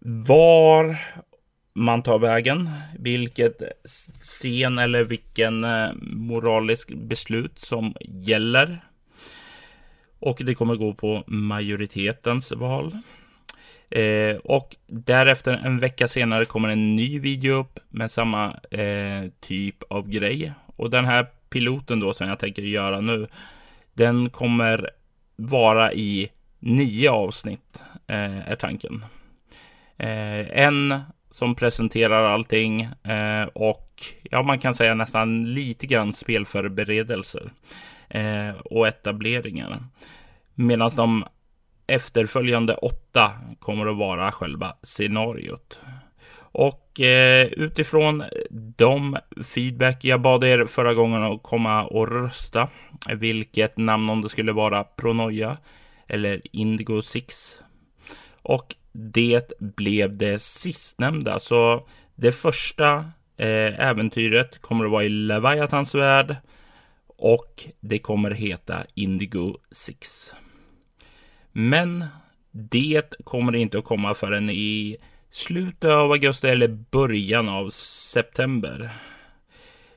var 0.00 0.98
man 1.74 2.02
tar 2.02 2.18
vägen, 2.18 2.70
vilket 2.98 3.62
scen 4.18 4.78
eller 4.78 5.04
vilken 5.04 5.64
eh, 5.64 5.88
moralisk 6.02 6.94
beslut 6.94 7.58
som 7.58 7.94
gäller. 8.00 8.78
Och 10.18 10.40
det 10.44 10.54
kommer 10.54 10.74
gå 10.74 10.94
på 10.94 11.24
majoritetens 11.26 12.52
val. 12.52 12.98
Eh, 13.90 14.36
och 14.36 14.76
därefter 14.86 15.52
en 15.64 15.78
vecka 15.78 16.08
senare 16.08 16.44
kommer 16.44 16.68
en 16.68 16.96
ny 16.96 17.18
video 17.18 17.54
upp 17.54 17.78
med 17.88 18.10
samma 18.10 18.56
eh, 18.70 19.30
typ 19.40 19.82
av 19.82 20.08
grej. 20.08 20.52
Och 20.76 20.90
den 20.90 21.04
här 21.04 21.26
piloten 21.50 22.00
då 22.00 22.14
som 22.14 22.28
jag 22.28 22.38
tänker 22.38 22.62
göra 22.62 23.00
nu, 23.00 23.28
den 23.94 24.30
kommer 24.30 24.90
vara 25.36 25.92
i 25.92 26.30
nio 26.64 27.10
avsnitt 27.10 27.84
eh, 28.06 28.48
är 28.50 28.56
tanken. 28.56 29.04
Eh, 29.98 30.60
en 30.60 31.00
som 31.30 31.54
presenterar 31.54 32.24
allting 32.24 32.80
eh, 32.82 33.44
och 33.54 34.02
ja, 34.22 34.42
man 34.42 34.58
kan 34.58 34.74
säga 34.74 34.94
nästan 34.94 35.54
lite 35.54 35.86
grann 35.86 36.12
spelförberedelser 36.12 37.52
eh, 38.08 38.50
och 38.64 38.88
etableringar. 38.88 39.84
Medan 40.54 40.90
de 40.96 41.24
efterföljande 41.86 42.74
åtta 42.74 43.32
kommer 43.58 43.86
att 43.86 43.96
vara 43.96 44.32
själva 44.32 44.76
scenariot. 44.82 45.80
Och 46.36 47.00
eh, 47.00 47.46
utifrån 47.46 48.24
de 48.76 49.16
feedback 49.44 50.04
jag 50.04 50.20
bad 50.20 50.44
er 50.44 50.66
förra 50.66 50.94
gången 50.94 51.22
att 51.22 51.42
komma 51.42 51.84
och 51.84 52.08
rösta, 52.08 52.68
vilket 53.14 53.78
namn 53.78 54.10
om 54.10 54.22
det 54.22 54.28
skulle 54.28 54.52
vara 54.52 54.84
Pronoia 54.84 55.56
eller 56.08 56.40
Indigo 56.52 57.02
6. 57.02 57.62
Och 58.42 58.74
det 58.92 59.52
blev 59.58 60.16
det 60.16 60.42
sistnämnda. 60.42 61.40
Så 61.40 61.88
det 62.14 62.32
första 62.32 62.96
eh, 63.36 63.80
äventyret 63.80 64.58
kommer 64.58 64.84
att 64.84 64.90
vara 64.90 65.04
i 65.04 65.08
Leviathans 65.08 65.94
värld 65.94 66.36
och 67.06 67.64
det 67.80 67.98
kommer 67.98 68.30
heta 68.30 68.86
Indigo 68.94 69.56
6. 69.70 70.34
Men 71.52 72.04
det 72.50 73.14
kommer 73.24 73.56
inte 73.56 73.78
att 73.78 73.84
komma 73.84 74.14
förrän 74.14 74.50
i 74.50 74.96
slutet 75.30 75.90
av 75.90 76.12
augusti 76.12 76.48
eller 76.48 76.68
början 76.68 77.48
av 77.48 77.70
september. 77.70 78.90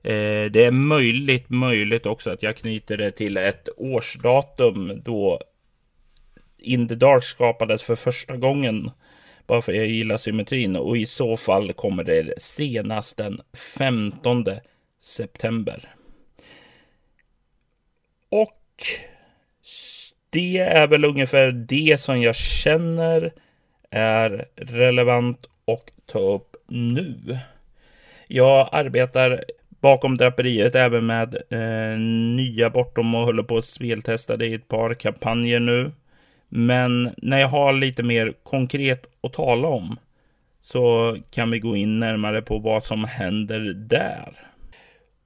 Eh, 0.03 0.51
det 0.51 0.65
är 0.65 0.71
möjligt, 0.71 1.49
möjligt 1.49 2.05
också 2.05 2.29
att 2.29 2.43
jag 2.43 2.57
knyter 2.57 2.97
det 2.97 3.11
till 3.11 3.37
ett 3.37 3.69
årsdatum 3.77 5.01
då 5.05 5.41
in 6.67 6.87
the 6.87 6.95
Dark 6.95 7.23
skapades 7.23 7.83
för 7.83 7.95
första 7.95 8.37
gången. 8.37 8.91
Bara 9.47 9.61
för 9.61 9.71
att 9.71 9.77
jag 9.77 9.87
gillar 9.87 10.17
symmetrin 10.17 10.75
och 10.75 10.97
i 10.97 11.05
så 11.05 11.37
fall 11.37 11.73
kommer 11.73 12.03
det 12.03 12.33
senast 12.37 13.17
den 13.17 13.41
15 13.77 14.45
september. 15.01 15.89
Och 18.29 18.61
det 20.29 20.57
är 20.57 20.87
väl 20.87 21.05
ungefär 21.05 21.51
det 21.51 22.01
som 22.01 22.21
jag 22.21 22.35
känner 22.35 23.33
är 23.91 24.45
relevant 24.55 25.45
och 25.65 25.91
ta 26.05 26.19
upp 26.19 26.55
nu. 26.67 27.37
Jag 28.27 28.69
arbetar 28.71 29.43
bakom 29.81 30.17
draperiet 30.17 30.75
även 30.75 31.05
med 31.05 31.35
eh, 31.49 31.99
nya 32.35 32.69
bortom 32.69 33.15
och 33.15 33.25
håller 33.25 33.43
på 33.43 33.57
att 33.57 33.65
speltesta 33.65 34.37
det 34.37 34.45
i 34.45 34.53
ett 34.53 34.67
par 34.67 34.93
kampanjer 34.93 35.59
nu. 35.59 35.91
Men 36.49 37.13
när 37.17 37.39
jag 37.39 37.47
har 37.47 37.73
lite 37.73 38.03
mer 38.03 38.33
konkret 38.43 39.05
att 39.21 39.33
tala 39.33 39.67
om 39.67 39.99
så 40.61 41.17
kan 41.31 41.51
vi 41.51 41.59
gå 41.59 41.75
in 41.75 41.99
närmare 41.99 42.41
på 42.41 42.57
vad 42.57 42.83
som 42.83 43.03
händer 43.03 43.59
där. 43.73 44.47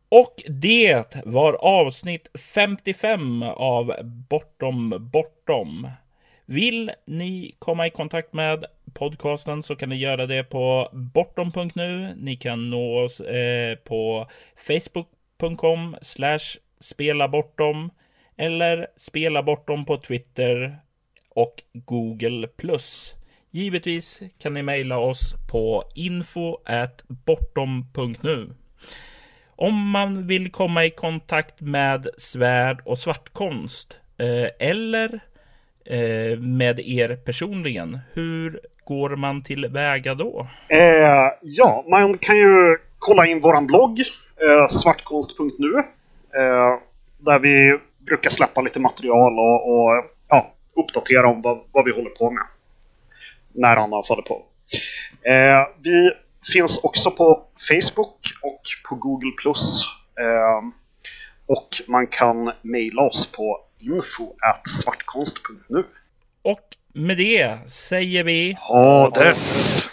Och 0.09 0.43
det 0.47 1.15
var 1.25 1.53
avsnitt 1.53 2.27
55 2.53 3.43
av 3.43 3.93
Bortom 4.29 5.09
Bortom. 5.13 5.87
Vill 6.45 6.91
ni 7.07 7.55
komma 7.59 7.87
i 7.87 7.89
kontakt 7.89 8.33
med 8.33 8.65
podcasten 8.93 9.63
så 9.63 9.75
kan 9.75 9.89
ni 9.89 9.95
göra 9.95 10.25
det 10.25 10.43
på 10.43 10.89
bortom.nu. 10.91 12.13
Ni 12.17 12.35
kan 12.35 12.69
nå 12.69 13.03
oss 13.03 13.19
eh, 13.19 13.75
på 13.75 14.27
facebook.com 14.67 15.95
slash 16.01 16.57
spela 16.79 17.27
bortom 17.27 17.89
eller 18.37 18.87
spela 18.97 19.43
bortom 19.43 19.85
på 19.85 19.97
Twitter 19.97 20.77
och 21.35 21.63
Google+. 21.73 22.47
Givetvis 23.51 24.21
kan 24.41 24.53
ni 24.53 24.63
mejla 24.63 24.97
oss 24.97 25.35
på 25.51 25.83
info 25.95 26.57
bortom.nu. 27.07 28.49
Om 29.55 29.89
man 29.89 30.27
vill 30.27 30.51
komma 30.51 30.85
i 30.85 30.89
kontakt 30.89 31.61
med 31.61 32.07
svärd 32.17 32.81
och 32.85 32.99
svartkonst 32.99 33.99
eh, 34.17 34.69
eller 34.69 35.19
eh, 35.85 36.39
med 36.39 36.79
er 36.79 37.15
personligen, 37.15 37.99
hur 38.13 38.59
går 38.83 39.15
man 39.15 39.43
tillväga 39.43 40.15
då? 40.15 40.47
Eh, 40.67 41.31
ja, 41.41 41.85
man 41.87 42.17
kan 42.17 42.37
ju 42.37 42.77
kolla 42.99 43.25
in 43.25 43.41
våran 43.41 43.67
blogg, 43.67 43.99
eh, 44.47 44.67
svartkonst.nu, 44.67 45.77
eh, 46.39 46.79
där 47.17 47.39
vi 47.39 47.79
brukar 48.05 48.29
släppa 48.29 48.61
lite 48.61 48.79
material 48.79 49.39
och, 49.39 49.73
och 49.73 50.05
uppdatera 50.75 51.27
om 51.27 51.41
vad, 51.41 51.59
vad 51.71 51.85
vi 51.85 51.91
håller 51.91 52.09
på 52.09 52.31
med. 52.31 52.43
När 53.53 53.75
han 53.75 54.03
faller 54.03 54.21
på. 54.21 54.45
Eh, 55.21 55.67
vi 55.83 56.11
finns 56.53 56.79
också 56.83 57.11
på 57.11 57.43
Facebook 57.69 58.33
och 58.41 58.61
på 58.89 58.95
Google+. 58.95 59.31
Eh, 60.19 60.61
och 61.45 61.67
man 61.87 62.07
kan 62.07 62.51
mejla 62.61 63.01
oss 63.01 63.31
på 63.31 63.59
info 63.79 64.33
svartkonst.nu. 64.83 65.83
Och 66.41 66.75
med 66.93 67.17
det 67.17 67.69
säger 67.69 68.23
vi... 68.23 68.57
Hades! 68.59 69.90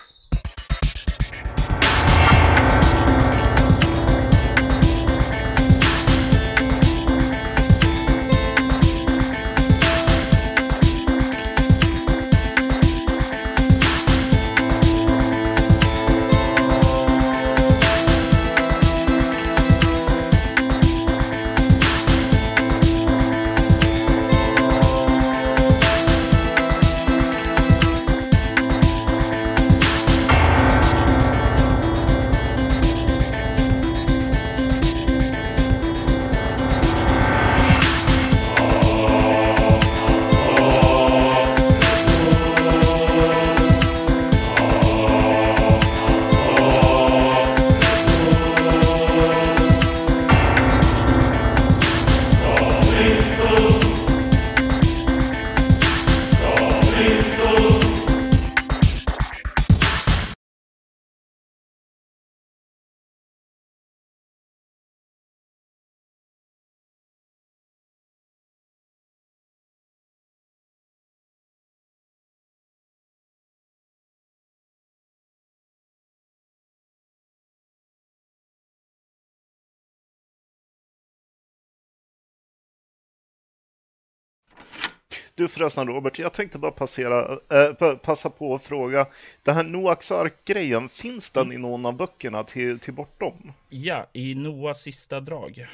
Du 85.39 85.49
förresten 85.49 85.87
Robert, 85.87 86.19
jag 86.19 86.33
tänkte 86.33 86.59
bara 86.59 86.71
passera, 86.71 87.39
äh, 87.51 87.97
passa 87.97 88.31
på 88.31 88.55
att 88.55 88.63
fråga. 88.63 89.07
Den 89.43 89.55
här 89.55 89.65
Noaks 89.65 90.13
ark-grejen, 90.13 90.89
finns 90.89 91.31
den 91.31 91.53
i 91.53 91.59
någon 91.59 91.87
av 91.87 91.97
böckerna 91.97 92.45
till, 92.45 92.79
till 92.79 92.95
Bortom? 92.95 93.53
Ja, 93.69 94.07
i 94.13 94.35
Noas 94.35 94.83
sista 94.83 95.21
drag. 95.21 95.67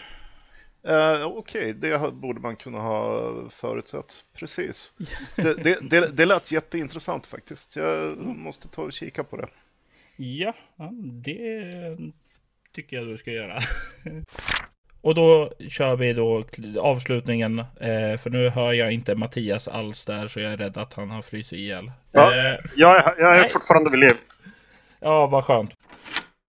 Uh, 0.89 1.27
Okej, 1.27 1.71
okay. 1.71 1.73
det 1.73 2.13
borde 2.13 2.41
man 2.41 2.57
kunna 2.57 2.79
ha 2.79 3.33
förutsett. 3.51 4.25
Precis. 4.35 4.93
Det, 5.37 5.55
det, 5.55 5.79
det, 5.91 6.17
det 6.17 6.27
lät 6.27 6.53
jätteintressant 6.53 7.27
faktiskt. 7.27 7.77
Jag 7.77 8.19
måste 8.19 8.69
ta 8.69 8.83
och 8.83 8.93
kika 8.93 9.25
på 9.25 9.37
det. 9.37 9.49
Ja, 10.17 10.55
det 11.25 11.99
tycker 12.73 12.97
jag 12.97 13.07
du 13.07 13.17
ska 13.17 13.31
göra. 13.31 13.59
Och 15.05 15.15
då 15.15 15.51
kör 15.69 15.97
vi 15.97 16.13
då 16.13 16.45
avslutningen. 16.81 17.59
Eh, 17.59 18.19
för 18.23 18.31
nu 18.31 18.51
hör 18.51 18.73
jag 18.73 18.93
inte 18.93 19.15
Mattias 19.15 19.69
alls 19.69 20.05
där 20.05 20.29
så 20.29 20.41
jag 20.41 20.53
är 20.53 20.57
rädd 20.57 20.77
att 20.77 20.95
han 20.95 21.11
har 21.11 21.23
frysit 21.23 21.53
ihjäl. 21.53 21.91
Ja, 22.13 22.35
eh, 22.35 22.59
jag, 22.77 22.97
är, 22.97 23.15
jag 23.19 23.37
är 23.37 23.45
fortfarande 23.45 23.91
vid 23.91 24.01
liv. 24.01 24.17
Ja, 25.01 25.27
vad 25.27 25.45
skönt. 25.45 25.71